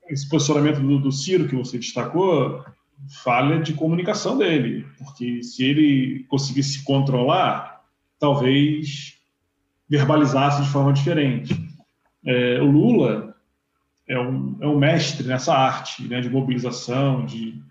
esse 0.10 0.28
posicionamento 0.28 0.80
do, 0.80 1.00
do, 1.00 1.12
Ciro 1.12 1.48
que 1.48 1.56
você 1.56 1.78
destacou, 1.78 2.64
falha 3.24 3.62
de 3.62 3.74
comunicação 3.74 4.38
dele, 4.38 4.86
porque 4.98 5.42
se 5.42 5.64
ele 5.64 6.26
conseguisse 6.30 6.80
se 6.80 6.84
controlar, 6.84 7.82
talvez 8.20 9.16
verbalizasse 9.90 10.64
de 10.64 10.70
forma 10.70 10.94
diferente. 10.94 11.56
É, 12.26 12.62
o 12.62 12.66
Lula 12.66 13.31
é 14.12 14.20
um, 14.20 14.58
é 14.60 14.68
um 14.68 14.78
mestre 14.78 15.26
nessa 15.26 15.56
arte 15.56 16.04
né, 16.04 16.20
de 16.20 16.30
mobilização, 16.30 17.26
de 17.26 17.62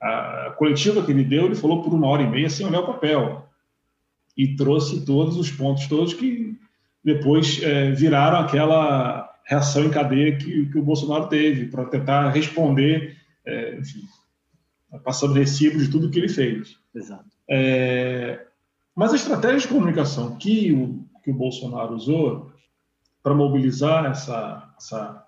a 0.00 0.54
coletiva 0.56 1.04
que 1.04 1.12
ele 1.12 1.22
deu, 1.22 1.44
ele 1.44 1.54
falou 1.54 1.82
por 1.82 1.92
uma 1.92 2.08
hora 2.08 2.22
e 2.22 2.28
meia 2.28 2.50
sem 2.50 2.66
olhar 2.66 2.80
o 2.80 2.86
papel 2.86 3.46
e 4.36 4.56
trouxe 4.56 5.04
todos 5.04 5.36
os 5.36 5.50
pontos 5.50 5.86
todos 5.86 6.14
que 6.14 6.58
depois 7.04 7.62
é, 7.62 7.92
viraram 7.92 8.38
aquela 8.38 9.30
reação 9.44 9.84
em 9.84 9.90
cadeia 9.90 10.36
que, 10.36 10.66
que 10.66 10.78
o 10.78 10.82
Bolsonaro 10.82 11.28
teve 11.28 11.66
para 11.66 11.84
tentar 11.84 12.30
responder, 12.30 13.16
é, 13.44 13.76
enfim, 13.76 14.02
passando 15.04 15.34
recibo 15.34 15.78
de 15.78 15.90
tudo 15.90 16.10
que 16.10 16.18
ele 16.18 16.28
fez. 16.28 16.78
Exato. 16.94 17.30
É, 17.48 18.46
mas 18.96 19.12
a 19.12 19.16
estratégia 19.16 19.60
de 19.60 19.68
comunicação 19.68 20.36
que 20.36 20.72
o, 20.72 21.04
que 21.22 21.30
o 21.30 21.34
Bolsonaro 21.34 21.94
usou 21.94 22.50
para 23.22 23.34
mobilizar 23.34 24.06
essa, 24.06 24.72
essa, 24.76 25.21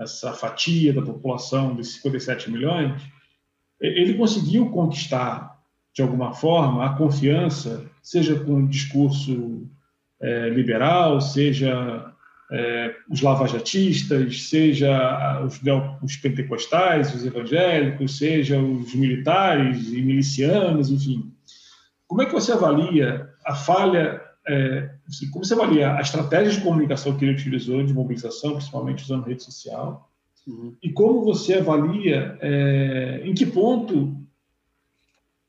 essa 0.00 0.32
fatia 0.32 0.92
da 0.92 1.02
população 1.02 1.76
de 1.76 1.84
57 1.84 2.50
milhões, 2.50 3.02
ele 3.80 4.14
conseguiu 4.14 4.70
conquistar 4.70 5.58
de 5.92 6.02
alguma 6.02 6.32
forma, 6.32 6.86
a 6.86 6.94
confiança, 6.94 7.84
seja 8.02 8.38
com 8.38 8.62
o 8.62 8.68
discurso 8.68 9.68
é, 10.20 10.48
liberal, 10.48 11.20
seja 11.20 12.12
é, 12.52 12.94
os 13.08 13.20
lavajatistas, 13.20 14.48
seja 14.48 15.42
os, 15.44 15.60
os, 16.02 16.16
pentecostais, 16.16 17.14
os 17.14 17.24
evangélicos, 17.24 18.18
seja 18.18 18.60
os 18.60 18.94
militares 18.94 19.88
e 19.92 20.00
milicianos, 20.00 20.90
enfim. 20.90 21.32
Como 22.06 22.22
é 22.22 22.26
que 22.26 22.32
você 22.32 22.52
avalia 22.52 23.28
a 23.44 23.54
falha, 23.54 24.20
é, 24.46 24.90
assim, 25.08 25.30
como 25.30 25.44
você 25.44 25.54
avalia 25.54 25.94
a 25.94 26.00
estratégia 26.00 26.52
de 26.52 26.60
comunicação 26.60 27.16
que 27.16 27.24
ele 27.24 27.34
utilizou 27.34 27.84
de 27.84 27.92
mobilização, 27.92 28.54
principalmente 28.54 29.04
usando 29.04 29.26
rede 29.26 29.42
social, 29.42 30.10
uhum. 30.46 30.74
e 30.82 30.90
como 30.90 31.24
você 31.24 31.54
avalia 31.54 32.38
é, 32.40 33.22
em 33.24 33.34
que 33.34 33.46
ponto 33.46 34.16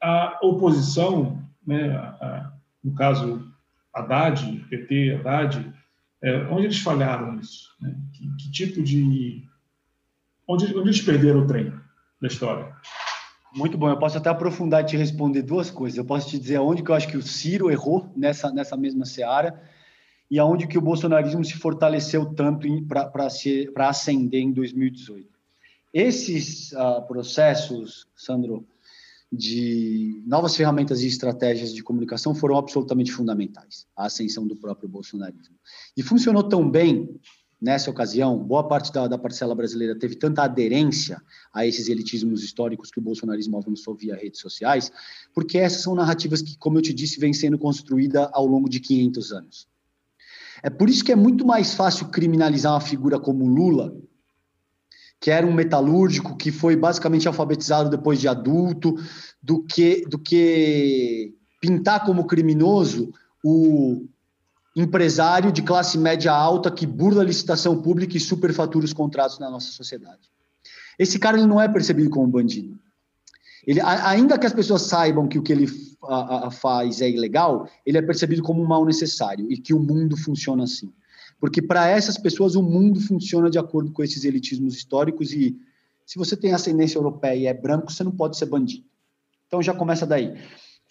a 0.01 0.39
oposição, 0.41 1.41
né, 1.65 1.95
a, 1.95 2.01
a, 2.01 2.53
no 2.83 2.93
caso 2.93 3.51
Haddad, 3.93 4.65
PT, 4.69 5.15
Haddad, 5.15 5.73
é, 6.21 6.37
onde 6.47 6.65
eles 6.65 6.79
falharam 6.79 7.33
nisso? 7.33 7.69
Né? 7.79 7.95
Que, 8.13 8.35
que, 8.35 8.51
tipo 8.51 8.81
de. 8.83 9.47
Onde, 10.47 10.65
onde 10.75 10.89
eles 10.89 11.01
perderam 11.01 11.41
o 11.41 11.47
trem 11.47 11.73
da 12.21 12.27
história? 12.27 12.75
Muito 13.53 13.77
bom, 13.77 13.89
eu 13.89 13.99
posso 13.99 14.17
até 14.17 14.29
aprofundar 14.29 14.81
e 14.81 14.85
te 14.85 14.95
responder 14.95 15.41
duas 15.41 15.69
coisas. 15.69 15.97
Eu 15.97 16.05
posso 16.05 16.29
te 16.29 16.39
dizer 16.39 16.55
aonde 16.55 16.81
que 16.81 16.89
eu 16.89 16.95
acho 16.95 17.07
que 17.07 17.17
o 17.17 17.21
Ciro 17.21 17.69
errou 17.69 18.09
nessa, 18.15 18.51
nessa 18.51 18.77
mesma 18.77 19.05
seara 19.05 19.61
e 20.29 20.39
aonde 20.39 20.67
que 20.67 20.77
o 20.77 20.81
bolsonarismo 20.81 21.43
se 21.43 21.53
fortaleceu 21.53 22.33
tanto 22.33 22.65
para 22.87 23.89
ascender 23.89 24.41
em 24.41 24.53
2018. 24.53 25.27
Esses 25.93 26.71
uh, 26.71 27.05
processos, 27.05 28.07
Sandro, 28.15 28.65
de 29.29 30.23
novas 30.25 30.55
ferramentas 30.55 31.01
e 31.01 31.07
estratégias 31.07 31.73
de 31.73 31.83
comunicação 31.83 32.33
foram 32.33 32.57
absolutamente 32.57 33.11
fundamentais 33.11 33.85
à 33.95 34.05
ascensão 34.05 34.47
do 34.47 34.55
próprio 34.55 34.87
bolsonarismo. 34.87 35.55
E 35.95 36.01
funcionou 36.01 36.43
tão 36.43 36.69
bem 36.69 37.19
nessa 37.61 37.91
ocasião, 37.91 38.37
boa 38.37 38.67
parte 38.67 38.91
da, 38.91 39.07
da, 39.07 39.17
parcela 39.17 39.53
brasileira 39.53 39.97
teve 39.97 40.15
tanta 40.15 40.41
aderência 40.43 41.21
a 41.53 41.65
esses 41.65 41.87
elitismos 41.87 42.43
históricos 42.43 42.89
que 42.89 42.97
o 42.97 43.01
bolsonarismo 43.01 43.57
avançou 43.57 43.93
via 43.93 44.15
redes 44.15 44.39
sociais, 44.39 44.91
porque 45.33 45.59
essas 45.59 45.83
são 45.83 45.93
narrativas 45.93 46.41
que, 46.41 46.57
como 46.57 46.79
eu 46.79 46.81
te 46.81 46.91
disse, 46.91 47.19
vêm 47.19 47.33
sendo 47.33 47.59
construídas 47.59 48.27
ao 48.33 48.47
longo 48.47 48.67
de 48.67 48.79
500 48.79 49.31
anos. 49.31 49.67
É 50.63 50.69
por 50.69 50.89
isso 50.89 51.03
que 51.03 51.11
é 51.11 51.15
muito 51.15 51.45
mais 51.45 51.73
fácil 51.75 52.07
criminalizar 52.09 52.73
uma 52.73 52.81
figura 52.81 53.19
como 53.19 53.45
Lula, 53.45 53.95
que 55.19 55.29
era 55.29 55.45
um 55.45 55.53
metalúrgico 55.53 56.35
que 56.35 56.51
foi 56.51 56.75
basicamente 56.75 57.27
alfabetizado 57.27 57.91
depois 57.91 58.19
de 58.19 58.27
adulto, 58.27 58.95
do 59.41 59.63
que, 59.63 60.03
do 60.07 60.17
que 60.17 61.35
pintar 61.59 62.03
como 62.03 62.25
criminoso 62.25 63.13
o 63.43 64.07
empresário 64.75 65.51
de 65.51 65.61
classe 65.61 65.97
média 65.97 66.31
alta 66.31 66.71
que 66.71 66.85
burla 66.85 67.21
a 67.21 67.25
licitação 67.25 67.81
pública 67.81 68.15
e 68.15 68.19
superfatura 68.19 68.85
os 68.85 68.93
contratos 68.93 69.39
na 69.39 69.49
nossa 69.49 69.71
sociedade. 69.71 70.31
Esse 70.97 71.19
cara 71.19 71.37
ele 71.37 71.47
não 71.47 71.61
é 71.61 71.67
percebido 71.67 72.09
como 72.09 72.27
bandido. 72.27 72.79
Ele, 73.65 73.79
ainda 73.81 74.39
que 74.39 74.45
as 74.45 74.53
pessoas 74.53 74.83
saibam 74.83 75.27
que 75.27 75.37
o 75.37 75.43
que 75.43 75.51
ele 75.51 75.67
a, 76.03 76.47
a, 76.47 76.51
faz 76.51 77.01
é 77.01 77.09
ilegal, 77.09 77.69
ele 77.85 77.97
é 77.97 78.01
percebido 78.01 78.41
como 78.41 78.61
um 78.61 78.67
mal 78.67 78.85
necessário 78.85 79.51
e 79.51 79.57
que 79.57 79.73
o 79.73 79.79
mundo 79.79 80.17
funciona 80.17 80.63
assim. 80.63 80.91
Porque 81.39 81.61
para 81.61 81.87
essas 81.87 82.17
pessoas 82.17 82.55
o 82.55 82.63
mundo 82.63 82.99
funciona 82.99 83.49
de 83.49 83.59
acordo 83.59 83.91
com 83.91 84.03
esses 84.03 84.23
elitismos 84.23 84.75
históricos 84.75 85.31
e 85.33 85.57
se 86.05 86.17
você 86.17 86.35
tem 86.35 86.53
ascendência 86.53 86.97
europeia 86.97 87.35
e 87.35 87.45
é 87.45 87.53
branco, 87.53 87.91
você 87.91 88.03
não 88.03 88.11
pode 88.11 88.37
ser 88.37 88.45
bandido. 88.45 88.85
Então 89.47 89.61
já 89.61 89.73
começa 89.73 90.05
daí. 90.05 90.35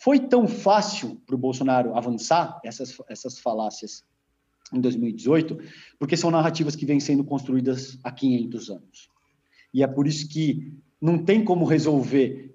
Foi 0.02 0.18
tão 0.18 0.48
fácil 0.48 1.20
para 1.26 1.34
o 1.34 1.38
Bolsonaro 1.38 1.94
avançar 1.94 2.58
essas, 2.64 2.96
essas 3.08 3.38
falácias 3.38 4.02
em 4.72 4.80
2018, 4.80 5.58
porque 5.98 6.16
são 6.16 6.30
narrativas 6.30 6.74
que 6.74 6.86
vêm 6.86 6.98
sendo 6.98 7.22
construídas 7.22 7.98
há 8.02 8.10
500 8.10 8.70
anos. 8.70 9.08
E 9.74 9.82
é 9.82 9.86
por 9.86 10.06
isso 10.06 10.26
que 10.26 10.72
não 11.00 11.18
tem 11.18 11.44
como 11.44 11.66
resolver, 11.66 12.54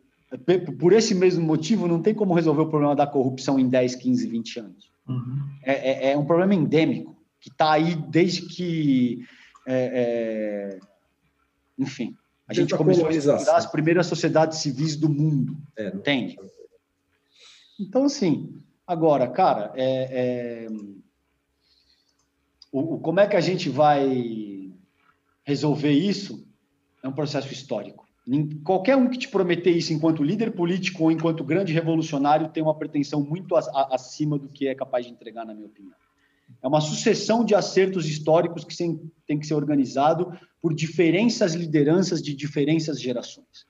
por 0.79 0.91
esse 0.91 1.13
mesmo 1.13 1.45
motivo, 1.45 1.87
não 1.87 2.01
tem 2.01 2.15
como 2.15 2.33
resolver 2.33 2.63
o 2.63 2.69
problema 2.69 2.95
da 2.95 3.05
corrupção 3.05 3.59
em 3.59 3.69
10, 3.69 3.95
15, 3.95 4.27
20 4.27 4.59
anos. 4.59 4.91
Uhum. 5.07 5.39
É, 5.63 6.07
é, 6.07 6.11
é, 6.11 6.17
um 6.17 6.25
problema 6.25 6.55
endêmico, 6.55 7.15
que 7.39 7.49
está 7.49 7.73
aí 7.73 7.95
desde 8.09 8.41
que. 8.41 9.23
É, 9.67 10.79
é 10.79 10.79
enfim, 11.77 12.15
a 12.47 12.53
gente 12.53 12.75
começou 12.75 13.07
a 13.07 13.11
estudar 13.11 13.57
as 13.57 13.65
primeiras 13.65 14.07
sociedades 14.07 14.59
civis 14.59 14.95
do 14.95 15.09
mundo, 15.09 15.57
é, 15.77 15.89
entende? 15.89 16.37
Então, 17.79 18.05
assim, 18.05 18.61
agora, 18.85 19.27
cara, 19.27 19.71
é, 19.75 20.65
é, 20.65 20.67
o, 22.71 22.95
o, 22.95 22.99
como 22.99 23.19
é 23.19 23.27
que 23.27 23.35
a 23.35 23.41
gente 23.41 23.69
vai 23.69 24.71
resolver 25.43 25.91
isso 25.91 26.47
é 27.03 27.07
um 27.07 27.13
processo 27.13 27.51
histórico. 27.51 28.05
Qualquer 28.63 28.95
um 28.95 29.07
que 29.07 29.19
te 29.19 29.27
prometer 29.27 29.69
isso 29.69 29.93
enquanto 29.93 30.23
líder 30.23 30.51
político 30.51 31.03
ou 31.03 31.11
enquanto 31.11 31.43
grande 31.43 31.71
revolucionário 31.71 32.49
tem 32.49 32.63
uma 32.63 32.75
pretensão 32.75 33.21
muito 33.21 33.55
a, 33.55 33.59
a, 33.59 33.95
acima 33.95 34.39
do 34.39 34.49
que 34.49 34.67
é 34.67 34.73
capaz 34.73 35.05
de 35.05 35.11
entregar, 35.11 35.45
na 35.45 35.53
minha 35.53 35.67
opinião. 35.67 35.93
É 36.61 36.67
uma 36.67 36.81
sucessão 36.81 37.45
de 37.45 37.53
acertos 37.53 38.07
históricos 38.07 38.63
que 38.63 38.75
tem, 38.75 39.39
que 39.39 39.45
ser 39.45 39.53
organizado 39.53 40.35
por 40.59 40.73
diferenças 40.73 41.53
lideranças 41.53 42.21
de 42.21 42.33
diferentes 42.33 42.99
gerações. 42.99 43.67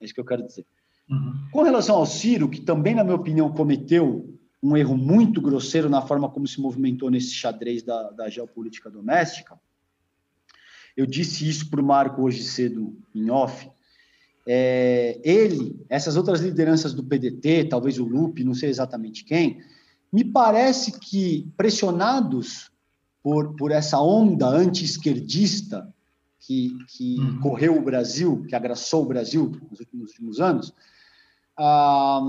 É 0.00 0.04
isso 0.04 0.14
que 0.14 0.20
eu 0.20 0.24
quero 0.24 0.46
dizer. 0.46 0.64
Uhum. 1.08 1.34
Com 1.52 1.62
relação 1.62 1.96
ao 1.96 2.06
Ciro, 2.06 2.48
que 2.48 2.60
também, 2.60 2.94
na 2.94 3.04
minha 3.04 3.16
opinião, 3.16 3.52
cometeu 3.52 4.36
um 4.62 4.76
erro 4.76 4.96
muito 4.96 5.40
grosseiro 5.40 5.88
na 5.88 6.02
forma 6.02 6.28
como 6.28 6.46
se 6.46 6.60
movimentou 6.60 7.10
nesse 7.10 7.32
xadrez 7.32 7.82
da, 7.82 8.10
da 8.10 8.28
geopolítica 8.28 8.90
doméstica, 8.90 9.58
eu 10.96 11.06
disse 11.06 11.48
isso 11.48 11.68
para 11.68 11.80
o 11.80 11.84
Marco 11.84 12.22
hoje 12.22 12.42
cedo 12.42 12.96
em 13.14 13.30
off. 13.30 13.70
É, 14.48 15.20
ele, 15.22 15.84
essas 15.88 16.16
outras 16.16 16.40
lideranças 16.40 16.94
do 16.94 17.04
PDT, 17.04 17.64
talvez 17.64 17.98
o 17.98 18.04
Lupe, 18.04 18.44
não 18.44 18.54
sei 18.54 18.70
exatamente 18.70 19.24
quem, 19.24 19.60
me 20.12 20.24
parece 20.24 20.98
que 20.98 21.52
pressionados 21.56 22.70
por, 23.22 23.54
por 23.56 23.72
essa 23.72 24.00
onda 24.00 24.46
anti-esquerdista 24.46 25.92
que, 26.38 26.76
que 26.88 27.18
uhum. 27.18 27.40
correu 27.40 27.76
o 27.76 27.82
Brasil, 27.82 28.44
que 28.48 28.54
agraçou 28.54 29.02
o 29.02 29.08
Brasil 29.08 29.50
nos 29.70 29.80
últimos, 29.80 30.00
nos 30.00 30.10
últimos 30.10 30.40
anos, 30.40 30.72
ah, 31.58 32.20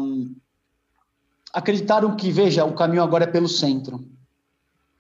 acreditaram 1.54 2.16
que, 2.16 2.32
veja, 2.32 2.66
o 2.66 2.76
caminho 2.76 3.04
agora 3.04 3.24
é 3.24 3.28
pelo 3.28 3.48
centro. 3.48 4.08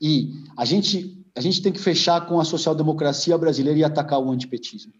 E 0.01 0.43
a 0.55 0.65
gente, 0.65 1.23
a 1.35 1.41
gente 1.41 1.61
tem 1.61 1.71
que 1.71 1.79
fechar 1.79 2.25
com 2.27 2.39
a 2.39 2.45
social-democracia 2.45 3.37
brasileira 3.37 3.79
e 3.79 3.83
atacar 3.83 4.19
o 4.19 4.31
antipetismo. 4.31 4.93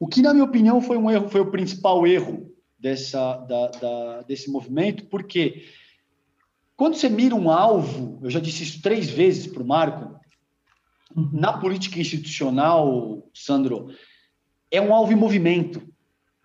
O 0.00 0.06
que, 0.06 0.22
na 0.22 0.32
minha 0.32 0.44
opinião, 0.44 0.80
foi 0.80 0.96
um 0.96 1.10
erro, 1.10 1.28
foi 1.28 1.40
o 1.40 1.50
principal 1.50 2.06
erro 2.06 2.54
dessa, 2.78 3.36
da, 3.38 3.66
da, 3.68 4.22
desse 4.22 4.50
movimento, 4.50 5.06
porque 5.06 5.64
quando 6.76 6.94
você 6.94 7.08
mira 7.08 7.34
um 7.34 7.50
alvo, 7.50 8.20
eu 8.22 8.30
já 8.30 8.38
disse 8.38 8.62
isso 8.62 8.80
três 8.80 9.10
vezes 9.10 9.48
para 9.48 9.62
o 9.62 9.66
Marco, 9.66 10.16
na 11.32 11.52
política 11.58 11.98
institucional, 11.98 13.28
Sandro, 13.34 13.88
é 14.70 14.80
um 14.80 14.94
alvo 14.94 15.12
em 15.12 15.16
movimento. 15.16 15.82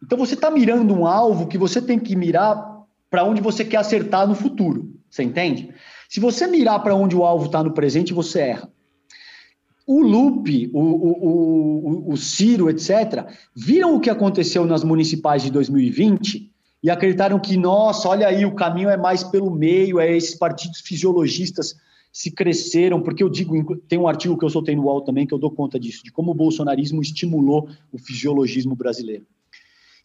Então 0.03 0.17
você 0.17 0.33
está 0.33 0.51
mirando 0.51 0.93
um 0.93 1.07
alvo 1.07 1.47
que 1.47 1.57
você 1.57 1.81
tem 1.81 1.97
que 1.97 2.15
mirar 2.15 2.83
para 3.09 3.23
onde 3.23 3.41
você 3.41 3.63
quer 3.63 3.77
acertar 3.77 4.27
no 4.27 4.35
futuro. 4.35 4.93
Você 5.09 5.23
entende? 5.23 5.73
Se 6.09 6.19
você 6.19 6.45
mirar 6.45 6.79
para 6.79 6.93
onde 6.93 7.15
o 7.15 7.23
alvo 7.23 7.45
está 7.45 7.63
no 7.63 7.73
presente, 7.73 8.13
você 8.13 8.39
erra. 8.39 8.69
O 9.87 10.01
Lupe, 10.01 10.69
o, 10.73 10.79
o, 10.79 12.09
o, 12.09 12.13
o 12.13 12.17
Ciro, 12.17 12.69
etc., 12.69 13.25
viram 13.55 13.95
o 13.95 13.99
que 13.99 14.09
aconteceu 14.09 14.65
nas 14.65 14.83
municipais 14.83 15.41
de 15.41 15.51
2020 15.51 16.51
e 16.81 16.89
acreditaram 16.89 17.39
que, 17.39 17.55
nossa, 17.55 18.09
olha 18.09 18.27
aí, 18.27 18.45
o 18.45 18.55
caminho 18.55 18.89
é 18.89 18.97
mais 18.97 19.23
pelo 19.23 19.49
meio, 19.49 19.99
é 19.99 20.15
esses 20.15 20.35
partidos 20.35 20.81
fisiologistas 20.81 21.75
se 22.11 22.29
cresceram, 22.29 23.01
porque 23.01 23.23
eu 23.23 23.29
digo, 23.29 23.75
tem 23.87 23.97
um 23.97 24.07
artigo 24.07 24.37
que 24.37 24.45
eu 24.45 24.49
soltei 24.49 24.75
no 24.75 24.83
UOL 24.83 25.01
também 25.01 25.25
que 25.25 25.33
eu 25.33 25.39
dou 25.39 25.49
conta 25.49 25.79
disso, 25.79 26.03
de 26.03 26.11
como 26.11 26.31
o 26.31 26.35
bolsonarismo 26.35 27.01
estimulou 27.01 27.67
o 27.91 27.97
fisiologismo 27.97 28.75
brasileiro. 28.75 29.25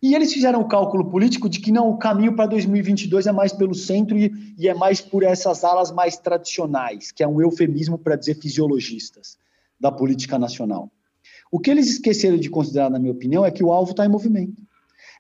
E 0.01 0.15
eles 0.15 0.33
fizeram 0.33 0.61
o 0.61 0.69
cálculo 0.69 1.11
político 1.11 1.49
de 1.49 1.59
que 1.59 1.73
não, 1.73 1.91
o 1.91 1.99
caminho 1.99 2.35
para 2.37 2.47
2022 2.47 3.27
é 3.27 3.33
mais 3.33 3.53
pelo 3.53 3.75
centro 3.75 4.17
e, 4.17 4.33
e, 4.57 4.69
é 4.69 4.75
mais 4.75 5.01
por 5.01 5.25
essas 5.25 5.65
alas 5.65 5.91
mais 5.91 6.17
tradicionais, 6.17 7.11
que 7.11 7.23
é 7.23 7.27
um 7.27 7.41
eufemismo 7.41 7.99
para 7.99 8.15
dizer 8.15 8.37
fisiologistas 8.37 9.37
da 9.79 9.91
política 9.91 10.39
nacional. 10.39 10.91
O 11.51 11.59
que 11.59 11.71
eles 11.71 11.89
esqueceram 11.89 12.37
de 12.37 12.49
considerar, 12.49 12.91
na 12.91 12.99
minha 12.99 13.13
opinião, 13.13 13.45
é 13.45 13.51
que 13.51 13.65
o 13.65 13.73
alvo 13.73 13.91
está 13.91 14.05
em 14.05 14.09
movimento. 14.09 14.63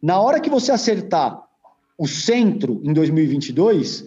Na 0.00 0.20
hora 0.20 0.40
que 0.40 0.50
você 0.50 0.70
acertar 0.70 1.42
o 1.96 2.06
centro 2.06 2.80
em 2.84 2.92
2022, 2.92 4.05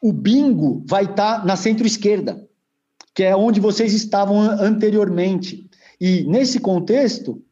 o 0.00 0.12
bingo 0.12 0.84
vai 0.86 1.04
estar 1.04 1.40
tá 1.40 1.44
na 1.44 1.56
centro-esquerda, 1.56 2.46
que 3.12 3.24
é 3.24 3.34
onde 3.34 3.58
vocês 3.58 3.92
estavam 3.92 4.38
anteriormente. 4.40 5.68
E 6.00 6.22
nesse 6.24 6.60
contexto, 6.60 7.42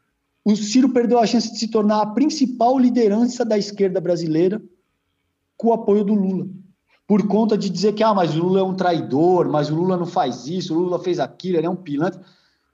o 0.45 0.55
Ciro 0.55 0.91
perdeu 0.91 1.19
a 1.19 1.27
chance 1.27 1.51
de 1.51 1.59
se 1.59 1.69
tornar 1.69 2.03
a 2.03 2.07
principal 2.07 2.79
liderança 2.79 3.45
da 3.45 3.57
esquerda 3.57 4.01
brasileira 4.01 4.63
com 5.57 5.69
o 5.69 5.73
apoio 5.73 6.05
do 6.05 6.15
Lula. 6.15 6.47
Por 7.07 7.27
conta 7.27 7.57
de 7.57 7.71
dizer 7.71 7.95
que, 7.95 8.03
ah, 8.03 8.15
mas 8.15 8.37
o 8.37 8.43
Lula 8.43 8.61
é 8.61 8.63
um 8.63 8.75
traidor, 8.75 9.49
mas 9.49 9.71
o 9.71 9.75
Lula 9.75 9.97
não 9.97 10.07
faz 10.07 10.47
isso, 10.47 10.75
o 10.75 10.79
Lula 10.79 10.99
fez 10.99 11.19
aquilo, 11.19 11.59
ele 11.59 11.67
é 11.67 11.71
um 11.71 11.77
pilantra. 11.77 12.21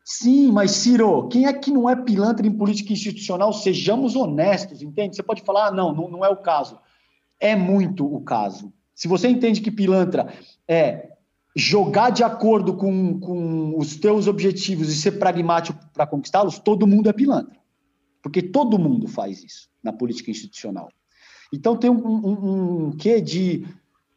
Sim, 0.05 0.51
mas 0.51 0.73
Ciro, 0.73 1.29
quem 1.29 1.47
é 1.47 1.53
que 1.53 1.71
não 1.71 1.89
é 1.89 1.95
pilantra 1.95 2.47
em 2.47 2.53
política 2.53 2.93
institucional? 2.93 3.53
Sejamos 3.53 4.17
honestos, 4.17 4.83
entende? 4.83 5.15
Você 5.15 5.23
pode 5.23 5.43
falar, 5.43 5.69
ah, 5.69 5.71
não, 5.71 5.95
não, 5.95 6.09
não 6.09 6.25
é 6.25 6.29
o 6.29 6.37
caso. 6.37 6.79
É 7.39 7.55
muito 7.55 8.05
o 8.05 8.21
caso. 8.21 8.73
Se 8.95 9.07
você 9.07 9.29
entende 9.29 9.61
que 9.61 9.71
pilantra 9.71 10.33
é 10.67 11.11
jogar 11.57 12.11
de 12.11 12.23
acordo 12.23 12.77
com, 12.77 13.19
com 13.19 13.79
os 13.79 13.97
teus 13.97 14.27
objetivos 14.27 14.89
e 14.89 14.97
ser 14.97 15.13
pragmático 15.13 15.79
para 15.93 16.07
conquistá-los, 16.07 16.59
todo 16.59 16.87
mundo 16.87 17.09
é 17.09 17.13
pilantra. 17.13 17.60
Porque 18.23 18.43
todo 18.43 18.79
mundo 18.79 19.09
faz 19.09 19.43
isso 19.43 19.69
na 19.83 19.93
política 19.93 20.31
institucional. 20.31 20.89
Então 21.53 21.77
tem 21.77 21.91
um, 21.91 22.07
um, 22.07 22.87
um 22.87 22.93
quê 22.93 23.21
de 23.21 23.67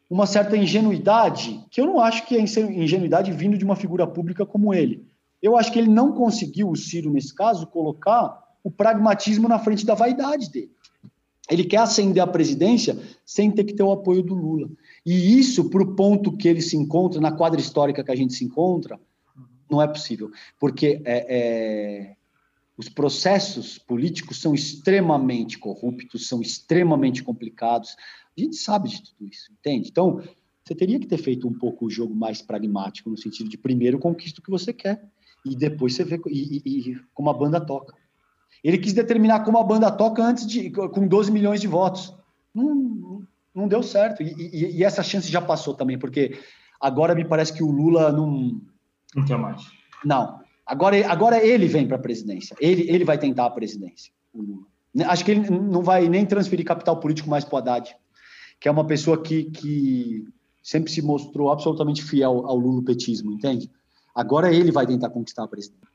uma 0.08 0.26
certa 0.26 0.56
ingenuidade, 0.56 1.64
que 1.70 1.80
eu 1.80 1.86
não 1.86 1.98
acho 1.98 2.26
que 2.26 2.36
é 2.36 2.40
ingenuidade 2.40 3.32
vindo 3.32 3.58
de 3.58 3.64
uma 3.64 3.74
figura 3.74 4.06
pública 4.06 4.46
como 4.46 4.72
ele. 4.72 5.04
Eu 5.42 5.56
acho 5.56 5.72
que 5.72 5.78
ele 5.78 5.90
não 5.90 6.12
conseguiu, 6.12 6.70
o 6.70 6.76
Ciro, 6.76 7.10
nesse 7.10 7.34
caso, 7.34 7.66
colocar 7.66 8.42
o 8.62 8.70
pragmatismo 8.70 9.48
na 9.48 9.58
frente 9.58 9.84
da 9.84 9.94
vaidade 9.94 10.50
dele. 10.50 10.70
Ele 11.50 11.64
quer 11.64 11.78
ascender 11.78 12.22
à 12.22 12.26
presidência 12.26 12.98
sem 13.26 13.50
ter 13.50 13.64
que 13.64 13.74
ter 13.74 13.82
o 13.82 13.92
apoio 13.92 14.22
do 14.22 14.34
Lula. 14.34 14.70
E 15.04 15.38
isso, 15.38 15.68
para 15.68 15.82
o 15.82 15.94
ponto 15.94 16.36
que 16.36 16.48
ele 16.48 16.62
se 16.62 16.76
encontra, 16.76 17.20
na 17.20 17.32
quadra 17.32 17.60
histórica 17.60 18.02
que 18.02 18.10
a 18.10 18.16
gente 18.16 18.32
se 18.32 18.44
encontra, 18.44 18.98
não 19.70 19.82
é 19.82 19.86
possível. 19.86 20.30
Porque 20.58 21.02
é, 21.04 21.26
é 21.28 22.16
Os 22.76 22.88
processos 22.88 23.78
políticos 23.78 24.40
são 24.40 24.54
extremamente 24.54 25.58
corruptos, 25.58 26.28
são 26.28 26.40
extremamente 26.40 27.22
complicados. 27.22 27.96
A 28.36 28.40
gente 28.40 28.56
sabe 28.56 28.88
de 28.88 29.02
tudo 29.02 29.28
isso, 29.30 29.52
entende? 29.52 29.88
Então, 29.88 30.20
você 30.64 30.74
teria 30.74 30.98
que 30.98 31.06
ter 31.06 31.18
feito 31.18 31.46
um 31.46 31.52
pouco 31.52 31.86
o 31.86 31.90
jogo 31.90 32.14
mais 32.14 32.42
pragmático, 32.42 33.10
no 33.10 33.16
sentido 33.16 33.48
de 33.48 33.58
primeiro 33.58 33.98
conquista 33.98 34.40
o 34.40 34.42
que 34.42 34.50
você 34.50 34.72
quer, 34.72 35.04
e 35.44 35.54
depois 35.54 35.94
você 35.94 36.04
vê 36.04 36.20
e, 36.26 36.62
e, 36.64 36.90
e 36.90 37.00
como 37.12 37.30
a 37.30 37.34
banda 37.34 37.60
toca. 37.60 37.94
Ele 38.62 38.78
quis 38.78 38.94
determinar 38.94 39.44
como 39.44 39.58
a 39.58 39.62
banda 39.62 39.90
toca 39.90 40.24
antes 40.24 40.46
de 40.46 40.70
com 40.70 41.06
12 41.06 41.30
milhões 41.30 41.60
de 41.60 41.66
votos. 41.68 42.14
Não, 42.54 43.22
não 43.54 43.68
deu 43.68 43.82
certo. 43.82 44.22
E, 44.22 44.32
e, 44.32 44.78
e, 44.78 44.84
essa 44.84 45.02
chance 45.02 45.30
já 45.30 45.40
passou 45.40 45.74
também, 45.74 45.98
porque 45.98 46.40
agora 46.80 47.14
me 47.14 47.26
parece 47.26 47.52
que 47.52 47.62
o 47.62 47.70
Lula 47.70 48.10
não. 48.10 48.58
Não 49.14 49.24
quer 49.24 49.36
mais. 49.36 49.62
Não. 50.02 50.43
Agora, 50.66 50.96
agora 51.10 51.44
ele 51.44 51.66
vem 51.66 51.86
para 51.86 51.96
a 51.96 52.00
presidência. 52.00 52.56
Ele, 52.60 52.88
ele 52.88 53.04
vai 53.04 53.18
tentar 53.18 53.46
a 53.46 53.50
presidência, 53.50 54.12
o 54.32 54.42
Lula. 54.42 54.66
Acho 55.06 55.24
que 55.24 55.32
ele 55.32 55.50
não 55.50 55.82
vai 55.82 56.08
nem 56.08 56.24
transferir 56.24 56.64
capital 56.64 57.00
político 57.00 57.28
mais 57.28 57.44
para 57.44 57.54
o 57.56 57.58
Haddad, 57.58 57.96
que 58.60 58.68
é 58.68 58.70
uma 58.70 58.86
pessoa 58.86 59.20
que, 59.20 59.44
que 59.50 60.24
sempre 60.62 60.90
se 60.90 61.02
mostrou 61.02 61.50
absolutamente 61.50 62.02
fiel 62.02 62.46
ao 62.46 62.56
lulopetismo, 62.56 63.32
entende? 63.32 63.70
Agora 64.14 64.54
ele 64.54 64.70
vai 64.70 64.86
tentar 64.86 65.10
conquistar 65.10 65.42
a 65.42 65.48
presidência. 65.48 65.88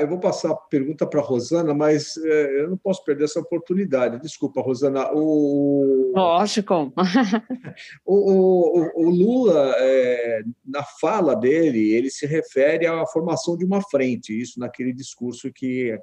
Eu 0.00 0.08
vou 0.08 0.18
passar 0.18 0.50
a 0.50 0.56
pergunta 0.56 1.06
para 1.06 1.20
a 1.20 1.22
Rosana, 1.22 1.72
mas 1.72 2.16
é, 2.16 2.62
eu 2.62 2.70
não 2.70 2.76
posso 2.76 3.04
perder 3.04 3.24
essa 3.24 3.38
oportunidade. 3.38 4.20
Desculpa, 4.20 4.60
Rosana. 4.60 5.08
O... 5.12 6.12
Lógico. 6.14 6.92
o, 8.04 8.80
o, 8.80 9.06
o, 9.06 9.10
Lula, 9.10 9.72
é, 9.78 10.42
na 10.66 10.82
fala 10.82 11.36
dele, 11.36 11.92
ele 11.92 12.10
se 12.10 12.26
refere 12.26 12.88
à 12.88 13.06
formação 13.06 13.56
de 13.56 13.64
uma 13.64 13.80
frente, 13.80 14.38
isso 14.38 14.58
naquele 14.58 14.92
discurso 14.92 15.52
que, 15.52 15.96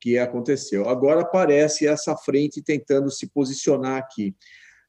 que 0.00 0.18
aconteceu. 0.18 0.88
Agora 0.88 1.20
aparece 1.20 1.86
essa 1.86 2.16
frente 2.16 2.60
tentando 2.60 3.12
se 3.12 3.28
posicionar 3.28 3.96
aqui. 3.96 4.34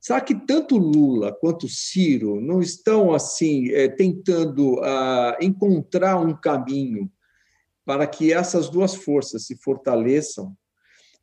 Será 0.04 0.20
que 0.20 0.36
tanto 0.36 0.78
Lula 0.78 1.32
quanto 1.32 1.70
Ciro 1.70 2.42
não 2.42 2.62
estão 2.62 3.14
assim 3.14 3.70
é, 3.70 3.88
tentando 3.88 4.74
uh, 4.82 5.38
encontrar 5.40 6.18
um 6.18 6.36
caminho 6.36 7.10
para 7.86 8.06
que 8.06 8.34
essas 8.34 8.70
duas 8.70 8.94
forças 8.94 9.46
se 9.46 9.56
fortaleçam? 9.56 10.54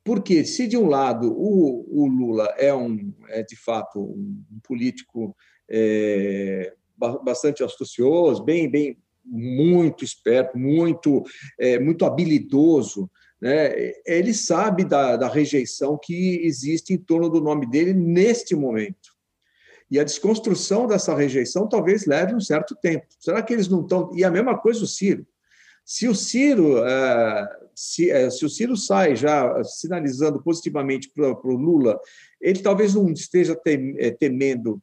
Porque 0.02 0.46
se 0.46 0.66
de 0.66 0.78
um 0.78 0.86
lado 0.86 1.30
o, 1.30 2.04
o 2.04 2.06
Lula 2.06 2.46
é 2.56 2.74
um 2.74 3.12
é 3.28 3.42
de 3.42 3.54
fato 3.54 4.00
um 4.00 4.58
político 4.62 5.36
é, 5.68 6.72
bastante 7.22 7.62
astucioso, 7.62 8.42
bem 8.42 8.66
bem 8.66 8.96
muito 9.22 10.06
esperto, 10.06 10.56
muito 10.56 11.22
é, 11.58 11.78
muito 11.78 12.06
habilidoso 12.06 13.10
né, 13.40 13.92
ele 14.04 14.34
sabe 14.34 14.84
da, 14.84 15.16
da 15.16 15.28
rejeição 15.28 15.98
que 16.00 16.40
existe 16.44 16.92
em 16.92 16.98
torno 16.98 17.28
do 17.28 17.40
nome 17.40 17.66
dele 17.66 17.94
neste 17.94 18.54
momento. 18.54 19.10
E 19.90 19.98
a 19.98 20.04
desconstrução 20.04 20.86
dessa 20.86 21.14
rejeição 21.14 21.68
talvez 21.68 22.06
leve 22.06 22.34
um 22.34 22.40
certo 22.40 22.76
tempo. 22.76 23.06
Será 23.18 23.42
que 23.42 23.52
eles 23.52 23.66
não 23.66 23.80
estão. 23.80 24.12
E 24.14 24.22
a 24.22 24.30
mesma 24.30 24.56
coisa 24.56 24.84
o 24.84 24.86
Ciro. 24.86 25.26
Se 25.84 26.06
o 26.06 26.14
Ciro, 26.14 26.78
é, 26.84 27.48
se, 27.74 28.10
é, 28.10 28.30
se 28.30 28.44
o 28.44 28.48
Ciro 28.48 28.76
sai 28.76 29.16
já 29.16 29.64
sinalizando 29.64 30.40
positivamente 30.40 31.10
para 31.12 31.32
o 31.32 31.56
Lula, 31.56 31.98
ele 32.40 32.60
talvez 32.60 32.94
não 32.94 33.10
esteja 33.10 33.58
é, 33.66 34.10
temendo 34.12 34.80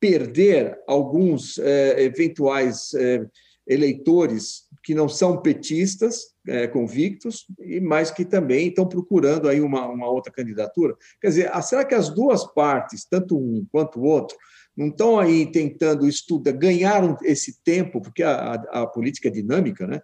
perder 0.00 0.78
alguns 0.86 1.58
eventuais 1.96 2.92
eleitores 3.66 4.68
que 4.84 4.94
não 4.94 5.08
são 5.08 5.42
petistas 5.42 6.32
é, 6.48 6.66
convictos, 6.66 7.46
e 7.60 7.80
mais 7.80 8.10
que 8.10 8.24
também 8.24 8.68
estão 8.68 8.88
procurando 8.88 9.48
aí 9.48 9.60
uma, 9.60 9.86
uma 9.86 10.08
outra 10.08 10.32
candidatura. 10.32 10.96
Quer 11.20 11.28
dizer, 11.28 11.62
será 11.62 11.84
que 11.84 11.94
as 11.94 12.08
duas 12.08 12.44
partes, 12.52 13.06
tanto 13.08 13.38
um 13.38 13.66
quanto 13.70 14.00
o 14.00 14.04
outro, 14.04 14.36
não 14.76 14.88
estão 14.88 15.18
aí 15.18 15.50
tentando 15.50 16.08
estudar, 16.08 16.52
ganhar 16.52 17.16
esse 17.22 17.62
tempo, 17.62 18.00
porque 18.00 18.22
a, 18.22 18.54
a, 18.72 18.82
a 18.82 18.86
política 18.86 19.28
é 19.28 19.30
dinâmica, 19.30 19.86
né? 19.86 20.00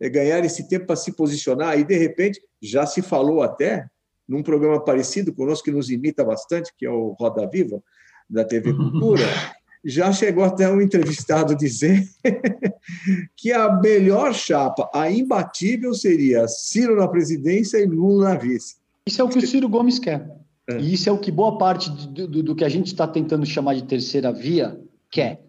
É 0.00 0.08
ganhar 0.08 0.44
esse 0.44 0.68
tempo 0.68 0.86
para 0.86 0.96
se 0.96 1.12
posicionar, 1.12 1.78
e 1.78 1.84
de 1.84 1.96
repente 1.96 2.40
já 2.60 2.84
se 2.84 3.00
falou 3.02 3.42
até 3.42 3.88
num 4.28 4.42
programa 4.42 4.84
parecido 4.84 5.32
conosco 5.32 5.64
que 5.64 5.70
nos 5.70 5.90
imita 5.90 6.24
bastante, 6.24 6.72
que 6.76 6.84
é 6.84 6.90
o 6.90 7.16
Roda 7.18 7.48
Viva, 7.48 7.80
da 8.28 8.44
TV 8.44 8.74
Cultura, 8.74 9.22
já 9.88 10.12
chegou 10.12 10.42
até 10.42 10.68
um 10.68 10.80
entrevistado 10.80 11.54
dizer 11.54 12.04
que 13.36 13.52
a 13.52 13.72
melhor 13.72 14.34
chapa, 14.34 14.90
a 14.92 15.08
imbatível, 15.08 15.94
seria 15.94 16.48
Ciro 16.48 16.96
na 16.96 17.06
presidência 17.06 17.78
e 17.78 17.86
Lula 17.86 18.30
na 18.30 18.34
vice. 18.34 18.76
Isso 19.06 19.22
é 19.22 19.24
o 19.24 19.28
que 19.28 19.38
o 19.38 19.46
Ciro 19.46 19.68
Gomes 19.68 20.00
quer. 20.00 20.28
É. 20.68 20.80
E 20.80 20.94
isso 20.94 21.08
é 21.08 21.12
o 21.12 21.18
que 21.18 21.30
boa 21.30 21.56
parte 21.56 21.88
do, 21.88 22.26
do, 22.26 22.42
do 22.42 22.54
que 22.56 22.64
a 22.64 22.68
gente 22.68 22.88
está 22.88 23.06
tentando 23.06 23.46
chamar 23.46 23.74
de 23.74 23.84
terceira 23.84 24.32
via 24.32 24.76
quer. 25.08 25.40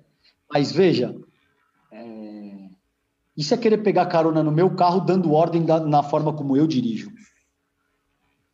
Mas 0.53 0.71
veja, 0.71 1.15
é... 1.91 2.69
isso 3.35 3.55
é 3.55 3.57
querer 3.57 3.79
pegar 3.79 4.05
carona 4.05 4.43
no 4.43 4.51
meu 4.51 4.69
carro 4.75 4.99
dando 4.99 5.33
ordem 5.33 5.65
da, 5.65 5.79
na 5.79 6.03
forma 6.03 6.31
como 6.31 6.55
eu 6.55 6.67
dirijo. 6.67 7.11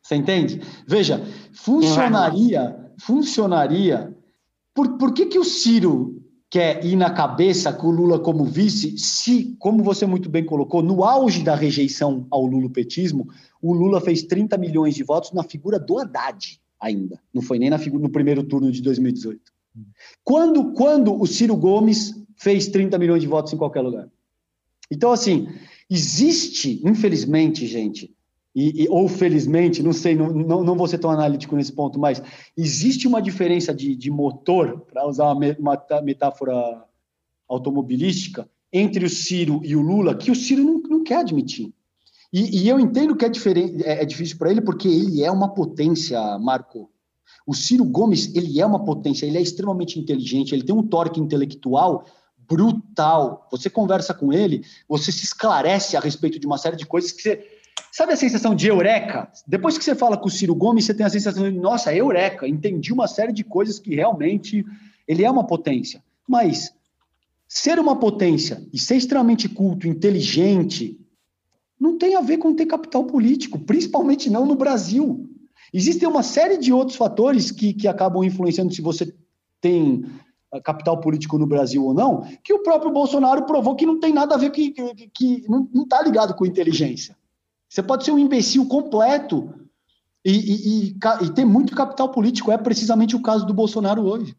Você 0.01 0.15
entende? 0.15 0.61
Veja, 0.87 1.21
funcionaria, 1.51 2.73
funcionaria 2.97 4.12
por, 4.73 4.97
por 4.97 5.13
que, 5.13 5.25
que 5.25 5.39
o 5.39 5.43
Ciro 5.43 6.21
quer 6.49 6.85
ir 6.85 6.95
na 6.95 7.09
cabeça 7.09 7.73
com 7.73 7.87
o 7.87 7.91
Lula 7.91 8.19
como 8.19 8.45
vice, 8.45 8.97
se, 8.97 9.55
como 9.57 9.83
você 9.83 10.05
muito 10.05 10.29
bem 10.29 10.45
colocou, 10.45 10.83
no 10.83 11.03
auge 11.03 11.43
da 11.43 11.55
rejeição 11.55 12.27
ao 12.29 12.45
lulopetismo, 12.45 13.27
o 13.61 13.73
Lula 13.73 13.99
fez 13.99 14.23
30 14.23 14.55
milhões 14.57 14.93
de 14.93 15.03
votos 15.03 15.31
na 15.31 15.43
figura 15.43 15.79
do 15.79 15.97
Haddad 15.97 16.61
ainda. 16.79 17.19
Não 17.33 17.41
foi 17.41 17.57
nem 17.57 17.69
na 17.69 17.79
figura, 17.79 18.03
no 18.03 18.09
primeiro 18.09 18.43
turno 18.43 18.71
de 18.71 18.81
2018. 18.81 19.41
Quando, 20.23 20.73
quando 20.73 21.19
o 21.19 21.25
Ciro 21.25 21.55
Gomes 21.57 22.13
fez 22.37 22.67
30 22.67 22.99
milhões 22.99 23.21
de 23.21 23.27
votos 23.27 23.51
em 23.53 23.57
qualquer 23.57 23.81
lugar? 23.81 24.07
Então, 24.91 25.11
assim, 25.11 25.47
existe, 25.89 26.81
infelizmente, 26.85 27.65
gente, 27.65 28.13
e, 28.55 28.83
e, 28.83 28.89
ou 28.89 29.07
felizmente, 29.07 29.81
não 29.81 29.93
sei, 29.93 30.15
não, 30.15 30.31
não, 30.31 30.63
não, 30.63 30.75
vou 30.75 30.87
ser 30.87 30.99
tão 30.99 31.09
analítico 31.09 31.55
nesse 31.55 31.71
ponto, 31.71 31.99
mas 31.99 32.21
existe 32.55 33.07
uma 33.07 33.21
diferença 33.21 33.73
de, 33.73 33.95
de 33.95 34.11
motor, 34.11 34.81
para 34.81 35.07
usar 35.07 35.31
uma, 35.31 35.55
uma, 35.57 36.01
metáfora 36.01 36.85
automobilística, 37.47 38.47
entre 38.71 39.05
o 39.05 39.09
Ciro 39.09 39.59
e 39.63 39.75
o 39.75 39.81
Lula, 39.81 40.15
que 40.15 40.29
o 40.29 40.35
Ciro 40.35 40.63
não, 40.63 40.79
não 40.81 41.03
quer 41.03 41.17
admitir. 41.17 41.73
E, 42.31 42.63
e 42.63 42.69
eu 42.69 42.79
entendo 42.79 43.15
que 43.15 43.25
é, 43.25 43.29
diferente, 43.29 43.83
é, 43.83 44.01
é 44.01 44.05
difícil 44.05 44.37
para 44.37 44.51
ele, 44.51 44.61
porque 44.61 44.87
ele 44.87 45.23
é 45.23 45.31
uma 45.31 45.53
potência, 45.53 46.19
Marco. 46.39 46.89
O 47.45 47.53
Ciro 47.53 47.83
Gomes, 47.83 48.33
ele 48.35 48.59
é 48.59 48.65
uma 48.65 48.83
potência, 48.83 49.25
ele 49.25 49.37
é 49.37 49.41
extremamente 49.41 49.99
inteligente, 49.99 50.53
ele 50.53 50.63
tem 50.63 50.75
um 50.75 50.87
torque 50.87 51.19
intelectual 51.19 52.05
brutal. 52.37 53.47
Você 53.51 53.69
conversa 53.69 54.13
com 54.13 54.31
ele, 54.31 54.63
você 54.87 55.11
se 55.11 55.25
esclarece 55.25 55.97
a 55.97 55.99
respeito 55.99 56.39
de 56.39 56.45
uma 56.45 56.57
série 56.57 56.75
de 56.75 56.85
coisas 56.85 57.11
que 57.11 57.21
você 57.21 57.52
Sabe 57.95 58.13
a 58.13 58.15
sensação 58.15 58.55
de 58.55 58.67
eureka? 58.67 59.31
Depois 59.45 59.77
que 59.77 59.83
você 59.83 59.93
fala 59.93 60.17
com 60.17 60.25
o 60.25 60.31
Ciro 60.31 60.55
Gomes, 60.55 60.83
você 60.83 60.95
tem 60.95 61.05
a 61.05 61.09
sensação 61.11 61.43
de, 61.43 61.59
nossa, 61.59 61.93
eureka, 61.93 62.47
entendi 62.47 62.91
uma 62.91 63.07
série 63.07 63.31
de 63.31 63.43
coisas 63.43 63.77
que 63.77 63.93
realmente 63.93 64.65
ele 65.07 65.23
é 65.23 65.29
uma 65.29 65.45
potência. 65.45 66.03
Mas 66.27 66.73
ser 67.47 67.77
uma 67.77 67.95
potência 67.95 68.67
e 68.73 68.79
ser 68.79 68.95
extremamente 68.95 69.47
culto, 69.47 69.87
inteligente, 69.87 70.99
não 71.79 71.95
tem 71.95 72.15
a 72.15 72.21
ver 72.21 72.37
com 72.37 72.55
ter 72.55 72.65
capital 72.65 73.03
político, 73.03 73.59
principalmente 73.59 74.27
não 74.27 74.43
no 74.43 74.55
Brasil. 74.55 75.29
Existem 75.71 76.09
uma 76.09 76.23
série 76.23 76.57
de 76.57 76.73
outros 76.73 76.97
fatores 76.97 77.51
que, 77.51 77.75
que 77.75 77.87
acabam 77.87 78.23
influenciando 78.23 78.73
se 78.73 78.81
você 78.81 79.15
tem 79.61 80.03
ah, 80.51 80.59
capital 80.59 80.99
político 80.99 81.37
no 81.37 81.45
Brasil 81.45 81.85
ou 81.85 81.93
não, 81.93 82.27
que 82.43 82.55
o 82.55 82.63
próprio 82.63 82.91
Bolsonaro 82.91 83.45
provou 83.45 83.75
que 83.75 83.85
não 83.85 83.99
tem 83.99 84.11
nada 84.11 84.33
a 84.33 84.37
ver, 84.39 84.49
que, 84.49 84.71
que, 84.71 85.11
que 85.13 85.45
não 85.47 85.83
está 85.83 86.01
ligado 86.01 86.33
com 86.33 86.43
inteligência. 86.43 87.15
Você 87.73 87.81
pode 87.81 88.05
ser 88.05 88.11
um 88.11 88.19
imbecil 88.19 88.67
completo 88.67 89.51
e, 90.23 90.31
e, 90.31 90.89
e, 90.89 90.95
e, 91.23 91.33
ter 91.33 91.43
muito 91.43 91.75
capital 91.75 92.07
político. 92.09 92.51
É 92.51 92.57
precisamente 92.57 93.15
o 93.15 93.21
caso 93.21 93.47
do 93.47 93.53
Bolsonaro 93.53 94.03
hoje. 94.03 94.37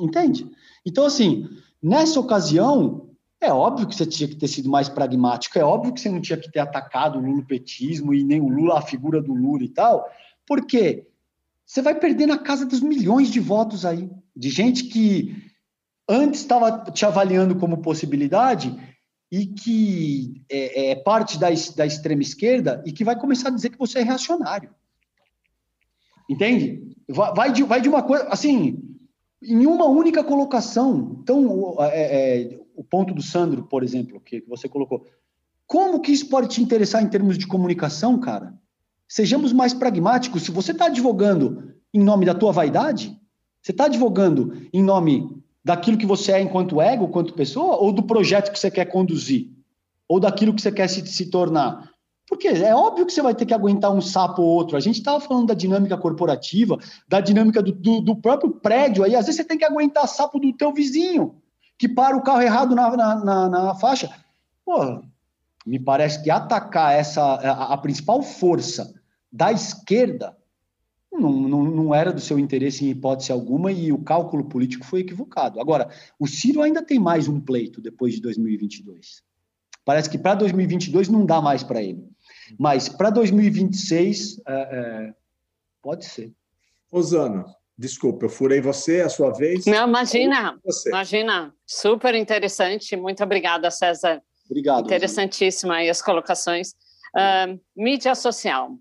Entende? 0.00 0.48
Então, 0.86 1.04
assim, 1.04 1.48
nessa 1.82 2.20
ocasião, 2.20 3.10
é 3.40 3.52
óbvio 3.52 3.88
que 3.88 3.96
você 3.96 4.06
tinha 4.06 4.28
que 4.28 4.36
ter 4.36 4.46
sido 4.46 4.70
mais 4.70 4.88
pragmático, 4.88 5.58
é 5.58 5.64
óbvio 5.64 5.92
que 5.92 6.00
você 6.00 6.08
não 6.08 6.20
tinha 6.20 6.38
que 6.38 6.48
ter 6.48 6.60
atacado 6.60 7.18
o 7.18 7.22
lulopetismo 7.22 8.14
e 8.14 8.22
nem 8.22 8.40
o 8.40 8.48
Lula, 8.48 8.78
a 8.78 8.82
figura 8.82 9.20
do 9.20 9.34
Lula 9.34 9.64
e 9.64 9.68
tal, 9.68 10.08
porque 10.46 11.08
você 11.66 11.82
vai 11.82 11.96
perder 11.96 12.26
na 12.26 12.38
casa 12.38 12.64
dos 12.64 12.80
milhões 12.80 13.32
de 13.32 13.40
votos 13.40 13.84
aí, 13.84 14.08
de 14.36 14.48
gente 14.48 14.84
que 14.84 15.36
antes 16.08 16.42
estava 16.42 16.84
te 16.92 17.04
avaliando 17.04 17.56
como 17.56 17.82
possibilidade 17.82 18.93
e 19.34 19.46
que 19.46 20.44
é, 20.48 20.90
é 20.90 20.94
parte 20.94 21.36
da, 21.40 21.48
da 21.74 21.84
extrema 21.84 22.22
esquerda 22.22 22.80
e 22.86 22.92
que 22.92 23.02
vai 23.02 23.18
começar 23.18 23.48
a 23.48 23.52
dizer 23.52 23.70
que 23.70 23.78
você 23.78 23.98
é 23.98 24.02
reacionário. 24.02 24.70
Entende? 26.30 26.96
Vai 27.08 27.50
de, 27.50 27.64
vai 27.64 27.80
de 27.80 27.88
uma 27.88 28.00
coisa, 28.00 28.28
assim, 28.28 28.78
em 29.42 29.66
uma 29.66 29.86
única 29.86 30.22
colocação. 30.22 31.18
Então, 31.20 31.74
é, 31.80 32.42
é, 32.42 32.60
o 32.76 32.84
ponto 32.84 33.12
do 33.12 33.20
Sandro, 33.20 33.64
por 33.64 33.82
exemplo, 33.82 34.20
que 34.20 34.40
você 34.46 34.68
colocou. 34.68 35.04
Como 35.66 36.00
que 36.00 36.12
isso 36.12 36.28
pode 36.28 36.46
te 36.46 36.62
interessar 36.62 37.02
em 37.02 37.08
termos 37.08 37.36
de 37.36 37.48
comunicação, 37.48 38.20
cara? 38.20 38.54
Sejamos 39.08 39.52
mais 39.52 39.74
pragmáticos. 39.74 40.44
Se 40.44 40.52
você 40.52 40.70
está 40.70 40.86
advogando 40.86 41.74
em 41.92 42.04
nome 42.04 42.24
da 42.24 42.34
tua 42.34 42.52
vaidade, 42.52 43.18
você 43.60 43.72
está 43.72 43.86
advogando 43.86 44.62
em 44.72 44.82
nome 44.82 45.42
daquilo 45.64 45.96
que 45.96 46.06
você 46.06 46.32
é 46.32 46.40
enquanto 46.40 46.80
ego, 46.80 47.06
enquanto 47.06 47.32
pessoa, 47.34 47.76
ou 47.76 47.92
do 47.92 48.02
projeto 48.02 48.52
que 48.52 48.58
você 48.58 48.70
quer 48.70 48.84
conduzir? 48.84 49.48
Ou 50.06 50.20
daquilo 50.20 50.52
que 50.52 50.60
você 50.60 50.70
quer 50.70 50.88
se, 50.88 51.06
se 51.06 51.30
tornar? 51.30 51.90
Porque 52.28 52.48
é 52.48 52.74
óbvio 52.74 53.06
que 53.06 53.12
você 53.12 53.22
vai 53.22 53.34
ter 53.34 53.46
que 53.46 53.54
aguentar 53.54 53.92
um 53.92 54.00
sapo 54.00 54.42
ou 54.42 54.48
outro. 54.48 54.76
A 54.76 54.80
gente 54.80 54.96
estava 54.96 55.20
falando 55.20 55.48
da 55.48 55.54
dinâmica 55.54 55.96
corporativa, 55.96 56.78
da 57.08 57.20
dinâmica 57.20 57.62
do, 57.62 57.72
do, 57.72 58.00
do, 58.00 58.16
próprio 58.16 58.50
prédio. 58.50 59.04
Aí, 59.04 59.14
às 59.14 59.26
vezes, 59.26 59.36
você 59.40 59.44
tem 59.44 59.58
que 59.58 59.64
aguentar 59.64 60.06
sapo 60.08 60.38
do 60.38 60.52
teu 60.52 60.72
vizinho, 60.72 61.36
que 61.78 61.88
para 61.88 62.16
o 62.16 62.22
carro 62.22 62.42
errado 62.42 62.74
na, 62.74 62.96
na, 62.96 63.24
na, 63.24 63.48
na 63.48 63.74
faixa. 63.74 64.10
Pô, 64.64 65.02
me 65.66 65.78
parece 65.78 66.22
que 66.22 66.30
atacar 66.30 66.94
essa 66.94 67.22
a, 67.22 67.74
a 67.74 67.78
principal 67.78 68.22
força 68.22 68.94
da 69.30 69.52
esquerda 69.52 70.36
não, 71.18 71.32
não, 71.32 71.64
não, 71.64 71.94
era 71.94 72.12
do 72.12 72.20
seu 72.20 72.38
interesse 72.38 72.84
em 72.84 72.90
hipótese 72.90 73.32
alguma 73.32 73.70
e 73.70 73.92
o 73.92 73.98
cálculo 73.98 74.44
político 74.44 74.84
foi 74.84 75.00
equivocado. 75.00 75.60
Agora, 75.60 75.88
o 76.18 76.26
Ciro 76.26 76.62
ainda 76.62 76.82
tem 76.82 76.98
mais 76.98 77.28
um 77.28 77.40
pleito 77.40 77.80
depois 77.80 78.14
de 78.14 78.20
2022. 78.20 79.22
Parece 79.84 80.08
que 80.08 80.18
para 80.18 80.34
2022 80.34 81.08
não 81.08 81.24
dá 81.26 81.40
mais 81.40 81.62
para 81.62 81.82
ele. 81.82 82.08
Mas 82.58 82.88
para 82.88 83.10
2026, 83.10 84.40
é, 84.46 84.52
é, 84.52 85.14
pode 85.82 86.04
ser. 86.04 86.32
Rosana, 86.90 87.44
desculpa, 87.76 88.26
eu 88.26 88.30
furei 88.30 88.60
você, 88.60 89.00
a 89.00 89.08
sua 89.08 89.32
vez. 89.32 89.66
Não, 89.66 89.88
imagina, 89.88 90.58
imagina. 90.86 91.54
Super 91.66 92.14
interessante. 92.14 92.96
Muito 92.96 93.22
obrigada, 93.22 93.70
César. 93.70 94.22
Obrigado. 94.46 94.84
Interessantíssima 94.84 95.76
aí 95.76 95.90
as 95.90 96.02
colocações. 96.02 96.74
Uh, 97.14 97.60
mídia 97.76 98.14
social 98.14 98.76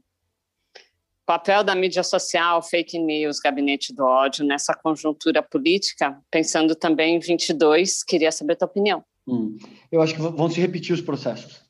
papel 1.25 1.63
da 1.63 1.75
mídia 1.75 2.03
social, 2.03 2.61
fake 2.61 2.99
news, 2.99 3.39
gabinete 3.39 3.93
do 3.93 4.03
ódio 4.03 4.45
nessa 4.45 4.73
conjuntura 4.73 5.41
política, 5.41 6.19
pensando 6.29 6.75
também 6.75 7.15
em 7.15 7.19
22, 7.19 8.03
queria 8.03 8.31
saber 8.31 8.53
a 8.53 8.57
tua 8.57 8.67
opinião. 8.67 9.03
Hum. 9.27 9.57
Eu 9.91 10.01
acho 10.01 10.13
que 10.13 10.21
vão 10.21 10.49
se 10.49 10.59
repetir 10.59 10.93
os 10.93 11.01
processos. 11.01 11.61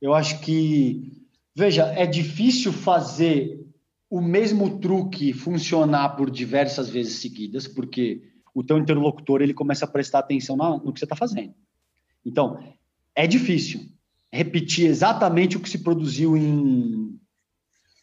Eu 0.00 0.14
acho 0.14 0.40
que, 0.40 1.12
veja, 1.54 1.86
é 1.96 2.06
difícil 2.06 2.72
fazer 2.72 3.58
o 4.10 4.20
mesmo 4.20 4.78
truque 4.78 5.32
funcionar 5.32 6.10
por 6.10 6.30
diversas 6.30 6.88
vezes 6.88 7.20
seguidas, 7.20 7.66
porque 7.66 8.22
o 8.54 8.62
teu 8.62 8.78
interlocutor 8.78 9.42
ele 9.42 9.54
começa 9.54 9.84
a 9.84 9.88
prestar 9.88 10.20
atenção 10.20 10.56
no 10.56 10.92
que 10.92 10.98
você 10.98 11.04
está 11.04 11.16
fazendo. 11.16 11.54
Então, 12.24 12.62
é 13.14 13.26
difícil 13.26 13.80
repetir 14.30 14.86
exatamente 14.86 15.56
o 15.56 15.60
que 15.60 15.68
se 15.68 15.82
produziu 15.82 16.36
em 16.36 17.17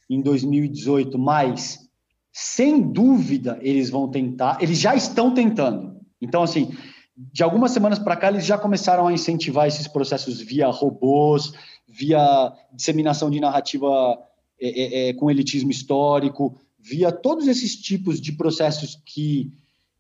em 0.10 0.22
2018, 0.22 1.18
mas 1.18 1.90
sem 2.32 2.82
dúvida 2.82 3.58
eles 3.62 3.90
vão 3.90 4.10
tentar, 4.10 4.58
eles 4.62 4.80
já 4.80 4.96
estão 4.96 5.34
tentando. 5.34 6.00
Então, 6.22 6.44
assim, 6.44 6.76
de 7.16 7.44
algumas 7.44 7.72
semanas 7.72 7.98
para 7.98 8.16
cá, 8.16 8.30
eles 8.30 8.46
já 8.46 8.58
começaram 8.58 9.08
a 9.08 9.14
incentivar 9.14 9.68
esses 9.68 9.88
processos 9.88 10.42
via 10.42 10.68
robôs, 10.68 11.54
via 11.88 12.52
disseminação 12.74 13.30
de 13.30 13.40
narrativa 13.40 14.20
é, 14.60 15.08
é, 15.08 15.10
é 15.10 15.14
com 15.14 15.32
elitismo 15.32 15.72
histórico, 15.72 16.60
via 16.78 17.12
todos 17.12 17.48
esses 17.48 17.76
tipos 17.76 18.20
de 18.20 18.34
processos 18.34 19.02
que 19.06 19.52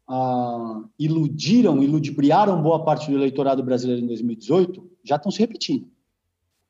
ah, 0.07 0.83
iludiram, 0.99 1.81
iludibriaram 1.81 2.61
boa 2.61 2.83
parte 2.83 3.09
do 3.09 3.17
eleitorado 3.17 3.63
brasileiro 3.63 4.03
em 4.03 4.07
2018, 4.07 4.87
já 5.03 5.15
estão 5.15 5.31
se 5.31 5.39
repetindo. 5.39 5.87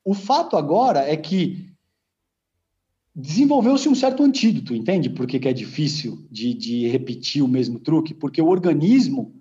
O 0.04 0.14
fato 0.14 0.56
agora 0.56 1.00
é 1.00 1.18
que 1.18 1.75
desenvolveu-se 3.16 3.88
um 3.88 3.96
certo 3.96 4.24
antídoto, 4.24 4.76
entende? 4.76 5.10
Por 5.10 5.26
que, 5.26 5.48
é 5.48 5.54
difícil 5.54 6.28
de, 6.30 6.54
de 6.54 6.88
repetir 6.90 7.42
o 7.42 7.48
mesmo 7.48 7.80
truque? 7.80 8.14
Porque 8.14 8.42
o 8.42 8.50
organismo, 8.50 9.34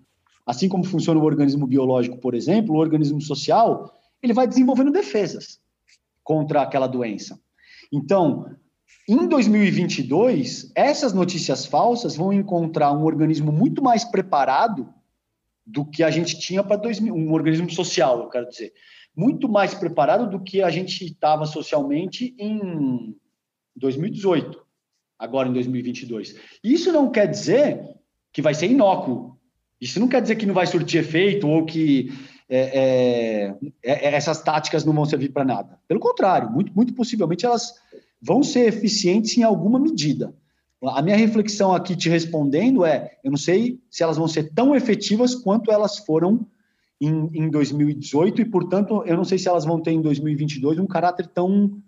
assim 0.46 0.68
como 0.68 0.84
funciona 0.84 1.18
o 1.18 1.24
organismo 1.24 1.66
biológico, 1.66 2.18
por 2.18 2.34
exemplo, 2.34 2.74
o 2.74 2.78
organismo 2.78 3.20
social, 3.20 3.92
ele 4.22 4.32
vai 4.32 4.46
desenvolvendo 4.46 4.92
defesas 4.92 5.59
contra 6.22 6.62
aquela 6.62 6.86
doença. 6.86 7.38
Então, 7.92 8.46
em 9.09 9.26
2022, 9.26 10.70
essas 10.74 11.12
notícias 11.12 11.66
falsas 11.66 12.16
vão 12.16 12.32
encontrar 12.32 12.92
um 12.92 13.02
organismo 13.02 13.51
muito 13.51 13.82
mais 13.82 14.05
preparado 14.05 14.88
do 15.66 15.84
que 15.84 16.02
a 16.02 16.10
gente 16.10 16.38
tinha 16.38 16.62
para 16.62 16.76
2000, 16.76 17.12
um 17.12 17.32
organismo 17.32 17.70
social, 17.70 18.20
eu 18.20 18.28
quero 18.28 18.48
dizer, 18.48 18.72
muito 19.16 19.48
mais 19.48 19.74
preparado 19.74 20.30
do 20.30 20.42
que 20.42 20.62
a 20.62 20.70
gente 20.70 21.05
estava 21.05 21.44
socialmente 21.44 22.34
em 22.38 23.16
2018, 23.76 24.60
agora 25.18 25.48
em 25.48 25.52
2022. 25.52 26.36
Isso 26.62 26.92
não 26.92 27.10
quer 27.10 27.26
dizer 27.26 27.80
que 28.32 28.42
vai 28.42 28.55
ser 28.55 28.70
inócuo. 28.70 29.38
Isso 29.80 30.01
não 30.01 30.09
quer 30.09 30.22
dizer 30.22 30.36
que 30.36 30.46
não 30.46 30.55
vai 30.55 30.66
surtir 30.66 31.01
efeito 31.01 31.48
ou 31.48 31.64
que 31.64 32.12
é, 32.48 32.59
é, 32.59 33.55
é, 33.82 34.06
é 34.06 34.14
essas 34.14 34.42
táticas 34.42 34.84
não 34.84 34.92
vão 34.92 35.05
servir 35.05 35.30
para 35.30 35.44
nada. 35.44 35.78
Pelo 35.88 36.01
contrário, 36.01 36.51
muito, 36.51 36.72
muito 36.74 36.94
possivelmente 36.94 37.46
elas 37.46 37.74
vão 38.20 38.42
ser 38.42 38.66
eficientes 38.66 39.36
em 39.36 39.42
alguma 39.42 39.78
medida. 39.78 40.34
A 40.82 41.01
minha 41.01 41.16
reflexão 41.16 41.72
aqui 41.74 41.96
te 41.96 42.09
respondendo 42.09 42.84
é: 42.84 43.18
eu 43.24 43.30
não 43.30 43.38
sei 43.38 43.80
se 43.90 44.02
elas 44.02 44.16
vão 44.16 44.28
ser 44.28 44.52
tão 44.52 44.74
efetivas 44.74 45.34
quanto 45.34 45.70
elas 45.70 45.98
foram 45.98 46.46
em, 47.01 47.30
em 47.32 47.51
2018 47.51 48.42
e, 48.42 48.44
portanto, 48.44 49.02
eu 49.06 49.16
não 49.16 49.24
sei 49.24 49.38
se 49.38 49.48
elas 49.48 49.64
vão 49.64 49.80
ter 49.80 49.92
em 49.92 50.02
2022 50.02 50.78
um 50.78 50.86
caráter 50.86 51.26
tão 51.26 51.82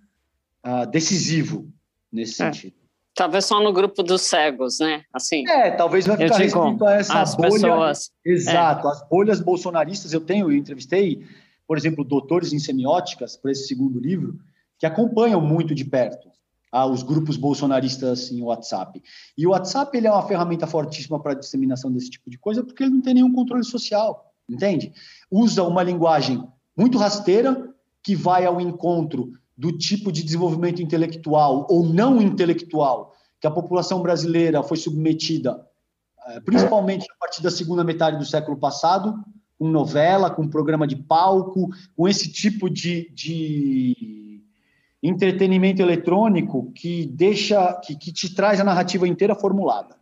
uh, 0.64 0.90
decisivo 0.90 1.70
nesse 2.12 2.43
é. 2.43 2.53
sentido. 2.53 2.74
Talvez 3.15 3.47
só 3.47 3.62
no 3.62 3.73
grupo 3.73 4.03
dos 4.03 4.23
cegos, 4.23 4.78
né? 4.78 5.03
Assim. 5.12 5.49
É, 5.49 5.70
talvez 5.70 6.07
vai 6.07 6.19
ficar 6.19 6.37
restrito 6.37 6.85
a 6.85 6.95
essa 6.95 7.20
as 7.23 7.35
bolha. 7.35 7.51
Pessoas, 7.51 8.11
Exato, 8.23 8.87
é. 8.87 8.91
as 8.91 9.09
bolhas 9.09 9.41
bolsonaristas. 9.41 10.12
Eu 10.12 10.20
tenho, 10.20 10.51
eu 10.51 10.57
entrevistei, 10.57 11.24
por 11.66 11.78
exemplo, 11.78 12.05
doutores 12.05 12.53
em 12.53 12.59
semióticas 12.59 13.35
para 13.35 13.53
esse 13.53 13.66
segundo 13.66 13.99
livro, 13.99 14.39
que 14.78 14.85
acompanham 14.85 15.41
muito 15.41 15.74
de 15.74 15.85
perto 15.85 16.28
ah, 16.70 16.85
os 16.85 17.03
grupos 17.03 17.39
bolsonaristas 17.39 18.31
em 18.31 18.43
WhatsApp. 18.43 19.03
E 19.37 19.47
o 19.47 19.51
WhatsApp 19.51 19.97
ele 19.97 20.07
é 20.07 20.12
uma 20.12 20.28
ferramenta 20.28 20.66
fortíssima 20.66 21.19
para 21.19 21.33
a 21.33 21.35
disseminação 21.35 21.91
desse 21.91 22.11
tipo 22.11 22.28
de 22.28 22.39
coisa, 22.39 22.62
porque 22.62 22.83
ele 22.83 22.93
não 22.93 23.01
tem 23.01 23.15
nenhum 23.15 23.33
controle 23.33 23.65
social, 23.65 24.31
entende? 24.47 24.93
Usa 25.31 25.62
uma 25.62 25.83
linguagem 25.83 26.47
muito 26.77 26.99
rasteira 26.99 27.74
que 28.03 28.15
vai 28.15 28.45
ao 28.45 28.61
encontro 28.61 29.33
do 29.57 29.73
tipo 29.73 30.12
de 30.12 30.23
desenvolvimento 30.23 30.83
intelectual 30.83 31.66
ou 31.70 31.87
não 31.87 32.20
intelectual 32.20 33.15
que 33.41 33.47
a 33.47 33.51
população 33.51 34.03
brasileira 34.03 34.62
foi 34.62 34.77
submetida, 34.77 35.66
eh, 36.28 36.41
principalmente 36.41 37.07
a 37.11 37.15
partir 37.19 37.43
da 37.43 37.51
segunda 37.51 37.85
metade 37.85 38.19
do 38.19 38.24
século 38.24 38.57
passado, 38.57 39.15
com 39.59 39.69
novela, 39.69 40.31
com 40.31 40.49
programa 40.49 40.87
de 40.87 40.97
palco, 40.97 41.70
com 41.97 42.07
esse 42.07 42.31
tipo 42.31 42.69
de, 42.69 43.11
de 43.15 44.43
entretenimento 45.03 45.81
eletrônico 45.81 46.73
que 46.73 47.07
deixa, 47.07 47.74
que, 47.85 47.97
que 47.97 48.12
te 48.12 48.35
traz 48.35 48.61
a 48.61 48.65
narrativa 48.65 49.09
inteira 49.09 49.35
formulada, 49.35 49.97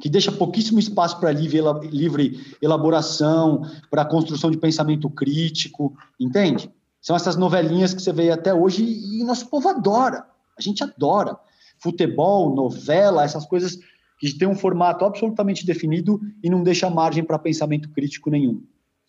que 0.00 0.10
deixa 0.10 0.32
pouquíssimo 0.32 0.78
espaço 0.78 1.18
para 1.18 1.32
livre, 1.32 1.60
livre 1.90 2.56
elaboração, 2.60 3.62
para 3.90 4.04
construção 4.04 4.50
de 4.50 4.58
pensamento 4.58 5.08
crítico, 5.08 5.96
entende? 6.18 6.70
São 7.00 7.16
essas 7.16 7.36
novelinhas 7.36 7.94
que 7.94 8.02
você 8.02 8.12
vê 8.12 8.30
até 8.30 8.52
hoje 8.52 8.84
e 8.84 9.24
nosso 9.24 9.48
povo 9.48 9.68
adora. 9.68 10.26
A 10.58 10.60
gente 10.60 10.82
adora. 10.82 11.38
Futebol, 11.78 12.54
novela, 12.54 13.24
essas 13.24 13.46
coisas 13.46 13.78
que 14.18 14.34
tem 14.34 14.46
um 14.46 14.54
formato 14.54 15.04
absolutamente 15.04 15.64
definido 15.64 16.20
e 16.42 16.50
não 16.50 16.62
deixa 16.62 16.90
margem 16.90 17.24
para 17.24 17.38
pensamento 17.38 17.88
crítico 17.90 18.28
nenhum. 18.28 18.62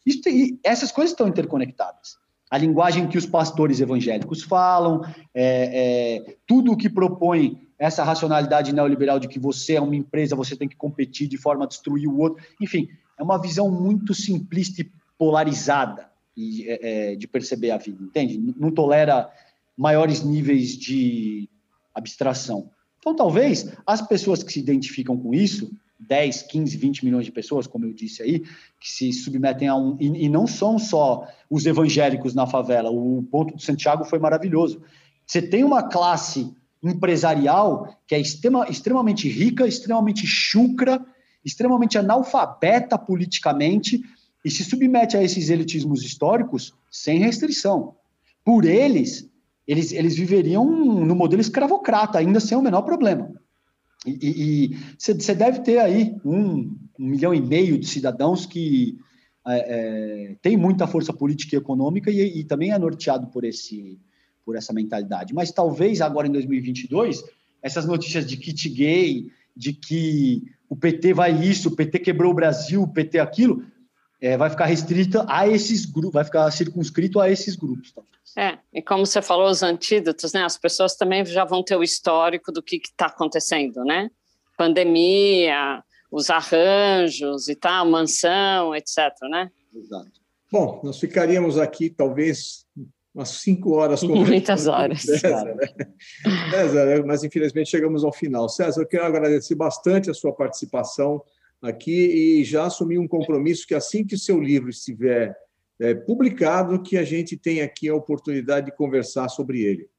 Isso, 0.06 0.22
essas 0.64 0.92
coisas 0.92 1.12
estão 1.12 1.28
interconectadas. 1.28 2.18
A 2.50 2.58
linguagem 2.58 3.08
que 3.08 3.18
os 3.18 3.26
pastores 3.26 3.82
evangélicos 3.82 4.42
falam, 4.42 5.02
é, 5.34 6.24
é, 6.24 6.38
tudo 6.48 6.72
o 6.72 6.78
que 6.78 6.90
propõe 6.90 7.68
essa 7.78 8.04
racionalidade 8.04 8.74
neoliberal 8.74 9.20
de 9.20 9.28
que 9.28 9.40
você 9.40 9.76
é 9.76 9.82
uma 9.82 9.96
empresa, 9.96 10.36
você 10.36 10.56
tem 10.56 10.68
que 10.68 10.76
competir 10.76 11.28
de 11.28 11.38
forma 11.38 11.66
a 11.66 11.68
destruir 11.68 12.08
o 12.08 12.18
outro. 12.18 12.44
Enfim, 12.62 12.88
é 13.18 13.24
uma 13.24 13.42
visão 13.42 13.70
muito 13.70 14.14
simplista 14.14 14.82
e 14.82 14.92
polarizada 15.18 16.11
e, 16.42 16.70
é, 16.70 17.12
é, 17.12 17.16
de 17.16 17.28
perceber 17.28 17.72
a 17.72 17.78
vida, 17.78 18.04
entende? 18.04 18.40
Não 18.58 18.72
tolera 18.72 19.30
maiores 19.78 20.24
níveis 20.24 20.78
de 20.78 21.48
abstração. 21.94 22.70
Então, 23.00 23.16
talvez 23.16 23.72
as 23.86 24.02
pessoas 24.02 24.44
que 24.44 24.52
se 24.52 24.60
identificam 24.60 25.18
com 25.18 25.34
isso, 25.34 25.72
10, 26.00 26.44
15, 26.44 26.78
20 26.78 27.06
milhões 27.06 27.26
de 27.26 27.32
pessoas, 27.32 27.68
como 27.68 27.86
eu 27.86 27.94
disse 27.94 28.24
aí, 28.24 28.40
que 28.80 28.90
se 28.90 29.14
submetem 29.14 29.68
a 29.68 29.76
um. 29.76 29.98
E, 30.00 30.26
e 30.26 30.30
não 30.30 30.48
são 30.48 30.80
só 30.80 31.28
os 31.50 31.66
evangélicos 31.66 32.34
na 32.34 32.48
favela. 32.48 32.90
O 32.90 33.24
ponto 33.24 33.56
de 33.56 33.64
Santiago 33.64 34.04
foi 34.04 34.20
maravilhoso. 34.20 34.82
Você 35.26 35.42
tem 35.42 35.64
uma 35.64 35.84
classe 35.84 36.52
empresarial 36.84 37.96
que 38.08 38.16
é 38.16 38.20
extrema, 38.20 38.68
extremamente 38.68 39.30
rica, 39.30 39.68
extremamente 39.68 40.26
chucra, 40.26 41.04
extremamente 41.46 41.98
analfabeta 41.98 42.98
politicamente, 42.98 44.02
e 44.44 44.50
se 44.50 44.64
submete 44.64 45.16
a 45.16 45.24
esses 45.24 45.50
elitismos 45.50 46.04
históricos 46.04 46.74
sem 46.90 47.20
restrição. 47.20 47.96
por 48.44 48.66
eles, 48.66 49.30
eles, 49.68 49.92
eles 49.92 50.16
viveriam 50.16 50.66
no 50.66 51.16
modelo 51.16 51.42
escravocrata, 51.42 52.18
ainda 52.18 52.40
sem 52.40 52.58
o 52.58 52.62
menor 52.62 52.82
problema. 52.82 53.32
E 54.06 54.76
você 54.98 55.36
deve 55.36 55.60
ter 55.60 55.78
aí 55.78 56.16
um, 56.26 56.76
um, 57.00 57.08
milhão 57.08 57.36
e 57.36 57.40
meio 57.40 57.78
de 57.78 57.86
cidadãos 57.86 58.48
que 58.48 58.98
é, 59.48 59.58
é, 59.58 60.36
tem 60.42 60.58
muita 60.58 60.88
força 60.88 61.14
política 61.14 61.56
e 61.56 61.60
econômica 61.60 62.10
e, 62.10 62.40
e, 62.40 62.44
também 62.44 62.72
é 62.72 62.80
norteado 62.80 63.28
por, 63.28 63.44
esse, 63.44 64.00
por 64.44 64.56
essa 64.56 64.74
mentalidade. 64.74 65.36
Mas 65.36 65.52
talvez 65.52 66.02
agora 66.02 66.28
em 66.28 66.32
2022, 66.32 67.24
essas 67.62 67.86
notícias 67.86 68.26
de 68.26 68.38
kit 68.38 68.70
gay, 68.70 69.28
de 69.56 69.72
que 69.74 70.44
o 70.68 70.76
PT 70.76 71.14
vai 71.14 71.32
isso, 71.46 71.70
o 71.70 71.76
PT 71.76 72.00
quebrou 72.00 72.32
o 72.32 72.36
Brasil, 72.36 72.82
o 72.82 72.88
PT 72.88 73.20
aquilo, 73.20 73.64
é, 74.22 74.38
vai 74.38 74.50
ficar 74.52 74.66
restrita 74.66 75.26
a 75.28 75.48
esses 75.48 75.86
grupos, 75.86 76.14
vai 76.14 76.24
ficar 76.24 76.50
circunscrito 76.52 77.20
a 77.20 77.30
esses 77.30 77.56
grupos. 77.56 77.92
É, 78.38 78.60
e 78.72 78.82
como 78.82 79.06
você 79.06 79.22
falou, 79.22 79.50
os 79.50 79.64
antídotos, 79.64 80.32
né? 80.32 80.44
As 80.44 80.58
pessoas 80.58 80.96
também 80.96 81.26
já 81.26 81.44
vão 81.44 81.64
ter 81.64 81.76
o 81.76 81.84
histórico 81.84 82.52
do 82.52 82.62
que 82.62 82.78
está 82.78 83.08
acontecendo, 83.08 83.84
né? 83.84 84.10
Pandemia, 84.56 85.84
os 86.12 86.30
arranjos 86.30 87.50
e 87.50 87.56
tal, 87.56 87.90
mansão, 87.90 88.76
etc, 88.76 89.12
né? 89.24 89.50
Exato. 89.74 90.12
Bom, 90.52 90.82
nós 90.84 91.00
ficaríamos 91.00 91.58
aqui 91.58 91.90
talvez 91.90 92.66
umas 93.14 93.30
cinco 93.30 93.72
horas. 93.74 94.04
Muitas 94.06 94.68
horas. 94.68 95.02
César, 95.02 95.56
né? 95.56 95.68
César, 96.52 97.06
mas 97.06 97.24
infelizmente 97.24 97.72
chegamos 97.72 98.04
ao 98.04 98.14
final. 98.14 98.48
César, 98.48 98.82
eu 98.82 98.88
quero 98.88 99.06
agradecer 99.06 99.56
bastante 99.56 100.10
a 100.10 100.14
sua 100.14 100.32
participação 100.32 101.24
aqui 101.62 102.40
e 102.40 102.44
já 102.44 102.66
assumir 102.66 102.98
um 102.98 103.08
compromisso 103.08 103.68
que 103.68 103.76
assim 103.76 104.06
que 104.06 104.16
o 104.16 104.20
seu 104.20 104.40
livro 104.40 104.70
estiver 104.70 105.36
é, 105.80 105.94
publicado, 105.94 106.82
que 106.82 106.98
a 106.98 107.04
gente 107.04 107.38
tem 107.38 107.62
aqui 107.62 107.90
a 107.90 107.96
oportunidade 107.96 108.68
de 108.68 108.76
conversar 108.76 109.30
sobre 109.30 109.62
ele. 109.62 109.90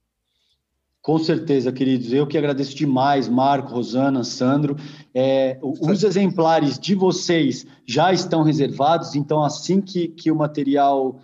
Com 1.01 1.19
certeza, 1.19 1.73
queridos. 1.73 2.13
Eu 2.13 2.29
que 2.29 2.39
agradeço 2.39 2.77
demais, 2.77 3.29
Marco, 3.29 3.73
Rosana, 3.73 4.23
Sandro. 4.23 4.77
É, 5.13 5.59
os 5.61 6.05
exemplares 6.05 6.79
de 6.79 6.95
vocês 6.95 7.67
já 7.85 8.13
estão 8.13 8.45
reservados, 8.45 9.17
então 9.17 9.43
assim 9.43 9.81
que, 9.81 10.07
que 10.07 10.31
o 10.31 10.37
material 10.37 11.21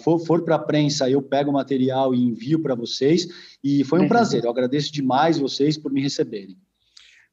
for, 0.00 0.18
for 0.18 0.44
para 0.44 0.56
a 0.56 0.58
prensa, 0.58 1.08
eu 1.08 1.22
pego 1.22 1.50
o 1.50 1.54
material 1.54 2.14
e 2.14 2.22
envio 2.22 2.60
para 2.60 2.74
vocês. 2.74 3.26
E 3.64 3.82
foi 3.84 4.00
um 4.00 4.08
prazer. 4.08 4.44
Eu 4.44 4.50
agradeço 4.50 4.92
demais 4.92 5.38
vocês 5.38 5.78
por 5.78 5.90
me 5.90 6.02
receberem. 6.02 6.58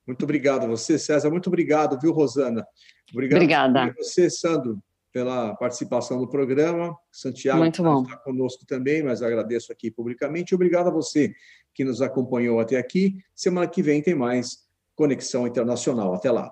Muito 0.06 0.24
obrigado 0.24 0.68
você, 0.68 1.00
César. 1.00 1.30
Muito 1.30 1.48
obrigado, 1.48 2.00
viu, 2.00 2.12
Rosana? 2.12 2.66
Obrigado 3.12 3.38
Obrigada. 3.38 3.94
você, 3.98 4.30
Sandro, 4.30 4.80
pela 5.12 5.56
participação 5.56 6.20
no 6.20 6.30
programa. 6.30 6.96
Santiago 7.12 7.60
Muito 7.60 7.82
bom. 7.82 8.04
está 8.04 8.18
conosco 8.18 8.66
também, 8.66 9.04
mas 9.04 9.22
agradeço 9.22 9.72
aqui 9.72 9.90
publicamente. 9.92 10.56
Obrigado 10.56 10.88
a 10.88 10.92
você 10.92 11.34
que 11.74 11.86
nos 11.86 12.02
acompanhou 12.02 12.60
até 12.60 12.78
aqui. 12.78 13.16
Semana 13.34 13.68
que 13.68 13.82
vem 13.82 14.02
tem 14.02 14.16
mais 14.16 14.58
Conexão 14.96 15.48
Internacional. 15.48 16.14
Até 16.14 16.32
lá. 16.32 16.52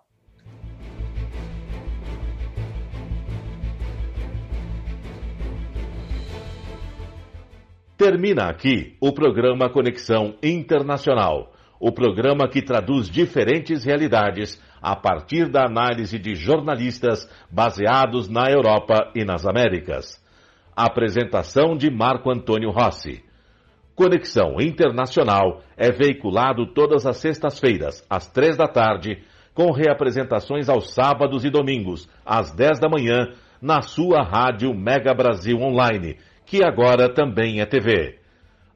Termina 7.98 8.49
aqui 8.49 8.98
o 8.99 9.14
programa 9.14 9.69
Conexão 9.69 10.36
Internacional, 10.41 11.53
o 11.82 11.91
programa 11.91 12.48
que 12.48 12.62
traduz 12.62 13.10
diferentes 13.10 13.84
realidades 13.84 14.62
a 14.80 14.95
partir 14.95 15.49
da 15.49 15.66
análise 15.66 16.20
de 16.20 16.36
jornalistas 16.36 17.28
baseados 17.49 18.30
na 18.30 18.52
Europa 18.52 19.12
e 19.16 19.26
nas 19.26 19.48
Américas. 19.48 20.24
Apresentação 20.76 21.76
de 21.76 21.90
Marco 21.90 22.32
Antônio 22.32 22.70
Rossi. 22.70 23.24
Conexão 23.95 24.62
Internacional 24.62 25.62
é 25.76 25.91
veiculado 25.91 26.68
todas 26.68 27.08
as 27.08 27.18
sextas-feiras, 27.18 28.06
às 28.08 28.32
três 28.32 28.56
da 28.56 28.68
tarde, 28.68 29.24
com 29.53 29.72
reapresentações 29.72 30.70
aos 30.70 30.94
sábados 30.94 31.44
e 31.44 31.49
domingos, 31.49 32.08
às 32.24 32.52
dez 32.52 32.80
da 32.80 32.88
manhã, 32.88 33.34
na 33.60 33.82
sua 33.82 34.22
rádio 34.24 34.72
Mega 34.74 35.14
Brasil 35.16 35.58
Online 35.58 36.16
que 36.52 36.62
agora 36.66 37.08
também 37.08 37.62
é 37.62 37.66
TV. 37.66 38.20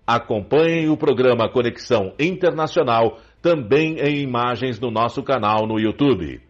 Acompanhem 0.08 0.90
o 0.90 0.98
programa 0.98 1.50
Conexão 1.50 2.14
Internacional 2.20 3.18
também 3.42 3.98
em 4.00 4.22
imagens 4.22 4.80
no 4.80 4.92
nosso 4.92 5.24
canal 5.24 5.66
no 5.66 5.80
YouTube. 5.80 6.42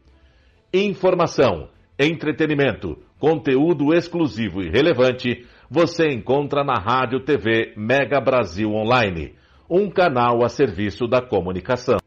Informação, 0.73 1.69
entretenimento, 1.97 2.97
conteúdo 3.17 3.93
exclusivo 3.93 4.61
e 4.61 4.69
relevante 4.69 5.45
você 5.69 6.09
encontra 6.09 6.63
na 6.63 6.77
Rádio 6.77 7.21
TV 7.21 7.73
Mega 7.77 8.19
Brasil 8.19 8.71
Online, 8.71 9.35
um 9.69 9.89
canal 9.89 10.43
a 10.43 10.49
serviço 10.49 11.07
da 11.07 11.21
comunicação. 11.21 12.04